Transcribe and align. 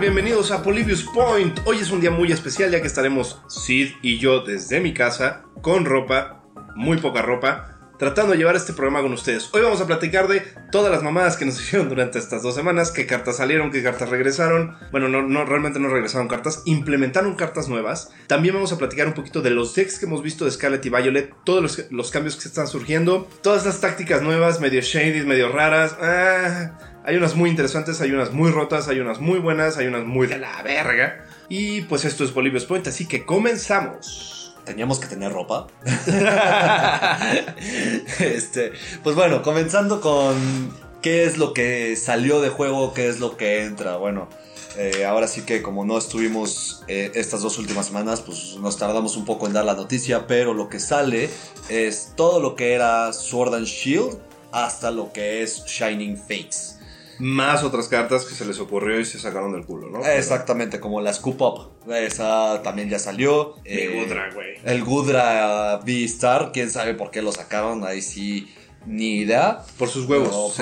Bienvenidos 0.00 0.50
a 0.50 0.62
Polybius 0.62 1.04
Point. 1.04 1.60
Hoy 1.64 1.78
es 1.78 1.90
un 1.90 2.02
día 2.02 2.10
muy 2.10 2.30
especial 2.30 2.70
ya 2.70 2.82
que 2.82 2.86
estaremos 2.86 3.40
Sid 3.48 3.94
y 4.02 4.18
yo 4.18 4.40
desde 4.40 4.78
mi 4.78 4.92
casa, 4.92 5.44
con 5.62 5.86
ropa, 5.86 6.42
muy 6.74 6.98
poca 6.98 7.22
ropa, 7.22 7.76
tratando 7.98 8.32
de 8.32 8.38
llevar 8.38 8.56
este 8.56 8.74
programa 8.74 9.00
con 9.00 9.14
ustedes. 9.14 9.48
Hoy 9.54 9.62
vamos 9.62 9.80
a 9.80 9.86
platicar 9.86 10.28
de 10.28 10.42
todas 10.70 10.92
las 10.92 11.02
mamadas 11.02 11.38
que 11.38 11.46
nos 11.46 11.58
hicieron 11.60 11.88
durante 11.88 12.18
estas 12.18 12.42
dos 12.42 12.54
semanas, 12.54 12.90
qué 12.90 13.06
cartas 13.06 13.38
salieron, 13.38 13.70
qué 13.70 13.82
cartas 13.82 14.10
regresaron. 14.10 14.76
Bueno, 14.92 15.08
no, 15.08 15.22
no 15.22 15.46
realmente 15.46 15.80
no 15.80 15.88
regresaron 15.88 16.28
cartas, 16.28 16.62
implementaron 16.66 17.34
cartas 17.34 17.68
nuevas. 17.68 18.10
También 18.26 18.54
vamos 18.54 18.72
a 18.72 18.78
platicar 18.78 19.06
un 19.06 19.14
poquito 19.14 19.40
de 19.40 19.50
los 19.50 19.74
decks 19.74 19.98
que 19.98 20.04
hemos 20.04 20.22
visto 20.22 20.44
de 20.44 20.50
Scarlet 20.50 20.84
y 20.84 20.90
Violet, 20.90 21.34
todos 21.44 21.62
los, 21.62 21.90
los 21.90 22.10
cambios 22.10 22.36
que 22.36 22.48
están 22.48 22.68
surgiendo, 22.68 23.28
todas 23.42 23.64
las 23.64 23.80
tácticas 23.80 24.20
nuevas, 24.20 24.60
medio 24.60 24.82
shady, 24.82 25.24
medio 25.24 25.50
raras. 25.50 25.96
Ah, 26.00 26.95
hay 27.06 27.16
unas 27.16 27.36
muy 27.36 27.48
interesantes, 27.48 28.00
hay 28.00 28.10
unas 28.10 28.32
muy 28.32 28.50
rotas, 28.50 28.88
hay 28.88 28.98
unas 28.98 29.20
muy 29.20 29.38
buenas, 29.38 29.76
hay 29.76 29.86
unas 29.86 30.04
muy 30.04 30.26
de 30.26 30.38
la 30.38 30.60
verga. 30.62 31.24
Y 31.48 31.82
pues 31.82 32.04
esto 32.04 32.24
es 32.24 32.34
Bolivia's 32.34 32.64
Point, 32.64 32.88
así 32.88 33.06
que 33.06 33.24
comenzamos 33.24 34.32
teníamos 34.64 34.98
que 34.98 35.06
tener 35.06 35.32
ropa. 35.32 35.68
este, 38.18 38.72
pues 39.04 39.14
bueno, 39.14 39.42
comenzando 39.42 40.00
con 40.00 40.36
qué 41.00 41.24
es 41.24 41.38
lo 41.38 41.54
que 41.54 41.94
salió 41.94 42.40
de 42.40 42.48
juego, 42.48 42.92
qué 42.92 43.06
es 43.08 43.20
lo 43.20 43.36
que 43.36 43.62
entra. 43.62 43.96
Bueno, 43.96 44.28
eh, 44.76 45.04
ahora 45.04 45.28
sí 45.28 45.42
que 45.42 45.62
como 45.62 45.84
no 45.84 45.96
estuvimos 45.96 46.82
eh, 46.88 47.12
estas 47.14 47.42
dos 47.42 47.58
últimas 47.58 47.86
semanas, 47.86 48.22
pues 48.22 48.56
nos 48.60 48.76
tardamos 48.76 49.16
un 49.16 49.24
poco 49.24 49.46
en 49.46 49.52
dar 49.52 49.64
la 49.64 49.74
noticia, 49.74 50.26
pero 50.26 50.52
lo 50.52 50.68
que 50.68 50.80
sale 50.80 51.30
es 51.68 52.14
todo 52.16 52.40
lo 52.40 52.56
que 52.56 52.72
era 52.72 53.12
Sword 53.12 53.54
and 53.54 53.66
Shield 53.66 54.18
hasta 54.50 54.90
lo 54.90 55.12
que 55.12 55.44
es 55.44 55.64
Shining 55.64 56.18
Fates 56.18 56.75
más 57.18 57.62
otras 57.62 57.88
cartas 57.88 58.24
que 58.24 58.34
se 58.34 58.44
les 58.44 58.58
ocurrió 58.58 59.00
y 59.00 59.04
se 59.04 59.18
sacaron 59.18 59.52
del 59.52 59.64
culo, 59.64 59.90
¿no? 59.90 60.04
Exactamente, 60.04 60.80
como 60.80 61.00
la 61.00 61.12
Scoop 61.12 61.40
Up. 61.40 61.92
Esa 61.92 62.62
también 62.62 62.88
ya 62.88 62.98
salió. 62.98 63.54
El 63.64 63.78
eh, 63.78 64.04
Gudra, 64.04 64.30
güey. 64.34 64.56
El 64.64 64.84
Gudra 64.84 65.80
V-Star, 65.84 66.50
quién 66.52 66.70
sabe 66.70 66.94
por 66.94 67.10
qué 67.10 67.22
lo 67.22 67.32
sacaron, 67.32 67.84
ahí 67.84 68.02
sí. 68.02 68.52
Ni 68.86 69.18
idea. 69.18 69.62
Por 69.78 69.88
sus 69.88 70.06
huevos. 70.06 70.56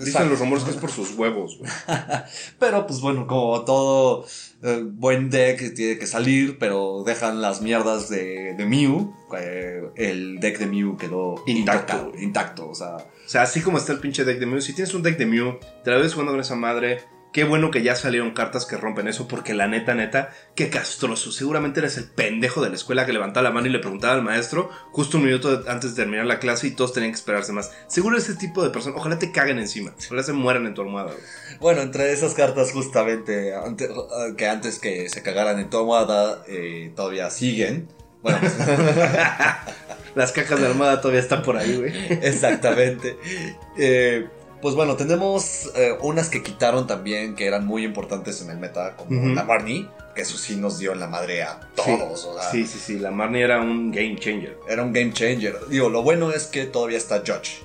Dicen 0.00 0.30
los 0.30 0.38
rumores 0.38 0.64
que 0.64 0.70
es 0.70 0.76
por 0.76 0.90
sus 0.90 1.14
huevos. 1.14 1.58
Güey. 1.58 1.70
pero 2.58 2.86
pues 2.86 3.00
bueno, 3.00 3.26
como 3.26 3.64
todo 3.64 4.24
eh, 4.62 4.82
buen 4.84 5.30
deck 5.30 5.74
tiene 5.74 5.98
que 5.98 6.06
salir, 6.06 6.58
pero 6.58 7.02
dejan 7.04 7.42
las 7.42 7.60
mierdas 7.60 8.08
de, 8.08 8.54
de 8.54 8.66
Mew. 8.66 9.14
Eh, 9.36 9.82
el 9.96 10.38
deck 10.40 10.58
de 10.58 10.66
Mew 10.66 10.96
quedó 10.96 11.42
intacto. 11.46 12.12
intacto, 12.18 12.68
o 12.68 12.74
sea. 12.74 12.96
O 12.96 13.28
sea, 13.28 13.42
así 13.42 13.60
como 13.60 13.78
está 13.78 13.92
el 13.92 13.98
pinche 13.98 14.24
deck 14.24 14.38
de 14.38 14.46
Mew, 14.46 14.60
si 14.60 14.72
tienes 14.72 14.94
un 14.94 15.02
deck 15.02 15.18
de 15.18 15.26
Mew, 15.26 15.58
te 15.82 15.90
la 15.90 15.96
ves 15.96 16.12
jugando 16.12 16.32
con 16.32 16.40
esa 16.40 16.54
madre, 16.54 17.00
Qué 17.36 17.44
bueno 17.44 17.70
que 17.70 17.82
ya 17.82 17.94
salieron 17.94 18.30
cartas 18.30 18.64
que 18.64 18.78
rompen 18.78 19.08
eso, 19.08 19.28
porque 19.28 19.52
la 19.52 19.68
neta, 19.68 19.94
neta, 19.94 20.30
qué 20.54 20.70
castroso. 20.70 21.30
Seguramente 21.30 21.80
eres 21.80 21.98
el 21.98 22.04
pendejo 22.04 22.62
de 22.62 22.70
la 22.70 22.76
escuela 22.76 23.04
que 23.04 23.12
levantaba 23.12 23.44
la 23.44 23.50
mano 23.50 23.66
y 23.66 23.70
le 23.70 23.78
preguntaba 23.78 24.14
al 24.14 24.22
maestro 24.22 24.70
justo 24.90 25.18
un 25.18 25.24
minuto 25.24 25.62
antes 25.68 25.94
de 25.94 26.02
terminar 26.02 26.24
la 26.24 26.38
clase 26.38 26.68
y 26.68 26.70
todos 26.70 26.94
tenían 26.94 27.12
que 27.12 27.18
esperarse 27.18 27.52
más. 27.52 27.72
Seguro 27.88 28.16
ese 28.16 28.36
tipo 28.36 28.64
de 28.64 28.70
persona, 28.70 28.96
ojalá 28.96 29.18
te 29.18 29.32
caguen 29.32 29.58
encima, 29.58 29.94
ojalá 29.98 30.22
se 30.22 30.32
mueran 30.32 30.64
en 30.64 30.72
tu 30.72 30.80
almohada. 30.80 31.12
Bueno, 31.60 31.82
entre 31.82 32.10
esas 32.10 32.32
cartas 32.32 32.72
justamente, 32.72 33.52
que 34.38 34.48
antes 34.48 34.78
que 34.78 35.10
se 35.10 35.20
cagaran 35.20 35.60
en 35.60 35.68
tu 35.68 35.76
almohada, 35.76 36.42
eh, 36.48 36.90
todavía 36.96 37.28
siguen. 37.28 37.86
Bueno, 38.22 38.38
las 40.14 40.32
cajas 40.32 40.58
de 40.58 40.68
almohada 40.68 41.02
todavía 41.02 41.20
están 41.20 41.42
por 41.42 41.58
ahí, 41.58 41.76
güey. 41.76 41.92
Exactamente. 42.22 43.18
Eh, 43.76 44.26
pues 44.60 44.74
bueno, 44.74 44.96
tenemos 44.96 45.70
eh, 45.76 45.96
unas 46.00 46.28
que 46.28 46.42
quitaron 46.42 46.86
también 46.86 47.34
que 47.34 47.46
eran 47.46 47.66
muy 47.66 47.84
importantes 47.84 48.42
en 48.42 48.50
el 48.50 48.58
meta, 48.58 48.96
como 48.96 49.34
la 49.34 49.44
Marnie, 49.44 49.88
que 50.14 50.22
eso 50.22 50.36
sí 50.38 50.56
nos 50.56 50.78
dio 50.78 50.92
en 50.92 51.00
la 51.00 51.06
madre 51.06 51.42
a 51.42 51.60
todos. 51.74 52.28
Sí, 52.50 52.66
sí, 52.66 52.78
sí, 52.78 52.98
la 52.98 53.10
Marnie 53.10 53.42
era 53.42 53.60
un 53.60 53.90
game 53.90 54.16
changer. 54.18 54.58
Era 54.68 54.82
un 54.82 54.92
game 54.92 55.12
changer. 55.12 55.58
Digo, 55.68 55.88
lo 55.88 56.02
bueno 56.02 56.30
es 56.30 56.46
que 56.46 56.64
todavía 56.64 56.98
está 56.98 57.18
Judge. 57.18 57.64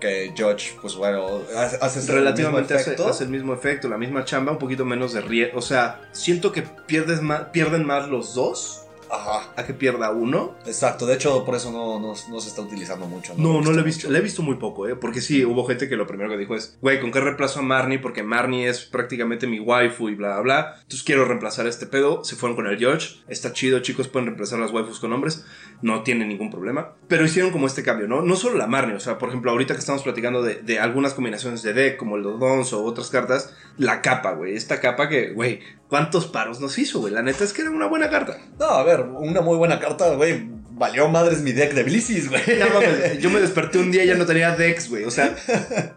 Que 0.00 0.32
Judge, 0.36 0.76
pues 0.80 0.96
bueno, 0.96 1.42
hace 1.56 2.12
relativamente 2.12 2.74
el 2.74 2.80
hace, 2.80 3.24
el 3.24 3.30
mismo 3.30 3.54
efecto, 3.54 3.88
la 3.88 3.98
misma 3.98 4.24
chamba, 4.24 4.52
un 4.52 4.58
poquito 4.58 4.84
menos 4.84 5.12
de 5.12 5.20
riesgo. 5.20 5.58
O 5.58 5.62
sea, 5.62 6.00
siento 6.12 6.52
que 6.52 6.62
pierdes 6.62 7.20
más, 7.22 7.44
pierden 7.52 7.84
más 7.84 8.08
los 8.08 8.34
dos 8.34 8.81
Ajá. 9.12 9.52
a 9.56 9.64
que 9.64 9.74
pierda 9.74 10.10
uno. 10.10 10.54
Exacto, 10.66 11.04
de 11.04 11.14
hecho 11.14 11.44
por 11.44 11.54
eso 11.54 11.70
no, 11.70 12.00
no, 12.00 12.14
se 12.14 12.48
está 12.48 12.62
utilizando 12.62 13.06
mucho. 13.06 13.34
No, 13.36 13.60
no, 13.60 13.72
lo 13.72 13.80
he 13.80 13.82
visto, 13.84 14.10
le 14.10 14.18
he 14.18 14.22
visto 14.22 14.42
muy 14.42 14.56
poco, 14.56 14.88
¿eh? 14.88 14.96
Porque 14.96 15.20
sí, 15.20 15.44
hubo 15.44 15.66
gente 15.66 15.88
que 15.88 15.96
lo 15.96 16.06
primero 16.06 16.30
que 16.30 16.38
dijo 16.38 16.56
es, 16.56 16.78
güey, 16.80 16.98
¿con 17.00 17.12
qué 17.12 17.20
reemplazo 17.20 17.60
a 17.60 17.62
Marnie? 17.62 17.98
Porque 17.98 18.22
Marnie 18.22 18.68
es 18.68 18.86
prácticamente 18.86 19.46
mi 19.46 19.60
waifu 19.60 20.08
y 20.08 20.14
bla, 20.14 20.34
bla, 20.34 20.40
bla. 20.40 20.74
Entonces 20.76 21.02
quiero 21.02 21.26
reemplazar 21.26 21.66
este 21.66 21.86
pedo. 21.86 22.24
Se 22.24 22.36
fueron 22.36 22.56
con 22.56 22.66
el 22.66 22.78
George. 22.78 23.22
Está 23.28 23.52
chido, 23.52 23.80
chicos, 23.80 24.08
pueden 24.08 24.26
reemplazar 24.26 24.58
las 24.58 24.72
waifus 24.72 24.98
con 24.98 25.12
hombres. 25.12 25.44
No 25.82 26.02
tiene 26.02 26.26
ningún 26.26 26.50
problema. 26.50 26.94
Pero 27.08 27.24
hicieron 27.24 27.52
como 27.52 27.66
este 27.66 27.82
cambio, 27.82 28.08
¿no? 28.08 28.22
No 28.22 28.36
solo 28.36 28.56
la 28.56 28.66
Marnie, 28.66 28.96
o 28.96 29.00
sea, 29.00 29.18
por 29.18 29.28
ejemplo, 29.28 29.50
ahorita 29.50 29.74
que 29.74 29.80
estamos 29.80 30.02
platicando 30.02 30.42
de, 30.42 30.62
de 30.62 30.78
algunas 30.78 31.12
combinaciones 31.12 31.62
de 31.62 31.74
deck, 31.74 31.96
como 31.98 32.16
el 32.16 32.22
Dons 32.22 32.72
o 32.72 32.82
otras 32.84 33.10
cartas, 33.10 33.54
la 33.76 34.00
capa, 34.00 34.32
güey. 34.32 34.54
Esta 34.54 34.80
capa 34.80 35.08
que, 35.08 35.32
güey, 35.32 35.60
¿cuántos 35.92 36.26
paros 36.26 36.58
nos 36.58 36.78
hizo, 36.78 37.00
güey? 37.00 37.12
La 37.12 37.20
neta 37.20 37.44
es 37.44 37.52
que 37.52 37.60
era 37.60 37.70
una 37.70 37.84
buena 37.84 38.08
carta. 38.08 38.38
No, 38.58 38.64
a 38.64 38.82
ver, 38.82 39.02
una 39.02 39.42
muy 39.42 39.58
buena 39.58 39.78
carta, 39.78 40.14
güey. 40.14 40.48
Valió 40.70 41.06
madres 41.10 41.42
mi 41.42 41.52
deck 41.52 41.74
de 41.74 41.82
Blissys, 41.82 42.30
güey. 42.30 42.40
yo 43.20 43.28
me 43.28 43.42
desperté 43.42 43.76
un 43.76 43.90
día 43.90 44.02
y 44.02 44.06
ya 44.06 44.14
no 44.14 44.24
tenía 44.24 44.56
decks, 44.56 44.88
güey. 44.88 45.04
O 45.04 45.10
sea, 45.10 45.36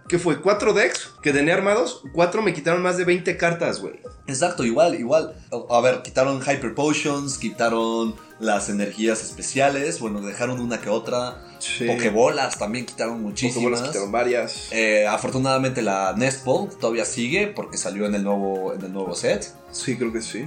¿qué 0.10 0.20
fue? 0.20 0.42
¿Cuatro 0.42 0.74
decks 0.74 1.12
que 1.24 1.32
tenía 1.32 1.54
armados? 1.54 2.02
Cuatro 2.12 2.42
me 2.42 2.54
quitaron 2.54 2.82
más 2.82 2.98
de 2.98 3.06
20 3.06 3.38
cartas, 3.38 3.80
güey. 3.80 4.02
Exacto, 4.28 4.66
igual, 4.66 5.00
igual. 5.00 5.34
A 5.70 5.80
ver, 5.80 6.02
quitaron 6.02 6.42
Hyper 6.42 6.76
Potions, 6.76 7.38
quitaron 7.38 8.16
las 8.40 8.70
energías 8.70 9.24
especiales. 9.24 10.00
Bueno, 10.00 10.22
dejaron 10.22 10.60
una 10.60 10.82
que 10.82 10.90
otra. 10.90 11.42
Pokebolas 11.88 12.60
también 12.60 12.86
quitaron 12.86 13.22
muchísimas. 13.22 13.56
Pokebolas 13.56 13.82
quitaron 13.82 14.12
varias. 14.12 14.72
Eh, 14.72 15.08
afortunadamente 15.08 15.82
la 15.82 16.14
Nest 16.18 16.46
Ball 16.46 16.70
todavía 16.70 17.06
sigue 17.06 17.48
porque 17.48 17.78
salió 17.78 18.06
en 18.06 18.16
el 18.16 18.24
nuevo, 18.24 18.74
en 18.74 18.82
el 18.84 18.94
nuevo 18.94 19.16
set. 19.16 19.52
Sí, 19.72 19.98
creo 19.98 20.12
que 20.12 20.22
sí. 20.22 20.46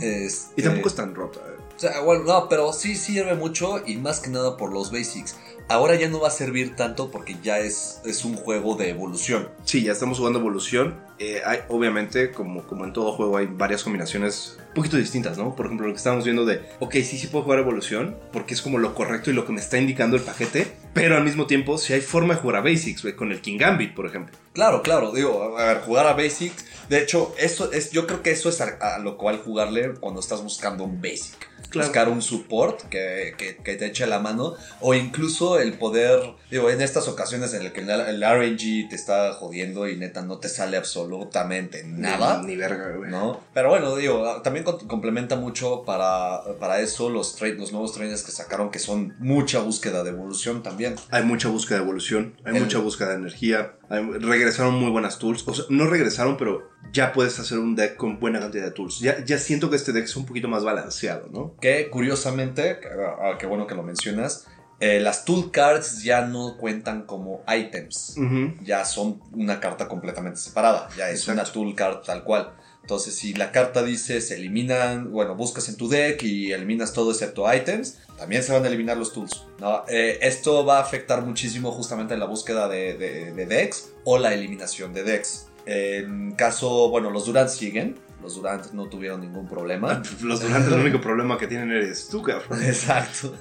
y 0.57 0.63
tampoco 0.63 0.89
es 0.89 0.95
tan 0.95 1.15
rota. 1.15 1.41
Eh. 1.41 1.59
O 1.77 1.81
sea, 1.81 2.01
bueno, 2.01 2.25
no, 2.25 2.49
pero 2.49 2.73
sí 2.73 2.97
sirve 2.97 3.35
mucho 3.35 3.81
y 3.87 3.97
más 3.97 4.21
que 4.21 4.31
nada 4.31 4.57
por 4.57 4.73
los 4.73 4.91
basics. 4.91 5.37
Ahora 5.69 5.95
ya 5.95 6.09
no 6.09 6.19
va 6.19 6.29
a 6.29 6.33
servir 6.33 6.75
tanto 6.75 7.11
porque 7.11 7.37
ya 7.43 7.59
es, 7.59 8.01
es 8.05 8.25
un 8.25 8.35
juego 8.37 8.75
de 8.75 8.89
evolución. 8.89 9.49
Sí, 9.65 9.83
ya 9.83 9.93
estamos 9.93 10.19
jugando 10.19 10.39
evolución. 10.39 10.99
Eh, 11.19 11.43
obviamente, 11.69 12.31
como, 12.31 12.63
como 12.65 12.85
en 12.85 12.93
todo 12.93 13.13
juego, 13.13 13.37
hay 13.37 13.47
varias 13.47 13.83
combinaciones 13.83 14.57
un 14.69 14.75
poquito 14.75 14.97
distintas, 14.97 15.37
¿no? 15.37 15.57
Por 15.57 15.67
ejemplo, 15.67 15.87
lo 15.87 15.93
que 15.93 15.99
estamos 15.99 16.25
viendo 16.25 16.45
de, 16.45 16.63
ok, 16.79 16.95
sí, 16.95 17.19
sí 17.19 17.27
puedo 17.27 17.45
jugar 17.45 17.59
evolución 17.59 18.17
porque 18.33 18.55
es 18.55 18.63
como 18.63 18.79
lo 18.79 18.95
correcto 18.95 19.31
y 19.31 19.35
lo 19.35 19.45
que 19.45 19.53
me 19.53 19.61
está 19.61 19.79
indicando 19.79 20.17
el 20.17 20.23
paquete, 20.23 20.67
pero 20.95 21.17
al 21.17 21.25
mismo 21.25 21.47
tiempo, 21.47 21.79
si 21.79 21.93
hay 21.93 22.01
forma 22.01 22.35
de 22.35 22.41
jugar 22.41 22.57
a 22.57 22.61
Basics, 22.61 23.05
con 23.17 23.33
el 23.33 23.41
King 23.41 23.59
Gambit, 23.59 23.95
por 23.95 24.07
ejemplo. 24.07 24.37
Claro, 24.53 24.83
claro, 24.83 25.13
digo, 25.13 25.59
a 25.59 25.65
ver, 25.67 25.81
jugar 25.81 26.07
a 26.07 26.13
Basics. 26.13 26.65
De 26.89 27.03
hecho, 27.03 27.35
eso 27.39 27.73
es, 27.73 27.91
yo 27.91 28.07
creo 28.07 28.23
que 28.23 28.31
eso 28.31 28.49
es 28.49 28.61
a 28.61 28.99
lo 28.99 29.19
cual 29.19 29.39
jugarle 29.39 29.95
cuando 30.01 30.21
estás 30.21 30.43
buscando 30.43 30.85
un 30.85 31.03
Basic 31.03 31.49
buscar 31.75 32.09
un 32.09 32.23
support 32.23 32.83
que, 32.89 33.35
que, 33.37 33.75
te 33.77 33.87
eche 33.87 34.07
la 34.07 34.19
mano 34.19 34.55
o 34.81 34.95
incluso 34.95 35.59
el 35.61 35.75
poder, 35.75 36.21
digo, 36.51 36.71
en 36.71 36.81
estas 36.81 37.09
ocasiones 37.09 37.55
en 37.55 37.65
las 37.65 37.73
que 37.73 37.81
el, 37.81 38.23
RNG 38.23 38.89
te 38.89 38.97
está 38.97 39.33
jodiendo 39.35 39.89
y 39.89 39.97
neta 39.97 40.23
no 40.23 40.39
te 40.39 40.49
sale 40.49 40.77
absolutamente 40.77 41.85
nada. 41.85 42.43
Ni, 42.43 42.57
verga, 42.57 42.97
güey. 42.97 43.11
¿No? 43.11 43.41
Pero 43.55 43.69
bueno, 43.69 43.97
digo, 43.97 44.41
también 44.43 44.65
complementa 44.65 45.37
mucho 45.37 45.85
para, 45.85 46.43
para 46.59 46.81
eso 46.81 47.11
los, 47.11 47.41
los 47.41 47.73
nuevos 47.73 47.93
trainers 47.93 48.23
que 48.23 48.33
sacaron 48.33 48.71
que 48.71 48.79
son 48.79 49.15
mucha 49.19 49.61
búsqueda 49.61 50.03
de 50.05 50.11
evolución 50.11 50.63
también. 50.63 50.97
Hay 51.11 51.25
mucha 51.25 51.49
búsqueda 51.49 51.79
de 51.79 51.85
evolución, 51.85 52.37
hay 52.45 52.61
mucha 52.61 52.79
búsqueda 52.79 53.11
de 53.11 53.17
energía, 53.17 53.75
regresaron 53.89 54.75
muy 54.75 54.91
buenas 54.91 55.19
tools, 55.19 55.47
o 55.47 55.55
sea, 55.55 55.65
no 55.69 55.87
regresaron, 55.87 56.37
pero 56.37 56.71
ya 56.93 57.13
puedes 57.13 57.39
hacer 57.39 57.59
un 57.59 57.75
deck 57.75 57.97
con 57.97 58.19
buena 58.19 58.41
cantidad 58.41 58.65
de 58.65 58.71
tools. 58.71 59.01
Ya, 59.01 59.25
ya 59.25 59.39
siento 59.39 59.71
que 59.71 59.77
este 59.77 59.93
deck 59.93 60.05
es 60.05 60.17
un 60.17 60.27
poquito 60.27 60.49
más 60.49 60.65
balanceado, 60.65 61.29
¿no? 61.31 61.55
Que 61.61 61.91
curiosamente, 61.91 62.81
ah, 63.21 63.37
qué 63.39 63.47
bueno 63.47 63.67
que 63.67 63.75
lo 63.75 63.83
mencionas, 63.83 64.47
eh, 64.81 65.01
las 65.01 65.25
tool 65.25 65.51
cards 65.51 66.05
ya 66.05 66.23
no 66.23 66.57
cuentan 66.57 67.03
como 67.03 67.43
items. 67.49 68.17
Ya 68.63 68.85
son 68.85 69.21
una 69.33 69.61
carta 69.61 69.89
completamente 69.89 70.39
separada. 70.39 70.89
Ya 70.97 71.11
es 71.11 71.27
una 71.29 71.45
tool 71.45 71.75
card 71.75 72.03
tal 72.05 72.23
cual. 72.25 72.53
Entonces, 72.83 73.15
si 73.15 73.35
la 73.35 73.53
carta 73.53 73.83
dice 73.83 74.21
se 74.23 74.37
eliminan, 74.37 75.13
bueno, 75.13 75.35
buscas 75.35 75.69
en 75.69 75.77
tu 75.77 75.89
deck 75.89 76.23
y 76.23 76.53
eliminas 76.53 76.95
todo 76.95 77.11
excepto 77.11 77.53
items, 77.53 77.99
también 78.17 78.43
se 78.43 78.53
van 78.53 78.65
a 78.65 78.69
eliminar 78.69 78.97
los 78.97 79.13
tools. 79.13 79.47
¿no? 79.59 79.85
Eh, 79.89 80.21
esto 80.23 80.65
va 80.65 80.79
a 80.79 80.81
afectar 80.81 81.21
muchísimo 81.23 81.71
justamente 81.73 82.15
en 82.15 82.21
la 82.21 82.27
búsqueda 82.27 82.67
de, 82.67 82.95
de 82.95 83.47
decks 83.47 83.91
o 84.05 84.17
la 84.17 84.33
eliminación 84.33 84.95
de 84.95 85.03
decks. 85.03 85.48
En 85.71 86.33
caso, 86.33 86.89
bueno, 86.89 87.11
los 87.11 87.27
Durant 87.27 87.51
siguen, 87.51 87.97
los 88.23 88.37
Durant 88.37 88.73
no 88.73 88.89
tuvieron 88.89 89.21
ningún 89.21 89.47
problema. 89.47 90.03
Los 90.23 90.41
Durant 90.41 90.67
el 90.67 90.81
único 90.81 90.99
problema 90.99 91.37
que 91.37 91.47
tienen 91.47 91.71
eres 91.71 92.09
tú, 92.09 92.23
cabrón. 92.23 92.63
Exacto. 92.65 93.35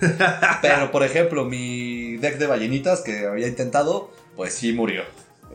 Pero, 0.61 0.91
por 0.91 1.03
ejemplo, 1.03 1.45
mi 1.45 2.17
deck 2.17 2.37
de 2.37 2.47
ballenitas 2.47 2.99
que 2.99 3.25
había 3.25 3.47
intentado, 3.47 4.11
pues 4.35 4.53
sí 4.53 4.73
murió. 4.73 5.03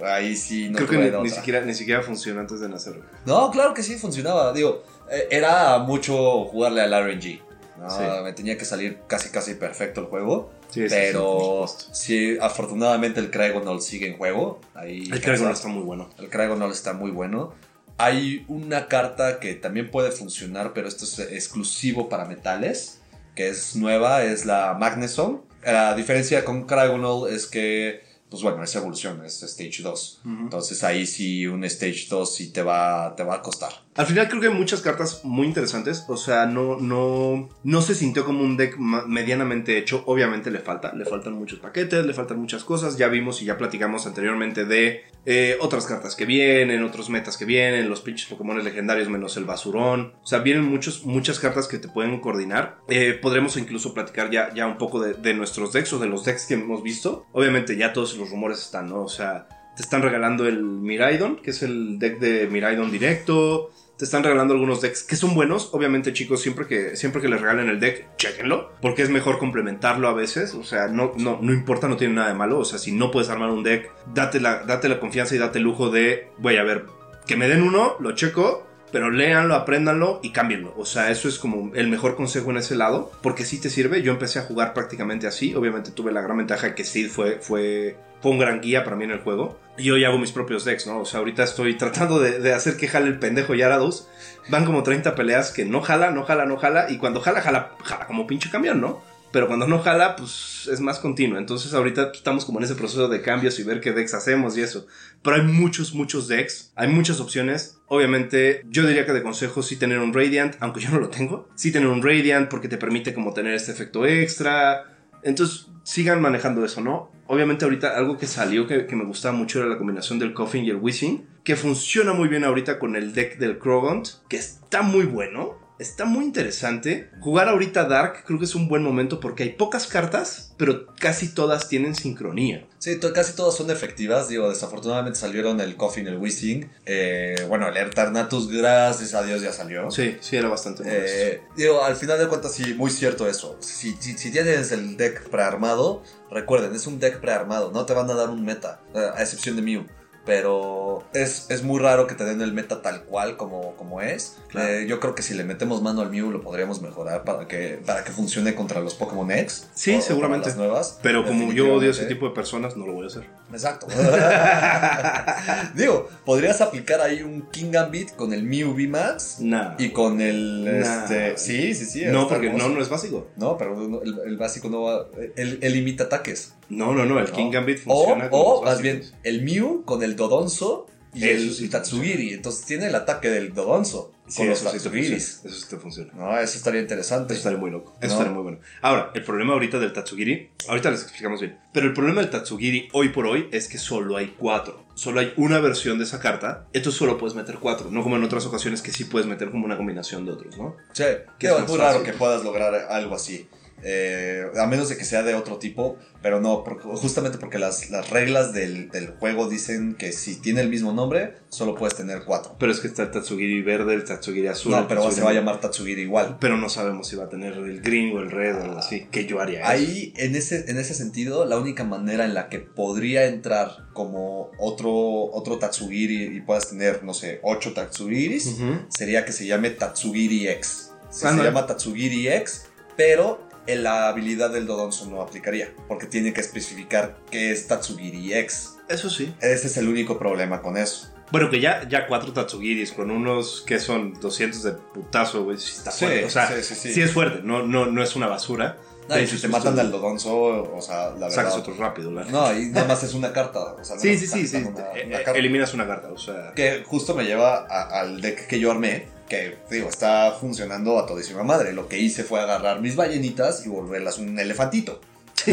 Ahí 0.02 0.34
sí 0.34 0.70
no 0.70 0.78
Creo 0.78 0.88
que 0.88 0.96
ni, 0.96 1.22
ni 1.24 1.28
siquiera, 1.28 1.60
ni 1.60 1.74
siquiera 1.74 2.00
funcionó 2.00 2.40
antes 2.40 2.60
de 2.60 2.70
nacer. 2.70 2.94
No, 3.26 3.50
claro 3.50 3.74
que 3.74 3.82
sí 3.82 3.96
funcionaba. 3.96 4.54
Digo, 4.54 4.82
eh, 5.10 5.28
era 5.30 5.78
mucho 5.78 6.44
jugarle 6.46 6.80
al 6.80 6.92
RNG. 6.92 7.42
¿no? 7.78 7.90
Sí. 7.90 8.02
Me 8.24 8.32
tenía 8.32 8.56
que 8.56 8.64
salir 8.64 9.00
casi 9.06 9.28
casi 9.28 9.56
perfecto 9.56 10.00
el 10.00 10.06
juego. 10.06 10.50
Sí, 10.72 10.84
pero 10.88 11.66
sí, 11.92 12.38
afortunadamente 12.40 13.20
el 13.20 13.30
Craigonol 13.30 13.82
sigue 13.82 14.06
en 14.06 14.16
juego. 14.16 14.60
Ahí 14.74 15.08
El 15.12 15.20
Craigon 15.20 15.50
está 15.50 15.68
muy 15.68 15.82
bueno. 15.82 16.08
El 16.18 16.30
Craigonol 16.30 16.72
está 16.72 16.94
muy 16.94 17.10
bueno. 17.10 17.52
Hay 17.98 18.44
una 18.48 18.88
carta 18.88 19.38
que 19.38 19.54
también 19.54 19.90
puede 19.90 20.10
funcionar, 20.10 20.72
pero 20.72 20.88
esto 20.88 21.04
es 21.04 21.18
exclusivo 21.18 22.08
para 22.08 22.24
metales, 22.24 23.00
que 23.34 23.48
es 23.48 23.76
nueva, 23.76 24.24
es 24.24 24.46
la 24.46 24.74
Magneson. 24.74 25.42
La 25.62 25.94
diferencia 25.94 26.44
con 26.44 26.66
Craigonol 26.66 27.30
es 27.30 27.46
que, 27.46 28.02
pues 28.30 28.42
bueno, 28.42 28.64
es 28.64 28.74
evolución, 28.74 29.24
es 29.26 29.42
Stage 29.42 29.82
2. 29.82 30.20
Ujú. 30.24 30.34
Entonces 30.44 30.82
ahí 30.82 31.04
sí 31.06 31.46
un 31.46 31.64
Stage 31.64 32.06
2 32.08 32.34
sí 32.34 32.50
te 32.50 32.62
va, 32.62 33.14
te 33.14 33.24
va 33.24 33.36
a 33.36 33.42
costar. 33.42 33.72
Al 33.94 34.06
final 34.06 34.28
creo 34.28 34.40
que 34.40 34.46
hay 34.48 34.54
muchas 34.54 34.80
cartas 34.80 35.22
muy 35.24 35.46
interesantes. 35.46 36.04
O 36.08 36.16
sea, 36.16 36.46
no, 36.46 36.78
no, 36.78 37.50
no 37.62 37.82
se 37.82 37.94
sintió 37.94 38.24
como 38.24 38.42
un 38.42 38.56
deck 38.56 38.78
medianamente 38.78 39.76
hecho. 39.76 40.02
Obviamente 40.06 40.50
le 40.50 40.60
falta. 40.60 40.94
Le 40.94 41.04
faltan 41.04 41.34
muchos 41.34 41.58
paquetes, 41.58 42.06
le 42.06 42.14
faltan 42.14 42.38
muchas 42.38 42.64
cosas. 42.64 42.96
Ya 42.96 43.08
vimos 43.08 43.42
y 43.42 43.44
ya 43.44 43.58
platicamos 43.58 44.06
anteriormente 44.06 44.64
de 44.64 45.04
eh, 45.26 45.58
otras 45.60 45.84
cartas 45.84 46.16
que 46.16 46.24
vienen, 46.24 46.82
otros 46.84 47.10
metas 47.10 47.36
que 47.36 47.44
vienen, 47.44 47.88
los 47.90 48.00
pinches 48.00 48.28
Pokémon 48.28 48.62
legendarios 48.64 49.10
menos 49.10 49.36
el 49.36 49.44
basurón. 49.44 50.14
O 50.22 50.26
sea, 50.26 50.38
vienen 50.38 50.64
muchos, 50.64 51.04
muchas 51.04 51.38
cartas 51.38 51.68
que 51.68 51.78
te 51.78 51.88
pueden 51.88 52.18
coordinar. 52.20 52.78
Eh, 52.88 53.18
podremos 53.20 53.58
incluso 53.58 53.92
platicar 53.92 54.30
ya, 54.30 54.54
ya 54.54 54.66
un 54.66 54.78
poco 54.78 55.00
de, 55.00 55.14
de 55.14 55.34
nuestros 55.34 55.72
decks 55.72 55.92
o 55.92 55.98
de 55.98 56.08
los 56.08 56.24
decks 56.24 56.46
que 56.46 56.54
hemos 56.54 56.82
visto. 56.82 57.26
Obviamente 57.32 57.76
ya 57.76 57.92
todos 57.92 58.16
los 58.16 58.30
rumores 58.30 58.58
están, 58.60 58.88
¿no? 58.88 59.02
O 59.02 59.08
sea, 59.08 59.48
te 59.76 59.82
están 59.82 60.02
regalando 60.02 60.46
el 60.46 60.62
Miraidon, 60.62 61.36
que 61.36 61.50
es 61.50 61.62
el 61.62 61.98
deck 61.98 62.18
de 62.18 62.46
Miraidon 62.46 62.90
directo. 62.90 63.70
Te 64.02 64.06
están 64.06 64.24
regalando 64.24 64.54
algunos 64.54 64.80
decks 64.80 65.04
que 65.04 65.14
son 65.14 65.32
buenos. 65.32 65.68
Obviamente, 65.70 66.12
chicos, 66.12 66.42
siempre 66.42 66.66
que, 66.66 66.96
siempre 66.96 67.22
que 67.22 67.28
les 67.28 67.40
regalen 67.40 67.68
el 67.68 67.78
deck, 67.78 68.16
chequenlo. 68.16 68.72
Porque 68.82 69.02
es 69.02 69.10
mejor 69.10 69.38
complementarlo 69.38 70.08
a 70.08 70.12
veces. 70.12 70.54
O 70.54 70.64
sea, 70.64 70.88
no, 70.88 71.12
no, 71.18 71.38
no 71.40 71.52
importa, 71.52 71.86
no 71.86 71.96
tiene 71.96 72.14
nada 72.14 72.26
de 72.26 72.34
malo. 72.34 72.58
O 72.58 72.64
sea, 72.64 72.80
si 72.80 72.90
no 72.90 73.12
puedes 73.12 73.30
armar 73.30 73.50
un 73.50 73.62
deck, 73.62 73.92
date 74.12 74.40
la, 74.40 74.64
date 74.64 74.88
la 74.88 74.98
confianza 74.98 75.36
y 75.36 75.38
date 75.38 75.58
el 75.58 75.64
lujo 75.66 75.90
de, 75.90 76.32
voy 76.38 76.56
a 76.56 76.64
ver, 76.64 76.86
que 77.28 77.36
me 77.36 77.46
den 77.46 77.62
uno, 77.62 77.94
lo 78.00 78.16
checo. 78.16 78.66
Pero 78.92 79.10
léanlo, 79.10 79.54
apréndanlo 79.54 80.20
y 80.22 80.30
cámbienlo. 80.30 80.74
O 80.76 80.84
sea, 80.84 81.10
eso 81.10 81.26
es 81.26 81.38
como 81.38 81.74
el 81.74 81.88
mejor 81.88 82.14
consejo 82.14 82.50
en 82.50 82.58
ese 82.58 82.76
lado. 82.76 83.10
Porque 83.22 83.44
sí 83.44 83.58
te 83.58 83.70
sirve. 83.70 84.02
Yo 84.02 84.12
empecé 84.12 84.38
a 84.38 84.42
jugar 84.42 84.74
prácticamente 84.74 85.26
así. 85.26 85.54
Obviamente 85.54 85.90
tuve 85.90 86.12
la 86.12 86.20
gran 86.20 86.36
ventaja 86.36 86.68
de 86.68 86.74
que 86.74 86.84
Sid 86.84 87.08
fue, 87.08 87.38
fue, 87.40 87.96
fue 88.20 88.30
un 88.30 88.38
gran 88.38 88.60
guía 88.60 88.84
para 88.84 88.94
mí 88.94 89.04
en 89.04 89.12
el 89.12 89.20
juego. 89.20 89.58
Y 89.78 89.90
hoy 89.90 90.04
hago 90.04 90.18
mis 90.18 90.32
propios 90.32 90.66
decks, 90.66 90.86
¿no? 90.86 91.00
O 91.00 91.06
sea, 91.06 91.20
ahorita 91.20 91.42
estoy 91.42 91.74
tratando 91.78 92.20
de, 92.20 92.38
de 92.38 92.52
hacer 92.52 92.76
que 92.76 92.86
jale 92.86 93.08
el 93.08 93.18
pendejo 93.18 93.54
Yarados. 93.54 94.08
Van 94.50 94.66
como 94.66 94.82
30 94.82 95.14
peleas 95.14 95.50
que 95.50 95.64
no 95.64 95.80
jala, 95.80 96.10
no 96.10 96.24
jala, 96.24 96.44
no 96.44 96.58
jala. 96.58 96.90
Y 96.90 96.98
cuando 96.98 97.22
jala, 97.22 97.40
jala, 97.40 97.70
jala 97.82 98.06
como 98.06 98.26
pinche 98.26 98.50
camión, 98.50 98.80
¿no? 98.80 99.00
Pero 99.32 99.48
cuando 99.48 99.66
no 99.66 99.80
jala, 99.80 100.14
pues 100.14 100.68
es 100.70 100.80
más 100.80 100.98
continuo. 100.98 101.38
Entonces 101.38 101.72
ahorita 101.72 102.12
estamos 102.14 102.44
como 102.44 102.58
en 102.58 102.64
ese 102.64 102.74
proceso 102.74 103.08
de 103.08 103.22
cambios 103.22 103.58
y 103.58 103.64
ver 103.64 103.80
qué 103.80 103.92
decks 103.92 104.14
hacemos 104.14 104.56
y 104.56 104.60
eso. 104.60 104.86
Pero 105.22 105.36
hay 105.36 105.42
muchos, 105.42 105.94
muchos 105.94 106.28
decks. 106.28 106.72
Hay 106.76 106.88
muchas 106.88 107.18
opciones. 107.18 107.78
Obviamente, 107.88 108.62
yo 108.68 108.86
diría 108.86 109.06
que 109.06 109.12
de 109.12 109.22
consejo 109.22 109.62
sí 109.62 109.76
tener 109.76 109.98
un 109.98 110.12
Radiant, 110.12 110.56
aunque 110.60 110.80
yo 110.80 110.90
no 110.90 111.00
lo 111.00 111.08
tengo. 111.08 111.48
Sí 111.54 111.72
tener 111.72 111.88
un 111.88 112.02
Radiant 112.02 112.48
porque 112.48 112.68
te 112.68 112.76
permite 112.76 113.14
como 113.14 113.32
tener 113.32 113.54
este 113.54 113.72
efecto 113.72 114.06
extra. 114.06 114.98
Entonces, 115.22 115.68
sigan 115.82 116.20
manejando 116.20 116.64
eso, 116.64 116.80
¿no? 116.80 117.10
Obviamente 117.26 117.64
ahorita 117.64 117.96
algo 117.96 118.18
que 118.18 118.26
salió 118.26 118.66
que, 118.66 118.86
que 118.86 118.96
me 118.96 119.04
gustaba 119.04 119.34
mucho 119.36 119.60
era 119.60 119.68
la 119.68 119.78
combinación 119.78 120.18
del 120.18 120.34
Coffin 120.34 120.64
y 120.64 120.70
el 120.70 120.76
Whizzing, 120.76 121.26
que 121.44 121.56
funciona 121.56 122.12
muy 122.12 122.28
bien 122.28 122.44
ahorita 122.44 122.78
con 122.78 122.96
el 122.96 123.14
deck 123.14 123.38
del 123.38 123.58
Krogant, 123.58 124.08
que 124.28 124.36
está 124.36 124.82
muy 124.82 125.06
bueno. 125.06 125.61
Está 125.78 126.04
muy 126.04 126.24
interesante. 126.24 127.10
Jugar 127.20 127.48
ahorita 127.48 127.84
Dark 127.84 128.24
creo 128.24 128.38
que 128.38 128.44
es 128.44 128.54
un 128.54 128.68
buen 128.68 128.82
momento 128.82 129.18
porque 129.20 129.42
hay 129.42 129.48
pocas 129.50 129.86
cartas, 129.86 130.54
pero 130.56 130.86
casi 131.00 131.34
todas 131.34 131.68
tienen 131.68 131.94
sincronía. 131.94 132.66
Sí, 132.78 133.00
casi 133.14 133.34
todas 133.34 133.56
son 133.56 133.70
efectivas. 133.70 134.28
Digo, 134.28 134.48
desafortunadamente 134.48 135.18
salieron 135.18 135.60
el 135.60 135.76
Coffin, 135.76 136.06
el 136.06 136.18
Whizzing. 136.18 136.70
Eh, 136.86 137.34
bueno, 137.48 137.68
el 137.68 137.76
Eternatus, 137.76 138.48
gracias 138.48 139.14
a 139.14 139.22
Dios, 139.22 139.42
ya 139.42 139.52
salió. 139.52 139.90
Sí, 139.90 140.16
sí, 140.20 140.36
era 140.36 140.48
bastante. 140.48 140.84
Eh, 140.86 141.40
digo, 141.56 141.82
al 141.82 141.96
final 141.96 142.18
de 142.18 142.28
cuentas, 142.28 142.52
sí, 142.52 142.74
muy 142.74 142.90
cierto 142.90 143.26
eso. 143.26 143.56
Si, 143.60 143.96
si, 143.98 144.16
si 144.16 144.30
tienes 144.30 144.70
el 144.72 144.96
deck 144.96 145.28
prearmado, 145.30 146.02
recuerden, 146.30 146.74
es 146.74 146.86
un 146.86 147.00
deck 147.00 147.20
prearmado. 147.20 147.72
No 147.72 147.86
te 147.86 147.94
van 147.94 148.10
a 148.10 148.14
dar 148.14 148.30
un 148.30 148.44
meta, 148.44 148.82
eh, 148.94 149.10
a 149.14 149.22
excepción 149.22 149.56
de 149.56 149.62
Mew. 149.62 149.86
Pero 150.24 151.02
es, 151.14 151.46
es 151.50 151.62
muy 151.64 151.80
raro 151.80 152.06
que 152.06 152.14
te 152.14 152.24
den 152.24 152.40
el 152.42 152.52
meta 152.52 152.80
tal 152.80 153.02
cual 153.04 153.36
como, 153.36 153.74
como 153.76 154.00
es. 154.00 154.36
Claro. 154.48 154.68
Eh, 154.68 154.86
yo 154.86 155.00
creo 155.00 155.14
que 155.16 155.22
si 155.22 155.34
le 155.34 155.42
metemos 155.42 155.82
mano 155.82 156.00
al 156.00 156.10
Mew 156.10 156.30
lo 156.30 156.40
podríamos 156.42 156.80
mejorar 156.80 157.24
para 157.24 157.48
que, 157.48 157.80
para 157.84 158.04
que 158.04 158.12
funcione 158.12 158.54
contra 158.54 158.80
los 158.80 158.94
Pokémon 158.94 159.30
X. 159.32 159.68
Sí, 159.74 159.96
o- 159.96 160.00
seguramente. 160.00 160.48
las 160.48 160.56
nuevas. 160.56 160.98
pero 161.02 161.26
como 161.26 161.52
yo 161.52 161.74
odio 161.74 161.90
ese 161.90 162.06
tipo 162.06 162.28
de 162.28 162.34
personas, 162.34 162.76
no 162.76 162.86
lo 162.86 162.92
voy 162.92 163.04
a 163.04 163.06
hacer. 163.08 163.24
Exacto. 163.52 163.86
Digo, 165.74 166.08
podrías 166.24 166.60
aplicar 166.60 167.00
ahí 167.00 167.22
un 167.22 167.42
King 167.50 167.70
Gambit 167.72 168.14
con 168.14 168.32
el 168.32 168.42
Mew 168.44 168.72
VMAX 168.74 169.40
Nah. 169.40 169.74
y 169.78 169.90
con 169.90 170.20
el. 170.20 170.64
Nah. 170.64 171.02
Este, 171.04 171.36
sí, 171.38 171.74
sí, 171.74 171.84
sí. 171.86 172.04
no, 172.06 172.28
porque 172.28 172.46
no, 172.46 172.52
hermoso. 172.56 172.68
no 172.70 172.82
es 172.82 172.88
básico. 172.88 173.28
No, 173.36 173.56
pero 173.58 174.02
el, 174.02 174.20
el 174.26 174.36
básico 174.36 174.68
no 174.68 174.82
va. 174.82 175.06
Él, 175.36 175.58
él 175.62 175.76
imita 175.76 176.04
ataques. 176.04 176.54
No, 176.72 176.94
no, 176.94 177.04
no, 177.04 177.18
el 177.18 177.26
¿no? 177.26 177.32
King 177.32 177.50
Gambit 177.50 177.80
O, 177.86 178.04
funciona 178.04 178.30
con 178.30 178.40
o 178.40 178.54
los 178.56 178.64
más 178.64 178.80
bien, 178.82 179.02
el 179.22 179.42
Mew 179.42 179.84
con 179.84 180.02
el 180.02 180.16
Dodonzo 180.16 180.86
y 181.14 181.24
Eso 181.28 181.42
el 181.44 181.52
sí 181.52 181.68
Tatsugiri. 181.68 182.32
Entonces 182.32 182.64
tiene 182.64 182.86
el 182.86 182.94
ataque 182.94 183.28
del 183.28 183.52
Dodonzo 183.52 184.12
Sí, 184.26 184.38
con 184.38 184.48
los 184.48 184.60
eso 184.60 184.70
sí 184.70 184.78
te 184.78 184.82
funciona. 184.84 185.00
Tatsugiris. 185.10 185.44
Eso 185.44 185.54
sí 185.54 185.66
te 185.68 185.76
funciona. 185.76 186.12
No, 186.14 186.38
eso 186.38 186.56
estaría 186.56 186.80
interesante. 186.80 187.34
Eso 187.34 187.40
estaría 187.40 187.58
muy 187.58 187.70
loco. 187.70 187.92
Eso 188.00 188.06
No. 188.06 188.12
estaría 188.12 188.32
muy 188.32 188.42
bueno. 188.44 188.58
Ahora, 188.80 189.10
el 189.14 189.22
problema 189.22 189.52
ahorita 189.52 189.78
del 189.78 189.92
Tatsugiri, 189.92 190.48
ahorita 190.68 190.90
les 190.90 191.02
explicamos 191.02 191.40
bien. 191.40 191.58
Pero 191.74 191.86
el 191.88 191.92
problema 191.92 192.22
del 192.22 192.30
Tatsugiri 192.30 192.88
hoy 192.94 193.10
por 193.10 193.26
hoy 193.26 193.48
es 193.52 193.68
que 193.68 193.76
solo 193.76 194.16
hay 194.16 194.34
cuatro. 194.38 194.86
Solo 194.94 195.20
hay 195.20 195.34
una 195.36 195.58
versión 195.60 195.98
de 195.98 196.04
esa 196.04 196.18
carta. 196.18 196.66
Entonces 196.72 196.98
solo 196.98 197.18
puedes 197.18 197.34
meter 197.34 197.56
cuatro. 197.60 197.90
No 197.90 198.02
como 198.02 198.16
en 198.16 198.24
otras 198.24 198.46
ocasiones 198.46 198.80
que 198.80 198.90
sí 198.92 199.04
puedes 199.04 199.26
meter 199.28 199.50
como 199.50 199.66
una 199.66 199.76
combinación 199.76 200.24
de 200.24 200.32
otros, 200.32 200.56
¿no? 200.56 200.76
Sí, 200.94 201.04
Que 201.38 201.48
es 201.48 201.68
muy 201.68 201.76
raro 201.76 202.02
que 202.02 202.14
puedas 202.14 202.42
lograr 202.42 202.74
algo 202.88 203.14
así. 203.16 203.46
Eh, 203.84 204.44
a 204.56 204.66
menos 204.66 204.88
de 204.88 204.96
que 204.96 205.04
sea 205.04 205.22
de 205.22 205.34
otro 205.34 205.58
tipo, 205.58 205.96
pero 206.22 206.40
no, 206.40 206.62
porque- 206.62 206.84
justamente 206.84 207.38
porque 207.38 207.58
las, 207.58 207.90
las 207.90 208.10
reglas 208.10 208.52
del, 208.52 208.90
del 208.90 209.08
juego 209.08 209.48
dicen 209.48 209.94
que 209.96 210.12
si 210.12 210.36
tiene 210.36 210.60
el 210.60 210.68
mismo 210.68 210.92
nombre, 210.92 211.34
solo 211.48 211.74
puedes 211.74 211.96
tener 211.96 212.22
cuatro. 212.24 212.54
Pero 212.60 212.70
es 212.70 212.78
que 212.80 212.86
está 212.86 213.02
el 213.02 213.10
Tatsugiri 213.10 213.60
verde, 213.62 213.94
el 213.94 214.04
Tatsugiri 214.04 214.46
azul. 214.46 214.70
No, 214.72 214.86
pero 214.86 215.00
Tatsugiri 215.02 215.16
se 215.16 215.24
va 215.24 215.30
a 215.30 215.34
llamar 215.34 215.60
Tatsugiri 215.60 216.02
igual. 216.02 216.36
Pero 216.40 216.56
no 216.56 216.68
sabemos 216.68 217.08
si 217.08 217.16
va 217.16 217.24
a 217.24 217.28
tener 217.28 217.54
el 217.54 217.80
green 217.80 218.16
o 218.16 218.20
el 218.20 218.30
red 218.30 218.54
o 218.56 218.78
así. 218.78 219.06
Que 219.10 219.26
yo 219.26 219.40
haría 219.40 219.60
eso. 219.62 219.68
Ahí, 219.70 220.12
en 220.16 220.36
ese, 220.36 220.70
en 220.70 220.78
ese 220.78 220.94
sentido, 220.94 221.44
la 221.44 221.58
única 221.58 221.82
manera 221.84 222.24
en 222.24 222.34
la 222.34 222.48
que 222.48 222.60
podría 222.60 223.26
entrar 223.26 223.88
como 223.92 224.50
otro, 224.58 224.92
otro 225.32 225.58
Tatsugiri 225.58 226.36
y 226.36 226.40
puedas 226.40 226.68
tener, 226.70 227.02
no 227.02 227.14
sé, 227.14 227.40
ocho 227.42 227.72
Tatsugiris, 227.72 228.58
sería 228.88 229.24
que 229.24 229.32
se 229.32 229.46
llame 229.46 229.70
Tatsugiri 229.70 230.46
X. 230.48 230.90
Se, 231.10 231.26
Ah, 231.26 231.30
se 231.30 231.36
no. 231.36 231.42
llama 231.44 231.66
Tatsugiri 231.66 232.28
X, 232.28 232.66
pero 232.96 233.41
la 233.66 234.08
habilidad 234.08 234.50
del 234.50 234.66
Dodonzo 234.66 235.06
no 235.06 235.22
aplicaría, 235.22 235.72
porque 235.88 236.06
tiene 236.06 236.32
que 236.32 236.40
especificar 236.40 237.16
qué 237.30 237.52
es 237.52 237.66
Tatsugiri 237.68 238.34
X. 238.34 238.76
Eso 238.88 239.08
sí. 239.10 239.34
Ese 239.40 239.66
es 239.68 239.76
el 239.76 239.88
único 239.88 240.18
problema 240.18 240.60
con 240.62 240.76
eso. 240.76 241.08
Bueno, 241.30 241.48
que 241.48 241.60
ya, 241.60 241.88
ya 241.88 242.06
cuatro 242.08 242.32
Tatsugiris 242.34 242.92
con 242.92 243.10
unos 243.10 243.62
que 243.66 243.78
son 243.80 244.12
200 244.20 244.62
de 244.64 244.72
putazo, 244.72 245.44
güey. 245.44 245.56
Sí, 245.56 245.72
está 245.78 245.90
Sí, 245.90 246.04
fuerte. 246.04 246.24
O 246.26 246.30
sea, 246.30 246.48
sí, 246.48 246.62
sí, 246.62 246.74
sí, 246.74 246.92
sí. 246.92 247.00
es 247.00 247.10
fuerte. 247.10 247.40
No, 247.42 247.62
no, 247.62 247.86
no 247.86 248.02
es 248.02 248.14
una 248.16 248.26
basura. 248.26 248.76
No, 249.08 249.18
y 249.18 249.26
si 249.26 249.38
te 249.40 249.48
matan 249.48 249.78
al 249.78 249.90
Dodonzo, 249.90 250.36
o 250.74 250.80
sea, 250.82 251.10
la 251.10 251.28
Sacas 251.30 251.54
verdad. 251.54 251.58
otro 251.58 251.74
rápido, 251.74 252.12
la 252.12 252.24
No, 252.24 252.56
y 252.56 252.66
nada 252.66 252.86
más 252.86 253.02
es 253.02 253.14
una 253.14 253.32
carta. 253.32 253.60
O 253.60 253.82
sea, 253.84 253.98
Sí, 253.98 254.16
sí, 254.18 254.26
sí, 254.26 254.46
sí. 254.46 254.56
una- 254.58 254.68
Eh, 254.94 255.04
una 255.06 255.20
eh, 255.20 255.22
carta. 255.24 255.38
eliminas 255.40 255.72
una 255.74 255.86
carta, 255.86 256.08
o 256.12 256.18
sea. 256.18 256.52
Que 256.54 256.84
justo 256.86 257.14
me 257.14 257.24
lleva 257.24 257.66
a- 257.68 258.00
al 258.00 258.20
deck 258.20 258.46
que 258.46 258.60
yo 258.60 258.70
armé, 258.70 259.08
que 259.32 259.56
digo, 259.70 259.88
está 259.88 260.32
funcionando 260.38 260.98
a 260.98 261.06
todísima 261.06 261.42
madre. 261.42 261.72
Lo 261.72 261.88
que 261.88 261.98
hice 261.98 262.22
fue 262.22 262.38
agarrar 262.38 262.82
mis 262.82 262.96
ballenitas 262.96 263.64
y 263.64 263.70
volverlas 263.70 264.18
un 264.18 264.38
elefantito. 264.38 265.00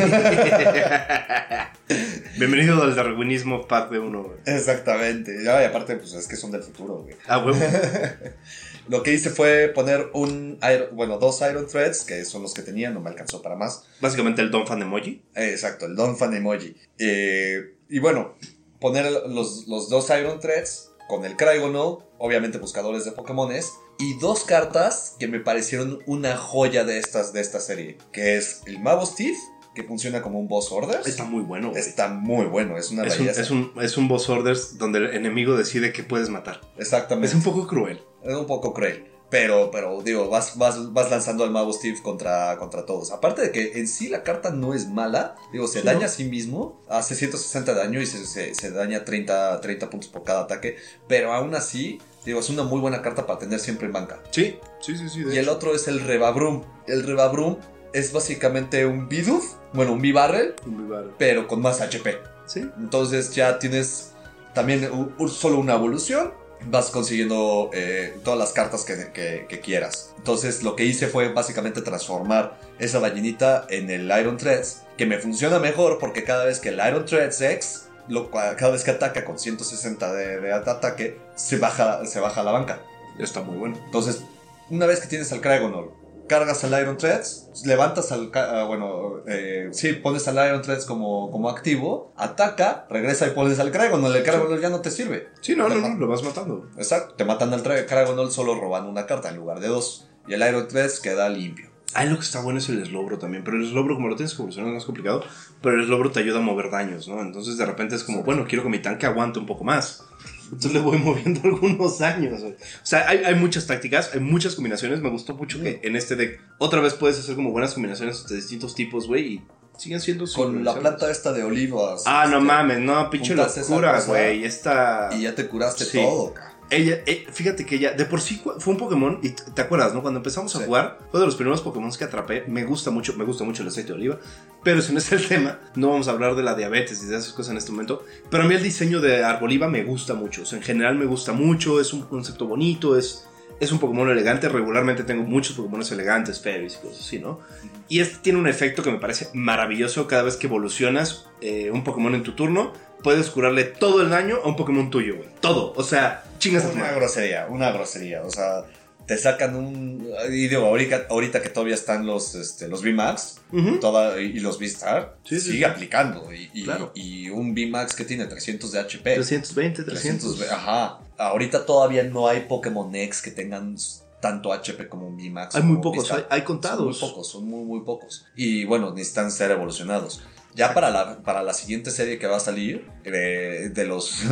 Bienvenido 2.38 2.84
al 2.84 2.94
darwinismo 2.94 3.66
pack 3.70 3.90
de 3.92 4.00
uno, 4.00 4.24
güey. 4.24 4.38
Exactamente. 4.46 5.42
Ya, 5.46 5.62
y 5.62 5.66
aparte, 5.66 5.96
pues 5.96 6.14
es 6.14 6.28
que 6.28 6.36
son 6.36 6.52
del 6.52 6.62
futuro, 6.62 7.04
güey. 7.04 7.16
Ah. 7.26 7.42
Lo 8.90 9.02
que 9.02 9.14
hice 9.14 9.30
fue 9.30 9.72
poner 9.74 10.10
un, 10.14 10.60
iron- 10.62 10.94
bueno, 10.94 11.18
dos 11.18 11.40
Iron 11.50 11.66
Threads, 11.68 12.04
que 12.04 12.26
son 12.26 12.42
los 12.44 12.54
que 12.54 12.64
tenía, 12.64 12.90
no 12.90 13.00
me 13.00 13.10
alcanzó 13.10 13.42
para 13.42 13.56
más. 13.56 13.86
Básicamente 14.02 14.42
el 14.42 14.52
Don 14.52 14.68
Fan 14.68 14.82
Emoji. 14.82 15.22
Eh, 15.36 15.52
Exacto, 15.52 15.86
el 15.86 15.96
Don 15.96 16.18
Fan 16.18 16.34
Emoji. 16.34 16.76
Eh, 16.98 17.76
y 17.88 18.00
bueno, 18.00 18.36
poner 18.82 19.10
los, 19.30 19.68
los 19.68 19.90
dos 19.90 20.10
Iron 20.20 20.40
Threads 20.42 20.89
con 21.10 21.26
el 21.26 21.36
Cryogonal, 21.36 22.06
obviamente 22.20 22.60
buscadores 22.60 23.04
de 23.04 23.12
Pokémones, 23.12 23.74
y 23.98 24.18
dos 24.20 24.44
cartas 24.44 25.16
que 25.20 25.28
me 25.28 25.40
parecieron 25.40 26.00
una 26.06 26.38
joya 26.38 26.86
de 26.86 27.00
estas 27.00 27.34
de 27.34 27.42
esta 27.42 27.60
serie, 27.60 27.98
que 28.14 28.38
es 28.38 28.62
el 28.68 28.80
Mabostif 28.80 29.36
que 29.76 29.84
funciona 29.84 30.22
como 30.22 30.40
un 30.40 30.48
boss 30.48 30.72
order. 30.72 31.02
Está 31.06 31.24
muy 31.26 31.42
bueno, 31.42 31.70
güey. 31.70 31.82
Está 31.82 32.10
muy 32.10 32.46
bueno, 32.46 32.78
es 32.78 32.92
una 32.92 33.04
Es 33.04 33.20
un, 33.20 33.28
es, 33.28 33.52
un, 33.52 33.74
es 33.82 33.98
un 33.98 34.08
boss 34.08 34.30
orders 34.30 34.78
donde 34.78 35.00
el 35.00 35.16
enemigo 35.16 35.58
decide 35.58 35.92
que 35.92 36.04
puedes 36.04 36.30
matar. 36.30 36.62
Exactamente. 36.78 37.28
Es 37.28 37.34
un 37.34 37.44
poco 37.44 37.68
cruel. 37.68 38.02
Es 38.24 38.36
un 38.36 38.46
poco 38.46 38.74
cruel. 38.74 39.12
Pero, 39.30 39.70
pero 39.70 40.02
digo, 40.02 40.28
vas, 40.30 40.58
vas, 40.58 40.92
vas 40.92 41.12
lanzando 41.12 41.44
al 41.44 41.52
mago 41.52 41.72
Steve 41.72 42.00
contra, 42.02 42.58
contra 42.58 42.86
todos. 42.86 43.12
Aparte 43.12 43.44
de 43.44 43.52
que 43.52 43.80
en 43.80 43.88
sí 43.88 44.10
la 44.10 44.24
carta 44.24 44.50
no 44.50 44.74
es 44.74 44.88
mala, 44.90 45.36
digo, 45.52 45.68
se 45.68 45.82
Sí, 45.82 45.86
daña 45.86 46.00
¿no? 46.00 46.06
a 46.06 46.10
sí 46.10 46.24
mismo, 46.24 46.82
hace 46.90 47.14
160 47.14 47.74
de 47.74 47.80
daño 47.80 48.02
y 48.02 48.08
se, 48.08 48.26
se- 48.26 48.56
se 48.56 48.72
daña 48.72 49.06
30, 49.06 49.62
30 49.62 49.90
puntos 49.90 50.10
por 50.10 50.24
cada 50.24 50.42
ataque. 50.42 50.78
Pero 51.08 51.32
aún 51.32 51.54
así, 51.54 52.00
digo, 52.26 52.40
es 52.40 52.50
una 52.50 52.64
muy 52.64 52.80
buena 52.82 53.04
carta 53.04 53.28
para 53.28 53.38
tener 53.38 53.60
siempre 53.60 53.86
en 53.86 53.94
banca. 53.94 54.20
Sí, 54.32 54.58
sí, 54.82 54.98
sí, 54.98 55.08
sí. 55.10 55.24
Y 55.32 55.38
el 55.38 55.48
otro 55.50 55.76
es 55.76 55.88
el 55.88 56.00
Rebabrum. 56.00 56.64
El 56.88 57.04
Rebabrum 57.04 57.58
es 57.94 58.12
básicamente 58.14 58.86
un 58.88 59.08
Bidoof, 59.10 59.46
bueno, 59.74 59.94
un 59.94 60.02
B-Barrel, 60.02 60.56
Muy 60.66 60.90
barato. 60.90 61.14
pero 61.20 61.48
con 61.48 61.62
más 61.62 61.82
HP. 61.82 62.18
Sí. 62.48 62.68
Entonces 62.80 63.36
ya 63.36 63.60
tienes 63.60 64.14
también 64.56 64.90
solo 65.28 65.60
una 65.60 65.76
evolución. 65.76 66.34
Vas 66.66 66.90
consiguiendo 66.90 67.70
eh, 67.74 68.18
todas 68.24 68.38
las 68.38 68.52
cartas 68.52 68.84
que, 68.84 69.62
quieras. 69.64 70.14
Entonces 70.18 70.64
lo 70.64 70.76
que 70.76 70.86
hice 70.86 71.08
fue 71.08 71.30
básicamente 71.30 71.82
transformar 71.82 72.60
esa 72.80 73.00
ballenita 73.00 73.66
en 73.70 73.90
el 73.90 74.12
Iron 74.20 74.38
Threads. 74.38 74.84
Que 74.98 75.06
me 75.06 75.18
funciona 75.18 75.60
mejor 75.60 76.00
porque 76.00 76.24
cada 76.24 76.46
vez 76.46 76.60
que 76.60 76.70
el 76.70 76.76
Iron 76.86 77.06
Threads 77.06 77.42
X, 77.42 77.88
cada 78.32 78.72
vez 78.72 78.84
que 78.84 78.92
ataca 78.92 79.24
con 79.24 79.40
160 79.40 80.14
de, 80.14 80.54
ataque, 80.54 81.18
se 81.36 81.58
baja, 81.58 82.06
se 82.06 82.20
baja 82.20 82.44
la 82.44 82.52
banca. 82.52 82.82
Está 83.18 83.42
muy 83.42 83.58
bueno. 83.58 83.78
Entonces, 83.86 84.24
una 84.70 84.86
vez 84.86 85.00
que 85.00 85.08
tienes 85.08 85.32
al 85.32 85.42
Cryogonol, 85.42 85.92
cargas 86.30 86.64
al 86.64 86.82
Iron 86.82 86.98
Threads, 86.98 87.50
levantas 87.66 88.14
al. 88.14 88.32
ah, 88.34 88.64
bueno, 88.66 89.22
eh, 89.28 89.68
sí, 89.74 89.92
pones 89.92 90.26
al 90.30 90.36
Iron 90.48 90.62
Threads 90.62 90.86
como, 90.86 91.30
como 91.32 91.50
activo, 91.50 92.14
ataca, 92.16 92.86
regresa 92.90 93.28
y 93.28 93.32
pones 93.32 93.60
al 93.60 93.72
Cryogonol. 93.72 94.16
El 94.16 94.24
Cryogonol 94.24 94.62
ya 94.62 94.70
no 94.70 94.80
te 94.80 94.92
sirve. 94.92 95.28
Sí, 95.42 95.58
no, 95.58 95.68
no, 95.68 95.76
no, 95.76 95.96
lo 95.96 96.08
vas 96.08 96.24
matando. 96.24 96.70
Exacto, 96.78 97.16
te 97.16 97.26
matan 97.26 97.54
al 97.54 97.64
Cryogonol 97.64 98.32
solo 98.32 98.56
robando 98.56 98.90
una 98.90 99.06
carta 99.06 99.28
en 99.28 99.36
lugar 99.36 99.60
de 99.60 99.68
dos. 99.68 100.08
Y 100.26 100.34
el 100.34 100.48
Iron 100.48 100.70
Threads 100.70 101.02
queda 101.02 101.28
limpio. 101.28 101.70
Ah, 101.96 102.06
lo 102.06 102.18
que 102.18 102.22
está 102.22 102.42
bueno 102.42 102.60
es 102.60 102.70
el 102.70 102.86
Slowbro 102.86 103.18
también, 103.18 103.44
pero 103.44 103.58
el 103.58 103.68
Slowbro 103.68 103.96
como 103.96 104.10
lo 104.10 104.16
tienes 104.16 104.34
que 104.34 104.38
evolucionar 104.38 104.70
es 104.70 104.76
más 104.76 104.86
complicado, 104.86 105.24
pero 105.60 105.80
el 105.80 105.88
Slowbro 105.88 106.12
te 106.12 106.20
ayuda 106.20 106.38
a 106.38 106.42
mover 106.42 106.70
daños, 106.70 107.08
¿no? 107.08 107.20
Entonces 107.20 107.58
de 107.58 107.66
repente 107.66 107.96
es 107.96 108.04
como, 108.04 108.22
bueno, 108.22 108.46
quiero 108.48 108.64
que 108.64 108.70
mi 108.70 108.80
tanque 108.80 109.08
aguante 109.08 109.40
un 109.40 109.48
poco 109.48 109.64
más. 109.64 110.06
Entonces 110.52 110.74
le 110.74 110.80
voy 110.80 110.98
moviendo 111.04 111.42
algunos 111.44 112.00
daños. 112.00 112.42
güey. 112.42 112.54
O 112.54 112.58
sea, 112.84 113.08
hay, 113.08 113.20
hay 113.20 113.36
muchas 113.36 113.68
tácticas, 113.68 114.12
hay 114.14 114.20
muchas 114.20 114.56
combinaciones. 114.56 115.02
Me 115.02 115.10
gustó 115.10 115.34
mucho 115.36 115.62
que 115.62 115.80
en 115.84 115.96
este 115.96 116.16
deck 116.16 116.42
otra 116.58 116.82
vez 116.82 116.94
puedes 116.94 117.20
hacer 117.20 117.36
como 117.36 117.52
buenas 117.52 117.74
combinaciones 117.74 118.28
de 118.28 118.36
distintos 118.36 118.76
tipos, 118.76 119.08
güey, 119.08 119.26
y 119.34 119.42
siguen 119.78 120.02
siendo 120.02 120.26
Con 120.34 120.64
la 120.66 120.76
planta 120.76 121.10
esta 121.10 121.32
de 121.32 121.44
olivas. 121.44 122.04
Ah, 122.06 122.26
no 122.30 122.38
este, 122.38 122.48
mames, 122.48 122.80
no, 122.80 123.10
pinche 123.10 123.36
locura, 123.36 124.02
güey. 124.02 124.44
Esta... 124.44 125.10
Y 125.14 125.22
ya 125.22 125.36
te 125.36 125.48
curaste 125.48 125.86
Sí. 125.86 126.00
todo. 126.00 126.34
ca. 126.34 126.54
Ella, 126.72 127.00
eh, 127.08 127.26
fíjate 127.32 127.66
que 127.66 127.76
ella, 127.76 127.94
de 127.94 128.06
por 128.06 128.22
sí 128.22 128.42
fue 128.60 128.74
un 128.74 128.80
Pokémon, 128.80 129.20
y 129.24 129.30
te 129.30 129.62
acuerdas, 129.62 129.94
¿no? 129.94 130.02
Cuando 130.02 130.20
empezamos 130.20 130.56
a 130.56 130.60
Sí. 130.60 130.66
jugar, 130.66 131.00
fue 131.10 131.20
de 131.20 131.26
los 131.26 131.36
primeros 131.36 131.62
Pokémon 131.62 131.92
que 131.92 132.04
atrapé. 132.04 132.44
Me 132.48 132.64
gusta 132.64 132.92
mucho, 132.92 133.14
me 133.16 133.24
gusta 133.26 133.44
mucho 133.44 133.64
el 133.64 133.70
aceite 133.70 133.90
de 133.90 133.96
oliva, 133.96 134.20
pero 134.64 134.80
ese 134.80 134.92
no 134.94 135.00
es 135.00 135.12
el 135.12 135.28
tema. 135.28 135.60
No 135.76 135.90
vamos 135.90 136.08
a 136.08 136.12
hablar 136.12 136.36
de 136.36 136.44
la 136.44 136.54
diabetes 136.56 137.02
y 137.02 137.08
de 137.08 137.18
esas 137.18 137.34
cosas 137.34 137.52
en 137.52 137.58
este 137.58 137.72
momento. 137.72 138.04
Pero 138.30 138.44
a 138.44 138.48
mí 138.48 138.54
el 138.54 138.62
diseño 138.62 139.00
de 139.02 139.24
Arboliva 139.24 139.68
me 139.68 139.84
gusta 139.84 140.14
mucho. 140.14 140.44
O 140.44 140.46
sea, 140.46 140.58
en 140.60 140.64
general 140.64 140.96
me 140.96 141.06
gusta 141.06 141.34
mucho, 141.34 141.82
es 141.82 141.92
un 141.94 142.04
concepto 142.04 142.46
bonito, 142.46 142.96
es, 142.98 143.26
es 143.60 143.72
un 143.72 143.80
Pokémon 143.80 144.10
elegante. 144.10 144.48
Regularmente 144.50 145.04
tengo 145.04 145.24
muchos 145.24 145.56
Pokémon 145.56 145.82
elegantes, 145.92 146.42
fairies 146.42 146.76
y 146.76 146.78
cosas 146.88 147.00
así, 147.06 147.20
¿no? 147.20 147.40
Y 147.88 148.00
este 148.02 148.18
tiene 148.22 148.40
un 148.40 148.48
efecto 148.48 148.84
que 148.84 148.92
me 148.92 149.00
parece 149.00 149.28
maravilloso 149.34 150.08
cada 150.08 150.24
vez 150.24 150.36
que 150.38 150.48
evolucionas 150.48 151.26
eh, 151.42 151.72
un 151.72 151.84
Pokémon 151.84 152.14
en 152.16 152.24
tu 152.24 152.34
turno. 152.34 152.74
Puedes 153.04 153.30
curarle 153.30 153.64
todo 153.64 154.02
el 154.02 154.10
daño 154.10 154.38
a 154.44 154.48
un 154.48 154.56
Pokémon 154.56 154.90
tuyo, 154.90 155.16
güey. 155.18 155.30
Todo. 155.40 155.74
O 155.76 155.84
sea, 155.84 156.24
chingas 156.38 156.66
a 156.66 156.68
tu 156.70 156.76
Una 156.76 156.84
madre. 156.86 156.98
grosería, 157.00 157.48
una 157.50 157.72
grosería. 157.72 158.24
O 158.24 158.30
sea, 158.30 158.66
te 159.08 159.18
sacan 159.18 159.56
un. 159.56 160.06
Y 160.30 160.48
digo, 160.50 160.66
ahorita, 160.66 161.08
ahorita 161.10 161.42
que 161.42 161.48
todavía 161.50 161.76
están 161.76 162.06
los, 162.06 162.36
este, 162.36 162.68
los 162.68 162.84
VMAX 162.84 163.40
Ujú. 163.54 163.80
toda, 163.80 164.20
y 164.22 164.40
los 164.42 164.58
V-Star, 164.60 165.16
Sí, 165.24 165.40
sí, 165.40 165.46
sigue 165.54 165.58
sí. 165.60 165.64
aplicando. 165.64 166.32
Y, 166.34 166.50
y- 166.54 166.64
Claro. 166.66 166.92
y 166.94 167.30
un 167.30 167.56
VMAX 167.56 167.96
que 167.96 168.04
tiene 168.04 168.26
300 168.26 168.72
de 168.74 168.80
HP. 168.80 169.16
320, 169.16 169.84
300. 169.84 170.36
300, 170.38 170.52
ajá. 170.52 171.00
Ahorita 171.20 171.66
todavía 171.66 172.04
no 172.04 172.28
hay 172.28 172.42
Pokémon 172.48 172.94
X 172.96 173.22
que 173.22 173.32
tengan 173.32 173.76
tanto 174.22 174.52
HP 174.52 174.88
como 174.90 175.08
un 175.08 175.18
VMAX. 175.18 175.56
Hay 175.56 175.64
muy 175.64 175.82
pocos, 175.82 176.12
hay, 176.12 176.26
hay 176.30 176.40
Son 176.40 176.48
contados. 176.48 176.86
muy 176.86 177.10
pocos, 177.10 177.28
son 177.30 177.46
muy, 177.46 177.64
muy 177.64 177.82
pocos. 177.82 178.26
Y 178.36 178.66
bueno, 178.66 178.92
necesitan 178.94 179.32
ser 179.32 179.52
evolucionados. 179.52 180.22
Ya 180.56 180.74
para 180.74 180.90
la, 180.90 181.20
para 181.20 181.44
la 181.44 181.54
siguiente 181.54 181.92
serie 181.92 182.18
que 182.18 182.26
va 182.28 182.38
a 182.38 182.40
salir, 182.40 182.86
de, 183.04 183.70
de 183.70 183.86
los, 183.86 184.24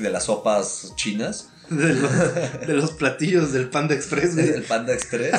de, 0.00 0.10
las 0.10 0.24
sopas 0.24 0.92
chinas, 0.96 1.50
De 1.68 1.94
los, 1.94 2.10
de 2.66 2.74
los 2.74 2.92
platillos 2.92 3.52
del 3.52 3.68
Panda 3.68 3.94
Express, 3.94 4.34
güey. 4.34 4.48
el 4.48 4.62
Panda 4.62 4.94
Express, 4.94 5.32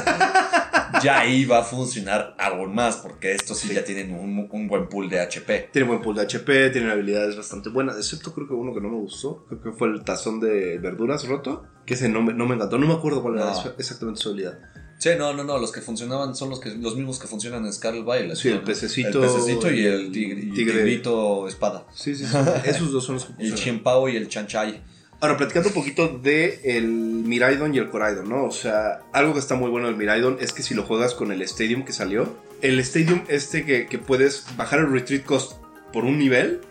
ya 1.04 1.20
ahí 1.20 1.46
va 1.46 1.60
a 1.60 1.64
funcionar 1.64 2.36
aún 2.40 2.74
más, 2.76 2.98
porque 2.98 3.34
estos 3.34 3.58
sí, 3.58 3.68
Sí. 3.70 3.74
ya 3.76 3.84
tienen 3.84 4.14
un, 4.14 4.48
un 4.52 4.68
buen 4.68 4.88
pool 4.90 5.10
de 5.10 5.20
HP. 5.20 5.70
Tiene 5.74 5.88
buen 5.88 6.02
pool 6.02 6.16
de 6.16 6.22
HP, 6.24 6.70
tiene 6.72 6.92
habilidades 6.92 7.36
bastante 7.36 7.70
buenas, 7.70 7.98
excepto 7.98 8.34
creo 8.34 8.48
que 8.48 8.54
uno 8.54 8.74
que 8.74 8.82
no 8.82 8.90
me 8.90 8.98
gustó, 8.98 9.46
creo 9.48 9.62
que 9.62 9.72
fue 9.72 9.88
el 9.90 10.04
tazón 10.04 10.40
de 10.40 10.78
verduras 10.80 11.28
roto, 11.28 11.64
que 11.86 11.94
ese 11.96 12.10
no 12.10 12.22
me, 12.22 12.34
no 12.34 12.46
me 12.46 12.56
encantó, 12.56 12.78
no 12.78 12.88
me 12.88 12.94
acuerdo 12.94 13.22
cuál 13.22 13.36
era 13.36 13.52
No. 13.52 13.74
exactamente 13.78 14.20
su 14.22 14.30
habilidad. 14.30 14.60
Sí, 15.00 15.10
no, 15.16 15.32
no, 15.32 15.44
no, 15.44 15.60
los 15.60 15.72
que 15.72 15.80
funcionaban 15.82 16.36
son 16.36 16.50
los, 16.50 16.60
que, 16.60 16.70
los 16.76 16.96
mismos 16.96 17.20
que 17.20 17.28
funcionan 17.28 17.64
en 17.66 17.72
Scarlet 17.72 18.04
Violet. 18.04 18.36
Sí, 18.36 18.50
el 18.50 18.62
pececito 18.62 19.24
El 19.24 19.30
pececito 19.30 19.72
y 19.72 19.86
el 19.86 20.12
tigre, 20.12 20.42
y 20.42 20.52
tigre. 20.52 20.74
tigrito 20.74 21.48
espada. 21.48 21.86
Sí, 21.94 22.16
sí, 22.16 22.26
sí. 22.26 22.36
Esos 22.66 22.92
dos 22.92 23.06
son 23.06 23.16
los 23.16 23.26
que 23.26 23.32
El 23.38 23.50
funcionan. 23.50 23.64
chimpao 23.64 24.10
y 24.10 24.16
el 24.16 24.28
chanchay. 24.28 24.82
Ahora, 25.20 25.36
platicando 25.36 25.70
un 25.70 25.76
poquito 25.76 26.08
de 26.10 26.62
el 26.64 26.88
Miraidon 26.88 27.74
y 27.74 27.80
el 27.80 27.90
Coraidon, 27.90 28.30
¿no? 28.30 28.44
O 28.44 28.52
sea, 28.52 29.00
algo 29.14 29.34
que 29.34 29.40
está 29.40 29.56
muy 29.56 29.72
bueno 29.72 29.88
del 29.88 29.96
Miraidon 29.96 30.38
es 30.40 30.54
que 30.54 30.62
si 30.62 30.76
lo 30.76 30.84
juegas 30.84 31.16
con 31.16 31.32
el 31.32 31.42
Stadium 31.42 31.86
que 31.86 31.92
salió, 31.92 32.38
el 32.62 32.80
Stadium 32.80 33.24
este 33.28 33.66
que, 33.66 33.88
que 33.88 33.98
puedes 33.98 34.46
bajar 34.58 34.80
el 34.80 34.92
Retreat 34.92 35.24
Cost 35.24 35.54
por 35.92 36.06
un 36.06 36.20
nivel, 36.20 36.62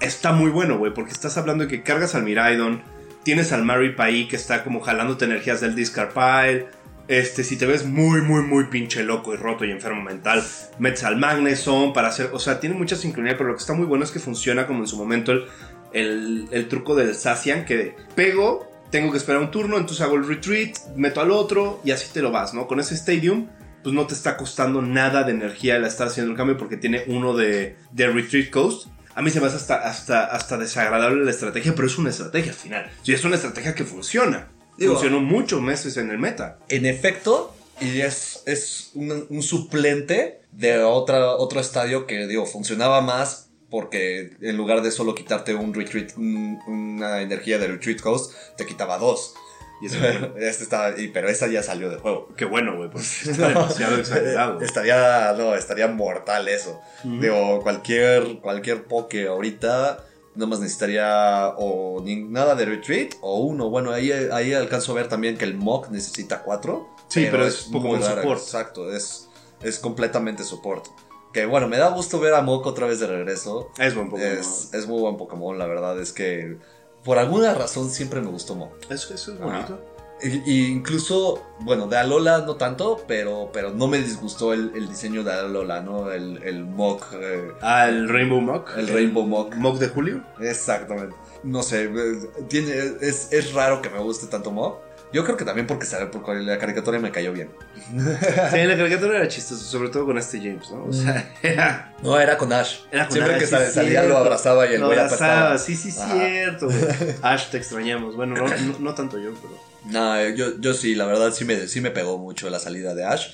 está 0.00 0.32
muy 0.32 0.50
bueno, 0.50 0.78
güey, 0.78 0.92
porque 0.92 1.12
estás 1.12 1.38
hablando 1.38 1.64
de 1.64 1.70
que 1.70 1.84
cargas 1.84 2.16
al 2.16 2.24
Miraidon, 2.24 2.82
tienes 3.22 3.52
al 3.52 3.64
Maripai 3.64 4.26
que 4.26 4.34
está 4.34 4.64
como 4.64 4.80
jalándote 4.80 5.24
energías 5.24 5.60
del 5.60 5.76
Discard 5.76 6.12
Pile, 6.12 6.66
este, 7.08 7.44
si 7.44 7.56
te 7.56 7.66
ves 7.66 7.84
muy, 7.84 8.22
muy, 8.22 8.42
muy 8.42 8.64
pinche 8.64 9.02
loco 9.02 9.34
y 9.34 9.36
roto 9.36 9.64
y 9.64 9.70
enfermo 9.70 10.02
mental, 10.02 10.42
metes 10.78 11.04
al 11.04 11.16
Magneson 11.16 11.92
para 11.92 12.08
hacer, 12.08 12.30
o 12.32 12.38
sea, 12.38 12.60
tiene 12.60 12.76
mucha 12.76 12.96
sincronía, 12.96 13.36
pero 13.36 13.50
lo 13.50 13.56
que 13.56 13.60
está 13.60 13.74
muy 13.74 13.86
bueno 13.86 14.04
es 14.04 14.10
que 14.10 14.18
funciona 14.18 14.66
como 14.66 14.80
en 14.80 14.86
su 14.86 14.96
momento 14.96 15.32
el, 15.32 15.46
el, 15.94 16.48
el 16.50 16.68
truco 16.68 16.94
del 16.94 17.14
Sacian, 17.14 17.64
que 17.64 17.94
pego, 18.14 18.68
tengo 18.90 19.10
que 19.12 19.18
esperar 19.18 19.40
un 19.40 19.50
turno, 19.50 19.76
entonces 19.78 20.02
hago 20.04 20.16
el 20.16 20.26
retreat, 20.26 20.76
meto 20.96 21.20
al 21.20 21.30
otro 21.30 21.80
y 21.84 21.90
así 21.92 22.08
te 22.12 22.20
lo 22.22 22.30
vas, 22.30 22.52
¿no? 22.54 22.66
Con 22.66 22.78
ese 22.80 22.94
Stadium, 22.94 23.48
pues 23.82 23.94
no 23.94 24.06
te 24.06 24.14
está 24.14 24.36
costando 24.36 24.80
nada 24.82 25.24
de 25.24 25.32
energía 25.32 25.76
el 25.76 25.84
estar 25.84 26.06
haciendo 26.08 26.30
el 26.32 26.36
cambio 26.36 26.56
porque 26.56 26.76
tiene 26.76 27.02
uno 27.06 27.34
de, 27.34 27.76
de 27.92 28.06
Retreat 28.08 28.50
Coast. 28.50 28.88
A 29.14 29.22
mí 29.22 29.30
se 29.30 29.40
me 29.40 29.46
hace 29.46 29.56
hasta, 29.56 29.74
hasta, 29.76 30.24
hasta 30.24 30.56
desagradable 30.58 31.24
la 31.24 31.30
estrategia, 31.30 31.74
pero 31.74 31.86
es 31.86 31.98
una 31.98 32.10
estrategia 32.10 32.52
al 32.52 32.56
final. 32.58 32.90
Y 33.04 33.12
es 33.12 33.24
una 33.24 33.36
estrategia 33.36 33.74
que 33.74 33.84
funciona. 33.84 34.48
Digo- 34.78 34.92
Funcionó 34.94 35.20
muchos 35.20 35.60
meses 35.60 35.96
en 35.98 36.10
el 36.10 36.18
meta. 36.18 36.58
En 36.68 36.86
efecto, 36.86 37.54
y 37.80 38.00
es, 38.00 38.42
es 38.46 38.90
un, 38.94 39.26
un 39.28 39.42
suplente 39.42 40.42
de 40.52 40.82
otra, 40.82 41.32
otro 41.32 41.60
estadio 41.60 42.06
que, 42.06 42.26
digo, 42.26 42.46
funcionaba 42.46 43.00
más 43.00 43.48
porque 43.72 44.36
en 44.40 44.56
lugar 44.56 44.82
de 44.82 44.92
solo 44.92 45.16
quitarte 45.16 45.54
un 45.56 45.74
retreat, 45.74 46.16
un- 46.16 46.60
una 46.68 47.22
energía 47.22 47.58
de 47.58 47.66
retreat 47.66 48.00
coast, 48.00 48.32
te 48.56 48.64
quitaba 48.66 48.98
dos. 48.98 49.34
Y 49.80 49.86
es 49.86 49.98
bueno. 49.98 50.34
Este 50.36 50.62
estaba, 50.62 50.96
y- 50.96 51.08
pero 51.08 51.28
esa 51.28 51.48
ya 51.48 51.62
salió 51.64 51.90
de 51.90 51.96
juego. 51.96 52.28
Qué 52.36 52.44
bueno, 52.44 52.76
güey, 52.76 52.88
porque 52.90 53.06
está 53.30 53.48
demasiado 53.48 53.96
exagerado. 53.96 54.60
Estaría, 54.60 55.32
no, 55.36 55.56
estaría 55.56 55.88
mortal 55.88 56.46
eso. 56.46 56.80
Ujú. 57.02 57.20
Digo, 57.20 57.62
cualquier, 57.62 58.38
cualquier 58.40 58.84
poke 58.84 59.26
ahorita 59.26 60.04
nada 60.34 60.46
más 60.48 60.60
necesitaría 60.60 61.48
o 61.58 62.00
ni- 62.04 62.22
nada 62.24 62.54
de 62.54 62.64
retreat 62.66 63.14
o 63.22 63.40
uno. 63.40 63.70
Bueno, 63.70 63.90
ahí, 63.90 64.12
ahí 64.12 64.52
alcanzo 64.54 64.92
a 64.92 64.94
ver 64.94 65.08
también 65.08 65.36
que 65.36 65.44
el 65.44 65.54
mock 65.54 65.88
necesita 65.90 66.42
cuatro. 66.42 66.88
Sí, 67.08 67.26
pero 67.30 67.44
es 67.46 67.64
Pokémon 67.72 67.98
muy 67.98 68.06
raro, 68.06 68.22
support. 68.22 68.40
Exacto, 68.40 68.94
es, 68.94 69.28
es 69.62 69.78
completamente 69.78 70.44
support. 70.44 70.86
Que 71.32 71.46
bueno, 71.46 71.66
me 71.68 71.78
da 71.78 71.88
gusto 71.88 72.20
ver 72.20 72.34
a 72.34 72.42
Mock 72.42 72.66
otra 72.66 72.86
vez 72.86 73.00
de 73.00 73.06
regreso. 73.06 73.70
Es 73.78 73.94
buen 73.94 74.10
Pokémon. 74.10 74.32
Es, 74.38 74.70
es 74.74 74.86
muy 74.86 75.00
buen 75.00 75.16
Pokémon, 75.16 75.58
la 75.58 75.66
verdad 75.66 75.98
es 76.00 76.12
que 76.12 76.56
por 77.04 77.18
alguna 77.18 77.54
razón 77.54 77.90
siempre 77.90 78.20
me 78.20 78.28
gustó 78.28 78.54
Mock. 78.54 78.72
Eso, 78.90 79.14
eso 79.14 79.32
es 79.32 79.40
bonito. 79.40 79.80
Y, 80.24 80.48
y 80.48 80.66
incluso, 80.66 81.42
bueno, 81.60 81.88
de 81.88 81.96
Alola 81.96 82.42
no 82.46 82.54
tanto, 82.54 83.02
pero, 83.08 83.50
pero 83.52 83.70
no 83.70 83.88
me 83.88 83.98
disgustó 83.98 84.52
el, 84.52 84.70
el 84.76 84.88
diseño 84.88 85.24
de 85.24 85.32
Alola, 85.32 85.80
¿no? 85.80 86.12
El, 86.12 86.40
el 86.44 86.64
Mock, 86.64 87.06
eh, 87.14 87.48
Ah, 87.60 87.88
el 87.88 88.08
Rainbow 88.08 88.40
Mock. 88.40 88.70
el 88.76 88.86
Rainbow 88.86 89.26
Mock. 89.26 89.56
Mock 89.56 89.78
de 89.78 89.88
Julio. 89.88 90.22
Exactamente. 90.40 91.16
No 91.42 91.64
sé, 91.64 91.84
eh, 91.86 92.30
tiene, 92.48 92.72
es, 93.00 93.32
es 93.32 93.52
raro 93.52 93.82
que 93.82 93.90
me 93.90 93.98
guste 93.98 94.28
tanto 94.28 94.52
Mock, 94.52 94.76
Yo 95.12 95.24
creo 95.24 95.36
que 95.36 95.44
también 95.44 95.66
porque 95.66 95.84
sabe, 95.86 96.06
porque 96.06 96.34
la 96.34 96.58
caricatura 96.58 96.98
me 96.98 97.10
cayó 97.10 97.32
bien. 97.32 97.50
Sí, 97.90 98.64
la 98.64 98.76
caricatura 98.76 99.18
era 99.18 99.28
chistosa, 99.28 99.62
sobre 99.64 99.90
todo 99.90 100.06
con 100.06 100.16
este 100.18 100.38
James, 100.38 100.70
¿no? 100.70 100.84
O 100.86 100.92
sea, 100.92 101.34
era. 101.42 101.94
No, 102.02 102.18
era 102.18 102.38
con 102.38 102.52
Ash. 102.52 102.78
Era 102.90 103.04
con 103.06 103.12
Siempre 103.12 103.34
Ash, 103.34 103.40
que 103.40 103.46
sí, 103.46 103.56
salía 103.72 103.90
cierto. 103.90 104.08
lo 104.08 104.16
abrazaba 104.18 104.66
y 104.70 104.74
el 104.74 104.80
Lo 104.80 104.86
güey 104.86 104.98
abrazaba, 104.98 105.50
apestaba. 105.50 105.58
sí, 105.58 105.76
sí, 105.76 105.90
Ajá. 106.00 106.14
cierto. 106.14 106.66
güey. 106.66 106.80
Ash, 107.22 107.50
te 107.50 107.58
extrañamos. 107.58 108.16
Bueno, 108.16 108.34
no, 108.36 108.48
no, 108.48 108.78
no 108.78 108.94
tanto 108.94 109.18
yo, 109.18 109.32
pero. 109.34 109.58
No, 109.84 110.28
yo, 110.30 110.58
yo 110.60 110.72
sí, 110.74 110.94
la 110.94 111.06
verdad 111.06 111.32
sí 111.32 111.44
me, 111.44 111.66
sí 111.68 111.80
me 111.80 111.90
pegó 111.90 112.18
mucho 112.18 112.48
la 112.50 112.58
salida 112.58 112.94
de 112.94 113.04
Ash. 113.04 113.28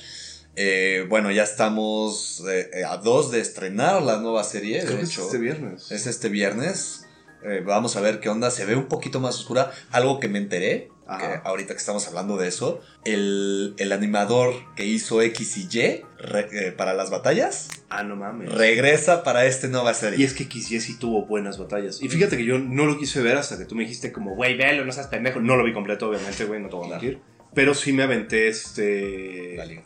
Eh, 0.55 1.05
bueno, 1.07 1.31
ya 1.31 1.43
estamos 1.43 2.43
eh, 2.49 2.83
a 2.85 2.97
dos 2.97 3.31
de 3.31 3.39
estrenar 3.39 4.01
la 4.01 4.17
nueva 4.17 4.43
serie, 4.43 4.79
Creo 4.81 4.91
de 4.93 4.97
que 4.97 5.03
es 5.03 5.17
este 5.17 5.37
viernes. 5.37 5.91
Es 5.91 6.07
este 6.07 6.27
viernes. 6.27 7.05
Eh, 7.45 7.63
vamos 7.65 7.95
a 7.95 8.01
ver 8.01 8.19
qué 8.19 8.27
onda. 8.27 8.51
Se 8.51 8.65
ve 8.65 8.75
un 8.75 8.87
poquito 8.87 9.21
más 9.21 9.35
oscura. 9.35 9.71
Algo 9.91 10.19
que 10.19 10.27
me 10.27 10.39
enteré. 10.39 10.89
Que 11.17 11.39
ahorita 11.43 11.73
que 11.73 11.79
estamos 11.79 12.07
hablando 12.07 12.37
de 12.37 12.47
eso, 12.47 12.81
el, 13.05 13.73
el 13.77 13.91
animador 13.91 14.53
que 14.75 14.85
hizo 14.85 15.21
X 15.21 15.57
y 15.57 15.67
Y 15.77 16.01
re- 16.19 16.47
eh, 16.67 16.71
para 16.71 16.93
las 16.93 17.09
batallas 17.09 17.69
Ah, 17.89 18.03
no 18.03 18.15
mames. 18.15 18.51
regresa 18.51 19.23
para 19.23 19.45
esta 19.45 19.67
nueva 19.67 19.93
serie. 19.93 20.19
Y 20.19 20.23
es 20.23 20.33
que 20.33 20.43
XY 20.43 20.79
sí 20.81 20.99
tuvo 20.99 21.25
buenas 21.25 21.57
batallas. 21.57 22.01
Y 22.01 22.09
fíjate 22.09 22.37
que 22.37 22.45
yo 22.45 22.59
no 22.59 22.85
lo 22.85 22.97
quise 22.97 23.21
ver 23.21 23.37
hasta 23.37 23.57
que 23.57 23.65
tú 23.65 23.75
me 23.75 23.83
dijiste 23.83 24.11
como, 24.11 24.35
güey, 24.35 24.55
velo, 24.57 24.85
no 24.85 24.91
seas 24.91 25.07
pendejo. 25.07 25.39
No 25.39 25.55
lo 25.55 25.63
vi 25.63 25.73
completo, 25.73 26.09
obviamente, 26.09 26.45
güey, 26.45 26.61
no 26.61 26.69
te 26.69 26.75
voy 26.75 26.87
a 26.87 26.91
mentir. 26.91 27.19
Pero 27.53 27.73
sí 27.73 27.91
me 27.93 28.03
aventé 28.03 28.47
este... 28.47 29.55
La 29.57 29.65
liga. 29.65 29.83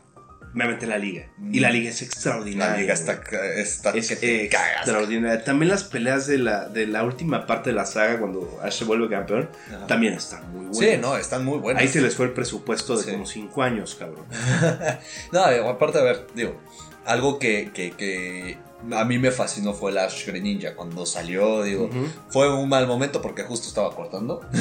Me 0.53 0.63
aventé 0.65 0.85
la 0.87 0.97
liga. 0.97 1.27
Mm. 1.37 1.55
Y 1.55 1.59
la 1.59 1.69
liga 1.71 1.89
es 1.89 2.01
extraordinaria. 2.01 2.73
La 2.75 2.79
liga 2.81 2.93
está, 2.93 3.21
está 3.55 3.89
Es 3.91 4.07
que 4.09 4.15
te 4.15 4.49
cagas. 4.49 4.77
extraordinaria. 4.77 5.43
También 5.43 5.69
las 5.69 5.83
peleas 5.83 6.27
de 6.27 6.37
la, 6.37 6.67
de 6.69 6.85
la 6.87 7.03
última 7.03 7.45
parte 7.47 7.71
de 7.71 7.75
la 7.75 7.85
saga, 7.85 8.19
cuando 8.19 8.59
Ash 8.63 8.73
se 8.79 8.85
vuelve 8.85 9.09
campeón, 9.09 9.49
Ajá. 9.75 9.87
también 9.87 10.13
están 10.13 10.43
muy 10.51 10.65
buenas. 10.67 10.77
Sí, 10.77 10.97
no, 11.01 11.17
están 11.17 11.43
muy 11.43 11.57
buenas. 11.57 11.81
Ahí 11.81 11.87
se 11.89 12.01
les 12.01 12.15
fue 12.15 12.27
el 12.27 12.33
presupuesto 12.33 12.95
de 12.97 13.03
Sí. 13.03 13.11
como 13.11 13.25
5 13.25 13.63
años, 13.63 13.95
cabrón. 13.95 14.25
No, 15.31 15.41
aparte, 15.69 15.97
a 15.97 16.03
ver, 16.03 16.27
digo, 16.35 16.59
algo 17.05 17.39
que, 17.39 17.71
que, 17.73 17.91
que 17.91 18.57
a 18.91 19.05
mí 19.05 19.17
me 19.17 19.31
fascinó 19.31 19.73
fue 19.73 19.91
el 19.91 19.97
Ash 19.97 20.25
Greninja. 20.25 20.75
Cuando 20.75 21.05
salió, 21.05 21.63
digo, 21.63 21.89
fue 22.29 22.53
un 22.53 22.67
mal 22.69 22.87
momento 22.87 23.21
porque 23.21 23.43
justo 23.43 23.67
estaba 23.67 23.95
cortando. 23.95 24.39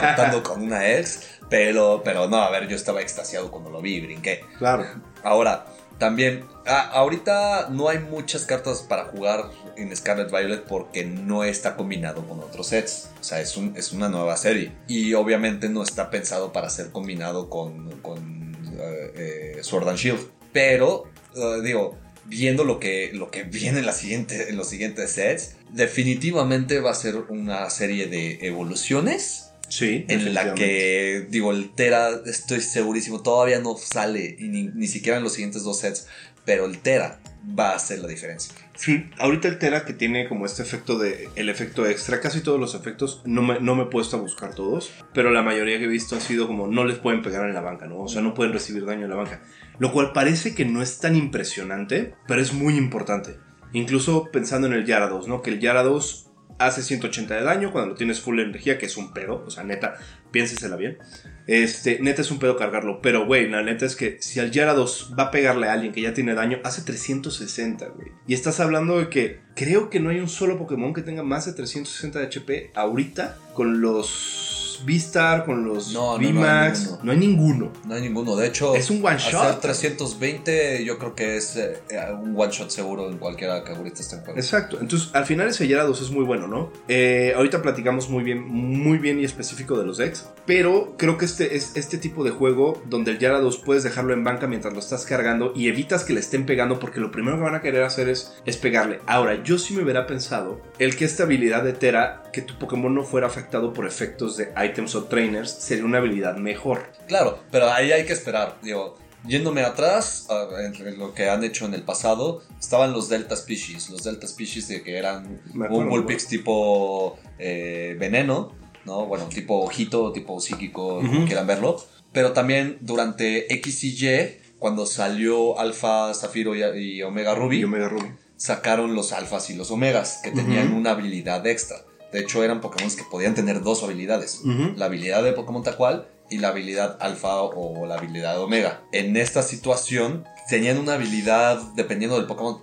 cortando 0.00 0.42
con 0.42 0.62
una 0.62 0.88
ex. 0.90 1.20
Pero, 1.48 2.02
pero 2.04 2.28
no, 2.28 2.36
a 2.42 2.50
ver, 2.50 2.68
yo 2.68 2.76
estaba 2.76 3.00
extasiado 3.00 3.50
cuando 3.50 3.70
lo 3.70 3.80
vi 3.80 3.94
y 3.96 4.00
brinqué. 4.02 4.44
Claro. 4.58 4.84
Ahora, 5.22 5.64
también, 5.98 6.44
ah, 6.66 6.90
ahorita 6.92 7.68
no 7.70 7.88
hay 7.88 7.98
muchas 8.00 8.44
cartas 8.44 8.82
para 8.82 9.06
jugar 9.06 9.50
en 9.76 9.94
Scarlet 9.96 10.30
Violet 10.30 10.64
porque 10.64 11.04
no 11.04 11.44
está 11.44 11.74
combinado 11.76 12.26
con 12.28 12.38
otros 12.40 12.68
sets. 12.68 13.10
O 13.20 13.24
sea, 13.24 13.40
es, 13.40 13.56
un- 13.56 13.74
es 13.76 13.92
una 13.92 14.08
nueva 14.08 14.36
serie. 14.36 14.72
Y 14.86 15.14
obviamente 15.14 15.68
no 15.70 15.82
está 15.82 16.10
pensado 16.10 16.52
para 16.52 16.68
ser 16.68 16.90
combinado 16.92 17.48
con, 17.48 17.90
con 18.02 18.54
eh, 18.78 19.54
eh, 19.56 19.62
Sword 19.62 19.88
and 19.88 19.98
Shield. 19.98 20.20
Pero, 20.52 21.04
eh, 21.34 21.60
digo, 21.62 21.96
viendo 22.28 22.64
lo 22.64 22.78
que, 22.78 23.10
lo 23.12 23.30
que 23.30 23.42
viene 23.44 23.80
en, 23.80 23.86
la 23.86 23.92
siguiente, 23.92 24.50
en 24.50 24.56
los 24.56 24.68
siguientes 24.68 25.12
sets, 25.12 25.56
definitivamente 25.72 26.80
va 26.80 26.92
a 26.92 26.94
ser 26.94 27.16
una 27.28 27.68
serie 27.70 28.06
de 28.06 28.38
evoluciones 28.42 29.44
Sí. 29.68 30.06
en 30.08 30.32
la 30.32 30.54
que, 30.54 31.26
digo, 31.28 31.52
el 31.52 31.74
Tera, 31.74 32.22
estoy 32.24 32.62
segurísimo, 32.62 33.20
todavía 33.22 33.58
no 33.58 33.76
sale, 33.76 34.34
y 34.38 34.44
ni, 34.44 34.62
ni 34.68 34.86
siquiera 34.86 35.18
en 35.18 35.24
los 35.24 35.34
siguientes 35.34 35.62
dos 35.62 35.80
sets, 35.80 36.06
pero 36.46 36.64
el 36.64 36.78
Tera 36.78 37.20
va 37.58 37.70
a 37.70 37.76
hacer 37.76 38.00
la 38.00 38.08
diferencia. 38.08 38.54
Sí, 38.74 39.10
ahorita 39.18 39.48
el 39.48 39.58
Tera 39.58 39.84
que 39.84 39.92
tiene 39.92 40.28
como 40.28 40.46
este 40.46 40.62
efecto 40.62 40.98
de 40.98 41.28
el 41.36 41.48
efecto 41.48 41.86
extra, 41.86 42.20
casi 42.20 42.40
todos 42.40 42.60
los 42.60 42.74
efectos, 42.74 43.22
no 43.24 43.42
me, 43.42 43.60
no 43.60 43.74
me 43.74 43.84
he 43.84 43.86
puesto 43.86 44.16
a 44.16 44.20
buscar 44.20 44.54
todos, 44.54 44.90
pero 45.14 45.30
la 45.30 45.42
mayoría 45.42 45.78
que 45.78 45.84
he 45.84 45.88
visto 45.88 46.16
ha 46.16 46.20
sido 46.20 46.46
como 46.46 46.66
no 46.66 46.84
les 46.84 46.98
pueden 46.98 47.22
pegar 47.22 47.46
en 47.48 47.54
la 47.54 47.60
banca, 47.60 47.86
¿no? 47.86 48.00
O 48.00 48.08
sea, 48.08 48.22
no 48.22 48.34
pueden 48.34 48.52
recibir 48.52 48.84
daño 48.84 49.04
en 49.04 49.10
la 49.10 49.16
banca. 49.16 49.42
Lo 49.78 49.92
cual 49.92 50.12
parece 50.12 50.54
que 50.54 50.64
no 50.64 50.82
es 50.82 50.98
tan 50.98 51.16
impresionante, 51.16 52.14
pero 52.26 52.40
es 52.40 52.52
muy 52.52 52.76
importante. 52.76 53.38
Incluso 53.72 54.30
pensando 54.32 54.66
en 54.66 54.72
el 54.72 54.86
Yarados, 54.86 55.28
¿no? 55.28 55.42
Que 55.42 55.50
el 55.50 55.60
Yarados 55.60 56.27
hace 56.58 56.82
180 56.82 57.34
de 57.34 57.42
daño 57.42 57.72
cuando 57.72 57.90
lo 57.90 57.96
tienes 57.96 58.20
full 58.20 58.40
energía, 58.40 58.78
que 58.78 58.86
es 58.86 58.96
un 58.96 59.12
pedo, 59.12 59.44
o 59.46 59.50
sea, 59.50 59.64
neta, 59.64 59.96
piénsesela 60.30 60.76
bien. 60.76 60.98
Este, 61.46 61.98
neta 62.00 62.20
es 62.20 62.30
un 62.30 62.38
pedo 62.38 62.56
cargarlo, 62.56 63.00
pero 63.00 63.24
güey, 63.24 63.48
la 63.48 63.62
neta 63.62 63.86
es 63.86 63.96
que 63.96 64.18
si 64.20 64.38
al 64.40 64.50
Yarados 64.50 65.14
va 65.18 65.24
a 65.24 65.30
pegarle 65.30 65.68
a 65.68 65.72
alguien 65.72 65.92
que 65.92 66.02
ya 66.02 66.12
tiene 66.12 66.34
daño, 66.34 66.58
hace 66.64 66.82
360, 66.82 67.88
güey. 67.88 68.08
Y 68.26 68.34
estás 68.34 68.60
hablando 68.60 68.98
de 68.98 69.08
que 69.08 69.40
creo 69.54 69.88
que 69.88 70.00
no 70.00 70.10
hay 70.10 70.20
un 70.20 70.28
solo 70.28 70.58
Pokémon 70.58 70.92
que 70.92 71.02
tenga 71.02 71.22
más 71.22 71.46
de 71.46 71.52
360 71.52 72.18
de 72.18 72.26
HP 72.26 72.70
ahorita 72.74 73.38
con 73.54 73.80
los 73.80 74.57
V-Star, 74.86 75.44
con 75.44 75.64
los 75.64 75.92
No, 75.92 76.18
no, 76.18 76.30
no 76.30 76.40
V-Max. 76.40 76.80
ninguno. 76.80 77.02
No 77.04 77.12
hay 77.12 77.18
ninguno. 77.18 77.72
No 77.86 77.94
hay 77.94 78.00
ninguno, 78.02 78.36
de 78.36 78.46
hecho, 78.48 78.74
Es 78.74 78.90
un 78.90 79.04
one 79.04 79.16
hacer 79.16 79.32
shot. 79.32 79.60
320 79.60 80.84
yo 80.84 80.98
creo 80.98 81.14
que 81.14 81.36
es 81.36 81.56
eh, 81.56 81.78
un 82.20 82.34
one 82.36 82.52
shot 82.52 82.70
seguro 82.70 83.08
en 83.10 83.18
cualquiera 83.18 83.64
que 83.64 83.72
ahorita 83.72 84.00
esté 84.00 84.16
en 84.16 84.22
juego. 84.22 84.38
Exacto. 84.38 84.78
Entonces, 84.80 85.10
al 85.12 85.24
final 85.26 85.48
ese 85.48 85.66
Gyarados 85.66 86.00
es 86.00 86.10
muy 86.10 86.24
bueno, 86.24 86.46
¿no? 86.46 86.72
Eh, 86.88 87.32
ahorita 87.36 87.62
platicamos 87.62 88.08
muy 88.08 88.22
bien, 88.24 88.46
muy 88.46 88.98
bien 88.98 89.18
y 89.20 89.24
específico 89.24 89.78
de 89.78 89.84
los 89.86 89.98
decks. 89.98 90.28
Pero 90.46 90.94
creo 90.96 91.18
que 91.18 91.24
este 91.24 91.56
es 91.56 91.76
este 91.76 91.98
tipo 91.98 92.24
de 92.24 92.30
juego 92.30 92.82
donde 92.86 93.10
el 93.10 93.18
Gyarados 93.18 93.58
puedes 93.58 93.82
dejarlo 93.82 94.12
en 94.12 94.24
banca 94.24 94.46
mientras 94.46 94.72
lo 94.72 94.80
estás 94.80 95.04
cargando 95.04 95.52
y 95.54 95.68
evitas 95.68 96.04
que 96.04 96.12
le 96.12 96.20
estén 96.20 96.46
pegando 96.46 96.78
porque 96.78 97.00
lo 97.00 97.10
primero 97.10 97.36
que 97.36 97.42
van 97.42 97.54
a 97.54 97.60
querer 97.60 97.82
hacer 97.82 98.08
es, 98.08 98.34
es 98.44 98.56
pegarle. 98.56 99.00
Ahora, 99.06 99.42
yo 99.42 99.58
sí 99.58 99.74
me 99.74 99.82
hubiera 99.82 100.06
pensado 100.06 100.60
el 100.78 100.96
que 100.96 101.04
esta 101.04 101.24
habilidad 101.24 101.62
de 101.64 101.72
Tera, 101.72 102.22
que 102.32 102.42
tu 102.42 102.58
Pokémon 102.58 102.94
no 102.94 103.02
fuera 103.04 103.26
afectado 103.26 103.72
por 103.72 103.86
efectos 103.86 104.36
de 104.36 104.52
items 104.68 104.94
o 104.94 105.04
trainers, 105.04 105.50
sería 105.50 105.84
una 105.84 105.98
habilidad 105.98 106.36
mejor. 106.36 106.92
Claro, 107.06 107.38
pero 107.50 107.70
ahí 107.70 107.92
hay 107.92 108.04
que 108.06 108.12
esperar. 108.12 108.58
Digo, 108.62 108.96
yéndome 109.26 109.62
atrás, 109.62 110.26
entre 110.64 110.96
lo 110.96 111.12
que 111.14 111.28
han 111.28 111.42
hecho 111.44 111.66
en 111.66 111.74
el 111.74 111.82
pasado, 111.82 112.42
estaban 112.60 112.92
los 112.92 113.08
Delta 113.08 113.36
Species. 113.36 113.90
Los 113.90 114.04
Delta 114.04 114.26
Species 114.26 114.68
de 114.68 114.82
que 114.82 114.96
eran 114.96 115.40
un 115.70 115.88
Bullpix 115.88 116.26
tipo 116.26 117.18
eh, 117.38 117.96
veneno, 117.98 118.52
¿no? 118.84 119.06
Bueno, 119.06 119.26
tipo 119.26 119.60
ojito, 119.60 120.12
tipo 120.12 120.40
psíquico, 120.40 120.96
como 121.00 121.18
Ujú. 121.18 121.24
quieran 121.26 121.46
verlo. 121.46 121.76
Pero 122.12 122.32
también 122.32 122.78
durante 122.80 123.52
X 123.54 123.84
y 123.84 124.06
Y, 124.06 124.38
cuando 124.58 124.86
salió 124.86 125.58
Alpha, 125.58 126.12
Zafiro 126.14 126.54
y, 126.56 126.62
y 126.78 127.02
Omega 127.02 127.34
Ruby, 127.34 127.58
Y 127.60 127.64
Omega 127.64 127.88
Ruby. 127.88 128.08
sacaron 128.36 128.94
los 128.94 129.12
alfas 129.12 129.50
y 129.50 129.54
los 129.54 129.70
omegas, 129.70 130.20
que 130.24 130.30
tenían 130.32 130.72
una 130.72 130.92
habilidad 130.92 131.46
extra. 131.46 131.76
De 132.12 132.20
hecho, 132.20 132.42
eran 132.42 132.60
Pokémon 132.60 132.90
que 132.94 133.02
podían 133.10 133.34
tener 133.34 133.62
dos 133.62 133.82
habilidades. 133.82 134.42
La 134.76 134.86
habilidad 134.86 135.22
de 135.22 135.32
Pokémon 135.32 135.62
tal 135.62 135.76
cual 135.76 136.08
y 136.30 136.38
la 136.38 136.48
habilidad 136.48 136.96
alfa 137.00 137.40
o 137.42 137.86
la 137.86 137.96
habilidad 137.96 138.40
omega. 138.40 138.82
En 138.92 139.16
esta 139.16 139.42
situación, 139.42 140.24
tenían 140.48 140.78
una 140.78 140.94
habilidad 140.94 141.58
dependiendo 141.74 142.16
del 142.16 142.26
Pokémon. 142.26 142.60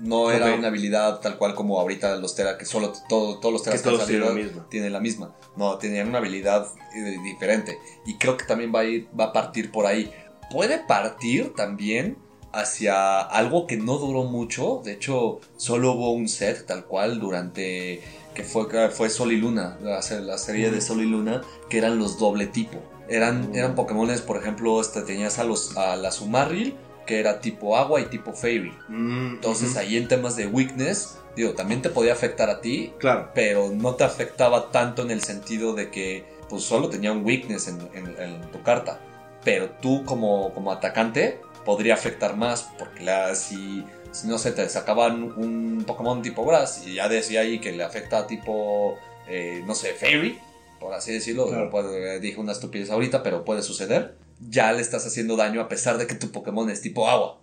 No 0.00 0.30
era 0.30 0.54
una 0.54 0.68
habilidad 0.68 1.18
tal 1.20 1.38
cual 1.38 1.54
como 1.56 1.80
ahorita 1.80 2.14
los 2.16 2.34
Tera, 2.36 2.56
que 2.56 2.64
solo 2.64 2.92
todo- 3.08 3.40
todos 3.40 3.52
los 3.52 3.62
Teras 3.64 3.82
Que 3.82 3.88
todos 3.90 4.06
tienen 4.06 4.28
la 4.28 4.32
misma. 4.34 4.66
tienen 4.70 4.92
la 4.92 5.00
misma. 5.00 5.34
No, 5.56 5.76
tenían 5.78 6.08
una 6.08 6.18
habilidad 6.18 6.66
eh, 6.94 7.16
diferente. 7.24 7.76
Y 8.06 8.14
creo 8.16 8.36
que 8.36 8.44
también 8.44 8.72
va 8.72 8.80
a, 8.80 8.84
ir, 8.84 9.08
va 9.18 9.24
a 9.24 9.32
partir 9.32 9.72
por 9.72 9.86
ahí. 9.86 10.12
Puede 10.52 10.78
partir 10.78 11.52
también 11.56 12.16
hacia 12.52 13.20
algo 13.20 13.66
que 13.66 13.76
no 13.76 13.98
duró 13.98 14.24
mucho. 14.24 14.80
De 14.84 14.92
hecho, 14.92 15.40
solo 15.56 15.92
hubo 15.92 16.12
un 16.12 16.28
set 16.28 16.66
tal 16.66 16.84
cual 16.84 17.20
durante 17.20 18.00
que 18.34 18.44
fue, 18.44 18.90
fue 18.90 19.10
Sol 19.10 19.32
y 19.32 19.36
Luna, 19.36 19.78
la, 19.82 20.00
la 20.20 20.38
serie 20.38 20.70
de 20.70 20.80
Sol 20.80 21.00
y 21.02 21.06
Luna, 21.06 21.42
que 21.68 21.78
eran 21.78 21.98
los 21.98 22.18
doble 22.18 22.46
tipo. 22.46 22.78
Eran, 23.08 23.54
eran 23.54 23.74
Pokémones, 23.74 24.20
por 24.20 24.36
ejemplo, 24.36 24.80
este, 24.80 25.02
tenías 25.02 25.38
a, 25.38 25.44
los, 25.44 25.76
a 25.76 25.96
la 25.96 26.12
Sumaril, 26.12 26.76
que 27.06 27.18
era 27.20 27.40
tipo 27.40 27.76
agua 27.76 28.00
y 28.00 28.04
tipo 28.04 28.32
Fairy. 28.32 28.72
Mm, 28.88 29.34
Entonces 29.36 29.76
ahí 29.76 29.96
en 29.96 30.06
temas 30.08 30.36
de 30.36 30.46
weakness, 30.46 31.16
digo, 31.34 31.54
también 31.54 31.80
te 31.82 31.88
podía 31.88 32.12
afectar 32.12 32.50
a 32.50 32.60
ti, 32.60 32.92
Claro. 32.98 33.30
pero 33.34 33.70
no 33.72 33.94
te 33.94 34.04
afectaba 34.04 34.70
tanto 34.70 35.02
en 35.02 35.10
el 35.10 35.22
sentido 35.22 35.72
de 35.74 35.90
que 35.90 36.24
pues 36.50 36.62
solo 36.62 36.88
tenía 36.90 37.10
un 37.12 37.24
weakness 37.24 37.66
en, 37.68 37.80
en- 37.94 38.14
en 38.20 38.40
tu 38.52 38.62
carta. 38.62 39.00
Pero 39.44 39.70
tú 39.80 40.04
como, 40.04 40.52
como 40.52 40.70
atacante 40.70 41.40
podría 41.68 41.92
afectar 41.92 42.34
más 42.34 42.66
porque 42.78 43.04
la, 43.04 43.34
si, 43.34 43.84
si 44.10 44.26
no 44.26 44.38
sé, 44.38 44.52
te 44.52 44.66
sacaban 44.70 45.22
un 45.36 45.84
Pokémon 45.86 46.22
tipo 46.22 46.46
Grass 46.46 46.84
y 46.86 46.94
ya 46.94 47.10
decía 47.10 47.40
ahí 47.42 47.58
que 47.58 47.72
le 47.72 47.84
afecta 47.84 48.20
a 48.20 48.26
tipo, 48.26 48.96
eh, 49.28 49.62
no 49.66 49.74
sé, 49.74 49.92
Fairy, 49.92 50.38
por 50.80 50.94
así 50.94 51.12
decirlo, 51.12 51.46
Claro. 51.46 51.68
puede- 51.68 52.20
dije 52.20 52.40
una 52.40 52.52
estupidez 52.52 52.90
ahorita, 52.90 53.22
pero 53.22 53.44
puede 53.44 53.60
suceder. 53.60 54.16
Ya 54.48 54.72
le 54.72 54.80
estás 54.80 55.04
haciendo 55.06 55.36
daño 55.36 55.60
a 55.60 55.68
pesar 55.68 55.98
de 55.98 56.06
que 56.06 56.14
tu 56.14 56.30
Pokémon 56.32 56.70
es 56.70 56.80
tipo 56.80 57.06
agua. 57.06 57.42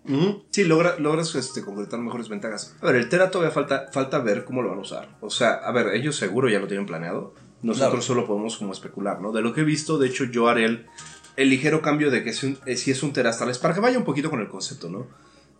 Sí, 0.50 0.64
logra- 0.64 0.98
logras 0.98 1.36
este, 1.36 1.62
concretar 1.62 2.00
mejores 2.00 2.28
ventajas. 2.28 2.74
A 2.82 2.88
ver, 2.88 2.96
el 2.96 3.10
Tera 3.10 3.30
todavía 3.30 3.54
falta, 3.54 3.90
falta 3.92 4.18
ver 4.20 4.44
cómo 4.44 4.64
lo 4.64 4.70
van 4.70 4.80
a 4.80 4.82
usar. 4.82 5.10
O 5.22 5.30
sea, 5.30 5.52
a 5.54 5.72
ver, 5.72 5.90
ellos 5.94 6.16
seguro 6.16 6.50
ya 6.50 6.58
lo 6.58 6.66
tienen 6.68 6.88
planeado. 6.88 7.36
Nosotros 7.62 7.90
Claro. 7.92 8.02
solo 8.02 8.26
podemos 8.28 8.58
como 8.58 8.72
especular, 8.74 9.22
¿no? 9.22 9.32
De 9.32 9.42
lo 9.42 9.54
que 9.54 9.62
he 9.62 9.64
visto, 9.64 9.98
de 10.00 10.08
hecho, 10.08 10.24
yo 10.26 10.48
haré 10.48 10.66
el, 10.66 10.86
el 11.38 11.50
ligero 11.50 11.82
cambio 11.82 12.12
de 12.12 12.24
que 12.24 12.34
si, 12.34 12.46
un- 12.48 12.60
eh, 12.66 12.76
si 12.78 12.92
es 12.92 13.04
un 13.04 13.14
Terastales, 13.14 13.58
para 13.60 13.74
que 13.74 13.80
vaya 13.80 13.98
un 13.98 14.06
poquito 14.06 14.30
con 14.30 14.42
el 14.42 14.48
concepto, 14.48 14.90
¿no? 14.90 15.08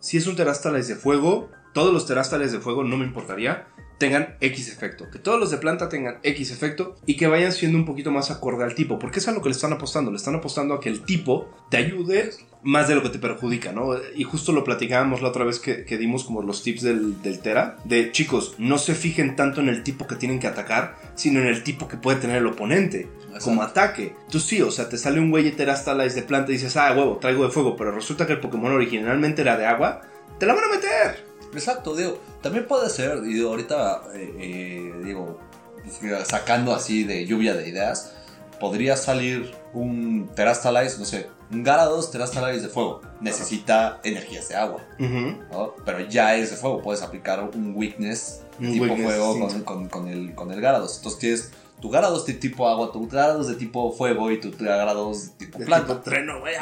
Si 0.00 0.16
es 0.16 0.26
un 0.26 0.36
Terastales 0.36 0.88
de 0.88 0.94
fuego, 0.96 1.50
todos 1.74 1.92
los 1.92 2.06
terástales 2.06 2.52
de 2.52 2.60
fuego 2.60 2.84
no 2.84 2.96
me 2.96 3.04
importaría 3.04 3.66
tengan 3.98 4.36
X 4.40 4.68
efecto, 4.68 5.10
que 5.10 5.18
todos 5.18 5.40
los 5.40 5.50
de 5.50 5.58
planta 5.58 5.88
tengan 5.88 6.18
X 6.22 6.50
efecto 6.50 6.96
y 7.06 7.16
que 7.16 7.26
vayan 7.26 7.52
siendo 7.52 7.78
un 7.78 7.84
poquito 7.84 8.10
más 8.10 8.30
acorde 8.30 8.64
al 8.64 8.74
tipo, 8.74 8.98
porque 8.98 9.20
es 9.20 9.28
a 9.28 9.32
lo 9.32 9.42
que 9.42 9.48
le 9.48 9.54
están 9.54 9.72
apostando, 9.72 10.10
le 10.10 10.16
están 10.16 10.34
apostando 10.34 10.74
a 10.74 10.80
que 10.80 10.88
el 10.88 11.02
tipo 11.02 11.48
te 11.70 11.78
ayude 11.78 12.30
más 12.62 12.88
de 12.88 12.96
lo 12.96 13.02
que 13.02 13.10
te 13.10 13.18
perjudica, 13.18 13.72
¿no? 13.72 13.92
Y 14.16 14.24
justo 14.24 14.52
lo 14.52 14.64
platicábamos 14.64 15.22
la 15.22 15.28
otra 15.28 15.44
vez 15.44 15.60
que, 15.60 15.84
dimos 15.96 16.24
como 16.24 16.42
los 16.42 16.62
tips 16.62 16.82
del, 16.82 17.22
del, 17.22 17.38
Tera, 17.38 17.78
de 17.84 18.10
chicos, 18.10 18.56
no 18.58 18.76
se 18.78 18.94
fijen 18.94 19.36
tanto 19.36 19.60
en 19.60 19.68
el 19.68 19.82
tipo 19.82 20.06
que 20.06 20.16
tienen 20.16 20.40
que 20.40 20.48
atacar, 20.48 20.96
sino 21.14 21.40
en 21.40 21.46
el 21.46 21.62
tipo 21.62 21.86
que 21.86 21.96
puede 21.96 22.20
tener 22.20 22.38
el 22.38 22.46
oponente. 22.46 23.08
Como 23.42 23.62
ataque. 23.62 24.14
Tú 24.30 24.40
sí, 24.40 24.62
o 24.62 24.70
sea, 24.70 24.88
te 24.88 24.96
sale 24.96 25.20
un 25.20 25.30
güey 25.30 25.50
Terastalize 25.50 26.16
de 26.16 26.22
planta 26.22 26.50
y 26.50 26.54
dices, 26.54 26.76
ah, 26.76 26.94
huevo, 26.96 27.18
traigo 27.18 27.44
de 27.44 27.50
fuego, 27.50 27.76
pero 27.76 27.92
resulta 27.92 28.26
que 28.26 28.32
el 28.32 28.40
Pokémon 28.40 28.72
originalmente 28.72 29.42
era 29.42 29.58
de 29.58 29.66
agua, 29.66 30.00
te 30.38 30.46
la 30.46 30.54
van 30.54 30.64
a 30.64 30.74
meter. 30.74 31.26
Exacto, 31.58 31.96
digo, 31.96 32.18
también 32.42 32.66
puede 32.66 32.90
ser, 32.90 33.22
y 33.26 33.42
ahorita, 33.42 34.02
eh, 34.14 34.34
eh, 34.38 34.92
digo, 35.04 35.38
sacando 36.24 36.74
así 36.74 37.04
de 37.04 37.26
lluvia 37.26 37.54
de 37.54 37.68
ideas, 37.68 38.12
podría 38.60 38.96
salir 38.96 39.54
un 39.72 40.28
Terastalize, 40.34 40.98
no 40.98 41.04
sé, 41.04 41.28
un 41.50 41.62
Garados 41.62 42.10
Terastalize 42.10 42.62
de 42.62 42.68
fuego. 42.68 43.02
Necesita 43.20 44.00
energías 44.04 44.48
de 44.48 44.56
agua, 44.56 44.84
Pero 45.84 46.00
ya 46.08 46.34
es 46.34 46.50
de 46.50 46.56
fuego, 46.56 46.82
puedes 46.82 47.02
aplicar 47.02 47.42
un 47.42 47.74
weakness 47.74 48.42
tipo 48.58 48.96
fuego 48.96 49.48
con, 49.64 49.88
con, 49.88 50.08
el, 50.08 50.34
con 50.34 50.50
el 50.50 50.60
Garados. 50.60 50.96
Entonces 50.96 51.20
tienes 51.20 51.50
tu 51.80 51.90
Garados 51.90 52.26
de 52.26 52.34
tipo 52.34 52.68
agua, 52.68 52.90
tu 52.92 53.06
Garados 53.06 53.48
de 53.48 53.54
tipo 53.54 53.92
fuego 53.92 54.30
y 54.30 54.40
tu 54.40 54.52
Garados 54.58 55.38
de 55.38 55.46
tipo 55.46 55.58
planta. 55.58 56.02
treno, 56.02 56.40
güey, 56.40 56.54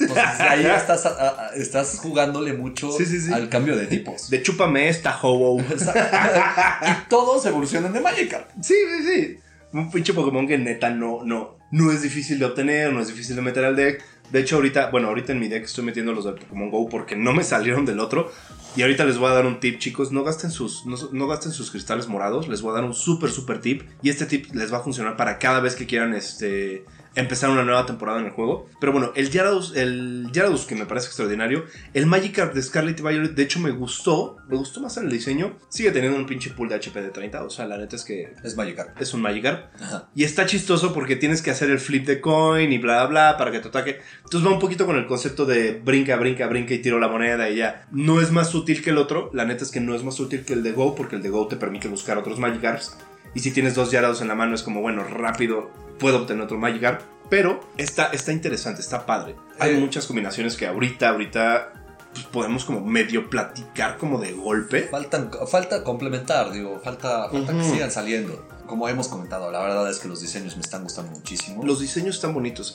Entonces 0.00 0.24
ahí 0.40 0.66
estás, 0.66 1.08
estás 1.56 1.98
jugándole 2.00 2.52
mucho 2.52 2.90
al 3.32 3.48
cambio 3.48 3.76
de 3.76 3.86
tipos. 3.86 4.30
De 4.30 4.42
chúpame 4.42 4.88
esta, 4.88 5.18
hobo. 5.22 5.60
y 5.62 7.08
todos 7.08 7.44
evolucionan 7.46 7.92
de 7.92 8.00
Magikarp. 8.00 8.50
Sí, 8.62 8.74
sí, 8.74 9.04
sí. 9.04 9.38
Un 9.72 9.90
pinche 9.90 10.14
Pokémon 10.14 10.46
que 10.46 10.58
neta 10.58 10.90
no, 10.90 11.22
no, 11.24 11.58
no 11.70 11.92
es 11.92 12.02
difícil 12.02 12.38
de 12.38 12.46
obtener, 12.46 12.92
no 12.92 13.00
es 13.00 13.08
difícil 13.08 13.36
de 13.36 13.42
meter 13.42 13.64
al 13.64 13.76
deck. 13.76 14.02
De 14.30 14.40
hecho, 14.40 14.56
ahorita, 14.56 14.90
bueno, 14.90 15.08
ahorita 15.08 15.32
en 15.32 15.40
mi 15.40 15.48
deck 15.48 15.64
estoy 15.64 15.84
metiendo 15.84 16.12
los 16.12 16.24
de 16.24 16.32
Pokémon 16.32 16.70
Go 16.70 16.88
porque 16.88 17.16
no 17.16 17.32
me 17.32 17.42
salieron 17.42 17.84
del 17.84 18.00
otro. 18.00 18.30
Y 18.76 18.82
ahorita 18.82 19.04
les 19.04 19.18
voy 19.18 19.30
a 19.30 19.34
dar 19.34 19.46
un 19.46 19.60
tip, 19.60 19.78
chicos. 19.78 20.12
No 20.12 20.22
gasten 20.22 20.50
sus, 20.50 20.84
no, 20.86 21.26
gasten 21.26 21.52
sus 21.52 21.70
cristales 21.70 22.06
morados. 22.08 22.48
Les 22.48 22.60
voy 22.60 22.72
a 22.72 22.74
dar 22.74 22.84
un 22.84 22.94
súper, 22.94 23.30
súper 23.30 23.60
tip. 23.60 23.82
Y 24.02 24.10
este 24.10 24.26
tip 24.26 24.54
les 24.54 24.72
va 24.72 24.78
a 24.78 24.82
funcionar 24.82 25.16
para 25.16 25.38
cada 25.38 25.60
vez 25.60 25.74
que 25.74 25.86
quieran 25.86 26.14
este, 26.14 26.84
empezar 27.20 27.50
una 27.50 27.64
nueva 27.64 27.84
temporada 27.84 28.20
en 28.20 28.26
el 28.26 28.32
juego. 28.32 28.68
Pero 28.80 28.92
bueno, 28.92 29.12
el 29.14 29.30
Gyarados, 29.30 29.76
el 29.76 30.30
Gyarados 30.32 30.66
que 30.66 30.74
me 30.74 30.86
parece 30.86 31.08
extraordinario. 31.08 31.64
El 31.94 32.06
Magikarp 32.06 32.54
de 32.54 32.62
Scarlet 32.62 33.00
Violet, 33.00 33.32
de 33.32 33.42
hecho, 33.42 33.60
me 33.60 33.70
gustó. 33.70 34.36
Me 34.48 34.56
gustó 34.56 34.80
más 34.80 34.96
en 34.96 35.04
el 35.04 35.10
diseño. 35.10 35.56
Sigue 35.68 35.90
teniendo 35.90 36.18
un 36.18 36.26
pinche 36.26 36.50
pool 36.50 36.68
de 36.68 36.76
HP 36.76 37.02
de 37.02 37.10
30. 37.10 37.42
O 37.44 37.50
sea, 37.50 37.66
la 37.66 37.76
neta 37.76 37.96
es 37.96 38.04
que. 38.04 38.34
Es 38.44 38.56
Magikarp. 38.56 39.00
Es 39.00 39.12
un 39.14 39.20
Magikarp. 39.20 39.66
Y 40.14 40.24
está 40.24 40.46
chistoso 40.46 40.92
porque 40.92 41.16
tienes 41.16 41.42
que 41.42 41.50
hacer 41.50 41.70
el 41.70 41.80
flip 41.80 42.06
de 42.06 42.20
coin 42.20 42.72
y 42.72 42.78
bla, 42.78 43.06
bla, 43.06 43.32
bla 43.32 43.36
para 43.36 43.50
que 43.50 43.60
te 43.60 43.68
ataque. 43.68 44.00
Entonces 44.24 44.48
va 44.48 44.52
un 44.52 44.60
poquito 44.60 44.86
con 44.86 44.96
el 44.96 45.06
concepto 45.06 45.44
de 45.44 45.72
brinca, 45.72 46.16
brinca, 46.16 46.46
brinca 46.46 46.74
y 46.74 46.78
tiro 46.78 46.98
la 46.98 47.08
moneda 47.08 47.50
y 47.50 47.56
ya. 47.56 47.86
No 47.90 48.20
es 48.20 48.30
más 48.30 48.54
útil 48.54 48.82
que 48.82 48.90
el 48.90 48.98
otro. 48.98 49.30
La 49.32 49.44
neta 49.44 49.64
es 49.64 49.70
que 49.70 49.80
no 49.80 49.94
es 49.94 50.04
más 50.04 50.20
útil 50.20 50.44
que 50.44 50.52
el 50.52 50.62
de 50.62 50.72
Go 50.72 50.94
porque 50.94 51.16
el 51.16 51.22
de 51.22 51.30
Go 51.30 51.48
te 51.48 51.56
permite 51.56 51.88
buscar 51.88 52.16
otros 52.16 52.38
Magikarps. 52.38 52.96
Y 53.34 53.40
si 53.40 53.50
tienes 53.50 53.74
dos 53.74 53.90
Gyarados 53.90 54.22
en 54.22 54.28
la 54.28 54.34
mano 54.34 54.54
es 54.54 54.62
como, 54.62 54.80
bueno, 54.80 55.04
rápido 55.04 55.87
puedo 55.98 56.18
obtener 56.18 56.44
otro 56.44 56.58
Magikarp. 56.58 57.02
Pero 57.30 57.60
está, 57.76 58.06
está 58.06 58.32
interesante, 58.32 58.80
está 58.80 59.04
padre. 59.04 59.36
Hay 59.58 59.74
eh. 59.74 59.78
muchas 59.78 60.06
combinaciones 60.06 60.56
que 60.56 60.66
ahorita, 60.66 61.10
ahorita 61.10 61.72
pues, 62.14 62.24
podemos 62.26 62.64
como 62.64 62.80
medio 62.80 63.28
platicar 63.28 63.98
como 63.98 64.18
de 64.18 64.32
golpe. 64.32 64.88
Faltan, 64.90 65.30
falta 65.50 65.84
complementar, 65.84 66.50
digo, 66.52 66.80
falta, 66.82 67.28
falta 67.28 67.52
que 67.52 67.64
sigan 67.64 67.90
saliendo 67.90 68.57
como 68.68 68.88
hemos 68.88 69.08
comentado, 69.08 69.50
la 69.50 69.60
verdad 69.60 69.90
es 69.90 69.98
que 69.98 70.06
los 70.06 70.20
diseños 70.20 70.54
me 70.56 70.62
están 70.62 70.84
gustando 70.84 71.10
muchísimo. 71.10 71.64
Los 71.64 71.80
diseños 71.80 72.16
están 72.16 72.34
bonitos, 72.34 72.72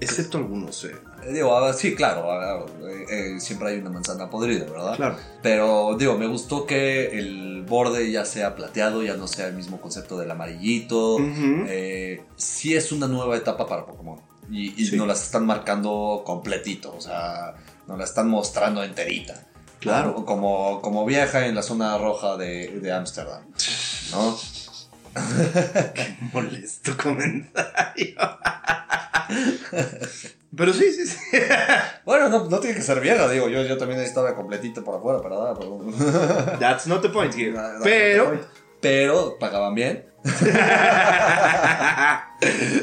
excepto 0.00 0.38
algunos. 0.38 0.82
Eh. 0.84 0.96
eh 1.24 1.32
digo, 1.32 1.72
sí, 1.74 1.94
claro, 1.94 2.66
eh, 2.88 3.06
eh, 3.08 3.40
siempre 3.40 3.68
hay 3.68 3.78
una 3.78 3.90
manzana 3.90 4.28
podrida, 4.28 4.64
¿verdad? 4.64 4.96
Claro. 4.96 5.16
Pero 5.42 5.96
digo, 5.96 6.18
me 6.18 6.26
gustó 6.26 6.66
que 6.66 7.18
el 7.18 7.64
borde 7.68 8.10
ya 8.10 8.24
sea 8.24 8.56
plateado, 8.56 9.02
ya 9.02 9.14
no 9.16 9.28
sea 9.28 9.46
el 9.46 9.54
mismo 9.54 9.80
concepto 9.80 10.18
del 10.18 10.30
amarillito. 10.30 11.18
sí 12.36 12.74
es 12.74 12.90
una 12.90 13.06
nueva 13.06 13.36
etapa 13.36 13.66
para 13.66 13.86
Pokémon. 13.86 14.20
Y, 14.50 14.90
nos 14.96 15.06
las 15.06 15.22
están 15.22 15.44
marcando 15.44 16.22
completito, 16.24 16.94
o 16.96 17.00
sea, 17.00 17.54
nos 17.86 17.98
la 17.98 18.04
están 18.04 18.28
mostrando 18.28 18.82
enterita. 18.82 19.46
Claro. 19.80 20.24
Como, 20.24 20.80
como 20.80 21.04
viaja 21.04 21.46
en 21.46 21.54
la 21.54 21.62
zona 21.62 21.98
roja 21.98 22.36
de 22.36 22.92
Ámsterdam, 22.92 23.42
¿no? 24.10 24.36
Qué 25.94 26.16
molesto 26.32 26.96
comentario. 26.96 28.16
Pero 30.56 30.72
sí, 30.72 30.92
sí, 30.92 31.06
sí. 31.06 31.18
bueno, 32.04 32.28
no, 32.28 32.60
tiene 32.60 32.76
que 32.76 32.82
ser 32.82 33.00
vieja, 33.00 33.28
digo. 33.28 33.48
Yo, 33.48 33.62
yo 33.62 33.76
también 33.76 34.00
estaba 34.00 34.34
completito 34.34 34.82
por 34.82 34.96
afuera, 34.96 35.20
pero 35.22 35.42
nada. 35.42 35.54
Pero... 35.54 36.58
That's 36.58 36.86
not 36.86 37.02
the 37.02 37.08
point 37.08 37.34
here. 37.34 37.54
pero. 37.82 38.40
Pero 38.80 39.38
pagaban 39.38 39.74
bien. 39.74 40.06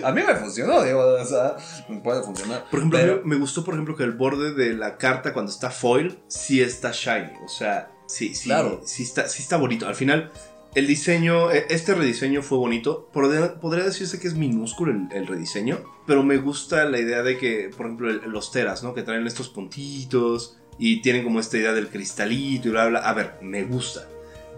a 0.04 0.12
mí 0.13 0.22
me 0.24 0.36
funcionó, 0.36 0.84
digo, 0.84 1.00
o 1.00 1.26
sea, 1.26 1.56
puede 2.04 2.24
funcionar. 2.24 2.65
Por 2.69 2.80
ejemplo, 2.80 3.22
me 3.26 3.36
gustó, 3.36 3.63
por 3.63 3.74
ejemplo, 3.74 3.96
que 3.96 4.04
el 4.04 4.13
borde 4.13 4.54
de 4.54 4.74
la 4.74 4.98
carta 4.98 5.34
cuando 5.34 5.52
está 5.52 5.69
foil 5.69 6.19
sí 6.28 6.62
está 6.62 6.91
shiny. 6.91 7.34
O 7.43 7.48
sea, 7.48 7.91
sí, 8.08 8.34
sí, 8.34 8.46
claro. 8.46 8.82
sí, 8.86 9.04
está, 9.04 9.28
sí 9.28 9.43
está 9.43 9.58
bonito. 9.58 9.88
Al 9.88 9.96
final, 9.96 10.32
el 10.75 10.88
diseño, 10.88 11.51
e, 11.51 11.67
este 11.69 11.93
rediseño 11.93 12.41
fue 12.41 12.57
bonito. 12.57 13.09
Podría 13.12 13.83
decirse 13.83 14.19
que 14.19 14.27
es 14.27 14.36
minúsculo 14.36 14.93
el, 15.12 15.27
rediseño, 15.27 15.79
pero 16.05 16.23
me 16.23 16.38
gusta 16.38 16.86
la 16.86 16.99
idea 16.99 17.23
de 17.23 17.38
que, 17.38 17.69
por 17.75 17.86
ejemplo, 17.86 18.12
los 18.12 18.51
teras, 18.51 18.83
¿no? 18.83 18.93
Que 18.93 19.03
traen 19.03 19.25
estos 19.27 19.49
puntitos 19.49 20.57
y 20.77 21.01
tienen 21.01 21.23
como 21.23 21.39
esta 21.39 21.57
idea 21.57 21.73
del 21.73 21.89
cristalito 21.89 22.67
y 22.67 22.71
bla, 22.71 22.88
bla. 22.88 22.99
A 22.99 23.13
ver, 23.13 23.36
me 23.41 23.63
gusta. 23.63 24.07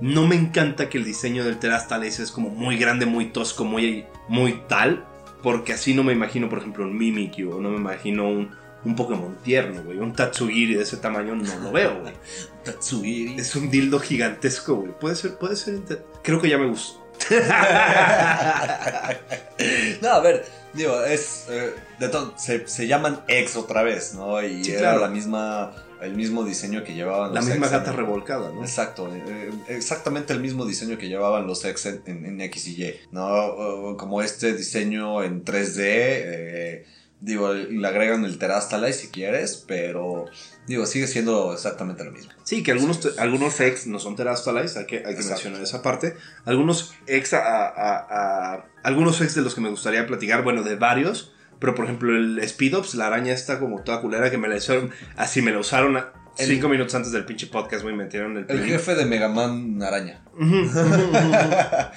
No 0.01 0.27
me 0.27 0.35
encanta 0.35 0.89
que 0.89 0.97
el 0.97 1.05
diseño 1.05 1.43
del 1.45 1.57
teras 1.57 1.87
tal 1.87 2.03
es 2.03 2.31
como 2.31 2.49
muy 2.49 2.77
grande, 2.77 3.05
muy 3.05 3.27
tosco, 3.27 3.63
muy, 3.63 4.05
muy 4.27 4.59
tal, 4.67 5.05
porque 5.41 5.73
así 5.73 5.93
no 5.93 6.03
me 6.03 6.13
imagino, 6.13 6.49
por 6.49 6.59
ejemplo, 6.59 6.83
un 6.83 6.97
Mimikyu 6.97 7.51
o 7.51 7.61
no 7.61 7.69
me 7.69 7.77
imagino 7.77 8.27
un, 8.27 8.51
un 8.85 8.95
Pokémon 8.95 9.37
tierno, 9.43 9.83
güey. 9.83 9.97
Un 9.97 10.13
Tatsugiri 10.13 10.75
de 10.75 10.83
ese 10.83 10.97
tamaño 10.97 11.35
no 11.35 11.59
lo 11.59 11.71
veo, 11.71 12.01
güey. 12.01 12.13
Tatsugiri. 12.63 13.39
Es 13.39 13.55
un 13.55 13.69
dildo 13.69 13.99
gigantesco, 13.99 14.75
güey. 14.75 14.91
Puede 14.97 15.15
ser, 15.15 15.37
puede 15.37 15.55
ser. 15.55 15.79
Creo 16.23 16.39
que 16.41 16.49
ya 16.49 16.57
me 16.57 16.67
gustó. 16.67 17.03
no, 20.01 20.09
a 20.09 20.19
ver, 20.19 20.45
digo, 20.73 21.03
es. 21.03 21.45
Eh, 21.49 21.73
de 21.99 22.09
todo, 22.09 22.33
se, 22.37 22.87
llaman 22.87 23.21
X 23.27 23.55
otra 23.55 23.83
vez, 23.83 24.13
¿no? 24.15 24.43
Y 24.43 24.69
era 24.69 24.97
la 24.97 25.07
misma. 25.07 25.73
El 26.01 26.13
mismo 26.13 26.43
diseño 26.43 26.83
que 26.83 26.93
llevaban 26.93 27.33
la 27.33 27.39
los 27.39 27.47
La 27.47 27.55
misma 27.55 27.69
gata 27.69 27.93
revolcada, 27.93 28.51
¿no? 28.51 28.61
Exacto, 28.61 29.09
eh, 29.15 29.49
exactamente 29.69 30.33
el 30.33 30.41
mismo 30.41 30.65
diseño 30.65 30.97
que 30.97 31.07
llevaban 31.07 31.47
los 31.47 31.63
X 31.63 31.85
en, 32.05 32.41
X 32.41 32.67
y 32.67 32.83
Y, 32.83 32.93
¿no? 33.11 33.95
Como 33.97 34.21
este 34.21 34.53
diseño 34.53 35.23
en 35.23 35.45
3D, 35.45 35.79
eh, 35.79 36.85
Digo, 37.21 37.53
le 37.53 37.87
agregan 37.87 38.25
el 38.25 38.37
Terastalize 38.37 38.99
si 38.99 39.07
quieres, 39.07 39.63
pero 39.67 40.25
digo, 40.67 40.85
sigue 40.85 41.07
siendo 41.07 41.53
exactamente 41.53 42.03
lo 42.03 42.11
mismo. 42.11 42.31
Sí, 42.43 42.61
que 42.61 42.71
algunos, 42.71 43.17
algunos 43.17 43.59
ex 43.61 43.87
no 43.87 43.99
son 43.99 44.15
Terastalize, 44.15 44.79
hay 44.79 44.85
que, 44.85 44.97
hay 44.97 45.15
que 45.15 45.23
mencionar 45.23 45.61
esa 45.61 45.81
parte. 45.81 46.15
Algunos 46.43 46.93
ex 47.07 47.33
a, 47.33 48.65
algunos 48.83 49.21
ex 49.21 49.33
de 49.33 49.41
los 49.41 49.55
que 49.55 49.61
me 49.61 49.69
gustaría 49.69 50.05
platicar, 50.05 50.43
bueno, 50.43 50.61
de 50.61 50.75
varios, 50.75 51.33
pero 51.59 51.73
por 51.73 51.85
ejemplo 51.85 52.15
el 52.15 52.41
Speedops, 52.47 52.95
la 52.95 53.07
araña 53.07 53.33
está 53.33 53.59
como 53.59 53.81
toda 53.81 54.01
culera 54.01 54.29
que 54.29 54.37
me 54.37 54.49
la 54.49 54.57
hicieron, 54.57 54.91
así 55.15 55.41
me 55.41 55.51
la 55.51 55.59
usaron 55.59 55.97
cinco 56.35 56.67
minutos 56.67 56.93
antes 56.95 57.13
del 57.13 57.25
pinche 57.25 57.47
podcast, 57.47 57.81
güey, 57.81 57.95
metieron 57.95 58.37
el... 58.37 58.45
El 58.49 58.65
jefe 58.65 58.93
de 58.93 59.05
Mega 59.05 59.29
Man 59.29 59.81
araña. 59.81 60.21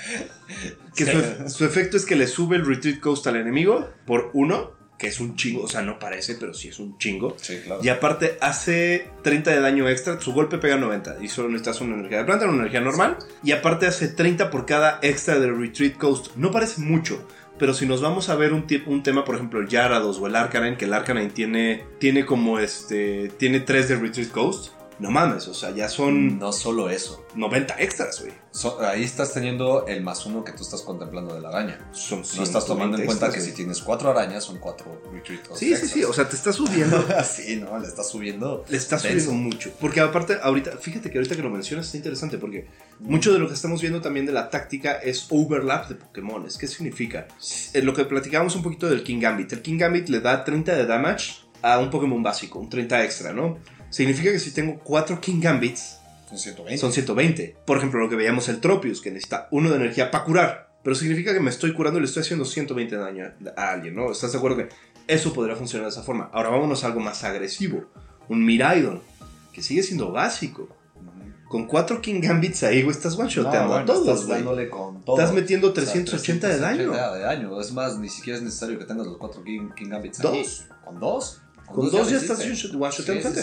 que 0.94 1.04
su, 1.04 1.50
su 1.50 1.64
efecto 1.64 1.96
es 1.96 2.06
que 2.06 2.14
le 2.14 2.28
sube 2.28 2.56
el 2.56 2.64
Retreat 2.64 3.00
Coast 3.00 3.26
al 3.26 3.36
enemigo 3.36 3.90
por 4.06 4.30
uno 4.32 4.77
que 4.98 5.06
es 5.06 5.20
un 5.20 5.36
chingo, 5.36 5.62
o 5.62 5.68
sea, 5.68 5.80
no 5.80 5.98
parece, 5.98 6.34
pero 6.34 6.52
sí 6.52 6.68
es 6.68 6.78
un 6.80 6.98
chingo. 6.98 7.36
Sí, 7.40 7.60
claro. 7.64 7.80
Y 7.82 7.88
aparte 7.88 8.36
hace 8.40 9.08
30 9.22 9.52
de 9.52 9.60
daño 9.60 9.88
extra, 9.88 10.20
su 10.20 10.32
golpe 10.32 10.58
pega 10.58 10.76
90 10.76 11.18
y 11.22 11.28
solo 11.28 11.48
necesitas 11.48 11.80
una 11.80 11.94
energía 11.94 12.18
de 12.18 12.24
planta, 12.24 12.46
una 12.46 12.62
energía 12.62 12.80
normal. 12.80 13.16
Y 13.44 13.52
aparte 13.52 13.86
hace 13.86 14.08
30 14.08 14.50
por 14.50 14.66
cada 14.66 14.98
extra 15.02 15.38
del 15.38 15.56
Retreat 15.56 15.96
Coast. 15.96 16.34
No 16.34 16.50
parece 16.50 16.80
mucho, 16.80 17.24
pero 17.58 17.74
si 17.74 17.86
nos 17.86 18.00
vamos 18.00 18.28
a 18.28 18.34
ver 18.34 18.52
un, 18.52 18.66
un 18.86 19.02
tema, 19.04 19.24
por 19.24 19.36
ejemplo, 19.36 19.60
el 19.60 19.68
Yarados 19.68 20.18
o 20.18 20.26
el 20.26 20.34
Arcanine, 20.34 20.76
que 20.76 20.86
el 20.86 20.94
Arcanine 20.94 21.30
tiene, 21.30 21.84
tiene 21.98 22.26
como 22.26 22.58
este, 22.58 23.28
tiene 23.38 23.60
3 23.60 23.88
de 23.88 23.96
Retreat 23.96 24.30
Coast. 24.30 24.72
No 24.98 25.10
mames, 25.10 25.46
o 25.48 25.54
sea, 25.54 25.70
ya 25.70 25.88
son 25.88 26.38
No 26.38 26.52
solo 26.52 26.90
eso. 26.90 27.24
90 27.34 27.76
extras, 27.80 28.20
güey. 28.20 28.32
So- 28.50 28.80
ahí 28.80 29.04
estás 29.04 29.32
teniendo 29.32 29.86
el 29.86 30.02
más 30.02 30.26
uno 30.26 30.42
que 30.42 30.52
tú 30.52 30.62
estás 30.64 30.82
contemplando 30.82 31.34
de 31.34 31.40
la 31.40 31.50
araña. 31.50 31.88
Son 31.92 32.22
No 32.36 32.42
estás 32.42 32.66
tomando 32.66 32.96
en 32.96 33.02
120 33.02 33.06
cuenta 33.06 33.32
que 33.32 33.40
si 33.40 33.52
tienes 33.52 33.80
cuatro 33.80 34.10
arañas, 34.10 34.42
son 34.44 34.58
cuatro 34.58 35.00
retreats. 35.12 35.50
Sí, 35.58 35.76
sí, 35.76 35.86
sí, 35.86 36.04
o 36.04 36.12
sea, 36.12 36.28
te 36.28 36.34
está 36.34 36.52
subiendo. 36.52 37.04
sí, 37.24 37.56
no, 37.56 37.78
le 37.78 37.86
estás 37.86 38.08
subiendo. 38.08 38.64
Le 38.68 38.76
está 38.76 38.96
Denso. 38.96 39.26
subiendo 39.30 39.32
mucho. 39.34 39.70
Porque 39.80 40.00
aparte, 40.00 40.38
ahorita, 40.42 40.72
fíjate 40.78 41.10
que 41.10 41.18
ahorita 41.18 41.36
que 41.36 41.42
lo 41.42 41.50
mencionas 41.50 41.86
está 41.86 41.96
interesante 41.96 42.38
porque 42.38 42.66
mucho 42.98 43.32
de 43.32 43.38
lo 43.38 43.46
que 43.46 43.54
estamos 43.54 43.80
viendo 43.80 44.00
también 44.00 44.26
de 44.26 44.32
la 44.32 44.50
táctica 44.50 44.94
es 44.94 45.26
overlap 45.30 45.88
de 45.88 45.94
Pokémones. 45.94 46.58
¿Qué 46.58 46.66
significa? 46.66 47.28
Eh, 47.72 47.82
lo 47.82 47.94
que 47.94 48.04
platicábamos 48.04 48.56
un 48.56 48.62
poquito 48.62 48.88
del 48.88 49.04
King 49.04 49.20
Gambit. 49.20 49.52
El 49.52 49.62
King 49.62 49.78
Gambit 49.78 50.08
le 50.08 50.20
da 50.20 50.42
30 50.44 50.74
de 50.74 50.86
damage 50.86 51.34
a 51.62 51.78
un 51.78 51.90
Pokémon 51.90 52.22
básico, 52.22 52.58
un 52.58 52.68
30 52.68 53.04
extra, 53.04 53.32
¿no? 53.32 53.58
Significa 53.90 54.30
que 54.32 54.38
si 54.38 54.50
tengo 54.52 54.78
4 54.84 55.20
King 55.20 55.40
Gambits, 55.40 55.98
Son 56.28 56.38
120. 56.38 56.78
son 56.78 56.92
120. 56.92 57.56
Por 57.64 57.78
ejemplo, 57.78 58.00
lo 58.00 58.08
que 58.08 58.16
veíamos 58.16 58.48
el 58.48 58.60
Tropius, 58.60 59.00
que 59.00 59.10
necesita 59.10 59.48
uno 59.50 59.70
de 59.70 59.76
energía 59.76 60.10
para 60.10 60.24
curar. 60.24 60.68
Pero 60.82 60.94
significa 60.94 61.32
que 61.34 61.40
me 61.40 61.50
estoy 61.50 61.72
curando 61.74 61.98
y 61.98 62.02
le 62.02 62.06
estoy 62.06 62.22
haciendo 62.22 62.44
120 62.44 62.96
de 62.96 63.02
daño 63.02 63.32
a- 63.56 63.70
alguien, 63.72 63.94
¿no? 63.94 64.10
¿Estás 64.12 64.32
de 64.32 64.38
acuerdo 64.38 64.56
que 64.58 64.68
eso 65.06 65.32
podría 65.32 65.56
funcionar 65.56 65.86
de 65.86 65.90
esa 65.90 66.02
forma? 66.02 66.30
Ahora 66.32 66.50
vámonos 66.50 66.84
a 66.84 66.86
algo 66.88 67.00
más 67.00 67.24
agresivo. 67.24 67.84
Un 68.28 68.44
Miraidon, 68.44 69.02
que 69.52 69.62
sigue 69.62 69.82
siendo 69.82 70.12
básico. 70.12 70.68
Con 71.48 71.66
4 71.66 72.02
King 72.02 72.20
Gambits 72.20 72.62
ahí, 72.62 72.82
güey, 72.82 72.94
estás 72.94 73.14
No, 73.14 73.20
one-shoteando 73.22 73.68
bueno, 73.68 73.82
a 73.82 73.86
todos, 73.86 74.06
estás 74.06 74.26
güey. 74.26 74.36
dándole 74.38 74.68
con 74.68 75.02
todo. 75.02 75.16
Estás 75.18 75.34
metiendo 75.34 75.68
O 75.70 75.74
sea, 75.74 75.82
380 75.82 76.46
de 76.48 76.58
daño. 76.58 76.76
380 76.92 77.14
de 77.14 77.20
daño. 77.22 77.60
Es 77.60 77.72
más, 77.72 77.98
ni 77.98 78.10
siquiera 78.10 78.36
es 78.38 78.44
necesario 78.44 78.78
que 78.78 78.84
tengas 78.84 79.06
los 79.06 79.16
cuatro 79.16 79.42
King, 79.42 79.70
King 79.74 79.88
Gambits. 79.88 80.18
Dos. 80.18 80.32
ahí. 80.34 80.76
¿Con 80.84 81.00
dos? 81.00 81.40
Con 81.72 81.90
dos 81.90 82.10
ya 82.10 82.16
estás 82.16 82.38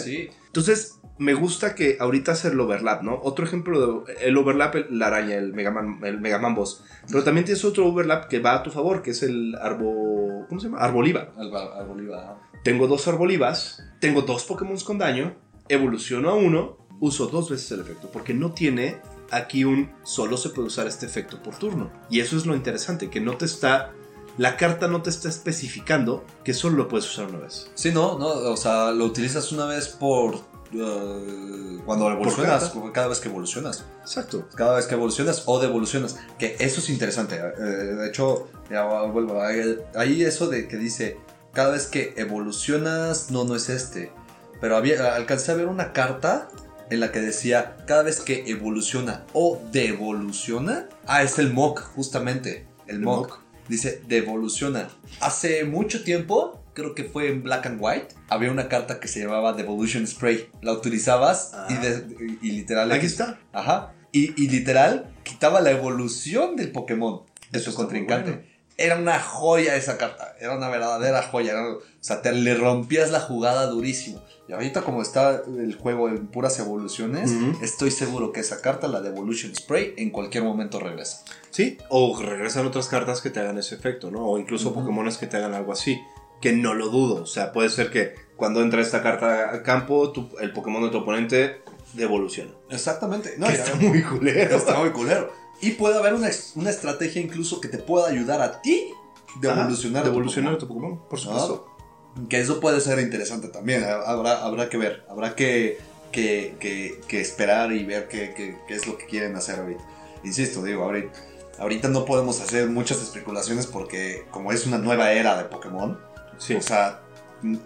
sí. 0.00 0.28
Entonces, 0.46 0.98
me 1.18 1.34
gusta 1.34 1.74
que 1.74 1.96
ahorita 2.00 2.32
hacer 2.32 2.52
el 2.52 2.60
overlap, 2.60 3.02
¿no? 3.02 3.18
Otro 3.22 3.44
ejemplo 3.46 4.04
de 4.04 4.14
el 4.22 4.36
overlap, 4.36 4.74
el- 4.76 4.98
la 4.98 5.06
araña, 5.06 5.36
el 5.36 5.52
Mega 5.52 5.70
Man, 5.70 6.00
el 6.04 6.18
Boss. 6.54 6.82
Pero 7.10 7.22
también 7.24 7.44
tienes 7.44 7.64
otro 7.64 7.86
overlap 7.86 8.28
que 8.28 8.38
va 8.40 8.54
a 8.56 8.62
tu 8.62 8.70
favor, 8.70 9.02
que 9.02 9.10
es 9.10 9.22
el 9.22 9.54
arbo... 9.60 10.44
¿Cómo 10.48 10.60
se 10.60 10.66
llama? 10.68 10.78
Arboliva. 10.78 11.32
Alba- 11.36 11.76
Arboliva. 11.78 12.40
Tengo 12.62 12.86
dos 12.86 13.06
arbolivas, 13.08 13.82
tengo 14.00 14.22
dos 14.22 14.44
Pokémon 14.44 14.76
con 14.80 14.98
daño, 14.98 15.34
evoluciono 15.68 16.30
a 16.30 16.34
uno, 16.34 16.76
uso 17.00 17.26
dos 17.26 17.48
veces 17.50 17.70
el 17.72 17.80
efecto, 17.80 18.10
porque 18.12 18.34
no 18.34 18.52
tiene 18.52 18.96
aquí 19.30 19.64
un 19.64 19.90
solo 20.04 20.36
se 20.36 20.50
puede 20.50 20.68
usar 20.68 20.86
este 20.86 21.06
efecto 21.06 21.42
por 21.42 21.56
turno. 21.56 21.90
Y 22.10 22.20
eso 22.20 22.36
es 22.36 22.44
lo 22.46 22.54
interesante, 22.56 23.08
que 23.10 23.20
no 23.20 23.36
te 23.36 23.44
está... 23.44 23.92
La 24.38 24.56
carta 24.56 24.86
no 24.88 25.02
te 25.02 25.10
está 25.10 25.28
especificando 25.28 26.24
que 26.44 26.52
solo 26.54 26.76
lo 26.76 26.88
puedes 26.88 27.08
usar 27.10 27.26
una 27.26 27.38
vez. 27.38 27.70
Sí, 27.74 27.90
no, 27.92 28.18
no, 28.18 28.26
o 28.28 28.56
sea, 28.56 28.90
lo 28.92 29.04
utilizas 29.06 29.50
una 29.52 29.64
vez 29.66 29.88
por. 29.88 30.34
eh, 30.72 31.78
cuando 31.86 32.10
evolucionas, 32.10 32.72
cada 32.92 33.08
vez 33.08 33.20
que 33.20 33.28
evolucionas. 33.28 33.84
Exacto. 34.02 34.46
Cada 34.54 34.76
vez 34.76 34.86
que 34.86 34.94
evolucionas 34.94 35.44
o 35.46 35.58
devolucionas. 35.58 36.16
Que 36.38 36.56
eso 36.58 36.80
es 36.80 36.90
interesante. 36.90 37.36
eh, 37.36 37.60
de 37.62 38.08
hecho, 38.08 38.48
ya 38.70 38.84
vuelvo. 39.04 39.40
Ahí, 39.42 39.78
ahí 39.94 40.22
eso 40.22 40.48
de 40.48 40.68
que 40.68 40.76
dice: 40.76 41.18
cada 41.52 41.70
vez 41.70 41.86
que 41.86 42.14
evolucionas, 42.16 43.30
no, 43.30 43.44
no 43.44 43.54
es 43.56 43.68
este. 43.68 44.12
Pero 44.60 44.76
había, 44.76 45.14
alcancé 45.14 45.52
a 45.52 45.54
ver 45.54 45.66
una 45.68 45.92
carta 45.92 46.48
en 46.90 47.00
la 47.00 47.10
que 47.12 47.20
decía: 47.20 47.76
cada 47.86 48.02
vez 48.02 48.20
que 48.20 48.44
evoluciona 48.50 49.24
o 49.32 49.60
devoluciona. 49.72 50.88
Ah, 51.06 51.22
es 51.22 51.38
el 51.38 51.52
mock, 51.52 51.80
justamente. 51.94 52.66
El, 52.86 52.96
El 52.96 53.02
mock. 53.02 53.28
mock. 53.28 53.40
Dice: 53.68 54.02
devoluciona. 54.08 54.88
Hace 55.20 55.64
mucho 55.64 56.02
tiempo. 56.04 56.62
Creo 56.74 56.94
que 56.94 57.04
fue 57.04 57.28
en 57.30 57.42
Black 57.42 57.64
and 57.66 57.78
White. 57.80 58.08
Había 58.28 58.50
una 58.52 58.68
carta 58.68 59.00
que 59.00 59.08
se 59.08 59.20
llamaba 59.20 59.54
Devolution 59.54 60.06
Spray. 60.06 60.50
La 60.60 60.72
utilizabas 60.72 61.52
y, 61.70 61.72
Ah. 61.74 61.80
de- 61.80 62.36
y 62.42 62.50
literal. 62.50 62.92
Aquí 62.92 63.06
está. 63.06 63.38
Ajá. 63.52 63.94
Y, 64.12 64.40
y 64.42 64.48
literal, 64.48 65.10
quitaba 65.22 65.60
la 65.62 65.70
evolución 65.70 66.54
del 66.56 66.72
Pokémon 66.72 67.22
de 67.50 67.58
Eso 67.58 67.70
su 67.70 67.76
contrincante. 67.78 68.30
bueno. 68.32 68.46
Era 68.78 68.96
una 68.96 69.18
joya 69.20 69.74
esa 69.76 69.96
carta. 69.96 70.34
Era 70.38 70.54
una 70.56 70.68
verdadera 70.68 71.22
joya. 71.22 71.52
Era- 71.52 71.66
o 71.72 71.80
sea, 72.00 72.20
te 72.22 72.32
le 72.32 72.54
rompías 72.54 73.10
la 73.10 73.20
jugada 73.20 73.66
durísimo. 73.66 74.22
Y 74.48 74.52
ahorita, 74.52 74.82
como 74.82 75.02
está 75.02 75.42
el 75.46 75.74
juego 75.76 76.08
en 76.08 76.28
puras 76.28 76.58
evoluciones, 76.60 77.32
Ujú. 77.32 77.64
estoy 77.64 77.90
seguro 77.90 78.32
que 78.32 78.40
esa 78.40 78.60
carta, 78.60 78.86
la 78.86 79.00
de 79.00 79.08
Evolution 79.08 79.54
Spray, 79.56 79.94
en 79.96 80.10
cualquier 80.10 80.44
momento 80.44 80.78
regresa. 80.78 81.24
Sí, 81.50 81.78
o 81.88 82.16
regresan 82.20 82.64
otras 82.66 82.86
cartas 82.88 83.20
que 83.22 83.30
te 83.30 83.40
hagan 83.40 83.58
ese 83.58 83.74
efecto, 83.74 84.10
¿no? 84.10 84.24
O 84.26 84.38
incluso 84.38 84.68
Ujú. 84.70 84.80
Pokémones 84.82 85.16
que 85.18 85.26
te 85.26 85.36
hagan 85.38 85.54
algo 85.54 85.72
así, 85.72 86.00
que 86.40 86.52
no 86.52 86.74
lo 86.74 86.90
dudo. 86.90 87.22
O 87.22 87.26
sea, 87.26 87.52
puede 87.52 87.70
ser 87.70 87.90
que 87.90 88.14
cuando 88.36 88.60
entra 88.62 88.82
esta 88.82 89.02
carta 89.02 89.52
a 89.54 89.62
campo, 89.64 90.12
tu- 90.12 90.28
el 90.38 90.52
Pokémon 90.52 90.82
de 90.84 90.90
tu 90.90 90.98
oponente 90.98 91.62
devoluciona. 91.94 92.50
Exactamente. 92.70 93.34
No, 93.38 93.48
está 93.48 93.74
muy 93.76 94.02
culero. 94.02 94.54
está 94.56 94.78
muy 94.78 94.90
culero. 94.90 95.32
Y 95.60 95.70
puede 95.72 95.96
haber 95.98 96.14
una, 96.14 96.28
una 96.54 96.70
estrategia 96.70 97.20
incluso 97.22 97.60
que 97.60 97.68
te 97.68 97.78
pueda 97.78 98.08
ayudar 98.08 98.40
a 98.42 98.60
ti 98.62 98.90
de 99.40 99.50
Ajá, 99.50 99.62
evolucionar. 99.62 100.02
a 100.02 100.04
de 100.04 100.10
evolucionar 100.10 100.54
a 100.54 100.58
tu 100.58 100.68
Pokémon, 100.68 101.00
por 101.08 101.18
supuesto. 101.18 101.68
Que 102.28 102.40
eso 102.40 102.60
puede 102.60 102.80
ser 102.80 102.98
interesante 102.98 103.48
también. 103.48 103.84
Habrá, 103.84 104.42
habrá 104.44 104.68
que 104.68 104.76
ver. 104.78 105.04
Habrá 105.08 105.34
que, 105.34 105.78
que, 106.12 106.56
que- 106.60 107.00
que 107.08 107.20
esperar 107.20 107.72
y 107.72 107.84
ver 107.84 108.08
qué 108.08 108.56
es 108.68 108.86
lo 108.86 108.96
que 108.98 109.06
quieren 109.06 109.36
hacer 109.36 109.60
ahorita. 109.60 109.84
Insisto, 110.24 110.62
digo, 110.62 110.84
ahorita, 110.84 111.12
ahorita 111.58 111.88
no 111.88 112.04
podemos 112.04 112.40
hacer 112.40 112.68
muchas 112.68 113.02
especulaciones 113.02 113.66
porque 113.66 114.24
como 114.30 114.50
es 114.52 114.66
una 114.66 114.78
nueva 114.78 115.12
era 115.12 115.36
de 115.36 115.44
Pokémon, 115.44 115.98
Sí. 116.38 116.54
o 116.54 116.60
sea, 116.62 117.00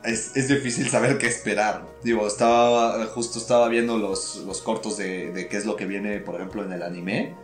es, 0.05 0.37
es 0.37 0.49
difícil 0.49 0.89
saber 0.91 1.17
qué 1.19 1.27
esperar. 1.29 1.87
Digo, 2.03 2.27
estaba, 2.27 3.05
justo 3.07 3.39
estaba 3.39 3.69
viendo 3.69 3.99
los, 3.99 4.37
los 4.47 4.61
cortos 4.63 4.97
de, 4.97 5.33
de 5.33 5.49
qué 5.49 5.57
es 5.57 5.65
lo 5.65 5.77
que 5.77 5.87
viene, 5.87 6.19
por 6.19 6.35
ejemplo, 6.37 6.65
en 6.65 6.73
el 6.73 6.83
anime. 6.83 7.35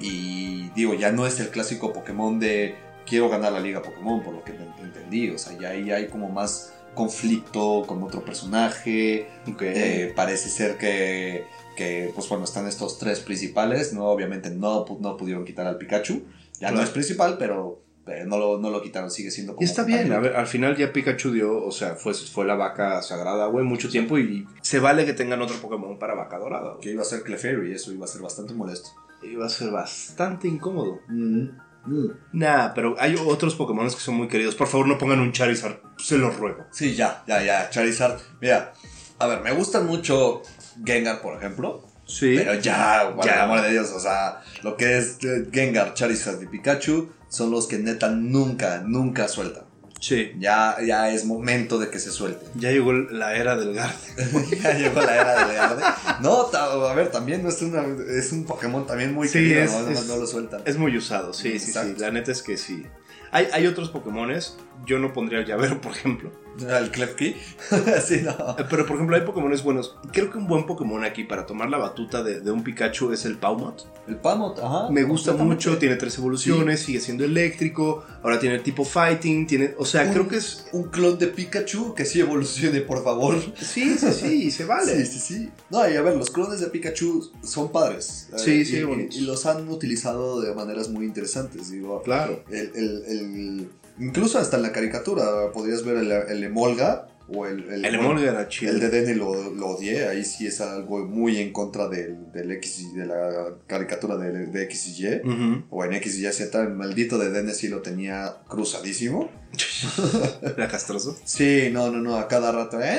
Y 0.00 0.70
digo, 0.74 0.94
ya 0.94 1.12
no 1.12 1.26
es 1.26 1.40
el 1.40 1.48
clásico 1.50 1.92
Pokémon 1.92 2.38
de 2.38 2.74
quiero 3.06 3.28
ganar 3.28 3.52
la 3.52 3.60
liga 3.60 3.82
Pokémon, 3.82 4.22
por 4.22 4.34
lo 4.34 4.42
que 4.44 4.52
ent- 4.52 4.80
entendí. 4.82 5.30
O 5.30 5.38
sea, 5.38 5.56
ya 5.58 5.70
ahí 5.70 5.90
hay 5.90 6.08
como 6.08 6.28
más 6.28 6.72
conflicto 6.94 7.84
con 7.86 8.02
otro 8.02 8.24
personaje. 8.24 9.28
Ok. 9.50 9.62
Eh, 9.62 10.12
parece 10.16 10.48
ser 10.48 10.76
que, 10.78 11.44
que, 11.76 12.10
pues 12.14 12.28
bueno, 12.28 12.44
están 12.44 12.66
estos 12.66 12.98
tres 12.98 13.20
principales. 13.20 13.92
No, 13.92 14.06
obviamente 14.06 14.50
no, 14.50 14.84
no 15.00 15.16
pudieron 15.16 15.44
quitar 15.44 15.66
al 15.66 15.78
Pikachu. 15.78 16.22
Ya 16.60 16.70
no 16.70 16.82
es 16.82 16.88
principal, 16.90 17.36
pero, 17.38 17.82
pero 18.04 18.24
no, 18.24 18.38
lo, 18.38 18.58
no 18.58 18.70
lo 18.70 18.80
quitaron, 18.82 19.10
sigue 19.10 19.30
siendo 19.30 19.54
como. 19.54 19.62
y 19.62 19.68
está 19.68 19.84
bien, 19.84 19.98
compañero. 20.08 20.18
a 20.26 20.28
ver, 20.30 20.36
al 20.36 20.46
final 20.46 20.74
ya 20.76 20.90
Pikachu 20.92 21.32
dio, 21.32 21.62
o 21.64 21.70
sea, 21.70 21.96
fue, 21.96 22.14
fue 22.14 22.46
la 22.46 22.54
vaca 22.54 23.02
sagrada, 23.02 23.46
güey, 23.48 23.62
mucho 23.64 23.90
tiempo 23.90 24.18
y 24.18 24.46
se 24.62 24.78
vale 24.78 25.04
que 25.04 25.12
tengan 25.12 25.42
otro 25.42 25.56
Pokémon 25.56 25.98
para 25.98 26.14
vaca 26.14 26.38
dorada. 26.38 26.78
Que 26.80 26.92
iba 26.92 27.02
a 27.02 27.04
ser 27.04 27.22
Clefairy 27.24 27.74
eso 27.74 27.92
iba 27.92 28.06
a 28.06 28.08
ser 28.08 28.22
bastante 28.22 28.54
molesto. 28.54 28.88
Iba 29.22 29.46
a 29.46 29.48
ser 29.48 29.70
bastante 29.70 30.48
incómodo. 30.48 31.00
Mm, 31.08 31.48
mm. 31.86 32.10
Nah, 32.32 32.72
pero 32.74 32.96
hay 32.98 33.16
otros 33.26 33.54
Pokémon 33.54 33.88
que 33.88 33.96
son 33.96 34.16
muy 34.16 34.28
queridos. 34.28 34.54
Por 34.54 34.68
favor, 34.68 34.86
no 34.86 34.98
pongan 34.98 35.20
un 35.20 35.32
Charizard, 35.32 35.78
se 35.98 36.18
los 36.18 36.36
ruego. 36.36 36.64
Sí, 36.70 36.94
ya, 36.94 37.24
ya, 37.26 37.42
ya. 37.42 37.70
Charizard. 37.70 38.18
Mira, 38.40 38.72
a 39.18 39.26
ver, 39.26 39.40
me 39.40 39.52
gustan 39.52 39.86
mucho 39.86 40.42
Gengar, 40.84 41.20
por 41.20 41.36
ejemplo. 41.36 41.84
Sí. 42.06 42.34
Pero 42.36 42.54
ya, 42.54 43.12
por 43.16 43.26
el 43.28 43.38
amor 43.38 43.62
de 43.62 43.72
Dios, 43.72 43.90
o 43.90 43.98
sea, 43.98 44.42
lo 44.62 44.76
que 44.76 44.98
es 44.98 45.18
eh, 45.24 45.48
Gengar, 45.52 45.94
Charizard 45.94 46.40
y 46.42 46.46
Pikachu 46.46 47.10
son 47.28 47.50
los 47.50 47.66
que 47.66 47.78
neta 47.78 48.10
nunca, 48.10 48.82
nunca 48.84 49.26
sueltan. 49.28 49.65
Sí. 50.00 50.32
Ya, 50.38 50.76
ya 50.86 51.10
es 51.10 51.24
momento 51.24 51.78
de 51.78 51.88
que 51.90 51.98
se 51.98 52.10
suelten. 52.10 52.48
Ya 52.54 52.70
llegó 52.70 52.92
la 52.92 53.34
era 53.34 53.56
del 53.56 53.74
Garde. 53.74 53.94
ya 54.62 54.72
llegó 54.74 55.00
la 55.00 55.14
era 55.14 55.46
del 55.46 55.56
Garde. 55.56 55.82
No, 56.20 56.42
a 56.52 56.94
ver, 56.94 57.10
también 57.10 57.42
no 57.42 57.48
es, 57.48 57.60
una, 57.62 57.84
es 58.16 58.30
un 58.32 58.44
Pokémon 58.44 58.86
también 58.86 59.14
muy 59.14 59.26
Sí, 59.28 59.34
querido, 59.38 59.62
es- 59.62 59.72
¿no? 59.72 59.80
No- 59.82 59.90
es- 59.90 60.06
no 60.06 60.16
lo 60.16 60.26
sueltan. 60.26 60.62
Es 60.64 60.76
muy 60.76 60.96
usado, 60.96 61.32
sí, 61.32 61.58
sí, 61.58 61.72
sí. 61.72 61.94
La 61.98 62.10
neta 62.10 62.30
es 62.32 62.42
que 62.42 62.56
sí. 62.56 62.84
Hay, 63.32 63.48
hay 63.52 63.66
otros 63.66 63.90
Pokémones. 63.90 64.56
Yo 64.84 64.98
no 64.98 65.12
pondría 65.12 65.40
el 65.40 65.46
llavero, 65.46 65.80
por 65.80 65.92
ejemplo. 65.92 66.30
El 66.58 66.90
Klefki. 66.90 67.36
sí, 68.02 68.22
no. 68.24 68.56
Pero, 68.70 68.86
por 68.86 68.96
ejemplo, 68.96 69.14
hay 69.14 69.22
Pokémones 69.22 69.62
buenos. 69.62 69.94
Creo 70.10 70.30
que 70.30 70.38
un 70.38 70.46
buen 70.46 70.64
Pokémon 70.64 71.04
aquí 71.04 71.22
para 71.24 71.44
tomar 71.44 71.68
la 71.68 71.76
batuta 71.76 72.22
de, 72.22 72.40
de 72.40 72.50
un 72.50 72.64
Pikachu 72.64 73.12
es 73.12 73.26
el 73.26 73.36
Paumot. 73.36 73.86
El 74.08 74.16
Pamot, 74.16 74.58
ajá. 74.60 74.88
Me 74.90 75.02
gusta 75.02 75.34
mucho, 75.34 75.76
tiene 75.76 75.96
tres 75.96 76.16
evoluciones, 76.16 76.80
sigue 76.80 77.00
siendo 77.00 77.24
eléctrico. 77.24 78.04
Ahora 78.22 78.38
tiene 78.38 78.58
tipo 78.60 78.84
fighting, 78.86 79.46
tiene. 79.46 79.74
O 79.76 79.84
sea, 79.84 80.04
Un- 80.04 80.12
creo 80.12 80.28
que 80.28 80.36
es. 80.36 80.66
Un 80.72 80.84
clon 80.84 81.18
de 81.18 81.26
Pikachu 81.26 81.92
que 81.94 82.06
sí 82.06 82.20
evolucione, 82.20 82.80
por 82.80 83.04
favor. 83.04 83.38
Sí, 83.60 83.98
sí, 83.98 84.12
sí, 84.12 84.50
se 84.50 84.64
vale. 84.64 84.96
Sí, 85.04 85.04
sí, 85.04 85.18
sí. 85.18 85.50
No, 85.68 85.86
y 85.90 85.94
a 85.96 86.00
ver, 86.00 86.16
los 86.16 86.30
clones 86.30 86.60
de 86.60 86.68
Pikachu 86.68 87.32
son 87.42 87.70
padres. 87.70 88.30
Eh, 88.32 88.38
Sí, 88.38 88.64
sí, 88.64 88.76
y, 88.78 88.82
bonitos. 88.84 89.16
y 89.16 89.20
los 89.22 89.44
han 89.44 89.68
utilizado 89.68 90.40
de 90.40 90.54
maneras 90.54 90.88
muy 90.88 91.04
interesantes. 91.04 91.70
Digo, 91.70 92.00
Claro. 92.02 92.42
el, 92.48 92.70
el- 92.74 93.04
el- 93.08 93.68
incluso 93.98 94.38
hasta 94.38 94.56
en 94.56 94.62
la 94.62 94.72
caricatura 94.72 95.52
podrías 95.52 95.84
ver 95.84 95.96
el, 95.96 96.10
el 96.12 96.44
Emolga 96.44 97.08
O 97.28 97.44
el, 97.46 97.68
el, 97.70 97.84
el 97.84 98.18
era 98.18 98.48
chido. 98.48 98.72
El 98.72 98.78
de 98.78 98.88
Dene 98.88 99.14
lo, 99.16 99.50
lo, 99.50 99.68
odié, 99.70 100.06
ahí 100.08 100.24
sí 100.24 100.46
es 100.46 100.60
algo 100.60 101.04
muy 101.06 101.38
en 101.38 101.52
contra 101.52 101.88
del, 101.88 102.30
del 102.32 102.52
X 102.52 102.94
de 102.94 103.04
la 103.04 103.54
caricatura 103.66 104.16
de, 104.16 104.46
de 104.46 104.62
X 104.64 104.98
y 104.98 105.06
Y. 105.06 105.22
O 105.70 105.84
en 105.84 105.94
X 105.94 106.18
y 106.18 106.26
Y 106.26 106.32
Z, 106.32 106.62
el 106.62 106.70
maldito 106.74 107.18
de 107.18 107.30
Dene 107.30 107.52
sí 107.52 107.68
lo 107.68 107.82
tenía 107.82 108.36
cruzadísimo. 108.48 109.28
¿Era 110.42 110.68
castroso? 110.68 111.16
Sí, 111.24 111.70
no, 111.72 111.90
no, 111.90 111.98
no, 111.98 112.16
a 112.16 112.28
cada 112.28 112.52
rato. 112.52 112.80
Eh, 112.80 112.98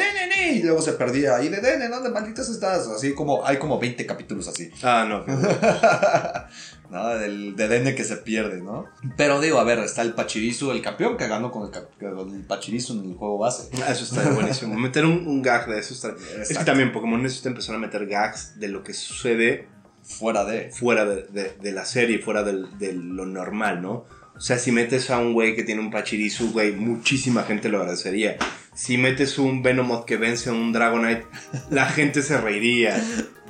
y 0.55 0.63
luego 0.63 0.81
se 0.81 0.93
perdía. 0.93 1.41
¿Y 1.41 1.49
de 1.49 1.61
Dene, 1.61 1.87
dónde 1.87 2.09
malditos 2.09 2.49
estás? 2.49 2.87
Así 2.87 3.13
como, 3.13 3.45
hay 3.45 3.57
como 3.57 3.79
20 3.79 4.05
capítulos 4.05 4.47
así. 4.47 4.69
Ah, 4.83 5.05
no. 5.07 5.23
¿no? 6.89 7.07
Del, 7.09 7.55
de 7.55 7.67
Dene 7.67 7.95
que 7.95 8.03
se 8.03 8.17
pierde, 8.17 8.61
¿no? 8.61 8.85
Pero 9.15 9.39
digo, 9.41 9.59
a 9.59 9.63
ver, 9.63 9.79
está 9.79 10.01
el 10.01 10.13
Pachirisu, 10.13 10.71
el 10.71 10.81
campeón 10.81 11.17
que 11.17 11.27
ganó 11.27 11.51
con 11.51 11.71
el, 11.71 12.33
el 12.33 12.43
Pachirisu 12.45 12.93
en 12.99 13.11
el 13.11 13.15
juego 13.15 13.37
base. 13.37 13.69
Ah, 13.85 13.91
eso 13.91 14.03
está 14.03 14.29
buenísimo. 14.29 14.73
meter 14.79 15.05
un, 15.05 15.41
gag 15.41 15.67
de 15.67 15.79
eso 15.79 15.93
está. 15.93 16.15
Es 16.41 16.57
que 16.57 16.63
también 16.63 16.91
Pokémon 16.91 17.21
necesita 17.21 17.49
empezar 17.49 17.75
a 17.75 17.79
meter 17.79 18.05
gags 18.07 18.59
de 18.59 18.67
lo 18.69 18.83
que 18.83 18.93
sucede 18.93 19.67
fuera 20.01 20.45
de. 20.45 20.71
Fuera 20.71 21.05
de, 21.05 21.55
de, 21.59 21.71
la 21.71 21.85
serie, 21.85 22.19
fuera 22.19 22.43
de 22.43 22.93
lo 22.93 23.25
normal, 23.25 23.81
¿no? 23.81 24.05
O 24.37 24.39
sea, 24.39 24.59
si 24.59 24.71
metes 24.71 25.09
a 25.09 25.17
un 25.17 25.33
güey 25.33 25.55
que 25.55 25.63
tiene 25.63 25.81
un 25.81 25.89
Pachirisu, 25.89 26.51
güey, 26.51 26.71
muchísima 26.71 27.43
gente 27.43 27.69
lo 27.69 27.79
agradecería. 27.79 28.37
Si 28.77 28.99
metes 28.99 29.39
un 29.39 29.63
Venomoth 29.63 30.05
que 30.05 30.17
vence 30.17 30.51
a 30.51 30.53
un 30.53 30.71
Dragonite, 30.71 31.25
la 31.71 31.87
gente 31.87 32.21
se 32.21 32.39
reiría. 32.39 33.03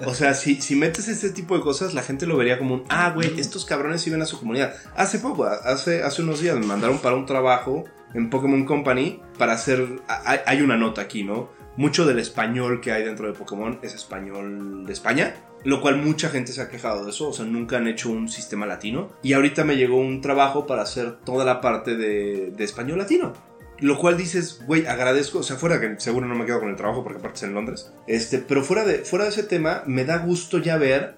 O 0.05 0.13
sea, 0.13 0.33
si, 0.33 0.61
si 0.61 0.77
metes 0.77 1.09
este 1.09 1.31
tipo 1.31 1.57
de 1.57 1.61
cosas, 1.61 1.93
la 1.93 2.01
gente 2.01 2.25
lo 2.25 2.37
vería 2.37 2.57
como 2.57 2.75
un, 2.75 2.83
ah, 2.87 3.11
güey, 3.13 3.37
estos 3.37 3.65
cabrones 3.65 4.01
sí 4.01 4.09
ven 4.09 4.21
a 4.21 4.25
su 4.25 4.39
comunidad. 4.39 4.73
Hace 4.95 5.19
poco, 5.19 5.43
hace, 5.43 6.01
hace 6.01 6.21
unos 6.21 6.39
días 6.39 6.57
me 6.57 6.65
mandaron 6.65 6.99
para 6.99 7.17
un 7.17 7.25
trabajo 7.25 7.83
en 8.13 8.29
Pokémon 8.29 8.63
Company 8.63 9.21
para 9.37 9.51
hacer, 9.51 9.99
hay, 10.07 10.39
hay 10.45 10.61
una 10.61 10.77
nota 10.77 11.01
aquí, 11.01 11.25
¿no? 11.25 11.49
Mucho 11.75 12.05
del 12.05 12.19
español 12.19 12.79
que 12.79 12.93
hay 12.93 13.03
dentro 13.03 13.27
de 13.27 13.33
Pokémon 13.33 13.79
es 13.81 13.95
español 13.95 14.85
de 14.85 14.93
España 14.93 15.35
lo 15.63 15.81
cual 15.81 15.97
mucha 15.97 16.29
gente 16.29 16.53
se 16.53 16.61
ha 16.61 16.69
quejado 16.69 17.03
de 17.03 17.11
eso, 17.11 17.29
o 17.29 17.33
sea, 17.33 17.45
nunca 17.45 17.77
han 17.77 17.87
hecho 17.87 18.09
un 18.09 18.29
sistema 18.29 18.65
latino. 18.65 19.09
Y 19.21 19.33
ahorita 19.33 19.63
me 19.63 19.75
llegó 19.75 19.97
un 19.97 20.21
trabajo 20.21 20.65
para 20.65 20.83
hacer 20.83 21.17
toda 21.25 21.43
la 21.45 21.61
parte 21.61 21.95
de, 21.95 22.53
español 22.59 22.99
latino. 22.99 23.33
Lo 23.79 23.97
cual 23.97 24.17
dices, 24.17 24.61
güey, 24.65 24.85
agradezco, 24.87 25.39
o 25.39 25.43
sea, 25.43 25.55
fuera 25.55 25.79
que 25.79 25.99
seguro 25.99 26.27
no 26.27 26.35
me 26.35 26.45
quedo 26.45 26.59
con 26.59 26.69
el 26.69 26.75
trabajo 26.75 27.03
porque 27.03 27.19
aparte 27.19 27.37
es 27.37 27.43
en 27.43 27.53
Londres, 27.53 27.91
este, 28.07 28.39
pero 28.39 28.63
fuera 28.63 28.83
de, 28.83 28.99
fuera 28.99 29.25
de 29.25 29.31
ese 29.31 29.43
tema, 29.43 29.83
me 29.85 30.03
da 30.03 30.17
gusto 30.17 30.57
ya 30.57 30.77
ver 30.77 31.15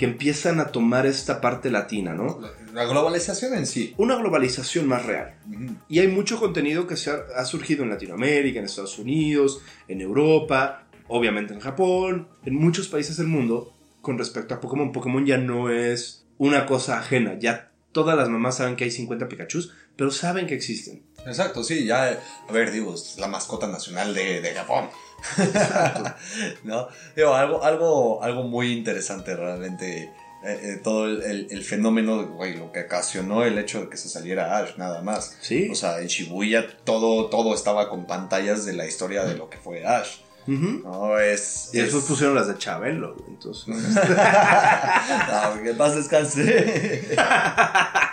que 0.00 0.06
empiezan 0.06 0.60
a 0.60 0.68
tomar 0.68 1.04
esta 1.04 1.42
parte 1.42 1.70
latina, 1.70 2.14
¿no? 2.14 2.40
La, 2.72 2.86
globalización 2.86 3.52
en 3.52 3.66
sí. 3.66 3.92
Una 3.98 4.16
globalización 4.16 4.88
más 4.88 5.04
real. 5.04 5.34
Y 5.90 5.98
hay 5.98 6.08
mucho 6.08 6.40
contenido 6.40 6.86
que 6.86 6.96
se 6.96 7.10
ha, 7.10 7.44
surgido 7.44 7.84
en 7.84 7.90
Latinoamérica, 7.90 8.58
en 8.58 8.64
Estados 8.64 8.98
Unidos, 8.98 9.60
en 9.88 10.00
Europa, 10.00 10.86
obviamente 11.06 11.52
en 11.52 11.60
Japón, 11.60 12.28
en 12.46 12.54
muchos 12.54 12.88
países 12.88 13.18
del 13.18 13.26
mundo, 13.26 13.74
con 14.00 14.16
respecto 14.16 14.54
a 14.54 14.60
Pokémon. 14.60 14.90
Pokémon 14.90 15.26
ya 15.26 15.36
no 15.36 15.68
es 15.68 16.24
una 16.38 16.64
cosa 16.64 16.98
ajena. 16.98 17.38
Ya 17.38 17.70
todas 17.92 18.16
las 18.16 18.30
mamás 18.30 18.56
saben 18.56 18.76
que 18.76 18.84
hay 18.84 18.90
50 18.90 19.28
Pikachus, 19.28 19.74
pero 20.00 20.10
saben 20.10 20.46
que 20.46 20.54
existen. 20.54 21.02
Exacto, 21.26 21.62
sí, 21.62 21.84
ya, 21.84 22.18
a 22.48 22.52
ver, 22.52 22.72
digo, 22.72 22.94
es 22.94 23.18
la 23.18 23.26
mascota 23.26 23.66
nacional 23.66 24.14
de, 24.14 24.40
de 24.40 24.54
Japón. 24.54 24.88
¿No? 26.64 26.88
Digo, 27.14 27.34
algo, 27.34 27.62
algo, 27.62 28.22
algo 28.22 28.44
muy 28.44 28.72
interesante 28.72 29.36
realmente. 29.36 30.04
Eh, 30.04 30.12
eh, 30.42 30.80
todo 30.82 31.04
el, 31.04 31.48
el, 31.50 31.64
fenómeno, 31.64 32.26
güey, 32.28 32.56
lo 32.56 32.72
que 32.72 32.84
ocasionó 32.84 33.44
el 33.44 33.58
hecho 33.58 33.82
de 33.82 33.90
que 33.90 33.98
se 33.98 34.08
saliera 34.08 34.56
Ash, 34.56 34.78
nada 34.78 35.02
más. 35.02 35.36
Sí. 35.42 35.68
O 35.70 35.74
sea, 35.74 36.00
en 36.00 36.06
Shibuya 36.06 36.66
todo, 36.84 37.26
todo 37.26 37.54
estaba 37.54 37.90
con 37.90 38.06
pantallas 38.06 38.64
de 38.64 38.72
la 38.72 38.86
historia 38.86 39.26
de 39.26 39.36
lo 39.36 39.50
que 39.50 39.58
fue 39.58 39.84
Ash. 39.84 40.20
No, 40.46 41.18
es. 41.18 41.68
Y 41.74 41.78
después 41.78 42.04
pusieron 42.04 42.34
las 42.34 42.48
de 42.48 42.56
Chabelo, 42.56 43.16
entonces. 43.28 43.68
no, 43.94 45.62
que 45.62 45.74
paz 45.74 45.94
descanse. 45.94 47.16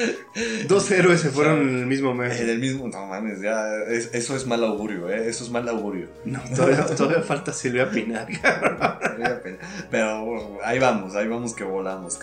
Dos 0.68 0.90
héroes 0.90 1.20
se 1.20 1.30
fueron 1.30 1.68
en 1.68 1.78
el 1.80 1.86
mismo 1.86 2.14
mes. 2.14 2.40
En 2.40 2.48
el 2.48 2.58
mismo, 2.58 2.88
no 2.88 3.06
mames, 3.06 3.40
ya. 3.40 3.64
eso 3.86 4.36
es 4.36 4.46
mal 4.46 4.62
augurio, 4.64 5.08
¿eh? 5.10 5.28
Eso 5.28 5.44
es 5.44 5.50
mal 5.50 5.68
augurio. 5.68 6.08
No, 6.24 6.40
todavía, 6.56 7.22
falta 7.22 7.52
Silvia 7.52 7.90
Pinar, 7.90 8.26
Pero 9.90 10.58
ahí 10.64 10.78
vamos, 10.78 11.14
ahí 11.14 11.28
vamos 11.28 11.54
que 11.54 11.64
volamos, 11.64 12.18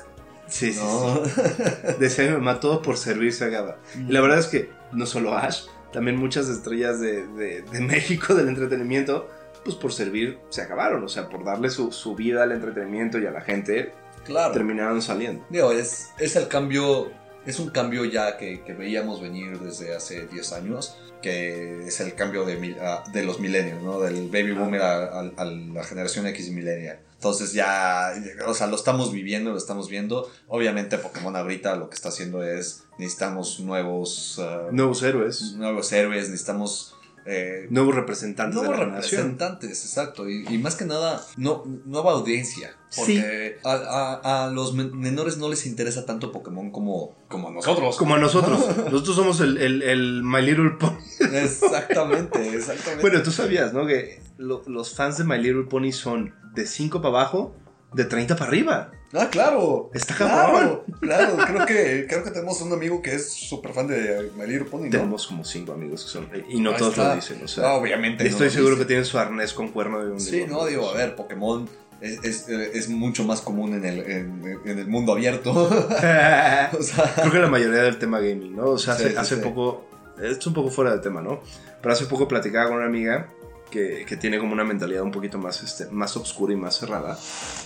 Sí, 0.47 0.73
sí, 0.73 0.79
sí. 0.81 1.93
Decía 1.99 2.25
mi 2.25 2.31
mamá, 2.31 2.59
todo 2.59 2.81
por 2.81 2.97
servirse 2.97 3.45
a 3.45 3.49
Gaba. 3.49 3.77
Y 3.95 4.11
la 4.11 4.19
verdad 4.19 4.39
es 4.39 4.47
que 4.47 4.71
no 4.91 5.05
solo 5.05 5.37
Ash, 5.37 5.65
también 5.93 6.17
muchas 6.17 6.49
estrellas 6.49 6.99
de, 6.99 7.27
de 7.27 7.79
México 7.81 8.33
del 8.33 8.49
entretenimiento 8.49 9.29
pues 9.63 9.75
por 9.75 9.93
servir 9.93 10.39
se 10.49 10.61
acabaron, 10.61 11.03
o 11.03 11.07
sea, 11.07 11.29
por 11.29 11.43
darle 11.43 11.69
su, 11.69 11.91
su 11.91 12.15
vida 12.15 12.43
al 12.43 12.51
entretenimiento 12.51 13.19
y 13.19 13.25
a 13.25 13.31
la 13.31 13.41
gente, 13.41 13.93
claro. 14.25 14.53
terminaron 14.53 15.01
saliendo. 15.01 15.45
Digo, 15.49 15.71
es, 15.71 16.09
es 16.17 16.35
el 16.35 16.47
cambio, 16.47 17.11
es 17.45 17.59
un 17.59 17.69
cambio 17.69 18.05
ya 18.05 18.37
que, 18.37 18.63
que 18.63 18.73
veíamos 18.73 19.21
venir 19.21 19.59
desde 19.59 19.95
hace 19.95 20.27
10 20.27 20.53
años, 20.53 20.95
que 21.21 21.87
es 21.87 21.99
el 21.99 22.15
cambio 22.15 22.45
de, 22.45 22.77
ah, 22.81 23.03
de 23.11 23.23
los 23.23 23.39
millennials, 23.39 23.81
¿no? 23.81 23.99
Del 23.99 24.29
baby 24.29 24.51
boomer 24.51 24.81
a, 24.81 25.19
a, 25.19 25.45
la 25.45 25.83
generación 25.83 26.27
X 26.27 26.51
millennial. 26.51 26.99
Entonces 27.15 27.51
ya, 27.51 28.13
o 28.47 28.53
sea, 28.53 28.67
lo 28.67 28.77
estamos 28.77 29.11
viviendo, 29.11 29.51
lo 29.51 29.57
estamos 29.57 29.89
viendo. 29.89 30.31
Obviamente 30.47 30.97
Pokémon 30.97 31.35
ahorita 31.35 31.75
lo 31.75 31.89
que 31.89 31.95
está 31.95 32.09
haciendo 32.09 32.43
es, 32.43 32.83
necesitamos 32.97 33.59
nuevos... 33.59 34.39
Ah, 34.41 34.67
nuevos 34.71 35.03
héroes. 35.03 35.53
Nuevos 35.53 35.91
héroes, 35.91 36.29
necesitamos 36.29 36.95
eh, 37.25 37.67
nuevos 37.69 37.95
representantes. 37.95 38.55
Nuevos 38.55 38.77
representantes, 38.77 39.85
exacto. 39.85 40.29
Y, 40.29 40.57
más 40.57 40.75
que 40.75 40.85
nada, 40.85 41.21
no, 41.37 41.63
nueva 41.85 42.13
audiencia. 42.13 42.75
Porque 42.95 43.57
a, 43.63 44.49
los 44.53 44.73
menores 44.73 45.37
no 45.37 45.49
les 45.49 45.65
interesa 45.65 46.05
tanto 46.05 46.31
Pokémon 46.31 46.71
como, 46.71 47.15
como 47.27 47.49
a 47.49 47.51
nosotros. 47.51 47.97
Como 47.97 48.15
a 48.15 48.19
nosotros. 48.19 48.59
nosotros 48.91 49.15
somos 49.15 49.39
el, 49.41 49.57
el, 49.57 50.23
My 50.23 50.41
Little 50.41 50.71
Pony. 50.79 50.97
exactamente, 51.33 52.49
exactamente. 52.55 53.01
Bueno, 53.01 53.21
tú 53.21 53.31
sabías, 53.31 53.73
¿no? 53.73 53.85
Que 53.85 54.21
los 54.37 54.95
fans 54.95 55.17
de 55.17 55.23
My 55.23 55.37
Little 55.37 55.63
Pony 55.63 55.91
son 55.91 56.33
de 56.53 56.65
5 56.65 57.01
para 57.01 57.09
abajo, 57.09 57.55
de 57.93 58.05
30 58.05 58.35
para 58.35 58.49
arriba. 58.49 58.91
Ah, 59.13 59.27
claro. 59.31 59.89
Está 59.93 60.15
cabrón. 60.15 60.81
Claro, 60.99 61.37
creo 61.37 61.65
que, 61.65 62.05
creo 62.07 62.23
que 62.23 62.29
tenemos 62.29 62.61
un 62.61 62.71
amigo 62.73 63.01
que 63.01 63.15
es 63.15 63.31
súper 63.31 63.73
fan 63.73 63.87
de 63.87 64.31
My 64.37 64.45
Little 64.45 64.65
Pony. 64.65 64.89
Tenemos 64.89 65.25
como 65.25 65.43
cinco 65.43 65.73
amigos 65.73 66.03
que 66.03 66.09
son. 66.09 66.29
Y 66.47 66.59
no 66.59 66.73
todos 66.73 66.97
lo 66.97 67.15
dicen. 67.15 67.41
O 67.43 67.47
sea, 67.47 67.73
obviamente. 67.73 68.27
Estoy 68.27 68.49
seguro 68.49 68.77
que 68.77 68.85
tienen 68.85 69.05
su 69.05 69.17
arnés 69.17 69.53
con 69.53 69.69
cuerno 69.69 70.03
de 70.03 70.11
un 70.11 70.19
Sí, 70.19 70.45
no, 70.47 70.65
digo, 70.65 70.89
a 70.89 70.93
ver, 70.93 71.15
Pokémon. 71.15 71.67
Es, 72.01 72.47
es, 72.47 72.87
mucho 72.87 73.25
más 73.25 73.41
común 73.41 73.73
en 73.73 73.83
el, 73.83 73.99
en, 73.99 74.61
el 74.65 74.87
mundo 74.87 75.11
abierto. 75.11 75.51
o 75.63 76.83
sea, 76.83 77.13
creo 77.15 77.31
que 77.31 77.39
la 77.39 77.49
mayoría 77.49 77.81
del 77.81 77.99
tema 77.99 78.19
gaming, 78.19 78.55
¿no? 78.55 78.69
O 78.69 78.77
sea, 78.77 78.93
hace, 78.93 79.17
hace 79.17 79.37
poco. 79.37 79.85
Esto 80.17 80.39
es 80.39 80.47
un 80.47 80.53
poco 80.53 80.69
fuera 80.69 80.91
del 80.91 81.01
tema, 81.01 81.21
¿no? 81.21 81.41
Pero 81.81 81.93
hace 81.93 82.05
poco 82.05 82.27
platicaba 82.27 82.69
con 82.69 82.77
una 82.77 82.85
amiga 82.85 83.27
que, 83.69 84.05
que, 84.07 84.17
tiene 84.17 84.39
como 84.39 84.53
una 84.53 84.63
mentalidad 84.63 85.03
un 85.03 85.11
poquito 85.11 85.37
más, 85.37 85.63
este, 85.63 85.87
más 85.87 86.15
oscura 86.17 86.53
y 86.53 86.57
más 86.57 86.77
cerrada. 86.77 87.17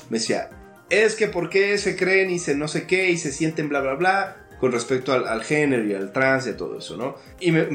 Me 0.10 0.20
decía, 0.20 0.50
es 0.89 1.16
que 1.16 1.28
por 1.28 1.50
qué 1.50 1.78
se 1.78 1.96
creen 1.96 2.30
y 2.30 2.39
se 2.39 2.56
no 2.56 2.68
sé 2.68 2.86
qué 2.86 3.10
y 3.10 3.18
se 3.18 3.32
sienten 3.32 3.70
bla 3.70 3.82
bla 3.82 3.96
bla 3.96 4.38
con 4.60 4.72
respecto 4.72 5.12
al, 5.12 5.44
género 5.44 5.86
y 5.86 5.94
al 5.94 6.13
trans 6.13 6.48
y 6.48 6.52
a 6.52 6.58
todo 6.58 6.78
eso, 6.78 6.96
¿no? 6.96 7.18
Y 7.42 7.52
me, 7.52 7.68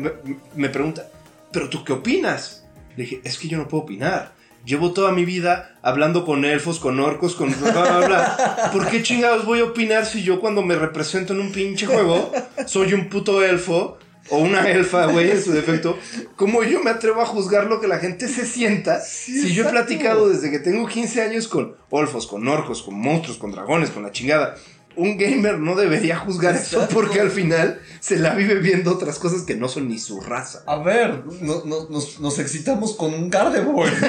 me, 0.54 0.68
pregunta, 0.70 1.06
¿pero 1.52 1.68
tú 1.68 1.84
qué 1.84 1.92
opinas? 1.92 2.64
Le 2.96 3.04
dije, 3.04 3.20
es 3.24 3.36
que 3.36 3.46
yo 3.46 3.58
no 3.58 3.68
puedo 3.68 3.84
opinar. 3.84 4.32
Llevo 4.64 4.92
toda 4.92 5.12
mi 5.12 5.26
vida 5.26 5.78
hablando 5.82 6.24
con 6.24 6.46
elfos, 6.46 6.78
con 6.80 6.98
orcos, 6.98 7.34
con 7.34 7.54
bla, 7.60 7.72
bla, 7.72 8.06
bla. 8.06 8.70
¿Por 8.72 8.88
qué 8.88 9.02
chingados 9.02 9.44
voy 9.44 9.60
a 9.60 9.64
opinar 9.64 10.06
si 10.06 10.22
yo 10.22 10.40
cuando 10.40 10.62
me 10.62 10.76
represento 10.76 11.34
en 11.34 11.40
un 11.40 11.52
pinche 11.52 11.86
juego 11.86 12.32
soy 12.66 12.94
un 12.94 13.10
puto 13.10 13.44
elfo 13.44 13.97
o 14.30 14.38
una 14.38 14.68
elfa, 14.70 15.06
güey, 15.06 15.30
en 15.30 15.42
su 15.42 15.52
defecto, 15.52 15.98
¿cómo 16.36 16.62
yo 16.64 16.82
me 16.82 16.90
atrevo 16.90 17.20
a 17.20 17.26
juzgar 17.26 17.64
lo 17.64 17.80
que 17.80 17.88
la 17.88 17.98
gente 17.98 18.28
se 18.28 18.46
sienta 18.46 19.00
si 19.00 19.52
yo 19.54 19.66
he 19.66 19.70
platicado 19.70 20.28
desde 20.28 20.50
que 20.50 20.58
tengo 20.58 20.86
15 20.86 21.22
años 21.22 21.48
con 21.48 21.76
olfos, 21.90 22.26
con 22.26 22.46
orcos, 22.46 22.82
con 22.82 22.94
monstruos, 22.94 23.38
con 23.38 23.52
dragones, 23.52 23.90
con 23.90 24.02
la 24.02 24.12
chingada? 24.12 24.56
Un 24.98 25.16
gamer 25.16 25.58
no 25.60 25.76
debería 25.76 26.18
juzgar 26.18 26.56
eso 26.56 26.88
porque 26.92 27.20
al 27.20 27.30
final 27.30 27.80
se 28.00 28.18
la 28.18 28.34
vive 28.34 28.56
viendo 28.56 28.92
otras 28.92 29.20
cosas 29.20 29.42
que 29.42 29.54
no 29.54 29.68
son 29.68 29.88
ni 29.88 30.00
su 30.00 30.20
raza. 30.20 30.64
A 30.66 30.78
ver, 30.78 31.22
nos, 31.40 32.38
excitamos 32.40 32.96
con 32.96 33.14
un 33.14 33.30
Gardevoir. 33.30 33.92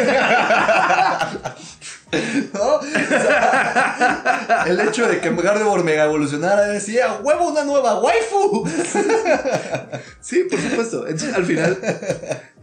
¿No? 2.54 2.80
el 4.65 4.80
hecho 4.80 5.08
de 5.08 5.19
que 5.19 5.30
Gardevoir 5.30 5.84
mega 5.84 6.06
evolucionara 6.06 6.63
decía, 6.63 7.19
huevo, 7.21 7.49
una 7.49 7.63
nueva 7.65 8.02
waifu. 8.02 8.67
sí, 10.21 10.45
por 10.49 10.60
supuesto. 10.60 11.06
al 11.36 11.45
final, 11.45 11.78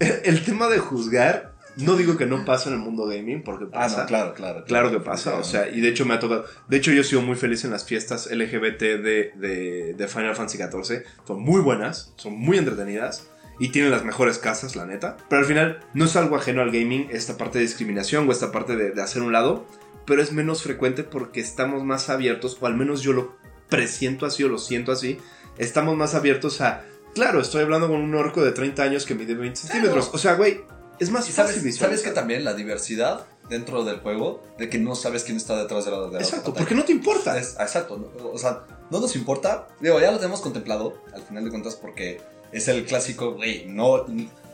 el, 0.01 0.45
tema 0.45 0.67
de 0.67 0.81
juzgar 0.81 1.55
no 1.77 1.97
digo 1.97 2.17
que 2.17 2.27
no 2.27 2.45
pasa 2.45 2.71
en 2.71 2.77
el 2.77 2.81
mundo 2.81 3.07
gaming, 3.07 3.43
porque 3.43 3.67
ah, 3.67 3.81
pasa. 3.81 4.07
claro, 4.07 4.35
claro, 4.35 4.65
claro. 4.65 4.91
que 4.91 5.01
pasa. 5.01 5.37
O 5.37 5.45
sea, 5.45 5.69
y 5.69 5.81
de 5.81 5.89
hecho 5.89 6.07
me 6.07 6.15
ha 6.15 6.19
tocado. 6.19 6.45
De 6.69 6.77
hecho, 6.77 6.93
yo 6.93 7.01
he 7.01 7.05
sido 7.05 7.23
muy 7.23 7.37
feliz 7.37 7.65
en 7.65 7.71
las 7.71 7.85
fiestas 7.85 8.31
LGBT 8.31 8.81
de, 8.81 9.33
de, 9.37 9.95
de 9.97 10.09
Final 10.09 10.35
Fantasy 10.35 10.59
XIV. 10.59 11.05
Son 11.27 11.41
muy 11.41 11.61
buenas, 11.61 12.13
son 12.17 12.35
muy 12.35 12.59
entretenidas. 12.59 13.29
y 13.59 13.71
tienen 13.71 13.91
las 13.91 14.05
mejores 14.05 14.39
casas, 14.39 14.77
la 14.77 14.87
neta. 14.87 15.17
Pero 15.29 15.41
al 15.41 15.47
final 15.47 15.81
no 15.95 16.05
es 16.05 16.17
algo 16.17 16.37
ajeno 16.37 16.63
al 16.63 16.71
gaming 16.71 17.09
esta 17.11 17.37
parte 17.37 17.59
de 17.59 17.65
discriminación 17.65 18.29
o 18.29 18.33
esta 18.33 18.53
parte 18.53 18.77
de, 18.77 18.91
de 18.91 19.03
hacer 19.03 19.23
un 19.23 19.33
lado, 19.33 19.67
pero 20.07 20.23
es 20.23 20.33
menos 20.33 20.63
frecuente 20.63 21.05
porque 21.05 21.41
estamos 21.41 21.83
más 21.85 22.09
abiertos, 22.11 22.59
o 22.61 22.67
al 22.67 22.77
menos 22.77 23.03
yo 23.03 23.13
lo 23.13 23.37
presiento 23.69 24.27
así 24.27 24.45
o 24.45 24.49
lo 24.49 24.59
siento 24.59 24.93
así, 24.93 25.19
estamos 25.59 25.97
más 25.97 26.15
abiertos 26.15 26.61
a, 26.61 26.85
claro, 27.15 27.41
estoy 27.41 27.63
hablando 27.63 27.89
con 27.89 28.01
un 28.01 28.15
orco 28.15 28.45
de 28.45 28.53
30 28.53 28.83
años 28.83 29.07
que 29.07 29.15
mide 29.15 29.35
20 29.35 29.59
centímetros, 29.59 30.11
o 30.13 30.19
sea, 30.19 30.35
güey, 30.35 30.61
es 30.99 31.11
más 31.11 31.29
fácil 31.31 31.61
sabes, 31.61 31.77
¿Sabes 31.77 32.03
que 32.03 32.11
también 32.11 32.45
la 32.45 32.55
diversidad 32.55 33.27
dentro 33.49 33.85
del 33.85 33.99
juego, 34.01 34.43
de 34.59 34.69
que 34.69 34.79
no 34.79 34.95
sabes 34.95 35.25
quién 35.25 35.37
está 35.37 35.57
detrás 35.57 35.85
de 35.85 35.91
la, 35.91 36.09
de 36.09 36.19
Exacto, 36.19 36.53
porque 36.53 36.75
no 36.75 36.85
te 36.85 36.93
importa. 36.93 37.39
exacto, 37.39 38.13
o 38.33 38.39
sea, 38.39 38.65
no 38.91 39.01
nos 39.01 39.15
importa, 39.17 39.69
digo, 39.81 40.01
ya 40.01 40.11
lo 40.11 40.19
tenemos 40.19 40.41
contemplado, 40.41 41.03
al 41.15 41.23
final 41.23 41.45
de 41.45 41.51
cuentas, 41.51 41.77
porque 41.77 42.21
es 42.53 42.69
el 42.69 42.85
clásico, 42.85 43.35
güey, 43.35 43.67
no, 43.67 44.07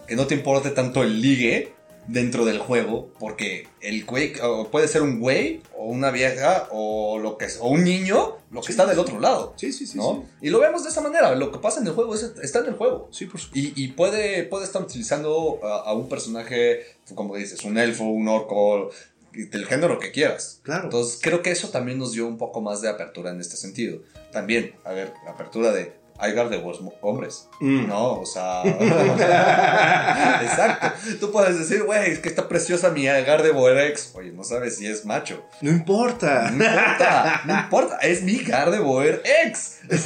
que 0.06 0.16
no 0.16 0.26
te 0.26 0.34
importe 0.34 0.70
tanto 0.70 1.02
el 1.02 1.20
ligue 1.20 1.74
dentro 2.06 2.44
del 2.44 2.58
juego, 2.58 3.12
porque 3.18 3.68
el 3.80 4.04
güey 4.04 4.34
puede 4.70 4.88
ser 4.88 5.02
un 5.02 5.20
güey 5.20 5.62
o 5.76 5.86
una 5.86 6.10
vieja 6.10 6.68
o 6.70 7.18
lo 7.18 7.38
que 7.38 7.46
es, 7.46 7.58
o 7.60 7.68
un 7.68 7.84
niño, 7.84 8.36
lo 8.50 8.60
que 8.60 8.72
está 8.72 8.86
del 8.86 8.98
otro 8.98 9.20
lado. 9.20 9.54
Sí, 9.56 9.72
sí, 9.72 9.86
sí, 9.86 9.98
¿no? 9.98 10.24
Y 10.40 10.50
lo 10.50 10.60
vemos 10.60 10.82
de 10.82 10.90
esa 10.90 11.00
manera, 11.00 11.34
lo 11.34 11.52
que 11.52 11.58
pasa 11.58 11.80
en 11.80 11.86
el 11.86 11.92
juego 11.92 12.14
está 12.14 12.60
en 12.60 12.66
el 12.66 12.74
juego. 12.74 13.08
Sí, 13.12 13.26
por 13.26 13.40
supuesto. 13.40 13.72
Y, 13.76 13.88
puede, 13.88 14.44
puede 14.44 14.64
estar 14.64 14.82
utilizando 14.82 15.60
a, 15.62 15.92
un 15.94 16.08
personaje, 16.08 16.84
como 17.14 17.36
dices, 17.36 17.64
un 17.64 17.78
elfo, 17.78 18.04
un 18.04 18.28
orco, 18.28 18.90
del 19.32 19.64
género 19.66 19.98
que 19.98 20.10
quieras. 20.10 20.60
Claro. 20.62 20.84
Entonces 20.84 21.18
creo 21.22 21.42
que 21.42 21.50
eso 21.50 21.70
también 21.70 21.98
nos 21.98 22.12
dio 22.12 22.26
un 22.26 22.36
poco 22.36 22.60
más 22.60 22.82
de 22.82 22.88
apertura 22.88 23.30
en 23.30 23.40
este 23.40 23.56
sentido. 23.56 24.00
También, 24.30 24.74
a 24.84 24.92
ver, 24.92 25.14
apertura 25.26 25.72
de 25.72 26.01
hay 26.22 26.32
Gardevoir 26.34 26.76
hombres. 27.00 27.48
Mm. 27.58 27.88
No, 27.88 28.20
o 28.20 28.26
sea. 28.26 28.62
exacto. 30.42 30.92
Tú 31.18 31.32
puedes 31.32 31.58
decir, 31.58 31.82
güey, 31.82 32.12
es 32.12 32.20
que 32.20 32.28
está 32.28 32.48
preciosa 32.48 32.90
mi 32.90 33.06
Gardevoir 33.06 33.76
ex. 33.78 34.12
Oye, 34.14 34.30
no 34.30 34.44
sabes 34.44 34.76
si 34.76 34.86
es 34.86 35.04
macho. 35.04 35.44
No 35.60 35.70
importa. 35.72 36.52
No 36.52 36.64
importa. 36.64 37.42
No 37.44 37.58
importa. 37.58 37.98
Es 37.98 38.22
mi 38.22 38.36
Gardevoir 38.36 39.20
ex. 39.44 39.80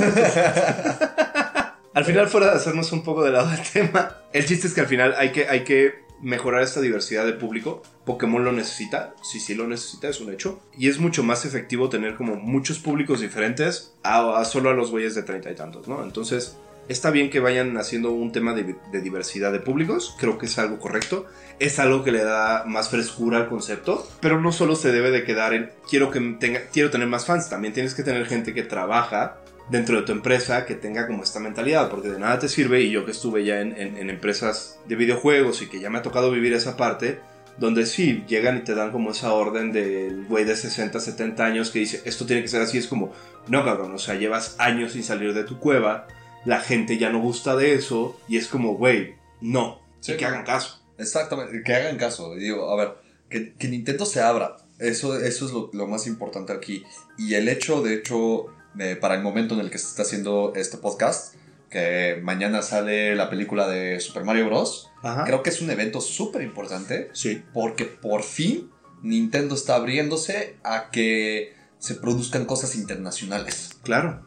al 1.93 2.05
final, 2.07 2.29
fuera 2.29 2.47
de 2.47 2.57
hacernos 2.57 2.91
un 2.93 3.05
poco 3.05 3.23
de 3.23 3.33
lado 3.33 3.51
del 3.51 3.61
tema, 3.61 4.23
el 4.33 4.47
chiste 4.47 4.69
es 4.69 4.73
que 4.73 4.81
al 4.81 4.89
final 4.89 5.15
hay 5.19 5.33
que, 5.33 5.47
hay 5.47 5.65
que 5.65 6.06
mejorar 6.21 6.63
esta 6.63 6.81
diversidad 6.81 7.27
de 7.27 7.33
público. 7.33 7.83
Pokémon 8.05 8.45
lo 8.45 8.53
necesita, 8.53 9.15
sí, 9.23 9.41
sí 9.41 9.55
lo 9.55 9.67
necesita, 9.67 10.09
es 10.09 10.21
un 10.21 10.33
hecho. 10.33 10.61
Y 10.77 10.89
es 10.89 10.99
mucho 10.99 11.23
más 11.23 11.45
efectivo 11.45 11.89
tener 11.89 12.15
como 12.15 12.37
muchos 12.37 12.79
públicos 12.79 13.21
diferentes 13.21 13.95
a, 14.03 14.45
solo 14.45 14.71
a 14.71 14.75
los 14.75 14.91
güeyes 14.91 15.15
de 15.15 15.23
treinta 15.23 15.51
y 15.51 15.55
tantos, 15.55 15.89
¿no? 15.89 16.03
Entonces, 16.03 16.57
está 16.89 17.11
bien 17.11 17.31
que 17.31 17.41
vayan 17.41 17.77
haciendo 17.77 18.13
un 18.13 18.33
tema 18.33 18.55
de, 18.55 18.77
diversidad 19.01 19.53
de 19.53 19.61
públicos, 19.61 20.15
creo 20.19 20.39
que 20.39 20.47
es 20.47 20.59
algo 20.59 20.79
correcto, 20.79 21.27
es 21.59 21.79
algo 21.79 22.05
que 22.05 22.13
le 22.13 22.23
da 22.23 22.65
más 22.67 22.89
frescura 22.89 23.39
al 23.39 23.49
concepto, 23.49 24.07
pero 24.21 24.41
no 24.41 24.53
solo 24.53 24.77
se 24.77 24.93
debe 24.93 25.11
de 25.11 25.25
quedar 25.25 25.55
en 25.55 25.71
quiero 25.89 26.11
que 26.11 26.69
quiero 26.73 26.91
tener 26.91 27.09
más 27.09 27.27
fans, 27.27 27.49
también 27.49 27.75
tienes 27.75 27.95
que 27.95 28.03
tener 28.03 28.27
gente 28.27 28.55
que 28.55 28.63
trabaja 28.63 29.39
dentro 29.69 29.97
de 29.97 30.03
tu 30.03 30.13
empresa 30.13 30.65
que 30.65 30.75
tenga 30.75 31.07
como 31.07 31.23
esta 31.23 31.41
mentalidad, 31.41 31.91
porque 31.91 32.09
de 32.09 32.19
nada 32.19 32.39
te 32.39 32.49
sirve, 32.49 32.83
y 32.83 32.91
yo 32.91 33.05
que 33.05 33.11
estuve 33.11 33.45
ya 33.45 33.61
en, 33.61 34.11
empresas 34.11 34.79
de 34.87 34.97
videojuegos 34.97 35.63
y 35.63 35.69
que 35.69 35.81
ya 35.81 35.91
me 35.91 35.99
ha 35.99 36.03
tocado 36.03 36.31
vivir 36.31 36.53
esa 36.53 36.77
parte, 36.77 37.19
donde 37.59 37.87
sí, 37.87 38.25
llegan 38.29 38.59
y 38.59 38.61
te 38.61 38.75
dan 38.75 38.93
como 38.93 39.11
esa 39.11 39.33
orden 39.33 39.73
del 39.73 40.27
güey 40.27 40.45
de 40.45 40.55
60, 40.55 41.01
70 41.01 41.45
años 41.45 41.71
que 41.71 41.81
dice, 41.81 42.03
esto 42.05 42.27
tiene 42.27 42.43
que 42.43 42.49
ser 42.49 42.63
así, 42.63 42.79
es 42.79 42.87
como, 42.87 43.13
no 43.49 43.65
cabrón, 43.65 43.95
o 43.95 43.99
sea, 43.99 44.15
llevas 44.15 44.57
años 44.59 44.93
sin 44.93 45.03
salir 45.03 45.35
de 45.35 45.45
tu 45.45 45.59
cueva, 45.59 46.07
la 46.45 46.61
gente 46.61 46.99
ya 46.99 47.11
no 47.11 47.21
gusta 47.21 47.57
de 47.57 47.75
eso, 47.75 48.21
y 48.29 48.37
es 48.37 48.47
como, 48.47 48.75
güey, 48.75 49.15
no, 49.41 49.81
que 50.05 50.25
hagan 50.25 50.45
caso. 50.45 50.81
Exactamente, 50.99 51.63
que 51.65 51.75
hagan 51.75 51.97
caso, 51.97 52.35
digo, 52.37 52.71
a 52.71 52.77
ver, 52.77 52.95
que, 53.29 53.55
que 53.55 53.69
Nintendo 53.69 54.07
se 54.07 54.21
abra, 54.21 54.57
eso, 54.79 55.19
eso 55.19 55.47
es 55.47 55.53
lo, 55.53 55.71
lo 55.73 55.87
más 55.87 56.07
importante 56.07 56.53
aquí, 56.53 56.85
y 57.19 57.35
el 57.35 57.49
hecho, 57.49 57.83
de 57.83 57.95
hecho, 57.95 58.47
para 59.01 59.15
el 59.15 59.23
momento 59.23 59.55
en 59.55 59.61
el 59.61 59.71
que 59.71 59.79
se 59.79 59.87
está 59.87 60.03
haciendo 60.03 60.53
este 60.55 60.77
podcast, 60.79 61.35
que 61.71 62.21
mañana 62.23 62.63
sale 62.63 63.15
la 63.15 63.31
película 63.31 63.69
de 63.69 64.01
Super 64.01 64.25
Mario 64.25 64.47
Bros. 64.47 64.91
Creo 65.25 65.43
que 65.43 65.51
es 65.51 65.61
un 65.61 65.71
evento 65.71 66.01
súper 66.01 66.43
importante. 66.43 67.11
Sí. 67.13 67.43
Porque 67.53 67.85
por 67.85 68.23
fin 68.23 68.71
Nintendo 69.03 69.55
está 69.55 69.77
abriéndose 69.77 70.57
a 70.65 70.91
que 70.91 71.55
se 71.79 71.95
produzcan 71.95 72.45
cosas 72.45 72.75
internacionales. 72.77 73.79
Claro. 73.83 74.27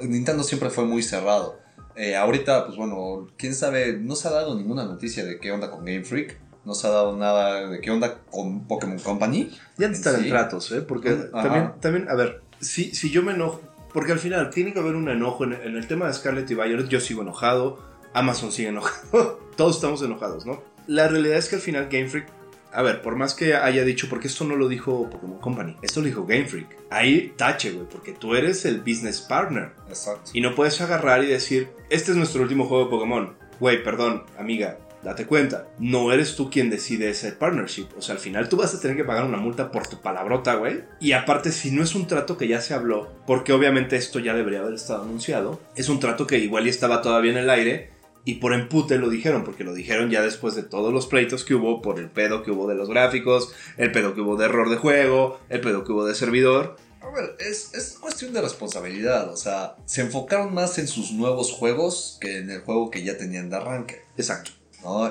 Nintendo 0.00 0.42
siempre 0.42 0.70
fue 0.70 0.84
muy 0.84 1.02
cerrado. 1.02 1.58
Eh, 1.96 2.16
ahorita, 2.16 2.66
pues 2.66 2.78
bueno, 2.78 3.28
quién 3.36 3.54
sabe, 3.54 3.98
no 3.98 4.14
se 4.14 4.28
ha 4.28 4.30
dado 4.30 4.56
ninguna 4.56 4.84
noticia 4.84 5.24
de 5.24 5.38
qué 5.38 5.52
onda 5.52 5.70
con 5.70 5.84
Game 5.84 6.04
Freak. 6.04 6.38
No 6.64 6.74
se 6.74 6.86
ha 6.86 6.90
dado 6.90 7.16
nada 7.16 7.68
de 7.68 7.80
qué 7.80 7.90
onda 7.90 8.20
con 8.30 8.66
Pokémon 8.66 8.98
Company. 8.98 9.50
Ya 9.76 9.88
están 9.88 10.22
en 10.22 10.28
tratos, 10.28 10.70
¿eh? 10.72 10.82
Porque 10.82 11.12
también, 11.12 11.72
también, 11.80 12.08
a 12.08 12.14
ver, 12.14 12.42
si, 12.60 12.94
si 12.94 13.10
yo 13.10 13.22
me 13.22 13.32
enojo, 13.32 13.60
porque 13.92 14.12
al 14.12 14.18
final 14.18 14.50
tiene 14.50 14.72
que 14.72 14.78
haber 14.78 14.94
un 14.94 15.08
enojo 15.08 15.44
en, 15.44 15.52
el 15.52 15.86
tema 15.86 16.06
de 16.06 16.14
Scarlett 16.14 16.50
y 16.50 16.54
Violet, 16.54 16.88
yo 16.88 17.00
sigo 17.00 17.22
enojado, 17.22 17.78
Amazon 18.12 18.52
sigue 18.52 18.68
enojado, 18.68 19.40
todos 19.56 19.76
estamos 19.76 20.02
enojados, 20.02 20.46
¿no? 20.46 20.62
La 20.86 21.08
realidad 21.08 21.38
es 21.38 21.48
que 21.48 21.56
al 21.56 21.62
final 21.62 21.88
Game 21.90 22.08
Freak, 22.08 22.26
a 22.72 22.82
ver, 22.82 23.02
por 23.02 23.16
más 23.16 23.34
que 23.34 23.54
haya 23.54 23.84
dicho, 23.84 24.08
porque 24.08 24.28
esto 24.28 24.44
no 24.44 24.56
lo 24.56 24.68
dijo 24.68 25.10
Pokémon 25.10 25.38
Company, 25.38 25.76
esto 25.82 26.00
lo 26.00 26.06
dijo 26.06 26.24
Game 26.24 26.46
Freak. 26.46 26.68
Ahí 26.90 27.32
tache, 27.36 27.72
güey, 27.72 27.86
porque 27.88 28.12
tú 28.12 28.34
eres 28.34 28.64
el 28.64 28.80
business 28.80 29.20
partner. 29.20 29.72
Exacto. 29.88 30.30
Y 30.32 30.40
no 30.40 30.54
puedes 30.54 30.80
agarrar 30.80 31.22
y 31.24 31.28
decir, 31.28 31.68
este 31.90 32.12
es 32.12 32.16
nuestro 32.16 32.42
último 32.42 32.66
juego 32.66 32.84
de 32.84 32.90
Pokémon. 32.90 33.34
Güey, 33.58 33.82
perdón, 33.82 34.24
amiga, 34.38 34.78
date 35.02 35.26
cuenta, 35.26 35.66
no 35.78 36.12
eres 36.12 36.36
tú 36.36 36.50
quien 36.50 36.70
decide 36.70 37.10
ese 37.10 37.32
partnership. 37.32 37.86
O 37.96 38.02
sea, 38.02 38.14
al 38.14 38.20
final 38.20 38.48
tú 38.48 38.56
vas 38.56 38.74
a 38.74 38.80
tener 38.80 38.96
que 38.96 39.04
pagar 39.04 39.24
una 39.24 39.38
multa 39.38 39.70
por 39.70 39.86
tu 39.86 40.00
palabrota, 40.00 40.54
güey. 40.54 40.84
Y 41.00 41.12
aparte, 41.12 41.52
si 41.52 41.70
no 41.70 41.82
es 41.82 41.94
un 41.94 42.06
trato 42.06 42.36
que 42.36 42.48
ya 42.48 42.60
se 42.60 42.74
habló, 42.74 43.10
porque 43.26 43.52
obviamente 43.52 43.96
esto 43.96 44.18
ya 44.18 44.34
debería 44.34 44.60
haber 44.60 44.74
estado 44.74 45.02
anunciado, 45.02 45.60
es 45.74 45.88
un 45.88 46.00
trato 46.00 46.26
que 46.26 46.38
igual 46.38 46.64
ya 46.64 46.70
estaba 46.70 47.02
todavía 47.02 47.32
en 47.32 47.38
el 47.38 47.50
aire. 47.50 47.90
Y 48.22 48.34
por 48.34 48.52
empute 48.52 48.98
lo 48.98 49.08
dijeron, 49.08 49.44
porque 49.44 49.64
lo 49.64 49.72
dijeron 49.72 50.10
ya 50.10 50.20
después 50.20 50.54
de 50.54 50.62
todos 50.62 50.92
los 50.92 51.06
pleitos 51.06 51.42
que 51.42 51.54
hubo, 51.54 51.80
por 51.80 51.98
el 51.98 52.10
pedo 52.10 52.42
que 52.42 52.50
hubo 52.50 52.68
de 52.68 52.74
los 52.74 52.90
gráficos, 52.90 53.54
el 53.78 53.92
pedo 53.92 54.14
que 54.14 54.20
hubo 54.20 54.36
de 54.36 54.44
error 54.44 54.68
de 54.68 54.76
juego, 54.76 55.40
el 55.48 55.62
pedo 55.62 55.84
que 55.84 55.92
hubo 55.92 56.04
de 56.04 56.14
servidor. 56.14 56.76
A 57.00 57.08
ver, 57.08 57.34
es, 57.38 57.72
es, 57.72 57.96
cuestión 57.98 58.34
de 58.34 58.42
responsabilidad. 58.42 59.32
O 59.32 59.36
sea, 59.36 59.76
se 59.86 60.02
enfocaron 60.02 60.52
más 60.52 60.78
en 60.78 60.86
sus 60.86 61.12
nuevos 61.12 61.50
juegos 61.50 62.18
que 62.20 62.36
en 62.38 62.50
el 62.50 62.60
juego 62.60 62.90
que 62.90 63.02
ya 63.02 63.16
tenían 63.16 63.48
de 63.48 63.56
arranque. 63.56 64.02
Exacto. 64.18 64.50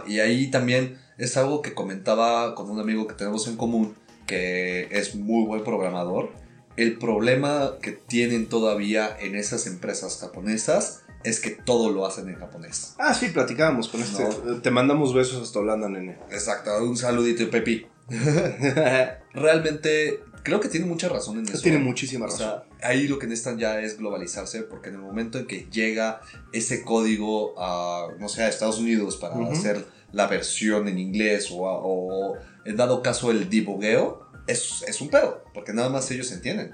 Y 0.08 0.20
ahí 0.20 0.50
también 0.50 0.98
es 1.18 1.38
algo 1.38 1.62
que 1.62 1.74
comentaba 1.74 2.56
con 2.56 2.70
un 2.70 2.80
amigo 2.80 3.08
que 3.08 3.16
tenemos 3.16 3.48
en 3.48 3.58
común, 3.58 3.96
que 4.26 4.88
es 4.92 5.16
muy 5.16 5.46
buen 5.46 5.64
programador. 5.64 6.32
El 6.78 6.98
problema 6.98 7.74
que 7.82 7.92
tienen 7.92 8.48
todavía 8.48 9.16
en 9.20 9.36
esas 9.36 9.68
empresas 9.68 10.20
japonesas 10.20 11.04
es 11.24 11.40
que 11.42 11.52
todo 11.52 11.92
lo 11.92 12.06
hacen 12.06 12.30
en 12.30 12.36
japonés. 12.36 12.96
Ah, 12.98 13.14
sí, 13.14 13.30
platicábamos 13.30 13.90
con 13.90 14.02
este. 14.02 14.26
Te 14.62 14.72
mandamos 14.72 15.14
besos 15.14 15.42
hasta 15.44 15.60
Holanda, 15.60 15.90
nene. 15.90 16.18
Exacto, 16.32 16.72
un 16.84 16.96
saludito, 16.96 17.50
Pepi. 17.50 17.86
Realmente 19.34 20.22
creo 20.50 20.60
que 20.60 20.70
tiene 20.70 20.88
mucha 20.88 21.08
razón 21.08 21.38
en 21.38 21.48
eso. 21.48 21.62
Tiene 21.62 21.78
muchísima 21.78 22.26
razón. 22.26 22.64
ahí 22.82 23.08
lo 23.08 23.20
que 23.20 23.28
necesitan 23.28 23.60
ya 23.60 23.80
es 23.80 23.98
globalizarse, 23.98 24.64
porque 24.64 24.90
en 24.90 24.96
el 24.96 25.02
momento 25.02 25.38
en 25.38 25.46
que 25.46 25.68
llega 25.72 26.22
ese 26.52 26.84
código 26.84 27.54
a, 27.58 28.08
no 28.20 28.28
sé, 28.30 28.44
a 28.44 28.50
Estados 28.50 28.80
Unidos 28.80 29.18
para 29.18 29.36
hacer 29.48 29.86
la 30.12 30.26
versión 30.28 30.88
en 30.88 30.98
inglés 30.98 31.50
o, 31.52 31.60
o, 31.62 32.38
en 32.66 32.76
dado 32.76 33.04
caso 33.04 33.30
el 33.30 33.50
debugueo, 33.50 34.28
es, 34.48 34.84
es 34.88 35.00
un 35.02 35.10
pedo, 35.10 35.44
porque 35.54 35.72
nada 35.72 35.90
más 35.90 36.10
ellos 36.10 36.32
entienden. 36.32 36.74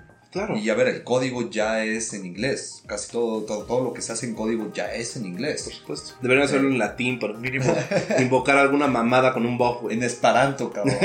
Y 0.55 0.69
a 0.69 0.75
ver, 0.75 0.87
el 0.87 1.03
código 1.03 1.49
ya 1.49 1.83
es 1.85 2.13
en 2.13 2.25
inglés. 2.25 2.83
Casi 2.85 3.11
todo, 3.11 3.43
todo, 3.43 3.63
todo 3.63 3.83
lo 3.83 3.93
que 3.93 4.01
se 4.01 4.11
hace 4.11 4.25
en 4.25 4.35
código 4.35 4.71
ya 4.73 4.93
es 4.93 5.15
en 5.15 5.25
inglés. 5.25 5.63
Por 5.63 5.73
supuesto. 5.73 6.13
Deberían 6.21 6.45
hacerlo 6.45 6.67
en 6.67 6.77
latín, 6.77 7.19
por 7.19 7.37
mínimo. 7.37 7.73
invocar 8.19 8.57
alguna 8.57 8.87
mamada 8.87 9.33
con 9.33 9.45
un 9.45 9.57
bug, 9.57 9.89
En 9.91 10.03
esperanto, 10.03 10.71
cabrón. 10.71 10.95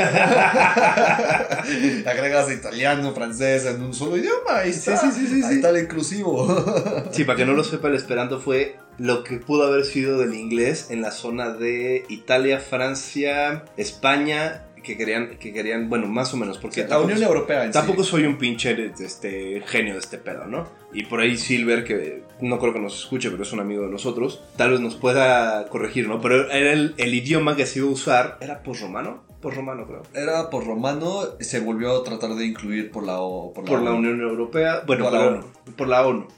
Agregas 2.06 2.50
italiano, 2.50 3.14
francés 3.14 3.66
en 3.66 3.82
un 3.82 3.94
solo 3.94 4.16
idioma. 4.16 4.58
Ahí 4.58 4.70
está. 4.70 4.96
Sí, 4.96 5.12
sí, 5.12 5.26
sí, 5.28 5.42
ahí 5.44 5.56
está 5.56 5.70
el 5.70 5.84
inclusivo. 5.84 7.04
sí, 7.12 7.24
para 7.24 7.36
que 7.36 7.46
no 7.46 7.52
lo 7.52 7.62
sepa, 7.62 7.88
el 7.88 7.94
esperanto 7.94 8.40
fue 8.40 8.76
lo 8.98 9.24
que 9.24 9.38
pudo 9.38 9.66
haber 9.66 9.84
sido 9.84 10.18
del 10.18 10.34
inglés 10.34 10.88
en 10.90 11.00
la 11.02 11.10
zona 11.10 11.50
de 11.50 12.04
Italia, 12.08 12.60
Francia, 12.60 13.64
España 13.76 14.66
que 14.82 14.96
querían, 14.96 15.38
que 15.38 15.52
querían, 15.52 15.88
bueno, 15.88 16.06
más 16.06 16.32
o 16.34 16.36
menos, 16.36 16.58
porque... 16.58 16.86
La 16.86 16.98
Unión 16.98 17.22
Europea 17.22 17.70
Tampoco 17.70 18.04
soy 18.04 18.24
un 18.24 18.36
pinche 18.38 18.92
este, 19.00 19.62
genio 19.66 19.94
de 19.94 20.00
este 20.00 20.18
pedo, 20.18 20.46
¿no? 20.46 20.80
y 20.92 21.04
por 21.04 21.20
ahí 21.20 21.36
Silver, 21.36 21.84
que 21.84 22.24
no 22.40 22.58
creo 22.58 22.72
que 22.72 22.80
nos 22.80 22.98
escuche, 22.98 23.30
pero 23.30 23.42
es 23.42 23.52
un 23.52 23.60
amigo 23.60 23.84
de 23.84 23.90
nosotros, 23.90 24.42
tal 24.56 24.72
vez 24.72 24.80
nos 24.80 24.96
pueda 24.96 25.66
corregir, 25.68 26.08
¿no? 26.08 26.20
Pero 26.20 26.50
era 26.50 26.72
el, 26.72 26.94
el 26.96 27.14
idioma 27.14 27.56
que 27.56 27.66
se 27.66 27.78
iba 27.78 27.88
a 27.88 27.92
usar, 27.92 28.38
¿era 28.40 28.62
romano 28.64 29.29
Por 29.40 29.54
romano, 29.54 29.86
creo. 29.86 30.02
Era 30.12 30.50
por 30.50 30.66
romano, 30.66 31.22
se 31.40 31.60
volvió 31.60 31.96
a 31.96 32.04
tratar 32.04 32.34
de 32.34 32.44
incluir 32.44 32.90
por 32.90 33.04
la, 33.04 33.16
por 33.16 33.64
la, 33.64 33.70
por 33.70 33.80
la 33.80 33.92
Unión 33.92 34.20
Europea, 34.20 34.82
bueno, 34.86 35.04
por 35.04 35.12
la, 35.14 35.26
ONU. 35.26 35.44
Por 35.76 35.88
la 35.88 36.06
ONU. 36.06 36.28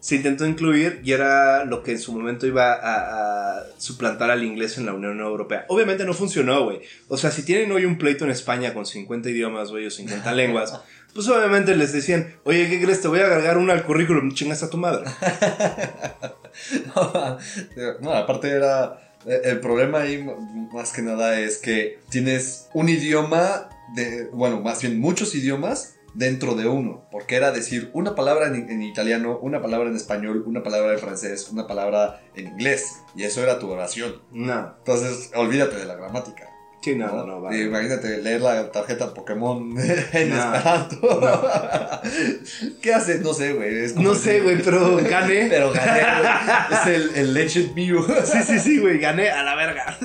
Se 0.00 0.16
intentó 0.16 0.46
incluir 0.46 1.02
y 1.04 1.12
era 1.12 1.66
lo 1.66 1.82
que 1.82 1.92
en 1.92 1.98
su 1.98 2.14
momento 2.14 2.46
iba 2.46 2.72
a, 2.72 3.58
a, 3.58 3.62
suplantar 3.76 4.30
al 4.30 4.42
inglés 4.42 4.78
en 4.78 4.86
la 4.86 4.94
Unión 4.94 5.20
Europea. 5.20 5.66
Obviamente 5.68 6.06
no 6.06 6.14
funcionó, 6.14 6.64
güey. 6.64 6.80
O 7.08 7.18
sea, 7.18 7.30
si 7.30 7.44
tienen 7.44 7.70
hoy 7.72 7.84
un 7.84 7.98
pleito 7.98 8.24
en 8.24 8.30
España 8.30 8.72
con 8.72 8.86
50 8.86 9.28
idiomas, 9.28 9.70
güey, 9.70 9.86
o 9.86 9.90
50 9.90 10.32
lenguas, 10.34 10.80
pues 11.12 11.28
obviamente 11.28 11.76
les 11.76 11.92
decían, 11.92 12.36
oye, 12.44 12.70
¿qué 12.70 12.80
crees? 12.80 13.02
Te 13.02 13.08
voy 13.08 13.20
a 13.20 13.26
agregar 13.26 13.58
una 13.58 13.74
al 13.74 13.84
currículum, 13.84 14.32
chingas 14.32 14.62
a 14.62 14.70
tu 14.70 14.78
madre. 14.78 15.04
no, 18.00 18.12
aparte 18.12 18.48
era... 18.48 19.05
Eh, 19.24 19.40
el 19.44 19.60
problema 19.60 20.00
ahí 20.00 20.26
más 20.72 20.92
que 20.92 21.02
nada 21.02 21.40
es 21.40 21.58
que 21.58 21.98
tienes 22.10 22.68
un 22.74 22.88
idioma 22.88 23.68
de, 23.94 24.28
bueno, 24.32 24.60
más 24.60 24.82
bien 24.82 25.00
muchos 25.00 25.34
idiomas 25.34 25.94
dentro 26.14 26.54
de 26.54 26.66
uno, 26.66 27.06
porque 27.10 27.36
era 27.36 27.52
decir 27.52 27.90
una 27.92 28.14
palabra 28.14 28.46
en, 28.46 28.82
italiano, 28.82 29.38
una 29.42 29.60
palabra 29.60 29.90
en 29.90 29.96
español, 29.96 30.44
una 30.46 30.62
palabra 30.62 30.94
en 30.94 30.98
francés, 30.98 31.48
una 31.50 31.66
palabra 31.66 32.22
en 32.34 32.46
inglés, 32.46 33.02
y 33.14 33.24
eso 33.24 33.42
era 33.42 33.58
tu 33.58 33.70
oración. 33.70 34.22
No. 34.32 34.74
Entonces, 34.78 35.30
olvídate 35.34 35.76
de 35.76 35.84
la 35.84 35.94
gramática. 35.94 36.50
Sí, 36.82 36.94
no, 36.94 37.26
no, 37.26 37.40
vale. 37.40 37.62
Imagínate 37.62 38.18
leer 38.18 38.42
la 38.42 38.70
tarjeta 38.70 39.12
Pokémon 39.12 39.76
en 40.12 40.32
Esperanto. 40.32 41.00
¿Qué 42.80 42.94
haces? 42.94 43.22
No 43.22 43.34
sé, 43.34 43.54
güey. 43.54 43.92
No 43.96 44.14
sé, 44.14 44.40
güey, 44.40 44.62
pero 44.62 44.96
gané. 44.98 45.46
pero 45.50 45.72
gané, 45.72 46.02
güey. 46.20 46.32
Es 46.70 46.86
el, 46.86 47.16
el 47.16 47.34
Legend 47.34 47.74
Mew. 47.74 48.06
sí, 48.24 48.42
sí, 48.46 48.58
sí, 48.60 48.78
güey. 48.78 48.98
Gané 48.98 49.30
a 49.30 49.42
la 49.42 49.56
verga. 49.56 49.98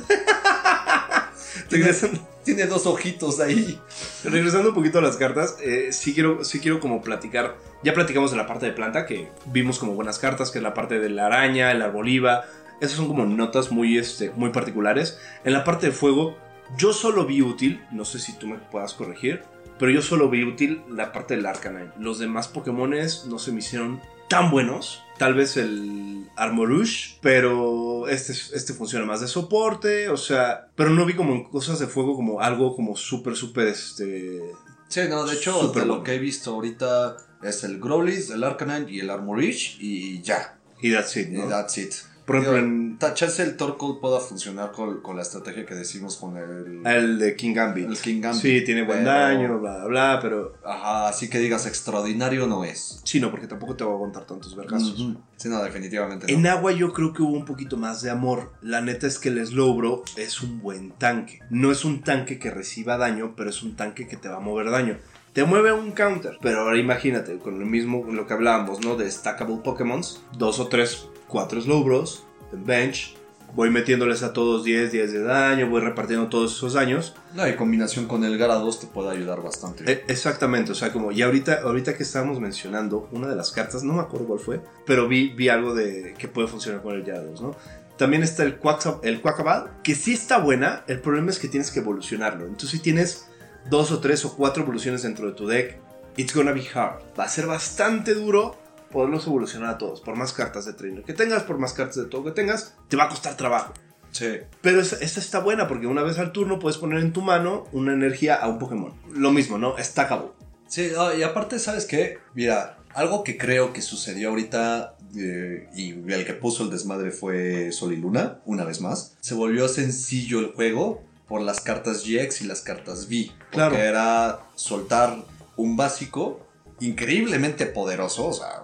Regresando. 1.70 2.32
Tiene 2.44 2.66
dos 2.66 2.88
ojitos 2.88 3.40
ahí. 3.40 3.80
Regresando 4.24 4.70
un 4.70 4.76
poquito 4.76 4.98
a 4.98 5.02
las 5.02 5.18
cartas, 5.18 5.58
eh, 5.62 5.90
sí, 5.92 6.14
quiero, 6.14 6.44
sí 6.44 6.60
quiero 6.60 6.80
como 6.80 7.02
platicar. 7.04 7.56
Ya 7.84 7.94
platicamos 7.94 8.32
de 8.32 8.38
la 8.38 8.48
parte 8.48 8.66
de 8.66 8.72
planta, 8.72 9.06
que 9.06 9.30
vimos 9.46 9.78
como 9.78 9.94
buenas 9.94 10.18
cartas, 10.18 10.50
que 10.50 10.58
es 10.58 10.64
la 10.64 10.74
parte 10.74 11.00
de 11.00 11.10
la 11.10 11.28
araña, 11.28 11.72
el 11.72 11.82
arboliva. 11.84 12.46
Esas 12.80 12.98
son 12.98 13.08
como 13.08 13.26
notas 13.26 13.72
muy, 13.72 14.00
este, 14.00 14.32
muy 14.32 14.50
particulares. 14.50 15.20
En 15.44 15.54
la 15.54 15.64
parte 15.64 15.88
de 15.88 15.92
fuego, 15.92 16.36
yo 16.78 16.94
solo 16.94 17.26
vi 17.26 17.42
útil, 17.42 17.84
no 17.92 18.06
sé 18.06 18.20
si 18.20 18.34
tú 18.34 18.48
me 18.48 18.58
puedas 18.58 18.94
corregir, 18.94 19.44
pero 19.80 19.92
yo 19.92 20.02
solo 20.02 20.30
vi 20.30 20.44
útil 20.44 20.84
la 20.90 21.12
parte 21.12 21.36
del 21.36 21.46
Arcanine. 21.46 21.92
Los 21.98 22.20
demás 22.20 22.48
Pokémones 22.48 23.26
no 23.26 23.40
se 23.40 23.52
me 23.52 23.60
hicieron 23.60 24.00
tan 24.30 24.52
buenos. 24.52 25.04
Tal 25.18 25.34
vez 25.34 25.58
el 25.58 26.30
Armorush, 26.36 27.18
pero 27.22 28.08
este, 28.08 28.32
este 28.32 28.74
funciona 28.74 29.06
más 29.06 29.22
de 29.22 29.28
soporte, 29.28 30.10
o 30.10 30.18
sea, 30.18 30.70
pero 30.76 30.90
no 30.90 31.06
vi 31.06 31.14
como 31.14 31.50
cosas 31.50 31.80
de 31.80 31.88
fuego 31.88 32.16
como 32.16 32.42
algo 32.42 32.76
como 32.76 32.96
súper, 32.96 33.36
súper, 33.36 33.68
este... 33.68 34.42
Sí, 34.88 35.02
no, 35.10 35.26
de 35.26 35.36
hecho, 35.36 35.70
de 35.70 35.86
lo 35.86 36.04
que 36.04 36.16
he 36.16 36.20
visto 36.20 36.54
ahorita 36.54 37.18
es 37.44 37.64
el 37.64 37.80
Growlithe, 37.80 38.34
el 38.34 38.44
Arcanine 38.44 38.86
y 38.90 39.00
el 39.00 39.10
Armorush 39.10 39.78
y 39.80 40.22
ya. 40.22 40.58
Y 40.82 40.92
that's 40.92 41.16
it, 41.18 41.30
¿no? 41.30 41.46
Y 41.46 41.50
that's 41.50 41.78
it. 41.78 41.94
Por 42.32 42.40
ejemplo, 42.40 42.58
en... 42.60 42.98
chance 43.14 43.44
el 43.44 43.58
Torkoal 43.58 44.00
pueda 44.00 44.22
funcionar 44.22 44.72
con, 44.72 45.02
con, 45.02 45.18
la 45.18 45.22
estrategia 45.22 45.66
que 45.66 45.76
decimos 45.76 46.16
con 46.16 46.38
el... 46.38 46.86
El 46.86 47.20
de 47.20 47.36
King 47.36 47.54
Gambit. 47.54 47.90
El 47.90 47.98
King 47.98 48.22
Gambit. 48.22 48.42
Sí, 48.42 48.62
tiene 48.64 48.84
buen 48.84 49.04
daño, 49.04 49.60
bla, 49.60 49.80
bla, 49.80 49.88
bla, 49.88 50.20
pero... 50.22 50.54
Ajá, 50.64 51.10
así 51.10 51.30
que 51.30 51.40
digas 51.40 51.66
extraordinario 51.66 52.48
no 52.48 52.64
es. 52.64 53.02
Sí, 53.04 53.20
no, 53.20 53.32
porque 53.32 53.48
tampoco 53.48 53.76
te 53.76 53.84
va 53.84 53.92
a 53.92 53.96
aguantar 53.96 54.26
tantos 54.26 54.56
vergazos. 54.56 54.96
Sí, 55.36 55.50
no, 55.50 55.62
definitivamente 55.62 56.28
no. 56.32 56.40
En 56.40 56.48
agua 56.48 56.72
yo 56.72 56.94
creo 56.94 57.12
que 57.12 57.22
hubo 57.22 57.34
un 57.34 57.46
poquito 57.46 57.76
más 57.76 58.02
de 58.02 58.12
amor. 58.12 58.54
La 58.62 58.80
neta 58.80 59.08
es 59.08 59.20
que 59.20 59.28
el 59.28 59.46
Slowbro 59.46 60.04
es 60.16 60.42
un 60.42 60.62
buen 60.62 60.92
tanque. 60.92 61.40
No 61.50 61.70
es 61.70 61.84
un 61.84 62.02
tanque 62.02 62.40
que 62.40 62.50
reciba 62.50 62.96
daño, 62.96 63.34
pero 63.36 63.50
es 63.50 63.62
un 63.62 63.76
tanque 63.76 64.08
que 64.08 64.16
te 64.16 64.30
va 64.30 64.38
a 64.38 64.40
mover 64.42 64.72
daño 64.72 64.98
te 65.34 65.46
mueve 65.46 65.72
un 65.72 65.92
counter. 65.92 66.38
Pero 66.42 66.62
ahora 66.62 66.78
imagínate, 66.78 67.38
con 67.38 67.60
lo 67.60 67.66
mismo, 67.66 68.06
lo 68.12 68.28
que 68.28 68.34
hablábamos, 68.34 68.84
¿no? 68.84 68.96
De 68.96 69.10
stackable 69.10 69.58
Pokémon, 69.64 70.02
dos 70.38 70.60
o 70.60 70.68
tres, 70.68 71.08
cuatro 71.32 71.62
Slowbros, 71.62 72.24
bench, 72.52 73.16
voy 73.56 73.70
metiéndoles 73.70 74.22
a 74.22 74.34
todos 74.34 74.64
10, 74.64 74.92
10 74.92 75.14
de 75.14 75.24
daño, 75.24 75.70
voy 75.70 75.82
repartiendo 75.82 76.28
todos 76.28 76.54
esos 76.54 76.74
daños. 76.74 77.16
No, 77.34 77.48
y 77.48 77.56
combinación 77.56 78.06
con 78.06 78.24
el 78.24 78.38
Garados 78.38 78.80
te 78.80 78.88
puede 78.88 79.12
ayudar 79.12 79.42
bastante. 79.42 79.90
E, 79.90 80.04
exactamente, 80.08 80.74
o 80.74 80.76
sea, 80.76 80.92
como, 80.92 81.12
y 81.12 81.22
ahorita, 81.22 81.62
ahorita 81.64 81.96
que 81.96 82.04
estábamos 82.04 82.40
mencionando 82.40 83.08
una 83.12 83.28
de 83.28 83.36
las 83.36 83.52
cartas, 83.52 83.84
no 83.84 83.94
me 83.94 84.02
acuerdo 84.02 84.28
cuál 84.28 84.40
fue, 84.40 84.62
pero 84.86 85.08
vi, 85.08 85.30
vi 85.30 85.50
algo 85.50 85.74
de 85.74 86.14
que 86.18 86.28
puede 86.28 86.48
funcionar 86.48 86.82
con 86.82 86.96
el 86.96 87.04
Garados, 87.04 87.42
¿no? 87.42 87.56
También 87.98 88.24
está 88.24 88.44
el, 88.44 88.58
Quack, 88.58 89.00
el 89.04 89.22
Quackabal, 89.22 89.80
que 89.84 89.96
sí 89.96 90.14
está 90.14 90.40
buena, 90.40 90.84
el 90.88 91.00
problema 91.00 91.30
es 91.30 91.40
que 91.40 91.48
tienes 91.48 91.72
que 91.72 91.80
evolucionarlo. 91.80 92.46
Entonces, 92.46 92.72
si 92.72 92.80
tienes 92.80 93.28
dos 93.70 93.92
o 93.92 94.00
tres 94.00 94.26
o 94.26 94.36
cuatro 94.36 94.64
evoluciones 94.64 95.04
dentro 95.04 95.28
de 95.28 95.34
tu 95.34 95.48
deck, 95.48 95.80
it's 96.18 96.34
gonna 96.34 96.52
be 96.52 96.64
hard. 96.74 97.02
Va 97.18 97.26
a 97.26 97.30
ser 97.30 97.46
bastante 97.46 98.16
duro 98.16 98.58
poderlos 98.92 99.26
evolucionar 99.26 99.76
a 99.76 99.78
todos. 99.78 100.02
Por 100.02 100.16
más 100.16 100.34
cartas 100.34 100.66
de 100.66 100.74
trainer 100.74 101.04
que 101.04 101.14
tengas, 101.14 101.44
por 101.44 101.58
más 101.58 101.74
cartas 101.74 101.98
de 101.98 102.06
todo 102.06 102.24
que 102.26 102.32
tengas, 102.32 102.76
te 102.88 102.98
va 102.98 103.06
a 103.06 103.10
costar 103.10 103.36
trabajo. 103.36 103.74
Sí. 104.12 104.40
Pero 104.62 104.82
esta, 104.82 104.98
está 105.04 105.40
buena 105.40 105.68
porque 105.68 105.88
una 105.88 106.04
vez 106.04 106.20
al 106.20 106.32
turno 106.32 106.60
puedes 106.60 106.78
poner 106.78 107.00
en 107.00 107.14
tu 107.14 107.22
mano 107.22 107.68
una 107.72 107.94
energía 107.94 108.36
a 108.36 108.48
un 108.48 108.60
Pokémon. 108.60 108.94
Lo 109.14 109.32
mismo, 109.32 109.58
¿no? 109.58 109.76
Stackable. 109.80 110.30
Sí, 110.68 110.92
y 111.18 111.24
aparte, 111.24 111.60
¿sabes 111.60 111.86
qué? 111.86 112.20
Mira, 112.34 112.78
algo 112.94 113.24
que 113.24 113.38
creo 113.38 113.74
que 113.74 113.82
sucedió 113.82 114.30
ahorita 114.30 114.96
eh, 115.18 115.70
y 115.76 115.92
el 116.12 116.26
que 116.26 116.34
puso 116.34 116.64
el 116.64 116.70
desmadre 116.70 117.12
fue 117.12 117.72
Sol 117.72 117.94
y 117.94 117.98
Luna, 117.98 118.40
una 118.46 118.64
vez 118.64 118.82
más. 118.82 119.18
Se 119.20 119.34
volvió 119.34 119.68
sencillo 119.68 120.40
el 120.40 120.54
juego 120.54 121.04
por 121.28 121.42
las 121.42 121.62
cartas 121.62 122.06
GX 122.06 122.42
y 122.42 122.48
las 122.48 122.62
cartas 122.62 123.08
V. 123.10 123.32
Claro. 123.52 123.72
Porque 123.72 123.86
era 123.86 124.40
soltar 124.56 125.18
un 125.58 125.78
básico 125.78 126.46
increíblemente 126.82 127.66
poderoso. 127.66 128.28
O 128.28 128.34
sea, 128.34 128.64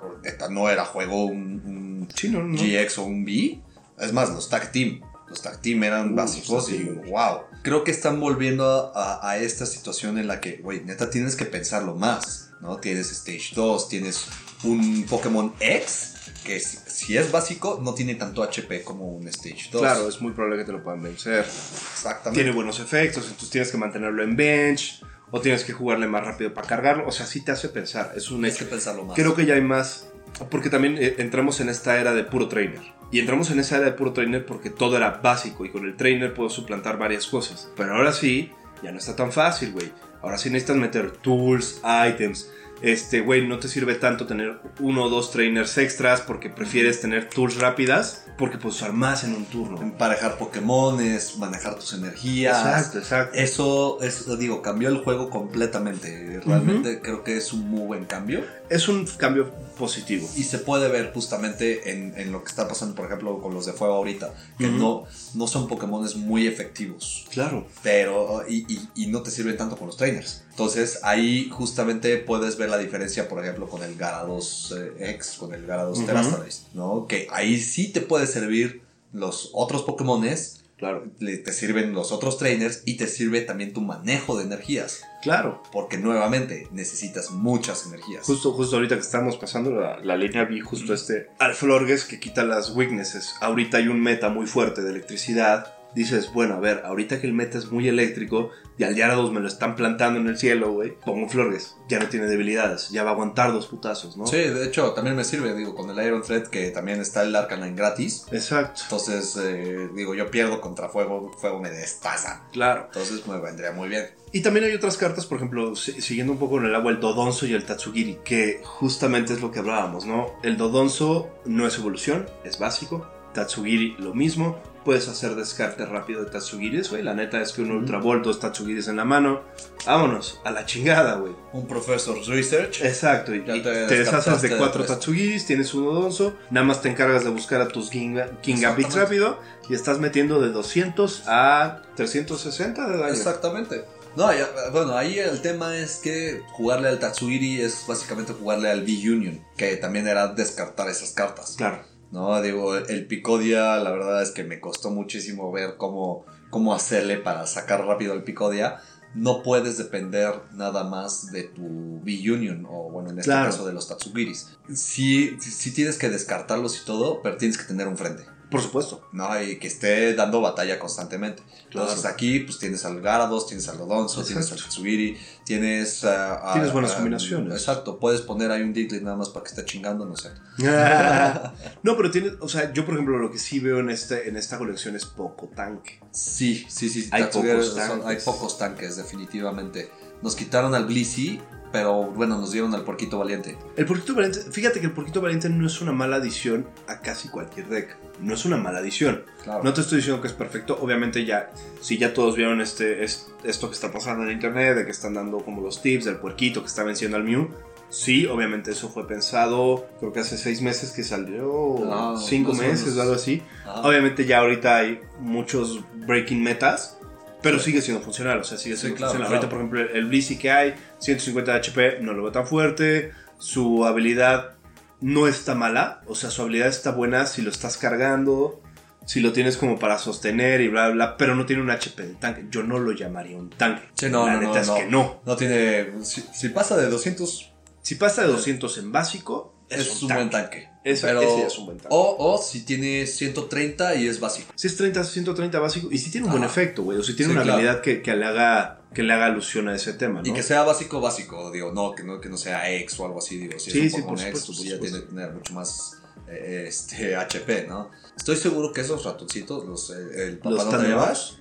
no 0.50 0.70
era 0.70 0.86
juego 0.86 1.26
un, 1.26 2.08
GX 2.08 2.98
o 2.98 3.04
un 3.04 3.26
B. 3.26 3.62
Es 4.00 4.14
más, 4.14 4.30
los 4.30 4.50
tag 4.50 4.72
team. 4.72 5.02
Los 5.30 5.42
tag 5.42 5.62
team 5.62 5.84
eran 5.84 6.16
básicos 6.16 6.72
y 6.72 6.84
wow. 6.84 7.42
Creo 7.64 7.84
que 7.84 7.92
están 7.92 8.20
volviendo 8.20 8.92
a, 8.96 9.38
esta 9.38 9.66
situación 9.66 10.18
en 10.18 10.28
la 10.28 10.40
que, 10.40 10.58
güey, 10.58 10.84
neta 10.84 11.10
tienes 11.10 11.36
que 11.36 11.46
pensarlo 11.46 11.96
más. 11.96 12.52
¿no? 12.62 12.78
Tienes 12.78 13.12
Stage 13.12 13.52
2, 13.56 13.90
tienes 13.90 14.26
un 14.64 15.06
Pokémon 15.08 15.54
X 15.60 16.14
que 16.44 16.60
si 16.62 17.18
es 17.18 17.30
básico 17.32 17.80
no 17.84 17.94
tiene 17.94 18.16
tanto 18.16 18.42
HP 18.42 18.84
como 18.84 19.10
un 19.10 19.28
Stage 19.28 19.70
2. 19.72 19.82
Claro, 19.82 20.08
es 20.08 20.22
muy 20.22 20.32
probable 20.32 20.60
que 20.60 20.64
te 20.64 20.72
lo 20.72 20.82
puedan 20.82 21.04
vencer. 21.04 21.40
Exactamente. 21.40 22.42
Tiene 22.42 22.56
buenos 22.56 22.80
efectos, 22.80 23.26
entonces 23.26 23.50
tienes 23.50 23.70
que 23.70 23.78
mantenerlo 23.78 24.24
en 24.24 24.36
bench 24.36 25.04
o 25.32 25.42
tienes 25.42 25.64
que 25.64 25.74
jugarle 25.74 26.08
más 26.08 26.26
rápido 26.26 26.54
para 26.54 26.68
cargarlo. 26.68 27.08
O 27.08 27.12
sea, 27.12 27.26
sí 27.26 27.42
te 27.42 27.52
hace 27.52 27.70
pensar. 27.70 28.14
Es 28.16 28.32
un 28.32 28.46
hecho. 28.46 28.60
que 28.60 28.66
pensarlo 28.66 29.06
más. 29.06 29.16
Creo 29.16 29.36
que 29.36 29.46
ya 29.46 29.56
hay 29.56 29.62
más. 29.62 30.10
Porque 30.50 30.70
también 30.70 30.98
eh, 31.00 31.16
entramos 31.20 31.60
en 31.62 31.70
esta 31.70 32.00
era 32.00 32.14
de 32.14 32.24
puro 32.24 32.48
trainer. 32.48 32.82
Y 33.12 33.20
entramos 33.20 33.50
en 33.52 33.60
esa 33.60 33.78
era 33.78 33.86
de 33.86 33.92
puro 33.94 34.14
trainer 34.14 34.46
porque 34.46 34.70
todo 34.70 34.98
era 34.98 35.12
básico 35.24 35.66
y 35.66 35.70
con 35.70 35.86
el 35.86 35.96
trainer 35.96 36.34
puedo 36.34 36.50
suplantar 36.50 36.98
varias 36.98 37.26
cosas. 37.28 37.72
Pero 37.76 37.96
ahora 37.96 38.12
sí, 38.12 38.52
ya 38.84 38.92
no 38.92 38.98
está 38.98 39.16
tan 39.16 39.32
fácil, 39.32 39.72
güey. 39.72 39.92
Ahora 40.22 40.38
sí 40.38 40.50
necesitas 40.50 40.78
meter 40.78 41.12
tools, 41.12 41.82
items, 42.10 42.52
este, 42.82 43.22
güey, 43.22 43.48
no 43.48 43.60
te 43.60 43.68
sirve 43.68 43.96
tanto 43.96 44.26
tener 44.28 44.60
uno 44.80 45.04
o 45.04 45.10
dos 45.10 45.32
trainers 45.32 45.78
extras 45.78 46.22
porque 46.22 46.50
prefieres 46.50 47.02
tener 47.02 47.30
tools 47.30 47.58
rápidas 47.58 48.26
porque 48.38 48.58
puedes 48.58 48.78
usar 48.78 48.94
más 48.94 49.24
en 49.24 49.34
un 49.34 49.46
turno. 49.46 49.82
Emparejar 49.82 50.38
Pokémones, 50.38 51.38
manejar 51.38 51.76
tus 51.76 51.94
energías. 51.94 52.58
Exacto, 52.58 53.00
exacto. 53.00 53.38
Eso, 53.38 53.98
eso, 54.02 54.38
digo, 54.38 54.62
cambió 54.62 54.90
el 54.90 54.98
juego 54.98 55.30
completamente. 55.30 56.40
Realmente 56.46 57.02
creo 57.02 57.24
que 57.24 57.38
es 57.38 57.52
un 57.52 57.68
muy 57.70 57.82
buen 57.82 58.06
cambio. 58.06 58.44
Es 58.70 58.88
un 58.88 59.06
cambio 59.06 59.52
positivo. 59.78 60.28
Y 60.36 60.44
se 60.44 60.60
puede 60.60 60.90
ver 60.90 61.14
justamente 61.14 61.92
en, 61.92 62.32
lo 62.32 62.44
que 62.44 62.50
está 62.50 62.68
pasando, 62.68 62.96
por 62.96 63.06
ejemplo, 63.06 63.42
con 63.42 63.54
los 63.54 63.66
de 63.66 63.74
fuego 63.74 63.94
ahorita, 63.96 64.34
que 64.58 64.68
no, 64.68 65.06
no 65.36 65.48
son 65.48 65.68
Pokémones 65.68 66.16
muy 66.16 66.48
efectivos. 66.48 67.26
Claro. 67.32 67.68
Pero, 67.84 68.44
y, 68.48 68.66
y 68.96 69.08
no 69.08 69.22
te 69.22 69.32
sirven 69.32 69.58
tanto 69.58 69.78
con 69.78 69.88
los 69.88 69.98
trainers. 69.98 70.44
Entonces 70.58 71.02
ahí 71.04 71.50
justamente 71.52 72.18
puedes 72.18 72.58
ver 72.58 72.70
la 72.70 72.80
diferencia, 72.80 73.30
por 73.30 73.44
ejemplo, 73.44 73.70
con 73.70 73.84
el 73.84 73.96
Garados 73.96 74.74
eh, 74.76 75.12
X, 75.12 75.36
con 75.38 75.54
el 75.54 75.68
Garados 75.68 76.00
uh 76.00 76.68
¿no? 76.74 77.06
Que 77.06 77.28
ahí 77.32 77.60
sí 77.60 77.90
te 77.90 78.02
puede 78.02 78.26
servir 78.26 78.82
los 79.14 79.52
otros 79.54 79.84
Pokémones, 79.84 80.57
claro. 80.78 81.04
te 81.20 81.54
sirven 81.54 81.94
los 81.94 82.12
otros 82.12 82.38
trainers 82.38 82.84
y 82.86 82.98
te 82.98 83.08
sirve 83.08 83.42
también 83.42 83.74
tu 83.74 83.82
manejo 83.82 84.38
de 84.38 84.46
energías. 84.46 85.02
Claro. 85.22 85.64
Porque 85.72 85.98
nuevamente 85.98 86.68
necesitas 86.72 87.32
muchas 87.32 87.86
energías. 87.86 88.24
Justo, 88.26 88.54
justo 88.54 88.76
ahorita 88.76 88.96
que 88.96 89.02
estamos 89.02 89.38
pasando 89.38 89.72
la, 89.72 90.18
línea, 90.18 90.46
vi 90.46 90.62
justo 90.62 90.94
este 90.94 91.28
Alflorges 91.40 92.06
que 92.06 92.20
quita 92.20 92.44
las 92.44 92.76
weaknesses. 92.76 93.36
Ahorita 93.42 93.78
hay 93.78 93.88
un 93.88 94.02
meta 94.02 94.30
muy 94.30 94.48
fuerte 94.48 94.82
de 94.82 94.92
electricidad 94.92 95.77
dices, 95.96 96.32
bueno, 96.34 96.56
a 96.56 96.60
ver, 96.60 96.84
ahorita 96.86 97.20
que 97.20 97.28
el 97.28 97.34
meta 97.34 97.58
es 97.58 97.72
muy 97.72 97.88
eléctrico 97.88 98.52
y 98.78 98.84
al 98.84 98.96
Gyarados 98.96 99.32
me 99.32 99.40
lo 99.40 99.48
están 99.48 99.76
plantando 99.76 100.20
en 100.20 100.28
el 100.28 100.38
cielo, 100.38 100.72
güey, 100.72 100.94
pongo 101.04 101.28
Flores, 101.28 101.76
ya 101.90 102.00
no 102.00 102.08
tiene 102.08 102.28
debilidades, 102.28 102.90
ya 102.90 103.04
va 103.04 103.12
a 103.12 103.14
aguantar 103.14 103.52
dos 103.52 103.68
putazos, 103.68 104.18
¿no? 104.18 104.28
Sí, 104.28 104.38
de 104.38 104.66
hecho, 104.66 104.92
también 104.94 105.16
me 105.16 105.24
sirve, 105.24 105.56
digo, 105.56 105.74
con 105.74 105.90
el 105.90 106.06
Iron 106.06 106.22
Thread 106.22 106.48
que 106.48 106.70
también 106.70 107.00
está 107.02 107.24
el 107.24 107.36
Arcanine 107.36 107.76
gratis. 107.76 108.26
Exacto. 108.32 108.82
Entonces, 108.84 109.38
eh, 109.42 109.90
digo, 109.96 110.14
yo 110.14 110.30
pierdo 110.30 110.62
contra 110.62 110.90
fuego, 110.90 111.32
fuego 111.38 111.60
me 111.60 111.72
destaza. 111.72 112.44
Claro. 112.52 112.86
Entonces 112.86 113.26
me 113.28 113.40
vendría 113.40 113.72
muy 113.72 113.90
bien. 113.90 114.06
Y 114.32 114.42
también 114.42 114.66
hay 114.66 114.74
otras 114.74 114.98
cartas, 114.98 115.26
por 115.26 115.38
ejemplo, 115.38 115.76
siguiendo 115.76 116.34
un 116.34 116.40
poco 116.40 116.60
en 116.60 116.66
el 116.66 116.76
agua, 116.76 116.92
el 116.92 117.00
Dodonzo 117.00 117.46
y 117.48 117.54
el 117.54 117.64
Tatsugiri, 117.64 118.20
que 118.24 118.62
justamente 118.64 119.34
es 119.34 119.42
lo 119.42 119.52
que 119.52 119.60
hablábamos, 119.60 120.06
¿no? 120.06 120.34
El 120.44 120.58
Dodonzo 120.58 121.30
no 121.46 121.66
es 121.66 121.78
evolución, 121.78 122.30
es 122.44 122.60
básico. 122.60 123.08
Tatsugiri 123.34 123.96
lo 124.00 124.14
mismo 124.14 124.60
puedes 124.88 125.10
hacer 125.10 125.36
descarte 125.36 125.86
rápido 125.86 126.24
de 126.24 126.32
Tatsugiris, 126.32 126.92
güey. 126.92 127.04
La 127.04 127.14
neta 127.14 127.42
es 127.42 127.52
que 127.52 127.62
un 127.62 127.72
Ultra 127.72 127.98
Ball, 127.98 128.22
dos 128.22 128.40
Tatsugiris 128.40 128.88
en 128.88 128.96
la 128.96 129.04
mano. 129.04 129.42
Vámonos, 129.86 130.40
a 130.46 130.52
la 130.52 130.66
chingada, 130.66 131.16
güey. 131.16 131.34
Un 131.52 131.68
Professor 131.68 132.18
Research. 132.26 132.80
Exacto, 132.82 133.36
y, 133.36 133.42
te, 133.42 133.60
deshaces 133.60 134.42
de 134.42 134.56
cuatro 134.56 134.86
Tatsugiris, 134.86 135.46
tienes 135.46 135.74
un 135.74 135.88
Odonzo, 135.88 136.38
nada 136.52 136.66
más 136.66 136.82
te 136.82 136.88
encargas 136.88 137.26
de 137.26 137.32
buscar 137.32 137.60
a 137.60 137.68
tus 137.68 137.90
King, 137.90 138.16
King 138.42 138.62
rápido 138.96 139.38
y 139.68 139.74
estás 139.74 140.00
metiendo 140.00 140.40
de 140.40 140.52
200 140.52 141.24
a 141.28 141.82
360 141.98 142.88
de 142.88 142.98
daño. 142.98 143.14
Exactamente. 143.14 143.84
No, 144.16 144.30
bueno, 144.72 144.96
ahí 144.96 145.20
el 145.20 145.42
tema 145.42 145.76
es 145.76 145.98
que 145.98 146.44
jugarle 146.54 146.88
al 146.88 147.00
Tatsugiri 147.00 147.60
es 147.60 147.84
básicamente 147.86 148.32
jugarle 148.32 148.72
al 148.72 148.84
B-Union, 148.84 149.44
que 149.58 149.76
también 149.76 150.08
era 150.08 150.30
descartar 150.30 150.88
esas 150.88 151.12
cartas. 151.12 151.56
Claro. 151.58 151.97
No, 152.12 152.42
digo, 152.42 152.76
el 152.76 153.08
Picodia, 153.08 153.78
la 153.78 153.92
verdad 153.92 154.22
es 154.22 154.32
que 154.32 154.44
me 154.44 154.60
costó 154.60 154.92
muchísimo 154.92 155.52
ver 155.52 155.76
cómo, 155.78 156.26
cómo 156.50 156.74
hacerle 156.74 157.18
para 157.18 157.46
sacar 157.48 157.86
rápido 157.86 158.14
el 158.14 158.24
Picodia. 158.24 158.80
No 159.14 159.42
puedes 159.42 159.78
depender 159.78 160.42
nada 160.54 160.84
más 160.84 161.32
de 161.32 161.44
tu 161.44 162.00
B-Union, 162.04 162.66
o 162.70 162.90
bueno, 162.92 163.10
en 163.10 163.20
este 163.20 163.32
caso 163.32 163.66
de 163.66 163.74
los 163.74 163.88
Tatsugiris. 163.88 164.58
Sí, 164.74 165.38
sí 165.40 165.72
tienes 165.72 165.98
que 165.98 166.10
descartarlos 166.10 166.82
y 166.82 166.86
todo, 166.86 167.22
pero 167.22 167.38
tienes 167.38 167.58
que 167.58 167.64
tener 167.64 167.88
un 167.88 167.98
frente. 167.98 168.24
Por 168.50 168.62
supuesto. 168.62 169.08
No, 169.12 169.42
y 169.42 169.58
que 169.58 169.68
esté 169.68 170.14
dando 170.16 170.40
batalla 170.40 170.80
constantemente. 170.80 171.44
Entonces 171.66 172.06
aquí 172.06 172.40
pues 172.40 172.58
tienes 172.60 172.86
al 172.86 173.02
Garados, 173.02 173.48
tienes 173.48 173.68
al 173.68 173.78
Rodonzo, 173.78 174.24
tienes 174.24 174.52
al 174.52 174.58
Tsugiri, 174.58 175.18
tienes... 175.44 176.06
tienes 176.54 176.72
buenas 176.72 176.94
combinaciones. 176.94 177.54
Exacto, 177.54 178.00
puedes 178.00 178.22
poner 178.22 178.52
ahí 178.52 178.62
un 178.62 178.74
Diglett 178.74 179.04
nada 179.04 179.18
más 179.18 179.30
para 179.30 179.44
que 179.44 179.50
esté 179.50 179.66
chingando, 179.66 180.06
no 180.06 180.16
sé. 180.16 180.32
no, 181.84 181.98
pero 181.98 182.10
tienes, 182.10 182.34
o 182.40 182.48
sea, 182.48 182.72
yo 182.72 182.86
por 182.86 182.94
ejemplo 182.94 183.18
lo 183.18 183.32
que 183.32 183.38
sí 183.38 183.60
veo 183.60 183.80
en, 183.80 183.90
este, 183.90 184.30
en 184.30 184.38
esta 184.38 184.58
colección 184.58 184.96
es 184.96 185.06
poco 185.06 185.50
tanque. 185.54 186.00
Sí, 186.12 186.66
sí, 186.70 186.90
sí. 186.90 187.10
Hay 187.12 187.26
pocos, 187.26 187.76
tanques. 187.76 188.06
hay 188.06 188.18
pocos 188.24 188.58
tanques, 188.58 188.96
definitivamente. 188.96 189.92
Nos 190.22 190.36
quitaron 190.36 190.74
al 190.74 190.86
Blissey 190.86 191.42
pero 191.72 192.06
bueno, 192.06 192.40
nos 192.40 192.52
dieron 192.52 192.74
al 192.74 192.84
Porquito 192.84 193.20
Valiente. 193.20 193.58
El 193.76 193.86
Porquito 193.86 194.16
Valiente, 194.16 194.40
fíjate 194.52 194.80
que 194.80 194.88
el 194.88 194.94
Porquito 194.94 195.22
Valiente 195.22 195.50
no 195.50 195.68
es 195.68 195.82
una 195.82 195.92
mala 195.92 196.18
adición 196.18 196.68
a 196.88 197.00
casi 197.02 197.28
cualquier 197.28 197.68
deck. 197.68 197.98
No 198.20 198.34
es 198.34 198.46
una 198.46 198.58
mala 198.58 198.80
adición. 198.80 199.24
No 199.64 199.74
te 199.74 199.82
estoy 199.82 199.98
diciendo 199.98 200.22
que 200.22 200.28
es 200.28 200.34
perfecto. 200.34 200.78
Obviamente 200.82 201.26
ya, 201.26 201.52
si 201.82 201.98
ya 201.98 202.14
todos 202.14 202.36
vieron 202.36 202.62
este, 202.62 203.04
esto 203.04 203.70
que 203.70 203.74
está 203.74 203.92
pasando 203.92 204.24
en 204.24 204.32
internet, 204.32 204.76
de 204.76 204.86
que 204.86 204.92
están 204.92 205.14
dando 205.14 205.40
como 205.40 205.62
los 205.62 205.82
tips 205.82 206.06
del 206.06 206.18
puerquito 206.18 206.62
que 206.62 206.68
está 206.68 206.84
venciendo 206.84 207.18
al 207.18 207.24
Mew. 207.24 207.50
Sí, 207.90 208.26
obviamente 208.26 208.72
eso 208.72 208.90
fue 208.90 209.08
pensado, 209.08 209.88
creo 210.00 210.12
que 210.12 210.20
hace 210.20 210.38
seis 210.38 210.62
meses 210.62 210.92
que 210.92 211.04
salió, 211.04 211.90
ah, 211.90 212.22
cinco 212.22 212.54
meses 212.54 212.98
o 212.98 213.02
algo 213.02 213.14
así. 213.14 213.42
Ah. 213.66 213.82
Obviamente 213.86 214.26
ya 214.26 214.40
ahorita 214.40 214.76
hay 214.76 215.00
muchos 215.22 215.80
breaking 216.06 216.44
metas 216.44 216.98
pero 217.42 217.60
sigue 217.60 217.82
siendo 217.82 218.04
funcional, 218.04 218.40
o 218.40 218.44
sea, 218.44 218.58
sigue 218.58 218.76
siendo 218.76 218.98
funcional. 218.98 219.28
Ahorita, 219.28 219.48
por 219.48 219.60
ejemplo, 219.60 219.80
el 219.80 220.06
Blissey 220.06 220.38
que 220.38 220.52
hay, 220.52 220.74
150 221.00 221.54
HP, 221.56 222.00
no 222.02 222.14
lo 222.14 222.24
veo 222.24 222.32
tan 222.32 222.48
fuerte. 222.48 223.12
Su 223.38 223.86
habilidad 223.86 224.57
no 225.00 225.28
está 225.28 225.56
mala, 225.56 226.02
o 226.08 226.16
sea, 226.16 226.30
su 226.30 226.42
habilidad 226.42 226.68
está 226.68 226.92
buena 226.92 227.26
si 227.26 227.42
lo 227.42 227.52
estás 227.52 227.78
cargando, 227.78 228.62
si 229.08 229.22
lo 229.22 229.32
tienes 229.32 229.56
como 229.56 229.80
para 229.80 229.98
sostener 229.98 230.60
y 230.60 230.68
bla, 230.68 230.90
bla, 230.90 231.16
pero 231.18 231.34
no 231.34 231.46
tiene 231.46 231.62
un 231.62 231.72
HP 231.72 232.04
de 232.04 232.14
tanque. 232.16 232.46
Yo 232.52 232.64
no 232.64 232.78
lo 232.78 232.92
llamaría 232.92 233.38
un 233.38 233.50
tanque. 233.50 233.84
Sí, 233.94 234.10
no, 234.10 234.28
La 234.28 234.38
neta 234.38 234.60
es 234.60 234.70
que 234.70 234.86
no. 234.86 235.22
No 235.26 235.38
tiene. 235.38 235.94
Si, 236.04 236.50
pasa 236.50 236.76
de 236.76 236.90
200. 236.90 237.54
Si 237.82 237.96
pasa 237.96 238.24
de 238.24 238.28
200 238.28 238.78
en 238.80 238.92
básico, 238.92 239.56
es, 239.70 240.02
un, 240.02 240.10
buen 240.10 240.30
tanque. 240.30 240.70
Ese, 240.84 241.10
es 241.46 241.58
un 241.58 241.68
buen 241.68 241.78
tanque. 241.78 241.90
O, 241.90 242.38
si 242.38 242.66
tiene 242.66 243.08
130 243.08 243.96
y 243.96 244.08
es 244.08 244.20
básico. 244.20 244.52
Si 244.56 244.68
es 244.68 244.76
30, 244.76 245.06
130 245.06 245.58
básico. 245.58 245.88
Y 245.90 246.00
si 246.00 246.12
tiene 246.12 246.26
un 246.26 246.34
buen 246.34 246.44
efecto, 246.44 246.84
güey. 246.84 246.98
O 246.98 247.04
si 247.04 247.16
tiene 247.16 247.32
una 247.32 247.44
habilidad 247.44 247.80
que, 247.80 248.02
le 248.04 248.26
haga 248.26 248.77
que 248.94 249.04
le 249.04 249.14
haga 249.14 249.26
alusión 249.26 249.68
a 249.68 249.76
ese 249.76 249.94
tema, 249.94 250.22
¿no? 250.22 250.28
Y 250.28 250.34
que 250.34 250.44
sea 250.44 250.64
básico, 250.64 251.02
básico, 251.02 251.52
digo, 251.52 251.72
no, 251.72 251.94
que 251.94 252.04
no, 252.04 252.20
que 252.20 252.30
no 252.30 252.38
sea 252.38 252.72
ex 252.72 253.00
o 253.00 253.06
algo 253.06 253.20
así, 253.20 253.38
digo, 253.38 253.60
si 253.60 253.72
sí, 253.72 253.80
es 253.82 253.94
un 253.94 254.00
sí, 254.00 254.06
por 254.08 254.20
ex, 254.20 254.46
pues 254.46 254.60
ya 254.60 254.80
tiene 254.80 255.02
que 255.02 255.06
tener 255.08 255.34
mucho 255.34 255.54
más 255.54 255.98
este, 256.28 257.16
HP, 257.16 257.68
¿no? 257.68 257.90
Estoy 258.16 258.36
seguro 258.36 258.74
que 258.74 258.82
esos 258.82 259.04
ratoncitos, 259.06 259.66
los, 259.66 259.92
eh, 259.92 260.28
el 260.28 260.38
papá 260.40 260.64
no 260.64 260.70
te 260.70 260.94
vayas, 260.94 261.38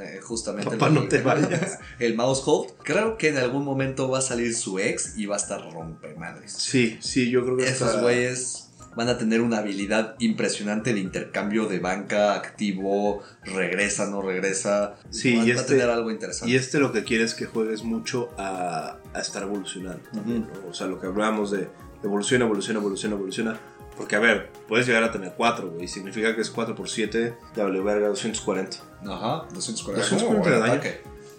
eh, 0.00 0.20
justamente 0.22 0.70
papá 0.70 0.90
no 0.90 1.08
te 1.08 1.20
vayas, 1.20 1.78
el 1.98 2.14
mouse 2.14 2.42
hold, 2.46 2.72
creo 2.82 3.18
que 3.18 3.28
en 3.28 3.38
algún 3.38 3.64
momento 3.64 4.08
va 4.08 4.18
a 4.18 4.22
salir 4.22 4.54
su 4.54 4.78
ex 4.78 5.16
y 5.18 5.26
va 5.26 5.36
a 5.36 5.38
estar 5.38 5.72
rompe 5.72 6.14
madres. 6.14 6.52
Sí, 6.52 6.98
sí, 7.00 7.30
yo 7.30 7.44
creo 7.44 7.56
que 7.56 7.68
esos 7.68 8.00
güeyes 8.00 8.69
van 8.96 9.08
a 9.08 9.18
tener 9.18 9.40
una 9.40 9.58
habilidad 9.58 10.16
impresionante 10.18 10.92
de 10.92 11.00
intercambio 11.00 11.66
de 11.66 11.78
banca, 11.78 12.34
activo, 12.34 13.22
regresa, 13.44 14.06
no 14.06 14.22
regresa. 14.22 14.96
Sí, 15.10 15.36
van, 15.36 15.46
y 15.46 15.50
este, 15.50 15.62
a 15.62 15.66
tener 15.66 15.90
algo 15.90 16.10
interesante. 16.10 16.52
Y 16.52 16.56
este 16.56 16.78
lo 16.78 16.92
que 16.92 17.04
quiere 17.04 17.24
es 17.24 17.34
que 17.34 17.46
juegues 17.46 17.84
mucho 17.84 18.30
a, 18.38 18.98
a 19.14 19.20
estar 19.20 19.42
evolucionando. 19.42 20.02
O 20.68 20.74
sea, 20.74 20.86
lo 20.86 21.00
que 21.00 21.06
hablábamos 21.06 21.50
de 21.50 21.68
evoluciona, 22.02 22.44
evoluciona, 22.44 22.80
evoluciona, 22.80 23.16
evoluciona 23.16 23.60
porque, 24.00 24.16
a 24.16 24.18
ver, 24.18 24.50
puedes 24.66 24.86
llegar 24.86 25.04
a 25.04 25.12
tener 25.12 25.34
4, 25.36 25.72
güey. 25.72 25.86
Significa 25.86 26.34
que 26.34 26.40
es 26.40 26.48
4 26.48 26.74
por 26.74 26.88
7, 26.88 27.36
ya 27.54 27.64
vale 27.64 27.82
verga, 27.82 28.08
240. 28.08 28.78
Ajá, 29.02 29.46
240. 29.52 30.00
240 30.00 30.50
de 30.50 30.58
daño. 30.58 30.80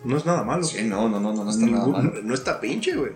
No 0.04 0.16
es 0.16 0.28
nada 0.28 0.44
malo. 0.44 0.64
Sí, 0.64 0.84
no, 0.84 1.10
no, 1.10 1.20
no, 1.20 1.34
no, 1.34 1.50
está 1.50 1.66
nada 1.66 1.88
malo. 1.88 2.14
No 2.22 2.34
está 2.36 2.60
pinche, 2.60 2.96
güey. 2.96 3.14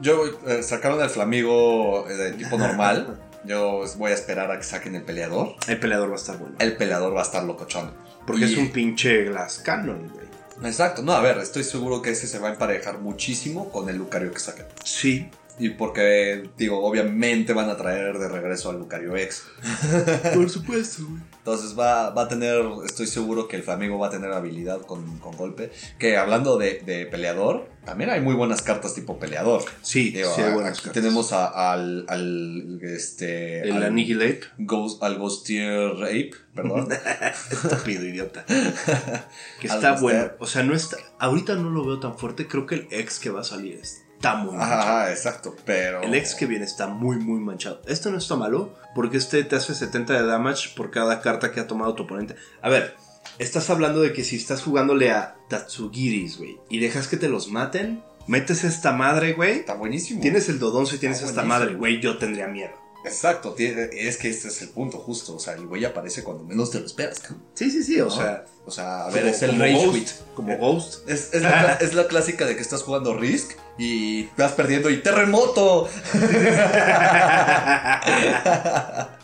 yo 0.00 0.26
eh, 0.46 0.62
sacaron 0.62 1.00
al 1.00 1.10
Flamigo 1.10 2.08
eh, 2.08 2.14
de 2.14 2.32
tipo 2.34 2.56
normal. 2.58 3.18
Yo 3.44 3.84
voy 3.96 4.10
a 4.10 4.14
esperar 4.14 4.50
a 4.50 4.58
que 4.58 4.64
saquen 4.64 4.94
el 4.94 5.02
peleador. 5.02 5.54
El 5.66 5.78
peleador 5.78 6.10
va 6.10 6.14
a 6.14 6.16
estar 6.16 6.38
bueno. 6.38 6.56
El 6.58 6.76
peleador 6.76 7.14
va 7.14 7.20
a 7.20 7.24
estar 7.24 7.44
locochón. 7.44 7.92
Porque 8.26 8.44
es 8.44 8.56
un 8.56 8.70
pinche 8.70 9.24
Glass 9.24 9.58
Cannon, 9.58 10.08
güey. 10.08 10.28
Exacto, 10.64 11.02
no, 11.02 11.12
a 11.12 11.20
ver, 11.20 11.38
estoy 11.38 11.62
seguro 11.62 12.02
que 12.02 12.10
ese 12.10 12.26
se 12.26 12.38
va 12.38 12.48
a 12.48 12.52
emparejar 12.52 12.98
muchísimo 12.98 13.70
con 13.70 13.88
el 13.88 13.96
Lucario 13.96 14.32
que 14.32 14.40
saquen. 14.40 14.66
Sí, 14.84 15.30
y 15.58 15.70
porque, 15.70 16.50
digo, 16.56 16.84
obviamente 16.84 17.52
van 17.52 17.68
a 17.68 17.76
traer 17.76 18.18
de 18.18 18.28
regreso 18.28 18.70
al 18.70 18.78
Lucario 18.78 19.16
X. 19.16 19.44
Por 20.34 20.48
supuesto, 20.50 21.04
güey. 21.08 21.22
Entonces 21.38 21.78
va, 21.78 22.10
va, 22.10 22.22
a 22.22 22.28
tener, 22.28 22.62
estoy 22.84 23.06
seguro 23.06 23.48
que 23.48 23.56
el 23.56 23.62
Flamengo 23.62 23.98
va 23.98 24.08
a 24.08 24.10
tener 24.10 24.30
habilidad 24.32 24.82
con, 24.82 25.18
con 25.18 25.34
golpe. 25.34 25.70
Que 25.98 26.18
hablando 26.18 26.58
de, 26.58 26.82
de, 26.84 27.06
peleador, 27.06 27.70
también 27.86 28.10
hay 28.10 28.20
muy 28.20 28.34
buenas 28.34 28.60
cartas 28.60 28.94
tipo 28.94 29.18
peleador. 29.18 29.62
Sí, 29.80 30.12
sí 30.12 30.42
hay 30.42 30.52
buenas 30.52 30.78
aquí 30.78 30.90
tenemos 30.90 31.32
al, 31.32 32.04
al, 32.06 32.80
este... 32.82 33.62
El 33.62 33.82
Annihilate. 33.82 34.42
Ghost, 34.58 35.02
al 35.02 35.16
Ghostier 35.16 35.92
Ape, 36.02 36.32
perdón. 36.54 36.88
Estúpido 37.50 38.04
idiota. 38.04 38.44
que 39.60 39.68
está 39.68 39.92
bueno. 39.92 40.32
O 40.40 40.46
sea, 40.46 40.62
no 40.64 40.74
está, 40.74 40.98
ahorita 41.18 41.54
no 41.54 41.70
lo 41.70 41.86
veo 41.86 41.98
tan 41.98 42.18
fuerte. 42.18 42.46
Creo 42.46 42.66
que 42.66 42.74
el 42.74 42.88
ex 42.90 43.18
que 43.18 43.30
va 43.30 43.40
a 43.40 43.44
salir 43.44 43.78
es 43.80 44.04
está 44.18 44.34
muy 44.34 44.56
manchado. 44.56 44.98
Ah, 44.98 45.10
exacto, 45.10 45.54
pero... 45.64 46.02
El 46.02 46.12
ex 46.14 46.34
que 46.34 46.46
viene 46.46 46.64
está 46.64 46.88
muy, 46.88 47.18
muy 47.18 47.38
manchado. 47.38 47.80
Esto 47.86 48.10
no 48.10 48.18
está 48.18 48.34
malo, 48.34 48.74
porque 48.94 49.16
este 49.16 49.44
te 49.44 49.54
hace 49.54 49.74
70 49.74 50.12
de 50.12 50.26
damage 50.26 50.70
por 50.74 50.90
cada 50.90 51.20
carta 51.20 51.52
que 51.52 51.60
ha 51.60 51.68
tomado 51.68 51.94
tu 51.94 52.02
oponente. 52.02 52.34
A 52.60 52.68
ver, 52.68 52.96
estás 53.38 53.70
hablando 53.70 54.00
de 54.00 54.12
que 54.12 54.24
si 54.24 54.34
estás 54.34 54.62
jugándole 54.62 55.12
a 55.12 55.36
Tatsugiris, 55.48 56.38
güey, 56.38 56.58
y 56.68 56.80
dejas 56.80 57.06
que 57.06 57.16
te 57.16 57.28
los 57.28 57.48
maten, 57.48 58.02
metes 58.26 58.64
esta 58.64 58.90
madre, 58.90 59.34
güey. 59.34 59.60
Está 59.60 59.74
buenísimo. 59.74 60.20
Tienes 60.20 60.48
el 60.48 60.58
Dodonzo 60.58 60.96
y 60.96 60.98
tienes 60.98 61.22
esta 61.22 61.44
madre, 61.44 61.74
güey, 61.74 62.00
yo 62.00 62.18
tendría 62.18 62.48
miedo. 62.48 62.72
Exacto, 63.08 63.54
es 63.58 64.16
que 64.16 64.28
este 64.28 64.48
es 64.48 64.62
el 64.62 64.68
punto 64.70 64.98
justo, 64.98 65.36
o 65.36 65.38
sea, 65.38 65.54
el 65.54 65.66
güey 65.66 65.84
aparece 65.84 66.22
cuando 66.22 66.44
menos 66.44 66.70
te 66.70 66.80
lo 66.80 66.86
esperas, 66.86 67.22
Sí, 67.54 67.70
sí, 67.70 67.82
sí, 67.82 68.00
o 68.00 68.10
sea, 68.10 68.44
o 68.68 68.70
sea, 68.70 69.06
a 69.06 69.10
ver, 69.10 69.26
es 69.26 69.42
el 69.42 69.58
Rage 69.58 69.90
Quit. 69.92 70.08
Como 70.34 70.56
Ghost. 70.58 71.08
Es, 71.08 71.32
la, 71.34 71.72
es, 71.80 71.94
la, 71.94 72.06
clásica 72.06 72.44
de 72.44 72.54
que 72.54 72.60
estás 72.60 72.82
jugando 72.82 73.16
Risk 73.16 73.52
y 73.78 74.24
vas 74.36 74.52
perdiendo 74.52 74.90
y 74.90 74.98
¡Terremoto! 74.98 75.88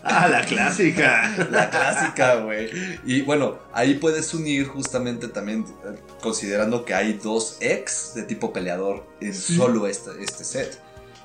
ah, 0.02 0.28
la 0.30 0.46
clásica. 0.46 1.30
La 1.50 1.68
clásica, 1.68 2.36
güey. 2.36 2.70
Y 3.04 3.20
bueno, 3.20 3.58
ahí 3.74 3.94
puedes 3.94 4.32
unir 4.32 4.66
justamente 4.66 5.28
también, 5.28 5.66
eh, 5.84 5.94
considerando 6.22 6.86
que 6.86 6.94
hay 6.94 7.12
dos 7.12 7.58
ex 7.60 8.14
de 8.14 8.22
tipo 8.22 8.50
peleador 8.50 9.06
en 9.20 9.34
solo 9.34 9.86
este, 9.86 10.10
este 10.22 10.42
set. 10.44 10.83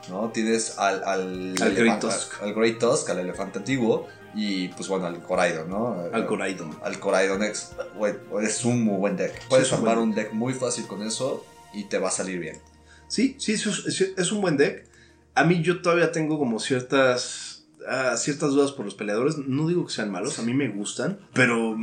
¿No? 0.09 0.29
Tienes 0.29 0.77
al, 0.77 1.03
al, 1.03 1.55
al, 1.61 1.75
Great 1.75 1.99
Tusk. 1.99 2.41
al 2.41 2.53
Great 2.53 2.79
Tusk, 2.79 3.09
al 3.09 3.19
elefante 3.19 3.59
antiguo, 3.59 4.07
Y 4.35 4.69
pues 4.69 4.87
bueno, 4.87 5.07
al 5.07 5.21
Coraidon, 5.21 5.69
¿no? 5.69 5.95
Al 6.11 6.25
Coraidon. 6.25 6.77
Al 6.83 6.99
Coraidon 6.99 7.43
X. 7.43 7.71
Güey, 7.95 8.15
es 8.41 8.63
un 8.65 8.83
muy 8.83 8.97
buen 8.97 9.15
deck. 9.17 9.47
Puedes 9.49 9.71
armar 9.73 9.97
un 9.97 10.13
deck 10.13 10.33
muy 10.33 10.53
fácil 10.53 10.85
con 10.87 11.01
eso 11.01 11.45
y 11.73 11.85
te 11.85 11.97
va 11.97 12.09
a 12.09 12.11
salir 12.11 12.39
bien. 12.39 12.57
Sí, 13.07 13.35
sí, 13.39 13.53
es, 13.53 14.31
un 14.31 14.41
buen 14.41 14.55
deck. 14.55 14.87
A 15.33 15.43
mí 15.43 15.61
yo 15.61 15.81
todavía 15.81 16.11
tengo 16.11 16.37
como 16.37 16.59
ciertas, 16.59 17.65
ah, 17.87 18.15
ciertas 18.17 18.51
dudas 18.51 18.71
por 18.71 18.85
los 18.85 18.93
peleadores. 18.93 19.37
No 19.37 19.67
digo 19.67 19.85
que 19.85 19.93
sean 19.93 20.11
malos, 20.11 20.37
a 20.37 20.43
mí 20.43 20.53
me 20.53 20.67
gustan, 20.67 21.19
pero 21.33 21.75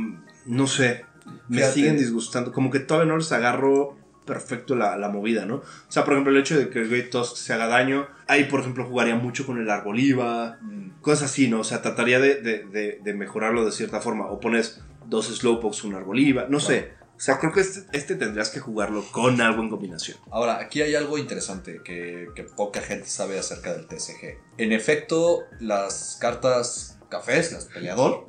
no 0.45 0.67
sé, 0.67 1.05
me 1.49 1.63
siguen 1.63 1.97
disgustando. 1.97 2.53
Como 2.53 2.71
que 2.71 2.79
todavía 2.79 3.11
no 3.11 3.17
les 3.17 3.31
agarro 3.33 3.96
perfecto 4.27 4.75
la, 4.75 5.09
movida, 5.09 5.45
¿no? 5.45 5.55
O 5.55 5.63
sea, 5.89 6.03
por 6.03 6.13
ejemplo, 6.13 6.31
el 6.31 6.39
hecho 6.39 6.55
de 6.55 6.69
que 6.69 6.79
el 6.79 6.89
Great 6.89 7.09
Tusk 7.09 7.35
se 7.35 7.53
haga 7.53 7.65
daño. 7.65 8.07
Ahí, 8.27 8.43
por 8.43 8.59
ejemplo, 8.59 8.85
jugaría 8.85 9.15
mucho 9.15 9.47
con 9.47 9.57
el 9.59 9.67
Arboliva. 9.71 10.59
Mm. 10.61 11.01
Cosas 11.01 11.31
así, 11.31 11.47
¿no? 11.47 11.61
O 11.61 11.63
sea, 11.63 11.81
trataría 11.81 12.19
de, 12.19 13.13
mejorarlo 13.15 13.65
de 13.65 13.71
cierta 13.71 13.99
forma. 13.99 14.27
O 14.27 14.39
pones 14.39 14.81
dos 15.07 15.35
Slowpokes, 15.35 15.83
un 15.85 15.95
Arboliva. 15.95 16.45
No 16.47 16.59
sé. 16.59 16.91
O 17.17 17.19
sea, 17.19 17.39
creo 17.39 17.51
que 17.51 17.61
este, 17.61 17.81
este, 17.97 18.15
tendrías 18.15 18.51
que 18.51 18.59
jugarlo 18.59 19.03
con 19.11 19.41
algo 19.41 19.63
en 19.63 19.69
combinación. 19.69 20.19
Ahora, 20.29 20.59
aquí 20.59 20.83
hay 20.83 20.93
algo 20.93 21.17
interesante 21.17 21.81
que, 21.83 22.27
poca 22.55 22.81
gente 22.81 23.07
sabe 23.07 23.39
acerca 23.39 23.73
del 23.73 23.87
TSG. 23.87 24.37
En 24.59 24.71
efecto, 24.71 25.45
las 25.59 26.19
cartas 26.21 26.99
cafés, 27.09 27.53
las 27.53 27.65
peleador, 27.65 28.27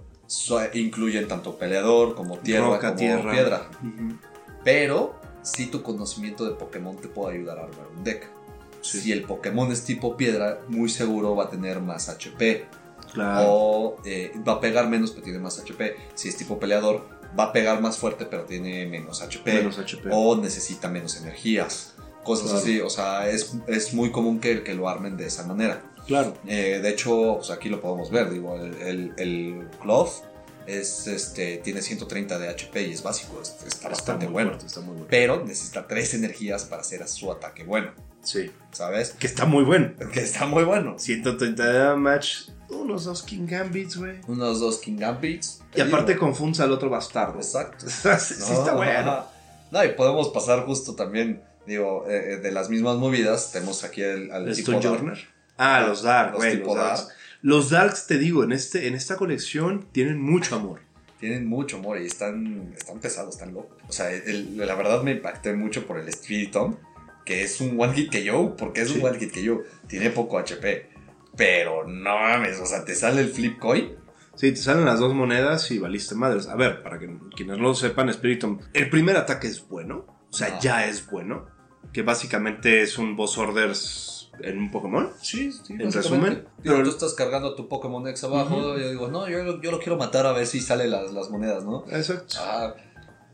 incluyen 0.73 1.29
tanto 1.29 1.59
peleador 1.59 2.15
como 2.15 2.39
tierra 2.39 2.79
como 2.79 2.97
piedra. 2.97 3.69
Pero 4.65 5.18
si 5.55 5.67
tu 5.67 5.83
conocimiento 5.83 6.45
de 6.45 6.53
Pokémon 6.53 6.97
te 6.97 7.09
puede 7.09 7.37
ayudar 7.37 7.59
a 7.59 7.63
armar 7.63 7.87
un 7.97 8.05
deck. 8.05 8.29
Si 8.81 9.13
el 9.13 9.25
Pokémon 9.25 9.71
es 9.73 9.85
tipo 9.85 10.17
piedra, 10.17 10.61
muy 10.69 10.89
seguro 10.89 11.35
va 11.35 11.45
a 11.45 11.51
tener 11.51 11.81
más 11.81 12.09
HP. 12.09 12.67
O 13.17 13.97
eh, 14.05 14.33
va 14.47 14.55
a 14.55 14.61
pegar 14.61 14.89
menos, 14.89 15.11
pero 15.11 15.25
tiene 15.25 15.39
más 15.39 15.59
HP. 15.59 15.97
Si 16.15 16.29
es 16.29 16.37
tipo 16.37 16.59
peleador, 16.59 17.09
va 17.39 17.45
a 17.45 17.53
pegar 17.53 17.81
más 17.81 17.97
fuerte, 17.97 18.27
pero 18.27 18.45
tiene 18.45 18.87
menos 18.87 19.23
HP. 19.23 19.69
O 20.11 20.37
necesita 20.37 20.89
menos 20.89 21.17
energías. 21.17 21.95
Cosas 22.23 22.53
así. 22.53 22.81
O 22.81 22.91
sea, 22.91 23.29
es, 23.29 23.55
es, 23.67 23.95
muy 23.95 24.11
común 24.11 24.39
que, 24.39 24.63
que 24.63 24.75
lo 24.75 24.89
armen 24.89 25.17
de 25.17 25.27
esa 25.27 25.45
manera. 25.45 25.83
Claro. 26.07 26.35
Eh, 26.47 26.81
de 26.83 26.89
hecho, 26.91 27.37
pues 27.39 27.51
aquí 27.51 27.69
lo 27.69 27.81
podemos 27.81 28.11
ver. 28.11 28.31
Digo, 28.31 28.55
el, 28.57 28.75
el, 28.83 29.13
el 29.17 29.69
Cloth 29.81 30.23
es, 30.69 31.07
este, 31.07 31.57
tiene 31.59 31.81
130 31.81 32.39
de 32.39 32.49
HP 32.49 32.89
y 32.89 32.93
es 32.93 33.03
básico, 33.03 33.41
está, 33.43 33.89
bastante 33.89 34.27
bueno. 34.27 34.53
está 34.53 34.81
muy 34.81 34.93
bueno. 34.93 35.07
Pero 35.09 35.45
necesita 35.45 35.87
3 35.87 36.15
energías 36.15 36.65
para 36.65 36.83
hacer 36.83 37.07
su 37.09 37.33
ataque 37.33 37.65
bueno. 37.65 37.93
Sí. 38.23 38.51
¿Sabes? 38.73 39.13
Que 39.13 39.27
está 39.27 39.47
muy 39.47 39.65
bueno. 39.65 39.93
Que 40.13 40.21
está 40.21 40.47
muy 40.47 40.65
bueno. 40.65 40.99
130 40.99 41.65
de 41.65 41.79
damage, 41.79 42.53
unos 42.69 43.05
dos 43.05 43.23
King 43.23 43.47
Gambits, 43.47 43.97
güey. 43.97 44.21
Unos 44.27 44.61
dos 44.61 44.79
King 44.79 44.99
Gambits. 44.99 45.63
Y 45.75 45.81
aparte 45.81 46.19
confunza 46.19 46.65
al 46.65 46.73
otro 46.73 46.91
bastardo. 46.91 47.39
Exacto. 47.39 47.87
sí, 47.89 48.53
está 48.53 48.75
bueno. 48.75 49.25
No, 49.71 49.85
y 49.85 49.89
podemos 49.89 50.29
pasar 50.29 50.67
justo 50.67 50.95
también, 50.95 51.43
digo, 51.67 52.05
eh, 52.09 52.35
eh, 52.35 52.37
de 52.39 52.53
las 52.53 52.69
mismas 52.69 52.97
movidas, 52.97 53.53
tenemos 53.53 53.85
aquí 53.85 54.03
el, 54.03 54.31
al 54.31 54.55
tipo 54.55 54.73
Dark. 54.73 55.19
Ah, 55.57 55.85
los 55.87 56.03
Dark, 56.03 56.37
güey. 56.37 56.59
Los, 56.59 56.77
los 56.77 57.09
los 57.41 57.71
Darks, 57.71 58.07
te 58.07 58.19
digo, 58.19 58.43
en, 58.43 58.53
este, 58.53 58.89
en 58.89 58.95
esta 58.95 59.17
colección 59.17 59.87
tienen 59.93 60.21
mucho 60.21 60.57
amor. 60.57 60.81
Tienen 61.21 61.47
mucho 61.47 61.79
amor 61.79 62.01
y 62.01 62.07
están, 62.07 62.73
están 62.77 62.99
pesados, 62.99 63.35
están 63.35 63.55
locos. 63.55 63.77
O 63.89 63.93
sea, 63.93 64.11
la 64.11 64.75
verdad 64.75 65.03
me 65.03 65.13
impacté 65.13 65.53
mucho 65.53 65.87
por 65.87 65.99
el 65.99 66.13
Spiritomb, 66.13 66.77
que 67.25 67.43
es 67.43 67.61
un 67.61 67.81
One 67.81 67.93
Hit 67.95 68.13
yo 68.17 68.57
porque 68.57 68.83
es 68.83 68.91
un 68.91 69.05
One 69.05 69.19
Hit 69.19 69.37
yo 69.39 69.63
Tiene 69.87 70.11
poco 70.11 70.39
HP. 70.39 70.91
Pero 71.37 71.87
no 71.87 72.19
mames, 72.19 72.59
o 72.59 72.67
sea, 72.67 72.85
te 72.85 72.95
sale 72.95 73.21
el 73.21 73.29
Flip 73.29 73.59
Coin. 73.59 73.93
Sí, 74.35 74.51
te 74.51 74.57
salen 74.57 74.85
las 74.85 75.01
dos 75.01 75.15
monedas 75.15 75.71
y 75.71 75.79
valiste 75.79 76.15
madres. 76.15 76.47
A 76.49 76.57
ver, 76.57 76.83
para 76.83 76.99
que 76.99 77.09
quienes 77.37 77.59
no 77.59 77.65
lo 77.65 77.75
sepan, 77.75 78.13
Spiritomb, 78.13 78.61
el 78.73 78.91
primer 78.91 79.17
ataque 79.17 79.47
es 79.49 79.67
bueno. 79.69 80.07
O 80.31 80.33
sea, 80.33 80.59
ya 80.61 80.87
es 80.87 81.09
bueno. 81.09 81.47
Que 81.93 82.03
básicamente 82.03 82.83
es 82.83 82.99
un 82.99 83.17
boss 83.17 83.39
orders 83.39 84.18
en 84.43 84.59
un 84.59 84.71
Pokémon. 84.71 85.11
Sí, 85.21 85.53
sí. 85.53 85.75
En 85.75 85.93
resumen. 85.93 86.47
Pero 86.63 86.83
tú 86.83 86.91
estás 86.91 87.15
cargando 87.15 87.55
tu 87.55 87.69
Pokémon 87.69 88.07
X 88.09 88.25
abajo. 88.25 88.77
Y 88.77 88.81
yo 88.81 88.91
digo, 88.91 89.09
no, 89.09 89.29
yo, 89.29 89.43
lo 89.45 89.79
quiero 89.79 89.97
matar 89.97 90.27
a 90.27 90.33
ver 90.33 90.47
si 90.47 90.61
salen 90.61 90.91
las, 90.91 91.13
las 91.13 91.31
monedas, 91.31 91.65
¿no? 91.65 91.85
Exacto. 91.91 92.37
Ah, 92.39 92.75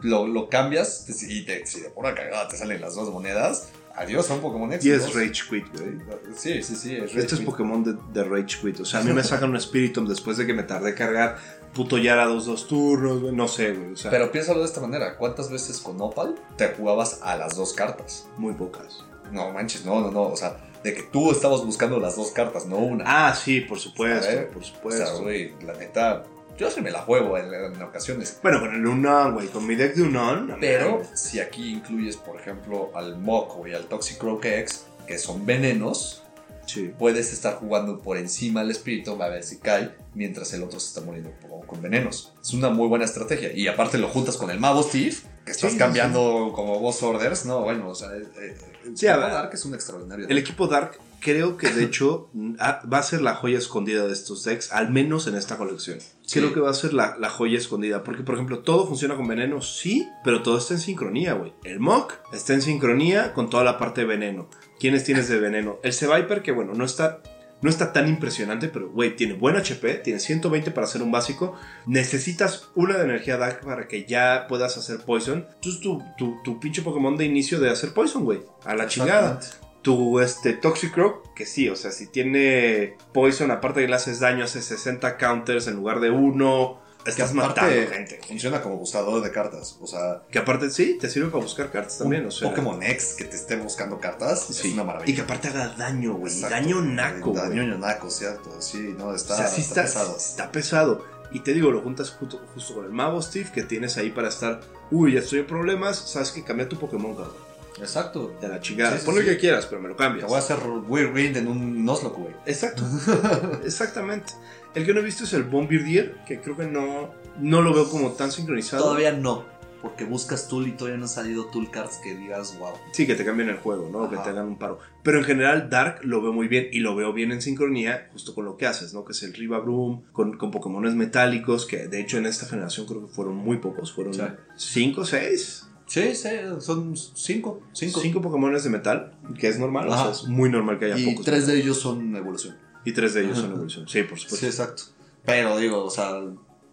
lo, 0.00 0.26
lo, 0.26 0.48
cambias 0.48 1.07
y 1.28 1.44
te, 1.44 1.64
si 1.66 1.80
de 1.80 1.90
pura 1.90 2.14
cagada 2.14 2.48
te 2.48 2.57
salen 2.57 2.80
las 2.80 2.94
dos 2.94 3.11
monedas. 3.11 3.70
Adiós 3.96 4.28
a 4.30 4.34
un 4.34 4.40
Pokémon 4.40 4.72
X. 4.72 4.84
Y 4.84 4.90
es 4.90 5.14
Rage 5.14 5.42
Quit, 5.48 5.66
güey. 5.72 5.98
Sí, 6.36 6.62
sí, 6.64 6.74
sí. 6.74 6.96
Es 6.96 7.14
este 7.14 7.36
es 7.36 7.40
Pokémon 7.42 7.84
de, 7.84 7.94
de, 8.12 8.28
Rage 8.28 8.61
Quit. 8.61 8.80
O 8.80 8.84
sea, 8.84 9.00
a 9.00 9.02
mí 9.05 9.12
me 9.12 9.22
sacan 9.24 9.50
un 9.50 9.61
Spiritomb 9.61 10.09
después 10.09 10.36
de 10.36 10.46
que 10.46 10.52
me 10.52 10.64
tardé 10.64 10.96
cargar 10.96 11.38
puto 11.74 11.98
ya 11.98 12.20
a 12.20 12.26
dos, 12.26 12.46
dos 12.46 12.66
turnos, 12.66 13.20
güey. 13.20 13.34
No 13.34 13.46
sé, 13.46 13.72
güey. 13.72 13.92
O 13.92 13.96
sea, 13.96 14.11
Pero 14.11 14.32
piénsalo 14.32 14.61
de 14.61 14.66
esta 14.66 14.80
manera. 14.80 15.16
¿Cuántas 15.16 15.50
veces 15.50 15.80
con 15.80 16.00
Opal 16.00 16.34
te 16.57 16.68
jugabas 16.68 17.20
a 17.22 17.36
las 17.36 17.57
dos 17.57 17.72
cartas? 17.72 18.26
Muy 18.36 18.55
pocas. 18.55 19.05
No 19.30 19.50
manches, 19.52 19.84
no, 19.84 20.00
no, 20.00 20.11
no. 20.11 20.22
O 20.22 20.36
sea, 20.36 20.57
de 20.85 20.93
que 20.93 21.03
tú 21.03 21.32
estabas 21.32 21.64
buscando 21.64 21.99
las 21.99 22.14
dos 22.14 22.30
cartas, 22.30 22.66
no 22.66 22.76
una. 22.76 23.05
Ah, 23.07 23.35
sí, 23.35 23.62
por 23.62 23.78
supuesto, 23.78 24.51
por 24.53 24.62
supuesto. 24.62 25.03
O 25.03 25.07
sea, 25.07 25.16
güey, 25.16 25.55
la 25.62 25.72
neta, 25.72 26.24
yo 26.59 26.70
sí 26.70 26.82
me 26.82 26.91
la 26.91 27.01
juego 27.01 27.39
en, 27.39 27.82
ocasiones. 27.82 28.39
Bueno, 28.43 28.61
con 28.61 28.74
el 28.74 28.87
Unon, 28.87 29.32
güey, 29.32 29.49
con 29.49 29.66
mi 29.66 29.76
deck 29.76 29.95
de 29.95 30.03
Unon. 30.03 30.59
Pero 30.61 31.03
si 31.14 31.41
aquí 31.41 31.72
incluyes, 31.72 32.18
por 32.18 32.39
ejemplo, 32.39 32.91
al 32.95 33.18
Moco 33.18 33.66
y 33.66 33.72
al 33.72 33.87
Toxicroak 33.87 34.45
X, 34.45 34.85
que 35.07 35.16
son 35.16 35.47
venenos, 35.47 36.22
sí. 36.66 36.93
puedes 36.99 37.32
estar 37.32 37.55
jugando 37.55 37.99
por 38.01 38.18
encima 38.18 38.61
al 38.61 38.70
espíritu, 38.70 39.20
a 39.22 39.28
ver 39.28 39.43
si 39.43 39.57
cae, 39.61 39.91
mientras 40.12 40.53
el 40.53 40.62
otro 40.62 40.78
se 40.80 40.89
está 40.89 41.01
muriendo 41.01 41.32
con 41.66 41.80
venenos. 41.80 42.35
Es 42.43 42.53
una 42.53 42.68
muy 42.68 42.89
buena 42.89 43.07
estrategia. 43.07 43.55
Y 43.55 43.68
aparte 43.68 43.97
lo 43.97 44.09
juntas 44.09 44.37
con 44.37 44.51
el 44.51 44.61
Mago 44.61 44.82
Steve, 44.82 45.16
que 45.45 45.53
estás 45.53 45.74
cambiando 45.74 46.53
como 46.55 46.78
boss 46.80 47.03
orders, 47.03 47.45
no, 47.45 47.61
bueno, 47.61 47.88
o 47.88 47.95
sea, 47.95 48.09
eh, 48.16 48.24
eh, 48.40 48.57
el 48.84 48.92
equipo 48.92 49.20
Dark 49.20 49.51
es 49.53 49.64
un 49.64 49.74
extraordinario. 49.74 50.26
El 50.28 50.38
equipo 50.38 50.66
Dark 50.66 50.99
creo 51.20 51.57
que 51.57 51.70
de 51.70 51.84
hecho 51.84 52.30
va 52.34 52.99
a 52.99 53.03
ser 53.03 53.22
la 53.22 53.34
joya 53.34 53.59
escondida 53.59 54.07
de 54.07 54.12
estos 54.12 54.45
decks, 54.45 54.72
al 54.72 54.90
menos 54.90 55.26
en 55.26 55.34
esta 55.34 55.57
colección. 55.57 55.99
Creo 56.30 56.53
que 56.55 56.61
va 56.61 56.70
a 56.70 56.74
ser 56.74 56.95
la, 56.95 57.16
joya 57.28 57.59
escondida, 57.59 58.05
porque 58.05 58.22
por 58.22 58.34
ejemplo 58.34 58.61
todo 58.61 58.86
funciona 58.86 59.16
con 59.16 59.26
veneno, 59.26 59.61
sí, 59.61 60.09
pero 60.22 60.42
todo 60.42 60.59
está 60.59 60.74
en 60.74 60.80
sincronía, 60.80 61.34
güey. 61.34 61.53
El 61.64 61.80
Mock 61.80 62.14
está 62.32 62.55
en 62.55 62.62
sincronía 62.62 63.34
con 63.34 63.51
toda 63.51 63.64
la 63.64 63.78
parte 63.78 64.03
de 64.03 64.07
veneno. 64.07 64.49
¿Quiénes 64.78 65.05
tienes 65.05 65.28
de 65.28 65.38
veneno? 65.38 65.78
El 65.82 65.92
Seviper, 65.92 66.42
que 66.42 66.53
bueno, 66.53 66.72
no 66.74 66.84
está 66.84 67.22
no 67.64 67.70
está 67.70 67.94
tan 67.94 68.08
impresionante, 68.08 68.68
pero 68.68 68.90
güey, 68.90 69.16
tiene 69.16 69.32
buen 69.32 69.56
HP, 69.56 69.94
tiene 69.94 70.20
120 70.20 70.70
para 70.70 70.86
hacer 70.86 71.00
un 71.00 71.10
básico. 71.10 71.56
Necesitas 71.86 72.68
una 72.74 72.98
de 72.98 73.04
energía 73.04 73.38
Dark 73.38 73.60
para 73.64 73.88
que 73.88 74.04
ya 74.04 74.44
puedas 74.50 74.76
hacer 74.76 74.98
Poison. 74.98 75.46
Entonces 75.54 75.80
tu, 75.80 76.02
tu, 76.18 76.42
tu 76.44 76.60
pinche 76.60 76.82
Pokémon 76.82 77.16
de 77.16 77.24
inicio 77.24 77.58
de 77.60 77.70
hacer 77.70 77.94
Poison, 77.94 78.22
güey. 78.22 78.42
A 78.66 78.74
la 78.74 78.86
chingada. 78.86 79.40
Tu 79.80 80.20
este, 80.20 80.52
Toxicroak, 80.52 81.32
que 81.32 81.46
sí, 81.46 81.70
o 81.70 81.74
sea, 81.74 81.90
si 81.90 82.06
tiene 82.06 82.98
Poison, 83.14 83.50
aparte 83.50 83.80
de 83.80 83.86
que 83.86 83.90
le 83.90 83.96
haces 83.96 84.20
daño, 84.20 84.44
hace 84.44 84.60
60 84.60 85.16
counters 85.16 85.66
en 85.66 85.76
lugar 85.76 86.00
de 86.00 86.10
uno 86.10 86.82
Estás 87.07 87.34
matando 87.34 87.90
gente. 87.90 88.20
Funciona 88.26 88.62
como 88.62 88.76
buscador 88.76 89.22
de 89.22 89.30
cartas. 89.30 89.76
O 89.80 89.86
sea. 89.86 90.22
Que 90.30 90.38
aparte 90.38 90.70
sí, 90.70 90.98
te 91.00 91.09
sirve 91.09 91.28
para 91.28 91.42
buscar 91.42 91.70
cartas 91.70 91.98
también. 91.98 92.26
O 92.26 92.30
sea, 92.30 92.50
Pokémon 92.50 92.82
X 92.82 93.14
que 93.18 93.24
te 93.24 93.36
esté 93.36 93.57
buscando 93.57 93.98
cartas 93.98 94.50
es 94.50 94.64
una 94.64 94.84
maravilla. 94.84 95.12
Y 95.12 95.14
que 95.14 95.22
aparte 95.22 95.48
haga 95.48 95.68
daño, 95.68 96.14
güey. 96.14 96.40
Daño 96.40 96.80
naco. 96.80 97.32
Daño 97.32 97.78
naco, 97.78 98.11
cierto. 98.11 98.61
Sí, 98.61 98.94
no, 98.96 99.14
está, 99.14 99.46
está, 99.46 99.82
pesado. 99.82 100.16
Está 100.16 100.52
pesado. 100.52 101.05
Y 101.32 101.40
te 101.40 101.52
digo, 101.52 101.70
lo 101.70 101.80
juntas 101.80 102.11
justo, 102.11 102.40
justo 102.55 102.74
con 102.74 102.84
el 102.84 102.92
Mago 102.92 103.20
Steve 103.20 103.50
que 103.52 103.62
tienes 103.62 103.96
ahí 103.96 104.11
para 104.11 104.28
estar. 104.28 104.61
Uy, 104.90 105.14
ya 105.14 105.20
estoy 105.20 105.40
en 105.40 105.46
problemas. 105.46 105.96
Sabes 105.96 106.30
que 106.30 106.44
cambia 106.44 106.68
tu 106.68 106.78
Pokémon, 106.78 107.14
cabrón. 107.14 107.44
Exacto. 107.78 108.32
De 108.40 108.48
la 108.48 108.61
chingada. 108.61 108.96
Pon 108.98 109.16
lo 109.16 109.22
que 109.22 109.36
quieras, 109.36 109.66
pero 109.66 109.80
me 109.80 109.88
lo 109.88 109.96
cambias. 109.96 110.26
Te 110.26 110.28
voy 110.28 110.36
a 110.36 110.38
hacer 110.38 110.59
Weird 110.86 111.36
en 111.36 111.48
un 111.48 111.84
Nuzlocke, 111.84 112.20
güey. 112.20 112.34
Exacto. 112.46 112.82
Exactamente. 113.64 114.32
El 114.74 114.84
que 114.84 114.92
no 114.92 115.00
he 115.00 115.04
visto 115.04 115.24
es 115.24 115.32
el 115.32 115.44
Bombirdier, 115.44 116.16
que 116.26 116.40
creo 116.40 116.56
que 116.56 116.66
no, 116.66 117.10
no 117.38 117.62
lo 117.62 117.72
veo 117.72 117.88
como 117.88 118.12
tan 118.12 118.32
sincronizado. 118.32 118.82
Todavía 118.82 119.12
no, 119.12 119.44
porque 119.84 120.04
buscas 120.04 120.48
Tool 120.48 120.66
y 120.66 120.72
todavía 120.72 120.96
no 120.96 121.04
han 121.04 121.10
salido 121.10 121.44
Tool 121.46 121.70
Cards 121.70 121.98
que 122.02 122.14
digas, 122.14 122.58
wow. 122.58 122.72
Sí, 122.92 123.06
que 123.06 123.14
te 123.14 123.24
cambien 123.24 123.50
el 123.50 123.58
juego, 123.58 123.90
¿no? 123.92 124.08
Que 124.08 124.16
te 124.16 124.30
hagan 124.30 124.46
un 124.46 124.58
paro. 124.58 124.78
Pero 125.02 125.18
en 125.18 125.24
general, 125.24 125.68
Dark 125.68 126.00
lo 126.02 126.22
veo 126.22 126.32
muy 126.32 126.48
bien 126.48 126.68
y 126.72 126.80
lo 126.80 126.96
veo 126.96 127.12
bien 127.12 127.32
en 127.32 127.42
sincronía 127.42 128.08
justo 128.10 128.34
con 128.34 128.46
lo 128.46 128.56
que 128.56 128.66
haces, 128.66 128.94
¿no? 128.94 129.04
Que 129.04 129.12
es 129.12 129.22
el 129.22 129.34
Riva 129.34 129.58
Broom, 129.60 130.04
con, 130.12 130.38
con 130.38 130.50
Pokémones 130.50 130.94
metálicos, 130.94 131.66
que 131.66 131.86
de 131.86 132.00
hecho 132.00 132.16
en 132.16 132.26
esta 132.26 132.46
generación 132.46 132.86
creo 132.86 133.06
que 133.06 133.12
fueron 133.12 133.36
muy 133.36 133.58
pocos, 133.58 133.92
fueron 133.92 134.14
5 134.56 135.00
o 135.00 135.04
6. 135.04 135.68
Sí, 135.86 136.14
sí, 136.14 136.28
son 136.60 136.96
5. 136.96 137.60
5 137.72 138.00
cinco 138.00 138.22
Pokémones 138.22 138.64
de 138.64 138.70
metal, 138.70 139.12
que 139.38 139.48
es 139.48 139.58
normal, 139.58 139.86
o 139.86 139.92
sea, 139.92 140.10
es 140.10 140.24
muy 140.24 140.48
normal 140.48 140.78
que 140.78 140.86
haya 140.86 140.98
y 140.98 141.04
pocos. 141.04 141.20
Y 141.20 141.24
tres 141.24 141.46
de 141.46 141.58
ellos 141.58 141.78
son 141.78 142.16
evolución. 142.16 142.56
Y 142.85 142.93
tres 142.93 143.14
de 143.14 143.24
ellos 143.24 143.39
son 143.39 143.53
evolución. 143.53 143.89
Sí, 143.89 144.03
por 144.03 144.18
supuesto. 144.18 144.37
Sí, 144.37 144.47
exacto. 144.47 144.85
Pero 145.24 145.57
digo, 145.59 145.85
o 145.85 145.91
sea, 145.91 146.20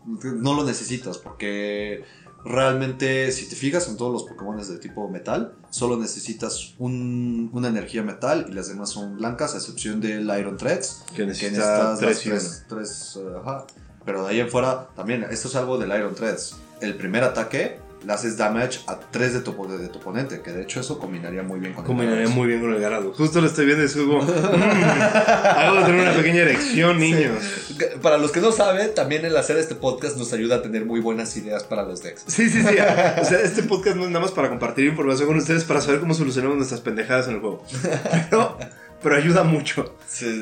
no 0.05 0.53
lo 0.53 0.63
necesitas 0.65 1.17
porque 1.17 2.03
realmente 2.43 3.31
si 3.31 3.47
te 3.47 3.55
fijas 3.55 3.87
en 3.87 3.97
todos 3.97 4.11
los 4.11 4.23
Pokémon 4.23 4.57
de 4.57 4.77
tipo 4.77 5.07
metal, 5.09 5.53
solo 5.69 5.97
necesitas 5.97 6.73
una 6.79 7.67
energía 7.67 8.03
metal 8.03 8.47
y 8.49 8.53
las 8.53 8.67
demás 8.67 8.89
son 8.89 9.17
blancas, 9.17 9.53
a 9.53 9.57
excepción 9.57 10.01
del 10.01 10.23
Iron 10.37 10.57
Threads. 10.57 11.03
Que 11.15 11.25
necesitas 11.25 11.99
tres, 11.99 12.65
tres, 12.67 13.19
eh, 13.19 13.37
ajá. 13.41 13.65
Pero 14.05 14.23
de 14.23 14.31
ahí 14.31 14.39
en 14.39 14.49
fuera, 14.49 14.89
también, 14.95 15.25
esto 15.29 15.47
es 15.47 15.55
algo 15.55 15.77
del 15.77 15.89
Iron 15.89 16.15
Threads. 16.15 16.57
El 16.81 16.95
primer 16.95 17.23
ataque 17.23 17.79
le 18.03 18.13
haces 18.13 18.37
damage 18.37 18.79
a 18.87 18.99
3 18.99 19.33
de 19.33 19.39
tu, 19.41 19.67
de, 19.67 19.87
tu 19.87 19.99
oponente, 19.99 20.41
que 20.41 20.51
de 20.51 20.63
hecho 20.63 20.79
eso 20.79 20.97
combinaría 20.97 21.43
muy 21.43 21.59
bien 21.59 21.73
con 21.73 21.85
Combinaría 21.85 22.27
muy 22.29 22.47
bien 22.47 22.61
con 22.61 22.73
el 22.73 22.81
Garado. 22.81 23.13
Justo 23.13 23.41
lo 23.41 23.47
estoy 23.47 23.65
viendo 23.65 23.83
y 23.83 23.85
es 23.85 23.95
como... 23.95 24.21
Hago 24.21 25.79
de 25.79 25.85
tener 25.85 26.01
una 26.01 26.13
pequeña 26.13 26.41
erección, 26.41 26.99
niños. 26.99 27.43
Para 28.01 28.17
los 28.17 28.31
que 28.31 28.41
no 28.41 28.51
saben, 28.51 28.93
también 28.95 29.25
el 29.25 29.35
hacer 29.37 29.57
este 29.57 29.75
podcast 29.75 30.17
nos 30.17 30.33
ayuda 30.33 30.57
a 30.57 30.61
tener 30.61 30.85
muy 30.85 30.99
buenas 30.99 31.35
ideas 31.37 31.63
para 31.63 31.83
los 31.83 32.01
decks. 32.01 32.23
Sí, 32.27 32.49
sí, 32.49 32.61
sí. 32.61 32.75
O 32.75 33.25
sea, 33.25 33.39
este 33.43 33.63
podcast 33.63 33.95
no 33.95 34.03
es 34.03 34.09
nada 34.09 34.21
más 34.21 34.31
para 34.31 34.49
compartir 34.49 34.85
información 34.85 35.27
con 35.27 35.37
ustedes, 35.37 35.63
para 35.63 35.81
saber 35.81 35.99
cómo 35.99 36.13
solucionamos 36.13 36.57
nuestras 36.57 36.81
pendejadas 36.81 37.27
en 37.27 37.35
el 37.35 37.39
juego. 37.41 37.63
Pero 38.29 38.57
pero 39.01 39.15
ayuda 39.15 39.43
mucho. 39.43 39.95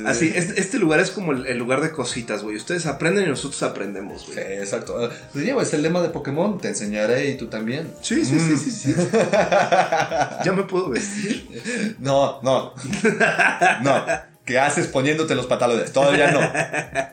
Así, 0.05 0.33
este, 0.35 0.79
lugar 0.79 0.99
es 0.99 1.11
como 1.11 1.31
el, 1.31 1.57
lugar 1.57 1.81
de 1.81 1.91
cositas, 1.91 2.43
güey. 2.43 2.55
Ustedes 2.55 2.85
aprenden 2.85 3.25
y 3.25 3.29
nosotros 3.29 3.61
aprendemos, 3.63 4.25
güey. 4.25 4.37
Sí, 4.37 4.53
exacto. 4.53 5.09
Uh, 5.33 5.59
es 5.59 5.73
el 5.73 5.83
lema 5.83 6.01
de 6.01 6.09
Pokémon, 6.09 6.59
te 6.59 6.69
enseñaré 6.69 7.29
y 7.29 7.37
tú 7.37 7.47
también. 7.47 7.93
Sí, 8.01 8.25
sí, 8.25 8.39
sí, 8.39 8.57
sí, 8.57 8.71
sí. 8.71 8.95
¿Ya 10.43 10.51
me 10.55 10.63
puedo 10.63 10.89
vestir? 10.89 11.95
No, 11.99 12.41
no. 12.41 12.73
No. 13.81 14.05
¿Qué 14.43 14.57
haces 14.57 14.87
poniéndote 14.87 15.35
los 15.35 15.45
pantalones? 15.45 15.93
Todavía 15.93 16.31
no. 16.31 16.39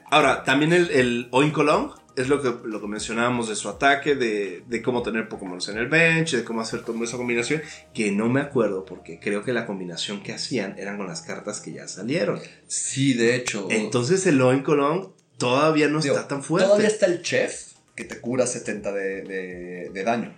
Ahora, 0.11 0.43
también 0.45 0.73
el, 0.73 0.91
el 0.91 1.29
Oinkolong 1.33 1.93
es 2.17 2.29
lo 2.29 2.43
que, 2.43 2.67
lo 2.67 2.81
que 2.81 2.87
mencionábamos 2.87 3.49
de 3.49 3.57
su 3.57 3.69
ataque, 3.69 4.15
de, 4.15 4.65
de, 4.67 4.83
cómo 4.83 5.03
tener 5.03 5.29
Pokémon 5.29 5.59
en 5.69 5.77
el 5.77 5.87
bench, 5.87 6.33
de 6.33 6.45
cómo 6.45 6.63
hacer 6.63 6.83
toda 6.83 7.03
esa 7.05 7.17
combinación, 7.17 7.63
que 7.93 8.11
no 8.11 8.29
me 8.29 8.41
acuerdo 8.41 8.85
porque 8.85 9.21
creo 9.21 9.45
que 9.45 9.53
la 9.53 9.67
combinación 9.67 10.23
que 10.23 10.33
hacían 10.33 10.79
eran 10.79 10.97
con 10.97 11.07
las 11.07 11.23
cartas 11.23 11.61
que 11.61 11.73
ya 11.73 11.87
salieron. 11.89 12.41
Sí, 12.67 13.15
de 13.15 13.37
hecho. 13.37 13.69
Entonces 13.71 14.27
el 14.27 14.41
Oinkolong 14.41 15.13
todavía 15.37 15.89
no 15.89 15.99
está 15.99 16.27
tan 16.27 16.43
fuerte. 16.43 16.69
Todavía 16.69 16.89
está 16.89 17.07
el 17.07 17.23
Chef 17.23 17.75
que 17.95 18.05
te 18.05 18.21
cura 18.21 18.47
70 18.47 18.93
de, 18.93 19.91
de, 19.93 20.05
daño. 20.05 20.35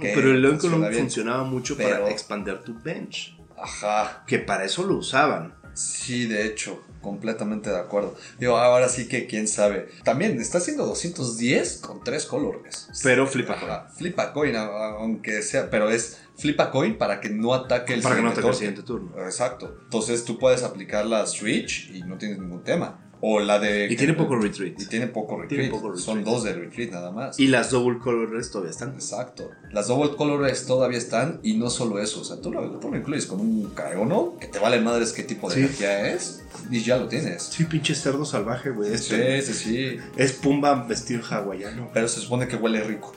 Pero 0.00 0.30
el 0.30 0.44
Oinkolong 0.44 0.92
funcionaba 0.92 1.44
mucho 1.44 1.76
para 1.76 2.10
expandir 2.10 2.58
tu 2.58 2.78
bench. 2.80 3.38
Ajá. 3.56 4.24
Que 4.26 4.38
para 4.38 4.64
eso 4.64 4.84
lo 4.84 4.96
usaban. 4.96 5.54
Sí, 5.74 6.26
de 6.26 6.46
hecho, 6.46 6.84
completamente 7.04 7.70
de 7.70 7.78
acuerdo. 7.78 8.16
Digo, 8.40 8.56
ahora 8.56 8.88
sí 8.88 9.06
que 9.06 9.26
quién 9.26 9.46
sabe. 9.46 9.88
También 10.02 10.40
está 10.40 10.58
haciendo 10.58 10.86
210 10.86 11.78
con 11.78 12.02
tres 12.02 12.24
colores. 12.24 12.88
Pero 13.02 13.26
flipa 13.26 13.60
coin. 13.60 13.72
Flipa 13.94 14.32
coin, 14.32 14.56
aunque 14.56 15.42
sea, 15.42 15.70
pero 15.70 15.90
es 15.90 16.18
flipa 16.36 16.70
coin 16.70 16.96
para 16.96 17.20
que 17.20 17.28
no 17.28 17.54
ataque 17.54 17.94
el 17.94 18.02
para 18.02 18.16
que 18.16 18.22
no 18.22 18.30
ataque 18.30 18.48
el 18.48 18.54
siguiente 18.54 18.82
turno. 18.82 19.12
Exacto. 19.22 19.76
Entonces 19.84 20.24
tú 20.24 20.38
puedes 20.38 20.62
aplicar 20.62 21.04
la 21.06 21.26
switch 21.26 21.90
y 21.94 22.02
no 22.02 22.16
tienes 22.16 22.38
ningún 22.38 22.64
tema. 22.64 23.03
O 23.26 23.40
la 23.40 23.58
de. 23.58 23.86
Y 23.90 23.96
tiene 23.96 24.12
poco 24.12 24.36
retreat. 24.36 24.78
Y 24.78 24.84
tiene 24.84 25.06
poco 25.06 25.40
retreat. 25.40 25.72
Son 25.96 26.22
dos 26.22 26.44
de 26.44 26.52
retreat 26.52 26.90
nada 26.90 27.10
más. 27.10 27.40
Y 27.40 27.46
las 27.46 27.70
double 27.70 27.98
colors 27.98 28.50
todavía 28.50 28.70
están. 28.70 28.92
Exacto. 28.92 29.50
Las 29.72 29.88
double 29.88 30.14
colors 30.14 30.66
todavía 30.66 30.98
están. 30.98 31.40
Y 31.42 31.54
no 31.54 31.70
solo 31.70 31.98
eso. 32.00 32.20
O 32.20 32.24
sea, 32.24 32.36
tú 32.36 32.52
lo, 32.52 32.78
tú 32.78 32.90
lo 32.90 32.98
incluyes 32.98 33.24
con 33.24 33.40
un 33.40 33.70
Cargono 33.70 34.36
que 34.38 34.46
te 34.48 34.58
vale 34.58 34.78
madres 34.78 35.14
qué 35.14 35.22
tipo 35.22 35.48
de 35.48 35.60
energía 35.60 36.12
es. 36.12 36.44
Y 36.70 36.82
ya 36.82 36.98
lo 36.98 37.08
tienes. 37.08 37.44
Sí, 37.44 37.64
pinche 37.64 37.94
cerdo 37.94 38.26
salvaje, 38.26 38.68
güey. 38.68 38.98
Sí, 38.98 39.40
sí, 39.40 39.54
sí. 39.54 39.96
Es 40.18 40.32
Pumba 40.32 40.84
vestido 40.84 41.22
hawaiano. 41.24 41.88
Pero 41.94 42.08
se 42.08 42.20
supone 42.20 42.46
que 42.46 42.56
huele 42.56 42.84
rico. 42.84 43.14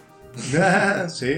Ah, 0.57 1.07
sí. 1.13 1.33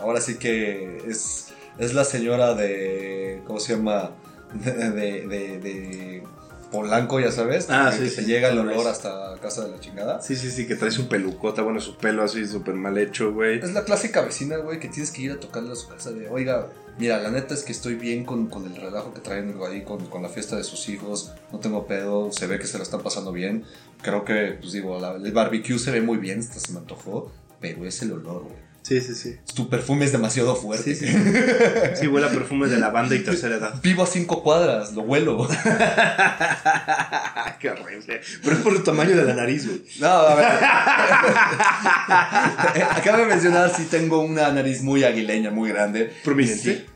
Ahora 0.00 0.20
sí 0.20 0.34
que 0.34 1.00
es, 1.06 1.52
es 1.78 1.94
la 1.94 2.04
señora 2.04 2.54
de. 2.54 3.40
¿Cómo 3.46 3.60
se 3.60 3.76
llama? 3.76 4.10
de, 4.52 5.28
de 5.28 6.24
Polanco, 6.70 7.20
ya 7.20 7.32
sabes. 7.32 7.66
Ah, 7.68 7.92
que, 7.96 8.08
sí, 8.08 8.14
se 8.14 8.24
llega 8.24 8.48
el 8.48 8.58
olor 8.58 8.86
hasta 8.86 9.36
casa 9.42 9.64
de 9.64 9.72
la 9.72 9.80
chingada. 9.80 10.20
Sí, 10.22 10.36
sí, 10.36 10.50
sí, 10.50 10.66
que 10.66 10.76
trae 10.76 10.90
su 10.90 11.08
pelucota, 11.08 11.62
bueno, 11.62 11.80
su 11.80 11.96
pelo 11.96 12.22
así 12.22 12.46
súper 12.46 12.74
mal 12.74 12.96
hecho, 12.98 13.32
güey. 13.32 13.58
Es 13.58 13.72
la 13.72 13.84
clásica 13.84 14.22
vecina, 14.22 14.56
güey, 14.58 14.78
que 14.78 14.88
tienes 14.88 15.10
que 15.10 15.22
ir 15.22 15.32
a 15.32 15.40
tocarle 15.40 15.72
a 15.72 15.76
su 15.76 15.88
casa 15.88 16.12
de, 16.12 16.28
oiga, 16.28 16.68
mira, 16.98 17.20
la 17.20 17.30
neta 17.30 17.54
es 17.54 17.64
que 17.64 17.72
estoy 17.72 17.94
bien 17.94 18.24
con, 18.24 18.46
con 18.46 18.64
el 18.66 18.76
relajo 18.76 19.12
que 19.12 19.20
traen 19.20 19.54
ahí, 19.68 19.82
con, 19.82 20.06
con, 20.06 20.22
la 20.22 20.28
fiesta 20.28 20.56
de 20.56 20.64
sus 20.64 20.88
hijos, 20.88 21.32
no 21.52 21.58
tengo 21.58 21.86
pedo, 21.86 22.30
se 22.32 22.46
ve 22.46 22.58
que 22.58 22.66
se 22.66 22.78
la 22.78 22.84
están 22.84 23.02
pasando 23.02 23.32
bien. 23.32 23.64
Creo 24.02 24.24
que, 24.24 24.56
pues 24.60 24.72
digo, 24.72 24.98
el 24.98 25.32
barbecue 25.32 25.78
se 25.78 25.90
ve 25.90 26.00
muy 26.00 26.18
bien, 26.18 26.40
hasta 26.40 26.60
se 26.60 26.72
me 26.72 26.78
antojó, 26.78 27.32
pero 27.60 27.84
es 27.84 28.00
el 28.02 28.12
olor, 28.12 28.44
güey. 28.44 28.69
Sí, 28.82 29.00
sí, 29.00 29.14
sí. 29.14 29.36
Tu 29.54 29.68
perfume 29.68 30.04
es 30.04 30.12
demasiado 30.12 30.54
fuerte. 30.56 30.94
Sí, 30.94 31.06
sí. 31.06 31.14
sí 31.94 32.06
huele 32.06 32.26
a 32.26 32.30
perfume 32.30 32.68
de 32.68 32.78
lavanda 32.78 33.14
y 33.14 33.20
tercera 33.20 33.56
edad. 33.56 33.74
Vivo 33.82 34.02
a 34.02 34.06
cinco 34.06 34.42
cuadras, 34.42 34.92
lo 34.94 35.02
huelo. 35.02 35.48
Qué 37.60 37.70
horrible. 37.70 38.20
Pero 38.42 38.56
es 38.56 38.62
por 38.62 38.74
el 38.74 38.82
tamaño 38.82 39.16
de 39.16 39.24
la 39.24 39.34
nariz, 39.34 39.66
güey. 39.66 39.82
No, 40.00 40.08
a 40.08 40.34
ver. 40.34 40.46
Acabo 42.90 43.18
de 43.18 43.26
mencionar 43.26 43.74
si 43.74 43.84
tengo 43.84 44.20
una 44.20 44.50
nariz 44.50 44.82
muy 44.82 45.04
aguileña, 45.04 45.50
muy 45.50 45.70
grande. 45.70 46.12
Prominente 46.24 46.86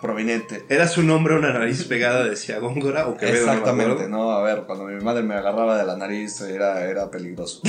prominente. 0.00 0.64
¿Era 0.68 0.88
su 0.88 1.02
nombre 1.02 1.36
una 1.36 1.52
nariz 1.52 1.84
pegada 1.84 2.24
decía 2.24 2.58
Góngora 2.58 3.08
o 3.08 3.16
Quevedo? 3.16 3.50
Exactamente, 3.50 4.08
no, 4.08 4.32
a 4.32 4.42
ver, 4.42 4.64
cuando 4.66 4.84
mi 4.84 5.02
madre 5.02 5.22
me 5.22 5.34
agarraba 5.34 5.78
de 5.78 5.84
la 5.84 5.96
nariz 5.96 6.40
era, 6.40 6.84
era 6.84 7.10
peligroso. 7.10 7.60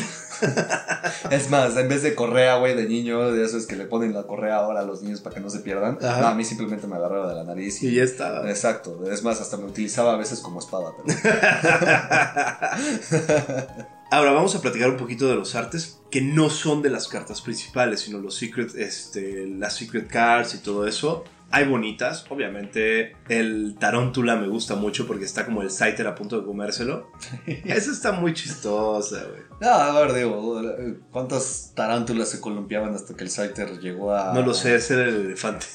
es 1.30 1.50
más, 1.50 1.76
en 1.78 1.90
vez 1.90 2.04
de 2.04 2.16
correa, 2.16 2.58
güey, 2.58 2.76
de 2.76 2.88
niño, 2.88 3.32
de 3.32 3.44
esos 3.44 3.68
que 3.68 3.76
le 3.76 3.86
ponen 3.86 4.14
la 4.14 4.24
correa 4.24 4.58
ahora 4.58 4.82
a 4.82 4.84
los 4.84 5.02
niños 5.02 5.22
para 5.22 5.36
que 5.36 5.42
no 5.42 5.50
se 5.50 5.60
pierdan, 5.60 5.98
a 6.02 6.34
mí 6.34 6.44
simplemente 6.44 6.88
me 6.88 6.96
agarraba 6.96 7.30
de 7.30 7.36
la 7.36 7.44
nariz. 7.44 7.82
Y, 7.84 7.90
y 7.90 7.96
ya 7.96 8.04
estaba. 8.04 8.50
Exacto, 8.50 9.04
es 9.12 9.24
más, 9.24 9.42
hasta 9.42 9.58
me 9.58 9.66
utilizaba 9.66 10.14
a 10.14 10.18
veces 10.18 10.40
como 10.40 10.60
espada. 10.60 10.92
Ahora 14.12 14.34
vamos 14.34 14.54
a 14.56 14.62
platicar 14.62 14.90
un 14.90 14.98
poquito 14.98 15.30
de 15.30 15.36
los 15.36 15.56
artes 15.56 16.02
que 16.12 16.20
no 16.20 16.50
son 16.50 16.82
de 16.82 16.90
las 16.90 17.08
cartas 17.08 17.42
principales, 17.42 18.02
sino 18.02 18.20
los 18.20 18.36
secret, 18.36 18.76
este, 18.76 19.48
las 19.48 19.78
secret 19.78 20.10
cards 20.10 20.54
y 20.54 20.58
todo 20.58 20.86
eso. 20.86 21.24
Hay 21.52 21.66
bonitas, 21.66 22.26
obviamente. 22.30 23.16
El 23.28 23.76
tarántula 23.80 24.36
me 24.36 24.48
gusta 24.48 24.76
mucho 24.76 25.06
porque 25.06 25.26
está 25.26 25.46
como 25.46 25.62
el 25.62 25.70
Scyther 25.70 26.08
a 26.08 26.16
punto 26.16 26.40
de 26.40 26.46
comérselo. 26.46 27.12
Esa 27.46 27.92
está 27.92 28.14
muy 28.14 28.34
chistosa, 28.34 29.26
güey. 29.26 29.42
No, 29.60 29.70
a 29.70 30.02
ver, 30.02 30.14
digo, 30.14 30.62
¿cuántas 31.12 31.74
tarántulas 31.76 32.30
se 32.30 32.42
columpiaban 32.42 32.96
hasta 32.96 33.16
que 33.16 33.24
el 33.24 33.30
Scyther 33.30 33.80
llegó 33.80 34.16
a. 34.16 34.34
No 34.34 34.42
lo 34.42 34.54
sé, 34.54 34.76
ese 34.76 34.94
era 34.96 35.04
el 35.04 35.26
elefante. 35.26 35.66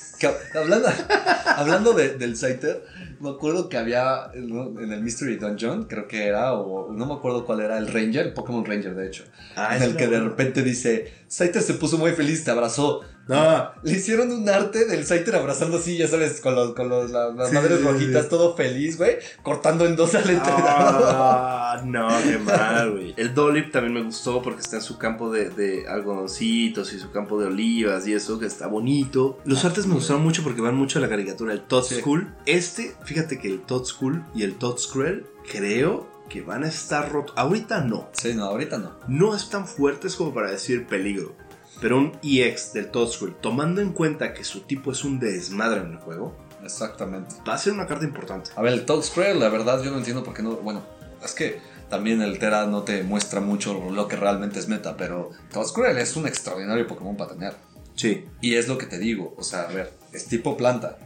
hablando 0.54 0.88
hablando 1.46 1.92
del 1.92 2.36
Scyther, 2.36 2.82
me 3.20 3.30
acuerdo 3.30 3.68
que 3.68 3.76
había 3.76 4.30
en 4.34 4.92
el 4.92 5.02
Mystery 5.02 5.36
Dungeon, 5.36 5.84
creo 5.84 6.08
que 6.08 6.26
era, 6.26 6.54
o 6.54 6.92
no 6.92 7.06
me 7.06 7.14
acuerdo 7.14 7.44
cuál 7.44 7.60
era, 7.60 7.78
el 7.78 7.88
Ranger, 7.88 8.34
Pokémon 8.34 8.64
Ranger 8.64 8.94
de 8.94 9.06
hecho. 9.06 9.24
Ah, 9.56 9.76
en 9.76 9.82
el 9.82 9.96
que 9.96 10.06
de 10.06 10.20
repente 10.20 10.62
dice: 10.62 11.12
Scyther 11.30 11.62
se 11.62 11.74
puso 11.74 11.98
muy 11.98 12.12
feliz, 12.12 12.44
te 12.44 12.50
abrazó. 12.50 13.02
No, 13.28 13.72
le 13.82 13.92
hicieron 13.92 14.30
un 14.30 14.48
arte 14.48 14.84
del 14.84 15.04
Scyther 15.04 15.34
abrazando 15.34 15.78
así, 15.78 15.96
ya 15.96 16.06
sabes, 16.06 16.40
con, 16.40 16.54
los, 16.54 16.74
con 16.74 16.88
los, 16.88 17.10
las, 17.10 17.52
madres 17.52 17.82
rojitas, 17.82 18.28
todo 18.28 18.54
feliz, 18.54 18.96
güey, 18.98 19.16
cortando 19.42 19.84
en 19.84 19.96
dos 19.96 20.14
al 20.14 20.30
entrenador. 20.30 21.02
Ah, 21.08 21.82
no, 21.84 22.08
qué 22.22 22.38
mal, 22.38 22.92
güey. 22.92 23.14
El 23.16 23.34
Dolip 23.34 23.72
también 23.72 23.94
me 23.94 24.02
gustó 24.02 24.42
porque 24.42 24.60
está 24.60 24.76
en 24.76 24.82
su 24.82 24.96
campo 24.96 25.32
de, 25.32 25.50
de, 25.50 25.88
algodoncitos 25.88 26.92
y 26.92 27.00
su 27.00 27.10
campo 27.10 27.40
de 27.40 27.46
olivas 27.46 28.06
y 28.06 28.12
eso, 28.12 28.38
que 28.38 28.46
está 28.46 28.68
bonito. 28.68 29.38
Los 29.44 29.64
artes 29.64 29.86
me 29.86 29.94
gustaron 29.94 30.22
mucho 30.22 30.44
porque 30.44 30.60
van 30.60 30.76
mucho 30.76 31.00
a 31.00 31.02
la 31.02 31.08
caricatura. 31.08 31.52
El 31.52 31.62
Todd 31.62 31.84
School. 31.84 32.32
Este, 32.46 32.94
fíjate 33.04 33.40
que 33.40 33.48
el 33.48 33.62
Todd 33.62 33.86
School 33.86 34.24
y 34.36 34.44
el 34.44 34.54
Todd 34.54 34.78
Screll, 34.78 35.26
creo 35.50 36.08
que 36.28 36.42
van 36.42 36.62
a 36.62 36.68
estar 36.68 37.10
rotos. 37.10 37.34
Ahorita 37.36 37.80
no. 37.80 38.08
Sí, 38.12 38.34
no, 38.34 38.44
ahorita 38.44 38.78
no. 38.78 38.92
No 39.08 39.34
están 39.34 39.66
fuertes 39.66 40.14
como 40.14 40.32
para 40.32 40.50
decir 40.50 40.86
peligro 40.86 41.34
pero 41.80 41.98
un 41.98 42.18
EX 42.22 42.72
del 42.72 42.90
Todd 42.90 43.10
tomando 43.40 43.80
en 43.80 43.92
cuenta 43.92 44.32
que 44.32 44.44
su 44.44 44.60
tipo 44.60 44.92
es 44.92 45.04
un 45.04 45.18
desmadre 45.18 45.80
en 45.80 45.92
el 45.92 45.98
juego, 45.98 46.36
exactamente. 46.64 47.34
Va 47.46 47.54
a 47.54 47.58
ser 47.58 47.72
una 47.72 47.86
carta 47.86 48.04
importante. 48.04 48.50
A 48.56 48.62
ver, 48.62 48.72
el 48.72 48.84
Todd 48.84 49.04
la 49.16 49.48
verdad, 49.48 49.82
yo 49.82 49.90
no 49.90 49.98
entiendo 49.98 50.22
por 50.24 50.34
qué 50.34 50.42
no. 50.42 50.56
Bueno, 50.56 50.82
es 51.22 51.32
que 51.32 51.60
también 51.90 52.22
el 52.22 52.38
Tera 52.38 52.66
no 52.66 52.82
te 52.82 53.02
muestra 53.02 53.40
mucho 53.40 53.90
lo 53.90 54.08
que 54.08 54.16
realmente 54.16 54.58
es 54.58 54.68
meta, 54.68 54.96
pero 54.96 55.30
Todd 55.52 55.66
es 55.98 56.16
un 56.16 56.26
extraordinario 56.26 56.86
Pokémon 56.86 57.16
para 57.16 57.32
tener. 57.32 57.54
Sí. 57.94 58.26
Y 58.40 58.54
es 58.54 58.68
lo 58.68 58.78
que 58.78 58.86
te 58.86 58.98
digo, 58.98 59.34
o 59.36 59.42
sea, 59.42 59.62
a 59.62 59.72
ver, 59.72 59.92
es 60.12 60.26
tipo 60.26 60.56
planta. 60.56 60.98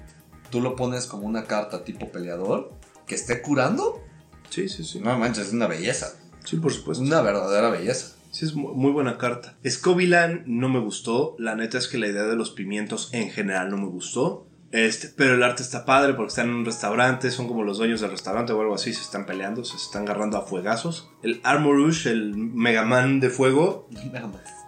Tú 0.50 0.60
lo 0.60 0.74
pones 0.74 1.06
como 1.06 1.26
una 1.26 1.44
carta 1.44 1.84
tipo 1.84 2.10
peleador 2.10 2.72
que 3.06 3.14
esté 3.14 3.40
curando. 3.40 4.02
Sí, 4.50 4.68
sí, 4.68 4.84
sí. 4.84 4.98
No 4.98 5.16
manches, 5.16 5.48
es 5.48 5.52
una 5.52 5.68
belleza. 5.68 6.12
Sí, 6.44 6.56
por 6.56 6.72
supuesto. 6.72 7.04
Una 7.04 7.22
verdadera 7.22 7.70
belleza. 7.70 8.16
Sí, 8.31 8.45
es 8.45 8.55
muy 8.55 8.93
buena 8.93 9.18
carta. 9.18 9.57
Scovilan 9.68 10.45
no 10.47 10.68
me 10.68 10.78
gustó. 10.78 11.35
La 11.39 11.57
neta 11.57 11.78
es 11.78 11.89
que 11.89 11.99
la 11.99 12.07
idea 12.07 12.24
de 12.24 12.37
los 12.37 12.51
pimientos 12.51 13.11
en 13.12 13.31
general 13.31 13.70
no 13.70 13.76
me 13.76 13.87
gustó. 13.87 14.47
Este, 14.72 15.09
pero 15.09 15.35
el 15.35 15.43
arte 15.43 15.62
está 15.62 15.85
padre 15.85 16.14
porque 16.14 16.28
están 16.28 16.49
en 16.49 16.55
un 16.55 16.64
restaurante, 16.64 17.33
son 17.33 17.49
como 17.49 17.64
los 17.64 17.78
dueños 17.78 18.01
del 18.01 18.12
restaurante 18.12 18.53
o 18.53 18.61
algo 18.61 18.74
así, 18.74 18.93
se 18.93 19.03
están 19.03 19.26
peleando, 19.26 19.64
se 19.64 19.76
están 19.76 20.05
agarrando 20.05 20.39
a 20.39 20.43
fuegazos. 20.43 21.11
El 21.24 21.41
Armorush, 21.43 22.07
el 22.07 22.37
Megaman 22.37 23.18
de 23.18 23.31
fuego, 23.31 23.89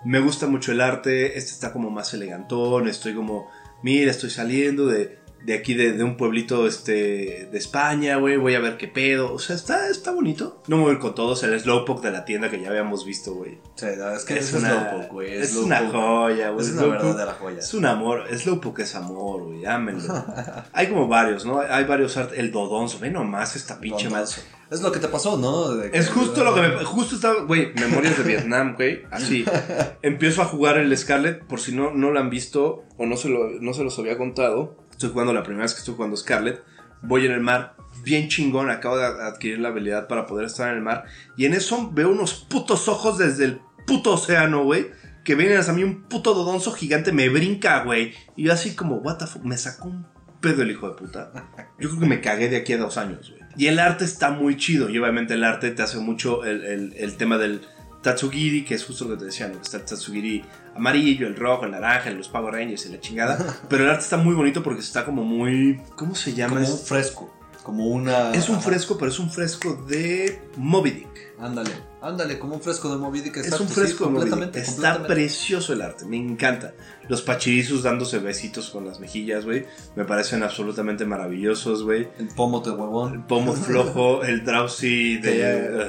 me 0.05 0.19
gusta 0.19 0.49
mucho 0.49 0.73
el 0.73 0.81
arte, 0.81 1.39
este 1.39 1.53
está 1.53 1.73
como 1.73 1.91
más 1.91 2.13
elegantón, 2.15 2.89
estoy 2.89 3.15
como, 3.15 3.49
mira, 3.85 4.11
estoy 4.11 4.31
saliendo 4.31 4.87
de, 4.87 5.21
de 5.45 5.55
aquí 5.55 5.75
de, 5.75 5.93
de 5.93 6.05
un 6.05 6.17
pueblito 6.17 6.67
este, 6.67 7.49
de 7.51 7.59
España, 7.59 8.17
güey, 8.17 8.37
voy 8.37 8.55
a 8.55 8.61
ver 8.61 8.77
qué 8.77 8.89
pedo. 8.89 9.33
O 9.33 9.39
sea, 9.39 9.57
está, 9.57 9.89
está 9.89 10.13
bonito. 10.13 10.63
No 10.69 10.77
me 10.79 10.83
voy 10.85 10.99
con 10.99 11.15
todos, 11.15 11.43
el 11.43 11.59
Slowpoke 11.59 12.03
de 12.03 12.11
la 12.11 12.25
tienda 12.25 12.51
que 12.51 12.61
ya 12.61 12.69
habíamos 12.69 13.05
visto, 13.05 13.35
güey. 13.35 13.59
Sí, 13.75 13.87
no, 13.99 14.11
es 14.11 14.25
que 14.25 14.39
Es 14.39 14.49
es, 14.49 14.55
una- 14.55 14.69
Slowpoke, 14.91 15.13
güey. 15.13 15.33
Es 15.35 15.57
una 15.57 15.79
joya, 15.91 16.51
güey. 16.51 16.67
Es 16.67 16.73
una 16.73 16.87
verdadera 16.87 17.33
joya. 17.33 17.59
Es 17.59 17.75
un 17.75 17.87
amor, 17.87 18.25
Slowpoke 18.37 18.81
es 18.81 18.95
amor, 18.95 19.43
güey, 19.45 19.67
ámenlo. 19.67 20.25
Hay 20.73 20.89
como 20.89 21.09
varios, 21.09 21.45
¿no? 21.45 21.61
Hay 21.61 21.85
varios 21.85 22.17
art, 22.17 22.33
el 22.37 22.53
Dodonzo, 22.53 22.99
ve 22.99 23.11
nomás 23.11 23.57
esta 23.57 23.81
pinche. 23.81 24.05
Dondazo. 24.05 24.43
Es 24.71 24.81
lo 24.81 24.91
que 24.91 25.01
te 25.01 25.09
pasó, 25.09 25.37
¿no? 25.37 25.83
Es 25.83 26.09
justo 26.09 26.43
lo 26.45 26.55
que 26.55 26.63
me. 26.63 26.69
Justo 26.85 27.17
estaba. 27.17 27.43
Güey, 27.43 27.75
Memorias 27.75 28.17
de 28.17 28.25
Vietnam, 28.25 28.75
güey. 28.75 29.03
Así. 29.11 29.45
Empiezo 30.03 30.41
a 30.41 30.47
jugar 30.47 30.79
el 30.79 30.97
Scarlet. 30.97 31.45
Por 31.45 31.61
si 31.61 31.75
no, 31.75 31.91
no 31.91 32.11
lo 32.11 32.19
han 32.19 32.31
visto 32.31 32.83
o 32.97 33.05
no 33.05 33.19
se, 33.19 33.29
lo, 33.29 33.51
no 33.61 33.75
se 33.75 33.85
los 33.85 33.99
había 33.99 34.17
contado. 34.17 34.79
Estoy 35.03 35.15
jugando 35.15 35.33
la 35.33 35.43
primera 35.43 35.65
vez 35.65 35.73
que 35.75 35.81
estoy 35.81 35.97
jugando 35.97 36.17
Scarlet. 36.17 36.63
Voy 37.03 37.27
en 37.27 37.33
el 37.33 37.41
mar. 37.41 37.75
Bien 38.05 38.29
chingón. 38.29 38.71
Acabo 38.71 38.97
de 38.97 39.05
adquirir 39.05 39.59
la 39.59 39.71
habilidad 39.71 40.07
para 40.07 40.27
poder 40.27 40.47
estar 40.47 40.69
en 40.71 40.77
el 40.77 40.83
mar. 40.83 41.07
Y 41.37 41.45
en 41.47 41.55
eso 41.55 41.91
veo 41.93 42.11
unos 42.13 42.35
putos 42.35 42.87
ojos 42.87 43.19
desde 43.19 43.47
el 43.47 43.61
puto 43.85 44.13
océano, 44.13 44.63
güey. 44.63 44.87
Que 45.25 45.35
vienen 45.35 45.59
hacia 45.59 45.73
mí 45.73 45.83
un 45.83 46.05
puto 46.05 46.35
dodonzo 46.35 46.71
gigante. 46.71 47.11
Me 47.11 47.29
brinca, 47.29 47.83
güey. 47.83 48.15
Y 48.37 48.45
yo 48.45 48.53
así 48.53 48.77
como, 48.77 48.99
what 48.99 49.17
the 49.19 49.27
fuck. 49.27 49.43
Me 49.43 49.57
sacó 49.59 49.89
un 49.89 50.07
pedo 50.41 50.63
el 50.63 50.71
hijo 50.71 50.89
de 50.89 50.95
puta. 50.95 51.33
Yo 51.81 51.89
creo 51.89 52.01
que 52.01 52.07
me 52.07 52.21
cagué 52.21 52.49
de 52.49 52.59
aquí 52.59 52.73
a 52.75 52.79
dos 52.79 52.97
años, 52.97 53.29
güey. 53.31 53.43
Y 53.57 53.67
el 53.67 53.81
arte 53.81 54.05
está 54.05 54.31
muy 54.31 54.57
chido. 54.57 54.89
Y 54.89 54.99
obviamente 54.99 55.35
el 55.35 55.43
arte 55.43 55.73
te 55.73 55.83
hace 55.83 55.99
mucho 55.99 56.45
el, 56.45 56.63
el- 56.65 56.93
el 56.97 57.17
tema 57.17 57.39
del 57.39 57.63
Tatsugiri, 58.03 58.65
que 58.65 58.75
es 58.75 58.85
justo 58.85 59.05
lo 59.05 59.13
que 59.13 59.21
te 59.21 59.25
decía, 59.27 59.49
¿no? 59.49 59.61
Está 59.61 59.79
el 59.79 59.85
Tatsugiri 59.85 60.45
amarillo, 60.75 61.27
el 61.27 61.37
rojo, 61.37 61.65
el 61.65 61.71
naranja, 61.71 62.11
los 62.11 62.29
Power 62.29 62.53
Rangers 62.55 62.87
y 62.87 62.91
la 62.91 63.01
chingada. 63.01 63.39
Pero 63.69 63.85
el 63.85 63.91
arte 63.91 64.03
está 64.03 64.17
muy 64.17 64.35
bonito 64.35 64.63
porque 64.63 64.81
está 64.81 65.05
como 65.05 65.25
muy. 65.25 65.81
¿Cómo 65.97 66.15
se 66.15 66.35
llama? 66.35 66.57
Como 66.57 66.67
un 66.67 66.75
Es, 66.75 66.89
fresco. 66.89 67.35
Como 67.63 67.87
una. 67.87 68.33
es 68.33 68.49
un 68.49 68.61
fresco, 68.61 68.99
pero 68.99 69.11
es 69.13 69.21
un 69.21 69.31
fresco 69.31 69.75
de 69.89 70.43
Moby 70.57 70.91
Dick. 70.91 71.35
Ándale, 71.39 71.71
ándale, 72.03 72.39
como 72.39 72.55
un 72.57 72.61
fresco 72.61 72.91
de 72.91 72.99
Moby 72.99 73.21
Dick. 73.21 73.37
Es 73.39 73.53
un 73.61 73.69
sí, 73.69 73.75
fresco 73.75 74.07
de 74.07 74.13
completamente. 74.13 74.59
Está 74.61 74.73
completamente. 74.73 75.15
precioso 75.15 75.73
el 75.73 75.83
arte, 75.83 76.05
me 76.05 76.17
encanta. 76.17 76.75
Los 77.09 77.23
pachirizos 77.23 77.83
dándose 77.83 78.19
besitos 78.19 78.71
con 78.71 78.87
las 78.87 79.01
mejillas, 79.01 79.45
güey. 79.45 79.67
Me 79.97 80.05
parecen 80.05 80.43
absolutamente 80.43 81.05
maravillosos, 81.05 81.83
güey. 81.83 82.09
El 82.19 82.29
pomo 82.29 82.61
de 82.61 82.71
El 82.71 82.77
huevón. 82.77 83.27
pomo 83.27 83.53
flojo, 83.55 84.23
el 84.25 84.45
drowsy 84.45 85.19
de... 85.19 85.87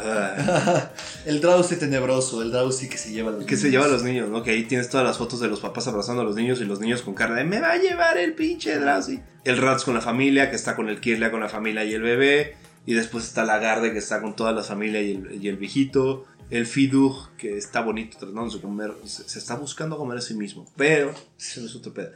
el 1.26 1.42
Drowsy 1.42 1.76
tenebroso, 1.78 2.42
el 2.42 2.52
Drowsy 2.52 2.90
que 2.90 2.98
se 2.98 3.12
lleva 3.12 3.30
a 3.30 3.34
los 3.34 3.46
que 3.46 3.56
se 3.58 3.68
niños. 3.68 3.72
lleva 3.72 3.86
a 3.86 3.94
los 3.96 4.04
niños, 4.04 4.30
¿no? 4.30 4.44
Que 4.44 4.52
ahí 4.52 4.64
tienes 4.64 4.90
todas 4.90 5.06
las 5.06 5.18
fotos 5.18 5.40
de 5.40 5.48
los 5.48 5.60
papás 5.60 5.88
abrazando 5.88 6.22
a 6.22 6.26
los 6.26 6.36
niños 6.36 6.62
y 6.62 6.66
los 6.66 6.80
niños 6.80 7.02
con 7.02 7.14
cara 7.14 7.36
de 7.36 7.44
me 7.44 7.60
va 7.60 7.72
a 7.72 7.78
llevar 7.78 8.18
el 8.18 8.34
pinche 8.34 8.78
Drowsy. 8.78 9.22
El 9.44 9.58
Rats 9.58 9.84
con 9.84 9.94
la 9.94 10.02
familia, 10.02 10.50
que 10.50 10.56
está 10.56 10.76
con 10.76 10.90
el 10.90 11.00
Kirlia 11.02 11.32
con 11.32 11.42
la 11.42 11.50
familia 11.50 11.84
y 11.84 11.94
el 11.94 12.02
bebé. 12.02 12.56
Y 12.86 12.94
después 12.94 13.24
está 13.26 13.46
la 13.46 13.60
Garde, 13.60 13.92
que 13.94 14.00
está 14.00 14.22
con 14.22 14.36
toda 14.36 14.52
la 14.52 14.64
familia 14.64 15.02
y 15.02 15.14
el, 15.14 15.44
y 15.44 15.48
el 15.48 15.58
viejito. 15.58 16.26
El 16.50 16.68
Fidug, 16.68 17.30
que 17.38 17.58
está 17.58 17.82
bonito 17.82 18.18
tratando 18.18 18.54
de 18.54 18.62
comer. 18.62 18.94
Se, 19.06 19.28
se 19.28 19.40
está 19.40 19.56
buscando 19.56 19.98
comer 19.98 20.18
a 20.18 20.22
sí 20.22 20.34
mismo. 20.36 20.68
Pero, 20.76 21.12
eso 21.40 21.62
no 21.62 21.68
es 21.68 21.76
otro 21.76 21.94
pedo. 21.94 22.12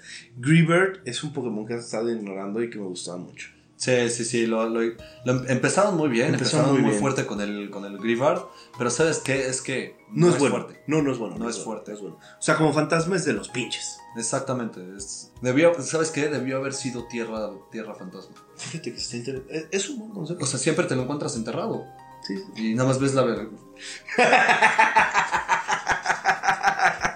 Es 1.05 1.23
un 1.23 1.33
Pokémon 1.33 1.65
que 1.65 1.73
he 1.73 1.77
estado 1.77 2.11
ignorando 2.11 2.61
y 2.61 2.69
que 2.69 2.77
me 2.77 2.85
gustaba 2.85 3.17
mucho. 3.17 3.49
Sí, 3.77 4.09
sí, 4.09 4.25
sí, 4.25 4.47
lo, 4.47 4.67
lo- 4.69 4.81
lo- 5.25 5.47
empezaron 5.49 5.95
muy 5.97 6.09
bien, 6.09 6.33
Empezaron 6.33 6.65
empezaron, 6.69 6.71
muy 6.73 6.81
muy, 6.81 6.89
bien. 6.91 6.99
fuerte 7.01 7.25
con 7.27 7.41
el, 7.41 7.69
con 7.69 7.85
el 7.85 7.99
Grivard, 7.99 8.41
pero 8.75 8.89
¿sabes 8.89 9.19
qué? 9.19 9.47
Es 9.47 9.61
que 9.61 9.95
No, 10.11 10.29
es, 10.29 10.39
bueno. 10.39 10.55
fuerte. 10.55 10.81
No, 10.87 11.03
no 11.03 11.11
es 11.11 11.19
bueno. 11.19 11.37
No 11.37 11.47
es 11.47 11.57
bueno, 11.57 11.63
fuerte. 11.83 11.91
no 11.91 11.97
es 11.97 12.01
bueno. 12.01 12.17
O 12.17 12.41
sea, 12.41 12.57
como 12.57 12.73
fantasma 12.73 13.15
es 13.15 13.25
de 13.25 13.33
los 13.33 13.49
pinches. 13.49 13.97
Exactamente. 14.17 14.81
Es, 14.97 15.31
debió, 15.43 15.79
¿Sabes 15.81 16.09
qué? 16.09 16.27
Debió 16.27 16.57
haber 16.57 16.73
sido 16.73 17.07
tierra, 17.07 17.51
tierra 17.71 17.93
fantasma. 17.93 18.35
Fíjate 18.57 18.91
que 18.93 18.97
está 18.99 19.15
interesante. 19.17 19.67
Es, 19.71 19.89
un 19.89 19.99
buen 19.99 20.11
concepto. 20.11 20.43
O 20.43 20.47
sea, 20.47 20.59
siempre 20.59 20.85
te 20.85 20.95
lo 20.95 21.03
encuentras 21.03 21.35
enterrado. 21.35 21.85
Sí. 22.23 22.35
Y 22.55 22.73
nada 22.73 22.89
más 22.89 22.99
ves 22.99 23.13
la... 23.13 23.23
ver- 23.23 23.49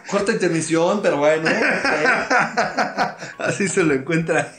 Corta 0.10 0.32
intermisión, 0.34 1.02
pero 1.02 1.18
bueno. 1.18 1.50
Así 3.38 3.68
se 3.70 3.84
lo 3.84 3.94
encuentra. 3.94 4.54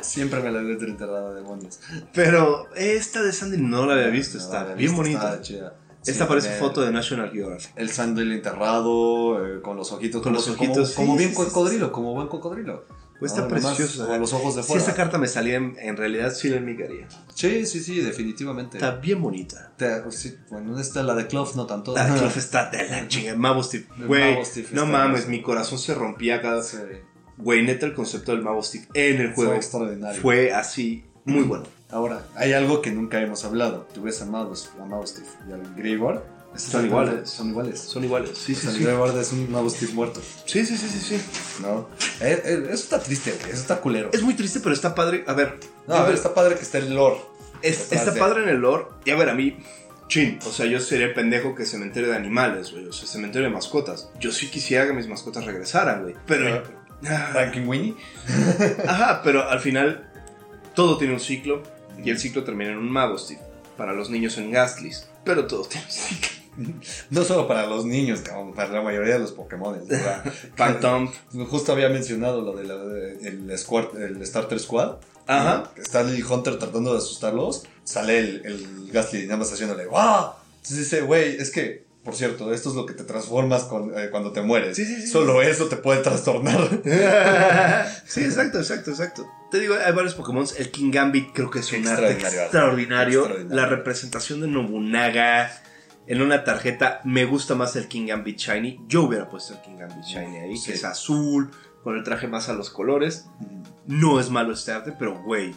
Siempre 0.00 0.40
me 0.40 0.50
la 0.50 0.58
tener 0.60 0.82
enterrada, 0.90 1.32
demonios. 1.34 1.78
Pero 2.12 2.68
esta 2.74 3.22
de 3.22 3.32
Sandy 3.32 3.58
no 3.58 3.86
la 3.86 3.94
había 3.94 4.08
visto. 4.08 4.38
No, 4.38 4.44
Está 4.44 4.56
la 4.56 4.60
había 4.62 4.74
bien 4.74 4.90
visto, 4.90 4.96
bonita. 5.02 5.30
está 5.30 5.40
chida. 5.42 5.74
Esta 6.06 6.24
Sí, 6.24 6.28
parece 6.28 6.48
también 6.48 6.68
foto 6.68 6.80
de 6.82 6.90
National 6.92 7.30
Geographic. 7.30 7.72
El 7.76 7.88
Sandil 7.90 8.32
enterrado, 8.32 9.44
eh, 9.46 9.60
con 9.62 9.76
los 9.76 9.92
ojitos. 9.92 10.20
Con 10.22 10.32
como- 10.32 10.44
los 10.46 10.56
como- 10.56 10.70
ojitos, 10.72 10.92
Como, 10.92 11.12
sí, 11.12 11.18
bien 11.18 11.30
sí, 11.30 11.36
cocodrilo, 11.36 11.92
como 11.92 12.12
buen 12.14 12.28
cocodrilo. 12.28 12.84
Pues 13.18 13.30
está 13.32 13.46
preciosa. 13.46 14.06
Con 14.08 14.18
los 14.18 14.32
ojos 14.32 14.56
de 14.56 14.62
Si 14.62 14.68
fuera. 14.68 14.82
esa 14.82 14.94
carta 14.96 15.16
me 15.16 15.28
salía 15.28 15.54
en, 15.54 15.76
en 15.78 15.96
realidad, 15.96 16.34
sí 16.34 16.48
la 16.48 16.56
enmigaría. 16.56 17.06
Sí, 17.32 17.66
sí, 17.66 17.78
sí, 17.80 18.00
definitivamente. 18.00 18.78
Está 18.78 18.96
bien 18.96 19.22
bonita. 19.22 19.72
Te- 19.76 20.10
sí, 20.10 20.34
bueno, 20.50 20.76
esta 20.80 21.04
la 21.04 21.14
de 21.14 21.28
Clove 21.28 21.52
no 21.54 21.66
tanto. 21.66 21.94
La 21.94 22.06
de 22.06 22.14
Clough 22.18 22.36
está 22.36 22.68
de 22.70 22.88
la 22.88 23.06
chinga. 23.06 23.36
Mabostif. 23.36 23.86
El 23.96 24.06
Güey, 24.08 24.38
no 24.72 24.86
mames, 24.86 25.20
hermoso. 25.20 25.28
mi 25.28 25.40
corazón 25.42 25.78
se 25.78 25.94
rompía 25.94 26.42
cada. 26.42 26.64
Güey, 27.38 27.62
neta, 27.64 27.86
el 27.86 27.94
concepto 27.94 28.32
del 28.32 28.42
Mabostif 28.42 28.88
en 28.94 29.20
el 29.20 29.28
fue 29.28 29.44
juego 29.44 29.54
extraordinario. 29.54 30.20
fue 30.20 30.52
así, 30.52 31.04
muy 31.24 31.44
bueno. 31.44 31.64
Ahora, 31.92 32.24
hay 32.34 32.52
algo 32.54 32.80
que 32.82 32.90
nunca 32.90 33.20
hemos 33.20 33.44
hablado. 33.44 33.86
Tú 33.94 34.02
ves 34.02 34.20
a 34.22 34.26
Maus- 34.26 34.70
a 34.80 34.84
Maustiff 34.84 35.28
y 35.48 35.52
al 35.52 35.74
Greyward. 35.76 36.22
Son 36.56 36.84
iguales. 36.84 37.30
Son 37.30 37.48
iguales. 37.50 37.80
Son 37.80 38.04
iguales. 38.04 38.30
Sí, 38.36 38.52
O 38.52 38.54
sí, 38.56 38.60
sea, 38.62 38.70
el 38.70 38.76
sí. 38.76 38.84
Greyward 38.84 39.18
es 39.18 39.32
un 39.32 39.50
Maustiff 39.50 39.92
muerto. 39.94 40.20
Sí, 40.46 40.66
sí, 40.66 40.76
sí, 40.76 40.88
sí, 40.88 40.98
sí. 41.00 41.22
¿No? 41.62 41.88
Eh, 42.20 42.42
eh, 42.44 42.62
eso 42.64 42.74
está 42.74 42.98
triste. 43.00 43.30
Eso 43.44 43.52
está 43.60 43.80
culero. 43.80 44.10
Es 44.12 44.22
muy 44.22 44.34
triste, 44.34 44.60
pero 44.60 44.74
está 44.74 44.94
padre. 44.94 45.24
A 45.26 45.32
ver, 45.34 45.58
No, 45.86 45.94
a 45.94 46.04
ver, 46.04 46.14
está 46.14 46.34
padre 46.34 46.56
que 46.56 46.62
esté 46.62 46.78
el 46.78 46.94
lore. 46.94 47.20
Es- 47.62 47.92
está 47.92 48.10
de- 48.12 48.20
padre 48.20 48.42
en 48.42 48.48
el 48.50 48.56
lore. 48.58 48.84
Y 49.04 49.10
a 49.10 49.16
ver, 49.16 49.28
a 49.30 49.34
mí, 49.34 49.58
chin. 50.08 50.38
O 50.46 50.50
sea, 50.50 50.66
yo 50.66 50.78
sería 50.80 51.06
el 51.06 51.14
pendejo 51.14 51.54
que 51.54 51.64
cementerio 51.64 52.10
de 52.10 52.16
animales, 52.16 52.72
güey. 52.72 52.86
O 52.86 52.92
sea, 52.92 53.06
cementerio 53.08 53.48
de 53.48 53.54
mascotas. 53.54 54.10
Yo 54.20 54.30
sí 54.32 54.48
quisiera 54.50 54.86
que 54.86 54.92
mis 54.92 55.08
mascotas 55.08 55.44
regresaran, 55.46 56.02
güey. 56.02 56.14
Pero. 56.26 56.62
Ah, 57.06 57.30
Ranking 57.34 57.66
Winnie. 57.66 57.96
Ajá, 58.86 59.22
pero 59.24 59.48
al 59.48 59.60
final, 59.60 60.08
todo 60.74 60.98
tiene 60.98 61.14
un 61.14 61.20
ciclo. 61.20 61.62
Y 62.04 62.10
el 62.10 62.18
ciclo 62.18 62.44
termina 62.44 62.72
en 62.72 62.78
un 62.78 62.90
Mabostif. 62.90 63.38
Para 63.76 63.92
los 63.92 64.10
niños 64.10 64.36
en 64.38 64.50
Gastly's. 64.50 65.08
Pero 65.24 65.46
todo 65.46 65.64
tiene. 65.64 65.86
No 67.08 67.24
solo 67.24 67.48
para 67.48 67.66
los 67.66 67.86
niños, 67.86 68.20
cabrón, 68.20 68.52
para 68.52 68.70
la 68.70 68.82
mayoría 68.82 69.14
de 69.14 69.20
los 69.20 69.32
Pokémon. 69.32 69.80
Phantom. 70.56 71.10
Justo 71.48 71.72
había 71.72 71.88
mencionado 71.88 72.42
lo 72.42 72.54
del 72.54 72.68
de 72.68 73.28
el, 73.28 73.50
el 73.50 74.26
Starter 74.26 74.60
Squad. 74.60 74.96
Ajá. 75.26 75.72
Está 75.76 76.02
el 76.02 76.22
Hunter 76.24 76.58
tratando 76.58 76.92
de 76.92 76.98
asustarlos. 76.98 77.64
Sale 77.84 78.18
el, 78.18 78.42
el 78.44 78.90
Gastly 78.92 79.24
nada 79.24 79.38
más 79.38 79.52
haciéndole 79.52 79.86
¡Wow! 79.86 80.32
Entonces 80.56 80.78
dice, 80.78 81.00
güey, 81.00 81.36
es 81.36 81.50
que, 81.50 81.84
por 82.04 82.14
cierto, 82.16 82.52
esto 82.52 82.70
es 82.70 82.74
lo 82.74 82.84
que 82.86 82.94
te 82.94 83.04
transformas 83.04 83.64
con- 83.64 83.96
eh, 83.96 84.08
cuando 84.10 84.32
te 84.32 84.42
mueres. 84.42 84.76
Sí, 84.76 84.84
sí, 84.84 85.02
sí. 85.02 85.06
Solo 85.06 85.40
eso 85.42 85.66
te 85.68 85.76
puede 85.76 86.00
trastornar. 86.02 86.68
sí, 88.06 88.20
exacto, 88.24 88.58
exacto, 88.58 88.90
exacto. 88.90 89.30
Te 89.50 89.60
digo, 89.60 89.74
hay 89.74 89.92
varios 89.92 90.14
Pokémon. 90.14 90.44
El 90.58 90.70
King 90.70 90.90
Gambit 90.90 91.28
creo 91.32 91.50
que 91.50 91.60
es 91.60 91.72
un 91.72 91.86
arte 91.86 92.12
Extraordinario. 92.12 93.28
La 93.48 93.66
representación 93.66 94.40
de 94.40 94.48
Nobunaga 94.48 95.50
en 96.06 96.22
una 96.22 96.42
tarjeta. 96.44 97.00
Me 97.04 97.24
gusta 97.24 97.54
más 97.54 97.76
el 97.76 97.86
King 97.88 98.06
Gambit 98.08 98.38
Shiny. 98.38 98.80
Yo 98.88 99.02
hubiera 99.04 99.28
puesto 99.28 99.54
el 99.54 99.60
King 99.60 99.76
Gambit 99.78 100.04
Shiny 100.04 100.38
ahí, 100.38 100.56
Sí. 100.56 100.66
que 100.70 100.72
es 100.74 100.84
azul, 100.84 101.50
con 101.84 101.96
el 101.96 102.02
traje 102.02 102.26
más 102.28 102.48
a 102.48 102.54
los 102.54 102.70
colores. 102.70 103.26
No 103.86 104.18
es 104.20 104.30
malo 104.30 104.52
este 104.54 104.72
arte, 104.72 104.92
pero 104.98 105.22
güey, 105.22 105.54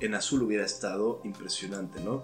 en 0.00 0.14
azul 0.14 0.42
hubiera 0.42 0.64
estado 0.64 1.20
impresionante, 1.24 2.00
¿no? 2.00 2.22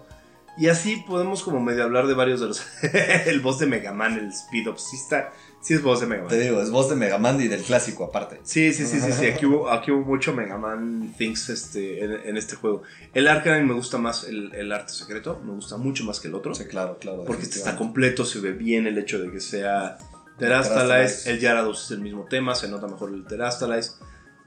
Y 0.60 0.68
así 0.68 0.96
podemos 0.96 1.42
como 1.42 1.58
medio 1.58 1.84
hablar 1.84 2.06
de 2.06 2.12
varios 2.12 2.40
de 2.40 2.48
los... 2.48 2.62
el 3.26 3.40
boss 3.40 3.60
de 3.60 3.66
Mega 3.66 3.94
Man, 3.94 4.18
el 4.18 4.28
Speed 4.28 4.68
Up, 4.68 4.78
sí 4.78 4.96
está... 4.96 5.32
Sí 5.62 5.72
es 5.72 5.82
voz 5.82 6.00
de 6.00 6.06
Mega 6.06 6.22
Man. 6.22 6.28
Te 6.28 6.38
digo, 6.38 6.60
es 6.60 6.70
voz 6.70 6.90
de 6.90 6.96
Mega 6.96 7.16
Man 7.16 7.40
y 7.40 7.48
del 7.48 7.62
clásico 7.62 8.04
aparte. 8.04 8.40
Sí, 8.42 8.74
sí, 8.74 8.86
sí, 8.86 9.00
sí, 9.00 9.10
sí. 9.10 9.26
Aquí 9.26 9.46
hubo, 9.46 9.70
aquí 9.70 9.90
hubo 9.90 10.04
mucho 10.04 10.34
Mega 10.34 10.58
Man 10.58 11.14
Things 11.16 11.48
este, 11.48 12.04
en, 12.04 12.12
en 12.12 12.36
este 12.36 12.56
juego. 12.56 12.82
El 13.14 13.26
Arcanine 13.26 13.64
me 13.64 13.72
gusta 13.72 13.96
más 13.96 14.24
el, 14.24 14.54
el 14.54 14.70
arte 14.70 14.92
secreto, 14.92 15.40
me 15.42 15.52
gusta 15.52 15.78
mucho 15.78 16.04
más 16.04 16.20
que 16.20 16.28
el 16.28 16.34
otro. 16.34 16.54
Sí, 16.54 16.64
claro, 16.64 16.98
claro. 16.98 17.24
porque 17.26 17.44
este 17.44 17.56
está 17.56 17.74
completo, 17.76 18.26
se 18.26 18.40
ve 18.40 18.52
bien 18.52 18.86
el 18.86 18.98
hecho 18.98 19.18
de 19.18 19.30
que 19.30 19.40
sea 19.40 19.96
Terastalize. 20.38 21.30
El 21.30 21.40
Gyarados 21.40 21.86
es 21.86 21.90
el 21.92 22.00
mismo 22.00 22.26
tema, 22.28 22.54
se 22.54 22.68
nota 22.68 22.86
mejor 22.86 23.14
el 23.14 23.24
Terastalize. 23.26 23.92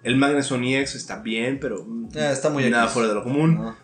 El 0.03 0.17
Magneson 0.17 0.63
EX 0.63 0.95
está 0.95 1.19
bien, 1.19 1.59
pero 1.59 1.85
mm, 1.85 2.09
Eh, 2.15 2.31
está 2.31 2.49
muy 2.49 2.69
nada 2.69 2.83
X. 2.83 2.93
fuera 2.93 3.09
de 3.09 3.15
lo 3.15 3.23
común. 3.23 3.55
¿no? 3.55 3.75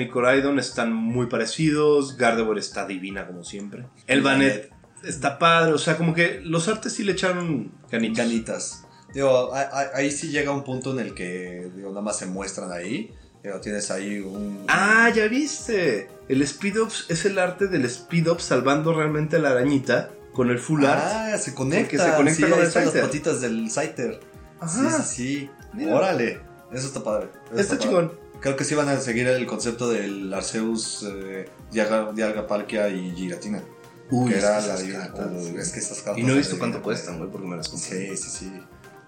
Y 0.00 0.08
Coraidon 0.08 0.58
están 0.58 0.92
muy 0.92 1.26
parecidos. 1.26 2.16
Gardevoir 2.16 2.58
está 2.58 2.86
divina 2.86 3.26
como 3.26 3.42
siempre. 3.44 3.86
El 4.06 4.22
Banet 4.22 4.70
está 5.04 5.38
padre, 5.38 5.72
o 5.72 5.78
sea, 5.78 5.96
como 5.96 6.14
que 6.14 6.40
los 6.44 6.68
artes 6.68 6.92
sí 6.92 7.02
le 7.04 7.12
echaron 7.12 7.72
ganitas. 7.90 8.26
Ganitas. 8.26 8.84
Digo, 9.14 9.52
a- 9.54 9.62
a- 9.62 9.90
ahí 9.96 10.10
sí 10.10 10.28
llega 10.28 10.50
un 10.52 10.64
punto 10.64 10.92
en 10.92 11.00
el 11.06 11.14
que 11.14 11.70
digo, 11.74 11.88
nada 11.90 12.02
más 12.02 12.18
se 12.18 12.26
muestran 12.26 12.70
ahí. 12.72 13.12
Pero 13.40 13.60
tienes 13.60 13.90
ahí 13.92 14.18
un. 14.18 14.64
Ah, 14.66 15.10
ya 15.14 15.28
viste. 15.28 16.08
El 16.28 16.42
Speed 16.42 16.76
Ups 16.80 17.06
es 17.08 17.24
el 17.24 17.38
arte 17.38 17.68
del 17.68 17.84
Speed 17.84 18.28
Up 18.28 18.40
salvando 18.40 18.92
realmente 18.92 19.36
a 19.36 19.38
la 19.38 19.50
arañita 19.50 20.10
con 20.32 20.50
el 20.50 20.58
full 20.58 20.84
art. 20.84 21.00
Ah, 21.04 21.38
se 21.38 21.54
conecta. 21.54 21.82
Porque 21.82 21.98
se 21.98 22.16
conecta 22.16 22.36
sí, 22.36 22.42
con 22.42 22.52
el 22.58 22.64
las 22.94 22.94
patitas 23.06 23.40
del 23.40 23.70
Scyther. 23.70 24.20
Ajá. 24.60 25.02
Sí, 25.02 25.04
sí, 25.14 25.50
sí. 25.78 25.84
Órale. 25.86 26.40
Eso 26.72 26.86
está 26.86 27.02
padre. 27.02 27.28
Eso 27.50 27.60
Está 27.60 27.74
padre. 27.76 27.88
chingón. 27.88 28.12
Creo 28.40 28.56
que 28.56 28.64
sí 28.64 28.74
van 28.74 28.88
a 28.88 28.98
seguir 28.98 29.26
el 29.26 29.46
concepto 29.46 29.88
del 29.88 30.32
Arceus, 30.32 31.04
eh, 31.08 31.48
Dialga, 31.72 32.12
Dialgapalkia 32.12 32.88
y 32.88 33.12
Giratina. 33.16 33.62
Uy, 34.10 34.30
que 34.32 34.38
era 34.38 34.58
es 34.58 34.64
que 34.64 34.68
la 34.70 34.76
de- 34.78 34.92
cartas. 34.92 35.26
Uy, 35.32 35.56
es 35.58 35.72
que 35.72 35.78
estas 35.80 35.98
cartas. 36.02 36.18
Y 36.18 36.22
no 36.22 36.32
he 36.34 36.36
visto 36.36 36.58
cuánto 36.58 36.80
cuestan, 36.82 37.18
güey, 37.18 37.30
porque 37.30 37.46
me 37.48 37.56
las 37.56 37.68
compré. 37.68 38.16
Sí, 38.16 38.16
sí, 38.16 38.30
sí. 38.30 38.52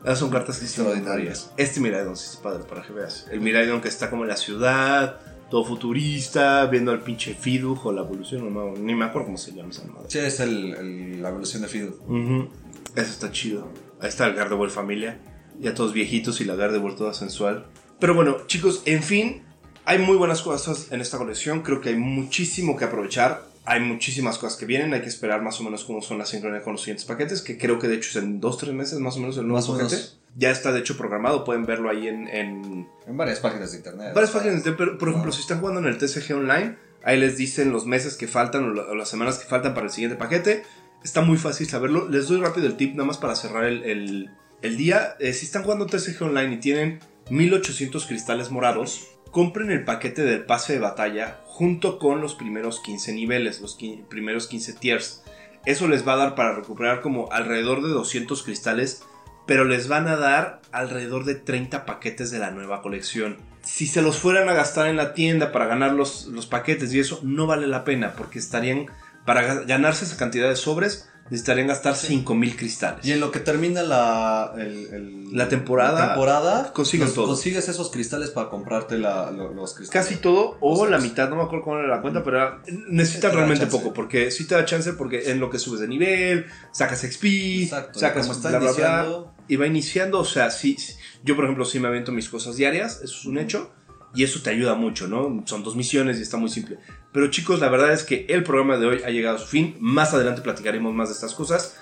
Ah, 0.05 0.17
son 0.17 0.31
cartas 0.31 0.59
que 0.59 0.65
Extraordinarias. 0.65 1.51
Este 1.57 1.79
Miraidon 1.79 2.17
sí 2.17 2.27
está 2.31 2.43
padre 2.43 2.65
para 2.65 2.83
que 2.83 2.93
veas. 2.93 3.27
El 3.31 3.41
Miraidon 3.41 3.81
que 3.81 3.89
está 3.89 4.11
como 4.11 4.23
en 4.25 4.29
la 4.31 4.37
ciudad, 4.37 5.21
todo 5.51 5.65
futurista, 5.65 6.67
viendo 6.67 6.91
al 6.91 7.03
pinche 7.03 7.35
Fiduj 7.35 7.87
o 7.87 7.93
la 7.93 8.01
evolución, 8.03 8.53
no, 8.53 8.71
me- 8.71 8.79
ni 8.81 8.95
me 8.95 9.05
acuerdo 9.05 9.27
cómo 9.27 9.39
se 9.39 9.53
llama 9.53 9.71
esa 9.71 9.85
madre. 9.85 10.07
Sí, 10.09 10.19
es 10.19 10.41
el, 10.41 10.75
el- 10.75 11.23
la 11.23 11.29
evolución 11.29 11.63
de 11.63 11.69
Fido. 11.69 11.91
Ujú. 12.07 12.49
Eso 12.97 13.11
está 13.11 13.31
chido. 13.31 13.69
Ahí 14.01 14.09
está 14.09 14.27
el 14.27 14.35
Gardevoir 14.35 14.71
familia. 14.71 15.21
Ya 15.61 15.75
todos 15.75 15.93
viejitos 15.93 16.41
y 16.41 16.45
la 16.45 16.55
Gardevoir 16.57 16.97
toda 16.97 17.13
sensual. 17.15 17.67
Pero 17.99 18.15
bueno, 18.15 18.39
chicos, 18.47 18.83
en 18.87 19.03
fin, 19.03 19.43
hay 19.85 19.99
muy 19.99 20.17
buenas 20.17 20.41
cosas 20.43 20.91
en 20.91 21.01
esta 21.01 21.19
colección. 21.19 21.61
Creo 21.63 21.81
que 21.81 21.91
hay 21.91 21.97
muchísimo 21.97 22.77
que 22.77 22.85
aprovechar. 22.87 23.43
Hay 23.67 23.81
muchísimas 23.81 24.39
cosas 24.39 24.59
que 24.59 24.65
vienen. 24.65 24.95
Hay 24.95 25.03
que 25.03 25.09
esperar 25.09 25.43
más 25.43 25.61
o 25.61 25.65
menos 25.65 25.85
cómo 25.85 26.01
son 26.01 26.17
las 26.19 26.31
sincronías 26.31 26.63
con 26.63 26.73
los 26.73 26.81
siguientes 26.83 27.05
paquetes. 27.05 27.43
Que 27.43 27.59
creo 27.59 27.79
que 27.79 27.89
de 27.89 27.97
hecho 27.97 28.09
es 28.11 28.17
en 28.25 28.41
dos, 28.41 28.57
tres 28.59 28.73
meses 28.73 28.99
más 29.01 29.17
o 29.17 29.21
menos 29.21 29.37
el 29.37 29.47
nuevo 29.47 29.59
Más 29.75 29.79
paquete. 29.83 30.03
Ya 30.37 30.51
está 30.51 30.73
de 30.73 30.81
hecho 30.81 30.97
programado. 30.97 31.45
Pueden 31.45 31.67
verlo 31.67 31.91
ahí 31.91 32.09
en, 32.09 32.27
en 32.29 32.89
En 33.07 33.17
varias 33.17 33.41
páginas 33.41 33.73
de 33.73 33.79
internet. 33.79 34.13
varias 34.15 34.31
páginas. 34.31 34.65
de- 34.65 34.73
Pero, 34.73 34.97
por 34.97 35.11
ejemplo, 35.11 35.31
Ah. 35.31 35.35
si 35.35 35.43
están 35.43 35.61
jugando 35.61 35.81
en 35.81 35.87
el 35.87 35.99
TCG 35.99 36.33
Online, 36.37 36.77
ahí 37.05 37.19
les 37.21 37.37
dicen 37.37 37.71
los 37.71 37.85
meses 37.85 38.17
que 38.17 38.27
faltan 38.27 38.65
o 38.65 38.95
las 38.95 39.09
semanas 39.11 39.39
que 39.39 39.45
faltan 39.47 39.75
para 39.75 39.87
el 39.87 39.93
siguiente 39.93 40.17
paquete. 40.17 40.63
Está 41.05 41.21
muy 41.21 41.37
fácil 41.37 41.69
saberlo. 41.69 42.09
Les 42.09 42.29
doy 42.29 42.41
rápido 42.41 42.67
el 42.67 42.77
tip, 42.77 42.93
nada 42.95 43.05
más 43.07 43.19
para 43.19 43.35
cerrar 43.37 43.65
el, 43.65 43.83
el- 43.85 44.31
el 44.63 44.77
día. 44.77 45.17
Eh, 45.21 45.33
si 45.33 45.47
están 45.47 45.63
jugando 45.63 45.87
TCG 45.87 46.23
Online 46.23 46.55
y 46.55 46.59
tienen 46.59 47.01
1800 47.31 48.07
cristales 48.07 48.51
morados, 48.51 49.07
compren 49.31 49.71
el 49.71 49.85
paquete 49.85 50.23
del 50.23 50.45
pase 50.45 50.73
de 50.75 50.79
batalla 50.81 51.41
junto 51.45 51.99
con 51.99 52.21
los 52.21 52.35
primeros 52.35 52.81
15 52.81 53.13
niveles, 53.13 53.61
los 53.61 53.77
primeros 54.09 54.47
15 54.49 54.73
tiers. 54.75 55.23
Eso 55.67 55.89
les 55.89 56.07
va 56.07 56.15
a 56.15 56.17
dar 56.17 56.35
para 56.35 56.55
recuperar 56.55 57.01
como 57.03 57.31
alrededor 57.33 57.83
de 57.83 57.91
200 57.91 58.43
cristales, 58.43 59.03
pero 59.47 59.65
les 59.65 59.89
van 59.89 60.09
a 60.09 60.17
dar 60.17 60.63
alrededor 60.73 61.25
de 61.25 61.35
30 61.35 61.85
paquetes 61.85 62.31
de 62.31 62.39
la 62.39 62.51
nueva 62.51 62.81
colección. 62.83 63.37
Si 63.63 63.87
se 63.87 64.01
los 64.01 64.17
fueran 64.19 64.49
a 64.49 64.55
gastar 64.55 64.87
en 64.89 64.97
la 64.97 65.13
tienda 65.13 65.53
para 65.53 65.67
ganar 65.67 65.93
los, 65.93 66.27
los 66.27 66.47
paquetes 66.47 66.95
y 66.95 66.99
eso, 67.01 67.21
no 67.23 67.47
vale 67.47 67.67
la 67.67 67.85
pena 67.85 68.15
porque 68.17 68.39
estarían, 68.39 68.87
para 69.27 69.43
ga- 69.43 69.67
ganarse 69.67 70.07
esa 70.07 70.17
cantidad 70.17 70.49
de 70.49 70.57
sobres, 70.57 71.10
necesitarían 71.31 71.69
gastar 71.69 71.95
5000 71.97 72.57
cristales. 72.57 73.05
Y 73.05 73.13
en 73.13 73.21
lo 73.21 73.31
que 73.31 73.41
termina 73.41 73.83
la, 73.83 74.53
el- 74.57 74.89
el- 74.93 75.37
La 75.37 75.49
temporada, 75.49 75.99
la 76.01 76.07
temporada, 76.09 76.73
consigues 76.73 77.15
todo. 77.15 77.29
consigues 77.29 77.69
esos 77.69 77.91
cristales 77.91 78.31
para 78.31 78.49
comprarte 78.51 78.99
la- 78.99 79.31
lo- 79.31 79.53
los 79.55 79.75
cristales. 79.75 80.07
Casi 80.09 80.21
todo 80.21 80.59
o 80.61 80.73
O 80.73 80.77
sea, 80.77 80.91
la 80.91 80.99
mitad, 80.99 81.31
no 81.31 81.37
me 81.37 81.43
acuerdo 81.43 81.65
cómo 81.65 81.79
era 81.79 81.87
la 81.89 82.03
cuenta, 82.03 82.25
pero 82.25 82.37
era- 82.37 82.63
necesitas 82.89 83.33
realmente 83.33 83.67
poco, 83.69 83.93
porque 83.93 84.31
sí 84.33 84.47
te 84.47 84.55
da 84.57 84.65
chance 84.65 84.93
porque 84.95 85.31
en 85.31 85.39
lo 85.41 85.51
que 85.51 85.59
subes 85.61 85.81
de 85.81 85.89
nivel, 85.89 86.47
sacas 86.73 87.01
XP, 87.03 87.63
Exacto. 87.63 87.99
sacas 88.01 88.23
como 88.27 88.33
está 88.37 88.49
bla, 88.51 88.59
bla, 88.59 88.73
bla, 88.73 89.25
y 89.47 89.57
va 89.57 89.67
iniciando, 89.67 90.19
o 90.19 90.25
sea, 90.25 90.51
sí, 90.51 90.77
sí. 90.79 90.95
yo 91.25 91.37
por 91.37 91.45
ejemplo 91.45 91.65
sí 91.65 91.79
me 91.81 91.89
aviento 91.89 92.13
mis 92.13 92.29
cosas 92.29 92.57
diarias, 92.57 93.01
eso 93.03 93.17
es 93.19 93.25
un 93.27 93.39
hecho, 93.39 93.71
y 94.15 94.25
eso 94.25 94.41
te 94.43 94.51
ayuda 94.51 94.75
mucho, 94.75 95.07
¿no? 95.07 95.43
Son 95.47 95.63
dos 95.63 95.77
misiones 95.77 96.19
y 96.19 96.23
está 96.23 96.37
muy 96.37 96.51
simple. 96.51 96.79
Pero 97.13 97.31
chicos, 97.31 97.61
la 97.61 97.69
verdad 97.69 97.93
es 97.93 98.05
que 98.05 98.27
el 98.29 98.43
programa 98.43 98.77
de 98.77 98.87
hoy 98.87 99.03
ha 99.05 99.11
llegado 99.11 99.37
a 99.37 99.39
su 99.39 99.47
fin, 99.47 99.77
más 99.81 100.15
adelante 100.15 100.43
platicaremos 100.43 100.93
más 100.95 101.09
de 101.09 101.15
estas 101.15 101.35
cosas. 101.35 101.77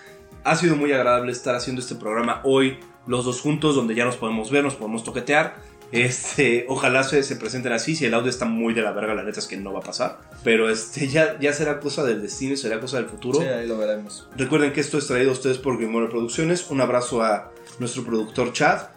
Ha 0.44 0.56
sido 0.56 0.76
muy 0.76 0.92
agradable 0.92 1.32
estar 1.32 1.54
haciendo 1.54 1.80
este 1.80 1.94
programa 1.94 2.40
hoy, 2.44 2.78
los 3.06 3.24
dos 3.24 3.40
juntos, 3.40 3.74
donde 3.74 3.94
ya 3.94 4.04
nos 4.04 4.16
podemos 4.16 4.50
ver, 4.50 4.64
nos 4.64 4.74
podemos 4.74 5.04
toquetear. 5.04 5.56
Este, 5.90 6.66
ojalá 6.68 7.02
se, 7.02 7.22
se 7.22 7.36
presenten 7.36 7.72
así, 7.72 7.96
si 7.96 8.04
el 8.04 8.12
audio 8.12 8.28
está 8.28 8.44
muy 8.44 8.74
de 8.74 8.82
la 8.82 8.92
verga, 8.92 9.14
la 9.14 9.22
neta 9.22 9.40
es 9.40 9.46
que 9.46 9.56
no 9.56 9.72
va 9.72 9.78
a 9.78 9.82
pasar. 9.82 10.18
Pero 10.44 10.68
este, 10.68 11.08
ya, 11.08 11.38
ya 11.40 11.52
será 11.52 11.80
cosa 11.80 12.04
del 12.04 12.20
destino, 12.20 12.56
será 12.56 12.78
cosa 12.78 12.98
del 12.98 13.06
futuro. 13.06 13.40
Sí, 13.40 13.46
ahí 13.46 13.66
lo 13.66 13.78
veremos. 13.78 14.28
Recuerden 14.36 14.72
que 14.72 14.80
esto 14.80 14.98
es 14.98 15.06
traído 15.06 15.30
a 15.30 15.32
ustedes 15.32 15.58
por 15.58 15.78
Grimoire 15.78 16.10
Producciones. 16.10 16.70
Un 16.70 16.82
abrazo 16.82 17.22
a 17.22 17.50
nuestro 17.78 18.04
productor 18.04 18.52
Chad. 18.52 18.88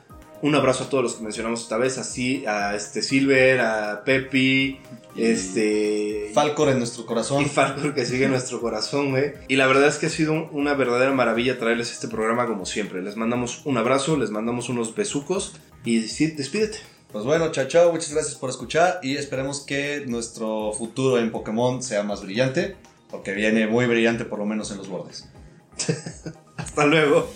Un 0.41 0.55
abrazo 0.55 0.85
a 0.85 0.89
todos 0.89 1.03
los 1.03 1.13
que 1.15 1.23
mencionamos 1.23 1.61
esta 1.61 1.77
vez, 1.77 1.97
así 1.97 2.45
a 2.47 2.75
este 2.75 3.01
Silver, 3.03 3.59
a 3.61 4.03
Pepi, 4.03 4.79
Y 5.15 5.23
este 5.23 6.31
Falcor 6.33 6.69
en 6.69 6.77
nuestro 6.79 7.05
corazón. 7.05 7.43
y 7.43 7.45
Falcor 7.45 7.93
que 7.93 8.05
sigue 8.05 8.25
en 8.25 8.31
nuestro 8.31 8.59
corazón, 8.61 9.11
güey. 9.11 9.33
Y 9.49 9.55
la 9.57 9.67
verdad 9.67 9.87
es 9.87 9.97
que 9.97 10.05
ha 10.07 10.09
sido 10.09 10.33
un- 10.33 10.49
una 10.51 10.73
verdadera 10.73 11.11
maravilla 11.11 11.59
traerles 11.59 11.91
este 11.91 12.07
programa 12.07 12.47
como 12.47 12.65
siempre. 12.65 13.01
Les 13.03 13.17
mandamos 13.17 13.61
un 13.65 13.77
abrazo, 13.77 14.17
les 14.17 14.31
mandamos 14.31 14.69
unos 14.69 14.95
besucos 14.95 15.53
y 15.85 16.01
sí, 16.03 16.27
despídete. 16.27 16.79
Pues 17.11 17.25
bueno, 17.25 17.51
chao, 17.51 17.67
chao. 17.67 17.91
Muchas 17.91 18.13
gracias 18.13 18.35
por 18.35 18.49
escuchar 18.49 18.99
y 19.03 19.17
esperemos 19.17 19.59
que 19.61 20.05
nuestro 20.07 20.71
futuro 20.71 21.17
en 21.19 21.29
Pokémon 21.31 21.83
sea 21.83 22.03
más 22.03 22.23
brillante. 22.23 22.75
Porque 23.09 23.33
viene 23.33 23.67
muy 23.67 23.85
brillante, 23.87 24.23
por 24.23 24.39
lo 24.39 24.45
menos 24.45 24.71
en 24.71 24.77
los 24.77 24.87
bordes. 24.87 25.27
Hasta 26.55 26.85
luego. 26.85 27.29